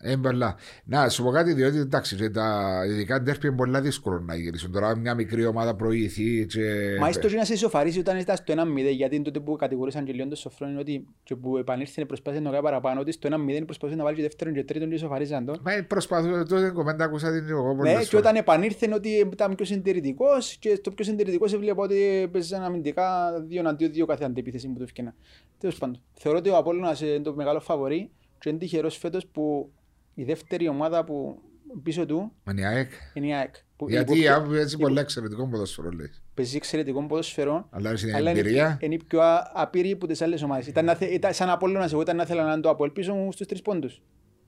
Ε, 0.00 0.16
μπελά. 0.16 0.56
Να 0.84 1.08
σου 1.08 1.22
πω 1.22 1.30
κάτι, 1.30 1.52
διότι 1.52 1.78
εντάξει, 1.78 2.16
και 2.16 2.30
τα 2.30 2.70
ειδικά 2.86 3.22
ντέρπι 3.22 3.46
είναι 3.46 3.56
πολύ 3.56 3.80
δύσκολο 3.80 4.20
να 4.20 4.34
γυρίσουν. 4.34 4.72
Τώρα 4.72 4.96
μια 4.96 5.14
μικρή 5.14 5.46
ομάδα 5.46 5.74
προηγηθεί 5.74 6.46
και. 6.46 6.96
Μα 7.00 7.08
έστω 7.08 7.28
και 7.28 7.36
να 7.36 7.44
σε 7.44 7.52
ισοφαρίσει 7.52 7.98
όταν 7.98 8.18
ήταν 8.18 8.36
στο 8.36 8.54
1-0, 8.56 8.94
γιατί 8.96 9.22
τότε 9.22 9.40
που 9.40 9.56
κατηγορούσαν 9.56 10.04
και 10.04 10.12
λίγο 10.12 10.28
το 10.28 10.36
σοφρόν 10.36 10.70
είναι 10.70 10.78
ότι 10.80 11.06
και 11.22 11.36
που 11.36 11.56
επανήλθε 11.56 12.04
προσπάθησε 12.04 12.42
να 12.42 12.50
κάνει 12.50 12.62
παραπάνω, 12.62 13.00
ότι 13.00 13.12
στο 13.12 13.28
1-0 13.32 13.62
προσπαθούσε 13.64 13.98
να 13.98 14.04
βάλει 14.04 14.16
και 14.16 14.22
δεύτερον 14.22 14.54
και 14.54 14.64
τρίτον 14.64 14.88
και 14.88 14.94
ισοφαρίζαν 14.94 15.44
τον. 15.44 15.60
Μα 15.62 15.72
προσπαθώ, 15.88 16.44
τότε 16.44 16.70
κομμέντα 16.70 17.04
ακούσα 17.04 17.32
την 17.32 17.48
εγώ 17.48 17.68
Ναι, 17.68 17.76
πολλές 17.76 17.92
και 17.92 18.04
φορές. 18.04 18.12
όταν 18.12 18.36
επανήλθε 18.36 18.90
ότι 18.94 19.08
ήταν 19.32 19.54
πιο 19.54 19.64
συντηρητικός 19.64 20.56
και 20.56 20.74
στο 20.74 20.90
πιο 20.90 21.04
συντηρητικός 21.04 21.52
έβλεπα 21.52 21.82
ότι 21.82 22.28
παίζαν 22.32 22.62
αμυντικά 22.62 23.32
δύο 23.48 23.60
εναντίον 23.60 23.92
δύο 23.92 24.06
κάθε 24.06 24.24
αντεπίθεση 24.24 24.68
που 24.68 24.74
του 24.74 24.82
έφυγε. 24.82 25.12
Τέλος 25.58 25.78
πάντων, 25.78 26.00
θεωρώ 26.12 26.38
ότι 26.38 26.48
ο 26.48 26.56
Απόλλωνας 26.56 27.00
είναι 27.00 27.20
το 27.20 27.34
μεγάλο 27.34 27.60
φαβορή 27.60 28.10
και 28.38 28.48
είναι 28.48 28.58
τυχερός 28.58 28.96
φέτος 28.96 29.26
που 29.26 29.72
η 30.20 30.24
δεύτερη 30.24 30.68
ομάδα 30.68 31.04
που 31.04 31.38
πίσω 31.82 32.06
του 32.06 32.32
Με 32.44 32.52
η 32.56 32.64
ΑΕΚ. 32.64 32.90
είναι 33.14 33.26
η 33.26 33.34
ΑΕΚ. 33.34 33.54
Που 33.76 33.88
Γιατί 33.88 34.14
η 34.18 34.20
υπό- 34.20 34.32
ΑΕΚ 34.32 34.46
παίζει 34.50 34.76
πολύ 34.76 34.98
εξαιρετικό 34.98 35.48
ποδοσφαιρό, 35.48 35.90
λέει. 35.90 36.10
παίζει 36.34 36.56
εξαιρετικό 36.56 37.06
ποδοσφαιρό, 37.06 37.66
Αλλά 37.70 37.90
είναι 38.02 38.12
αλλά 38.16 38.30
είναι, 38.30 38.40
εμπειρία. 38.40 38.78
είναι 38.80 38.96
πιο 39.08 39.20
α- 39.22 39.50
απείρη 39.54 39.90
από 39.90 40.06
τις 40.06 40.22
άλλες 40.22 40.42
ομάδες. 40.42 40.66
Ήταν, 40.66 40.84
να 40.84 40.94
θε- 40.94 41.10
ήταν 41.12 41.32
σαν 41.34 41.50
Απόλλωνας, 41.50 41.92
εγώ 41.92 42.00
ήταν 42.00 42.16
να 42.16 42.24
θέλω 42.24 42.42
να 42.42 42.52
είναι 42.52 42.60
το 42.60 42.68
Απόλλ 42.70 42.90
πίσω 42.90 43.14
μου 43.14 43.32
στους 43.32 43.46
τρεις 43.46 43.62
πόντους. 43.62 44.02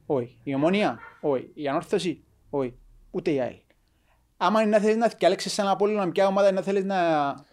Όχι. 0.07 0.41
Η 0.43 0.55
Ομονία, 0.55 0.99
όχι. 1.21 1.51
Η 1.55 1.69
Ανόρθωση, 1.69 2.25
όχι. 2.51 2.75
Ούτε 3.11 3.31
η 3.31 3.41
ΑΕΛ. 3.41 3.55
Άμα 4.37 4.61
είναι 4.61 4.71
να 4.71 4.79
θέλεις 4.79 4.97
να 4.97 5.09
διαλέξεις 5.19 5.53
σαν 5.53 5.69
Απόλλωνα 5.69 6.11
ποια 6.11 6.27
ομάδα 6.27 6.49
είναι 6.49 6.57
να 6.59 6.65
θέλεις 6.65 6.85
να, 6.85 6.97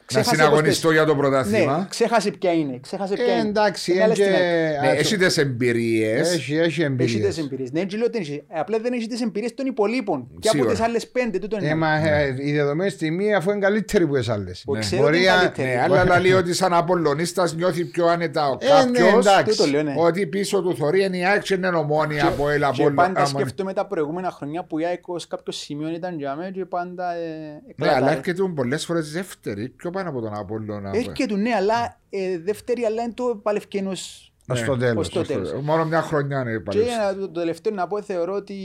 Ξέχασε 0.07 0.35
συναγωνιστώ 0.35 0.87
πως- 0.87 0.95
για 0.95 1.05
το 1.05 1.13
Ναι, 1.13 1.19
πρωτάθλημα. 1.19 1.87
ξέχασε 1.89 2.31
ποια 2.31 2.51
είναι. 2.53 2.79
Ξέχασε 2.81 3.13
ποια 3.13 3.23
Ε, 3.25 3.31
είναι. 3.39 3.47
εντάξει, 3.49 3.91
Είναι 3.91 4.03
άλλες 4.03 4.19
εν 4.19 4.25
στην 4.25 4.35
ΑΕΚ. 4.35 4.43
και- 4.73 4.79
Ναι, 4.81 4.87
α, 4.87 4.91
έχει 4.91 5.17
τις 5.17 5.37
εμπειρίες. 5.37 6.33
Έχει, 6.33 6.53
έχει 6.55 6.61
Έχει 6.65 6.81
εμπειρίες. 6.83 7.27
τις 7.35 7.37
εμπειρίες. 7.45 7.71
Ναι, 7.71 7.79
έτσι 7.79 7.97
λέω 7.97 8.05
ότι 8.05 8.17
έχει. 8.17 8.43
Ε, 8.49 8.59
Απλά 8.59 8.79
δεν 8.79 8.93
έχει 8.93 9.07
τις 9.07 9.21
εμπειρίες 9.21 9.53
των 9.53 9.65
υπολείπων. 9.65 10.27
Και 10.39 10.47
από 10.47 10.57
Σίγουρα. 10.57 10.71
τις 10.71 10.81
άλλες 10.81 11.07
πέντε. 11.07 11.39
τούτο 11.39 11.57
είναι. 11.57 11.67
Ε, 11.69 11.75
μα, 11.75 11.95
ε, 12.07 12.35
η 12.39 12.51
δεδομένη 12.53 12.89
στιγμή 12.89 13.33
αφού 13.33 13.49
είναι 13.51 13.59
καλύτερη 13.59 14.07
που 14.07 14.15
τις 14.17 14.29
άλλες. 14.29 14.61
Που 14.65 14.73
ναι. 14.73 14.79
ξέρω 14.79 15.01
ότι 15.03 15.11
Μπορεί 15.11 15.23
είναι 15.23 15.31
να- 15.31 15.37
καλύτερη. 15.37 15.67
Ναι, 15.91 15.99
αλλά 15.99 16.19
λέει 16.19 16.31
ότι 16.33 16.53
σαν 16.53 16.73
Απολλωνίστας 16.73 17.53
νιώθει 17.55 17.85
πιο 17.85 18.05
άνετα 18.07 18.47
ο 18.49 18.57
Ε, 18.61 18.85
ναι, 18.85 18.99
κάποιος 18.99 19.25
εντάξει. 19.25 19.57
Τούτο 19.57 19.69
λέω, 19.71 19.83
ναι. 19.83 19.93
ότι 19.97 20.25
πίσω 20.27 20.61
του 20.61 20.75
θωρεί 20.75 21.03
είναι 21.03 21.17
η 21.17 21.25
ΑΕΚ 21.25 21.41
και 21.41 21.53
είναι 21.53 21.67
ομόνια 21.67 22.25
από 22.27 22.49
ελ 22.49 22.59
Και 22.59 22.65
Απόλλων. 22.65 22.95
πάντα 22.95 23.19
Άμα- 23.19 23.27
σκέφτομαι 23.27 23.73
τα 23.73 23.85
προηγούμενα 23.87 24.31
χρονιά 24.31 24.63
που 24.63 24.79
η 24.79 24.85
ΑΕΚ 24.85 25.07
ως 25.07 25.27
κάποιος 25.27 25.57
σημείο 25.57 25.89
ήταν 25.89 26.17
για 26.17 26.35
μένα 26.35 26.51
και 26.51 26.65
πάντα 26.65 27.13
ε, 27.15 27.17
Ναι, 27.17 27.59
εκλατάρε. 27.69 27.97
αλλά 28.05 28.11
έρχεται 28.17 28.43
πολλές 28.55 28.85
φορές 28.85 29.11
δεύτερη, 29.11 29.69
πιο 29.69 29.89
πάνω 29.97 30.09
από 30.09 30.21
τον 30.21 30.33
Απόλλωνα. 30.33 30.91
Έρχεται 30.93 31.35
ναι, 31.35 31.53
αλλά 31.53 31.99
ε, 32.09 32.39
δεύτερη, 32.39 32.83
αλλά 32.83 33.03
είναι 33.03 33.13
το 33.13 33.39
παλευκένος. 33.43 34.31
Ως 34.49 34.59
Ναι, 34.61 34.67
το 34.67 34.77
τέλος. 34.77 35.07
ως 35.07 35.09
το 35.13 35.19
Σωστό. 35.19 35.33
τέλος. 35.33 35.61
Μόνο 35.63 35.85
μια 35.85 36.01
χρονιά 36.01 36.41
είναι 36.41 36.51
Και 36.53 36.59
πάλι. 36.59 36.79
ε, 36.81 37.13
το, 37.13 37.19
το 37.19 37.31
τελευταίο 37.39 37.73
να 37.73 37.87
πω, 37.87 38.01
θεωρώ 38.01 38.33
ότι 38.33 38.55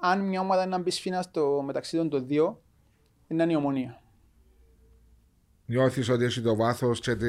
αν 0.00 0.20
μια 0.28 0.40
ομάδα 0.40 0.62
είναι 0.62 0.70
να 0.76 0.82
μπει 0.82 0.90
σφίνα 0.90 1.22
στο 1.22 1.62
μεταξύ 1.66 1.96
των 1.96 2.08
το 2.08 2.20
δύο, 2.22 2.60
είναι 3.28 3.46
η 3.48 3.54
ομονία. 3.54 4.00
Νιώθεις 5.66 6.08
ότι 6.08 6.24
έχει 6.24 6.40
το 6.40 6.56
βάθος 6.56 7.00
και 7.00 7.14
τη... 7.14 7.26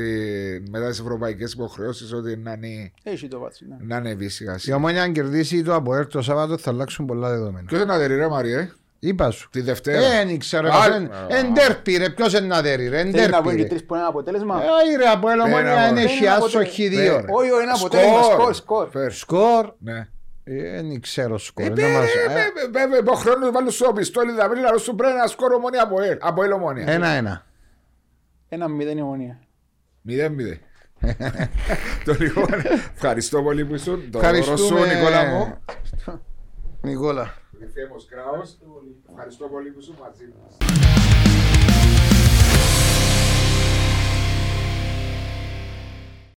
μετά 0.69 0.89
τις 0.89 0.99
ευρωπαϊκές 0.99 1.53
υποχρεώσεις 1.53 2.13
ότι 2.13 2.37
να 2.37 2.51
είναι, 2.51 2.91
Έχει 3.03 3.27
το 3.27 3.39
βάτσο. 3.39 3.65
Ναι. 3.67 3.77
να 3.81 3.97
είναι 3.97 4.13
βίσικα. 4.13 4.59
Η 4.65 4.71
ομόνια 4.73 5.03
αν 5.03 5.13
κερδίσει 5.13 5.63
το 5.63 5.75
από 5.75 6.05
το 6.07 6.21
Σάββατο 6.21 6.57
θα 6.57 6.69
αλλάξουν 6.69 7.05
πολλά 7.05 7.29
δεδομένα. 7.29 7.65
Ποιος 7.67 7.81
είναι 7.81 7.91
να 7.91 7.97
δερεί 7.97 8.15
ρε 8.15 8.27
Μαριέ, 8.27 8.71
Είπα 8.99 9.31
σου. 9.31 9.49
τη 9.49 9.61
Δευτέρα. 9.61 10.05
Ε, 10.05 10.25
δεν 10.25 10.39
ξέρω. 10.39 10.67
Α, 10.67 10.85
εν- 10.95 11.11
α, 11.11 11.25
Εν 11.29 11.53
τέρπι 11.53 11.97
ρε, 11.97 12.09
ποιος 12.09 12.33
είναι 12.33 12.47
να 12.47 12.61
δέρει 12.61 12.87
ρε, 12.87 12.99
εν 12.99 13.11
Θέλει 13.11 13.23
να 13.25 13.29
τέρπι 13.31 13.43
πω 13.49 13.55
και 13.55 13.61
ρε. 13.61 13.67
τρεις 13.67 13.83
που 13.85 13.93
είναι 13.93 13.99
ένα 14.03 14.09
αποτέλεσμα. 14.11 14.61
Ε, 14.93 14.97
ρε, 14.97 15.05
από 15.09 15.27
el 15.27 15.31
ομόνια 15.31 15.55
Πέρα, 15.55 15.81
είναι 15.87 15.87
μωρέ. 15.89 16.01
έχει 16.01 16.27
άσοχη 16.27 16.87
δύο 16.87 17.13
ρε. 17.19 17.25
Όχι, 17.29 17.51
όχι, 17.51 17.61
ένα 17.63 17.73
αποτέλεσμα. 17.75 18.23
Σκορ, 18.23 18.53
σκορ. 18.53 18.89
Φέρ. 18.89 19.11
Σκορ, 19.11 19.73
Ναι. 19.79 20.07
ε, 20.43 20.71
δεν 20.81 21.01
ξέρω 21.01 21.37
σκορ. 21.37 21.65
Ε, 21.65 21.69
δεν 21.69 21.91
μας- 21.91 22.13
ε, 22.13 22.69
Βέβαια, 22.71 22.99
υπό 22.99 23.13
χρόνο 23.13 23.51
βάλω 23.51 23.69
στο 23.69 23.93
πιστόλι, 23.93 24.31
θα 24.31 24.49
βρει 24.49 24.59
να 24.59 24.77
σου 24.77 24.95
πρέπει 24.95 25.17
να 25.17 25.27
σκόρω 25.27 25.55
ομόνια 25.55 25.83
από 25.83 26.01
ελ. 26.01 26.17
Από 26.21 26.43
ελ 26.43 26.51
ομόνια. 26.51 26.85
Ένα-ένα. 26.87 27.45
Ένα 28.49 28.67
μηδέν 28.67 28.97
η 28.97 29.01
ομονία. 29.01 29.39
Μηδέν 30.01 30.31
μηδέν. 30.33 30.59
Το 32.05 32.15
λοιπόν, 32.19 32.47
ευχαριστώ 32.95 33.41
πολύ 33.41 33.65
που 33.65 33.75
ήσουν. 33.75 34.11
Το 34.11 34.19
Ευχαριστούμε. 34.19 34.79
Ρωσό, 34.79 34.85
Νικόλα 34.95 35.25
μου. 35.25 35.57
Νικόλα. 36.81 37.33
Εφέμος 37.61 38.05
Κράος. 38.05 38.57
Ευχαριστώ 39.09 39.47
πολύ 39.47 39.71
που 39.71 39.79
ήσουν 39.79 39.95
μαζί 39.99 40.33
μας. 40.41 40.57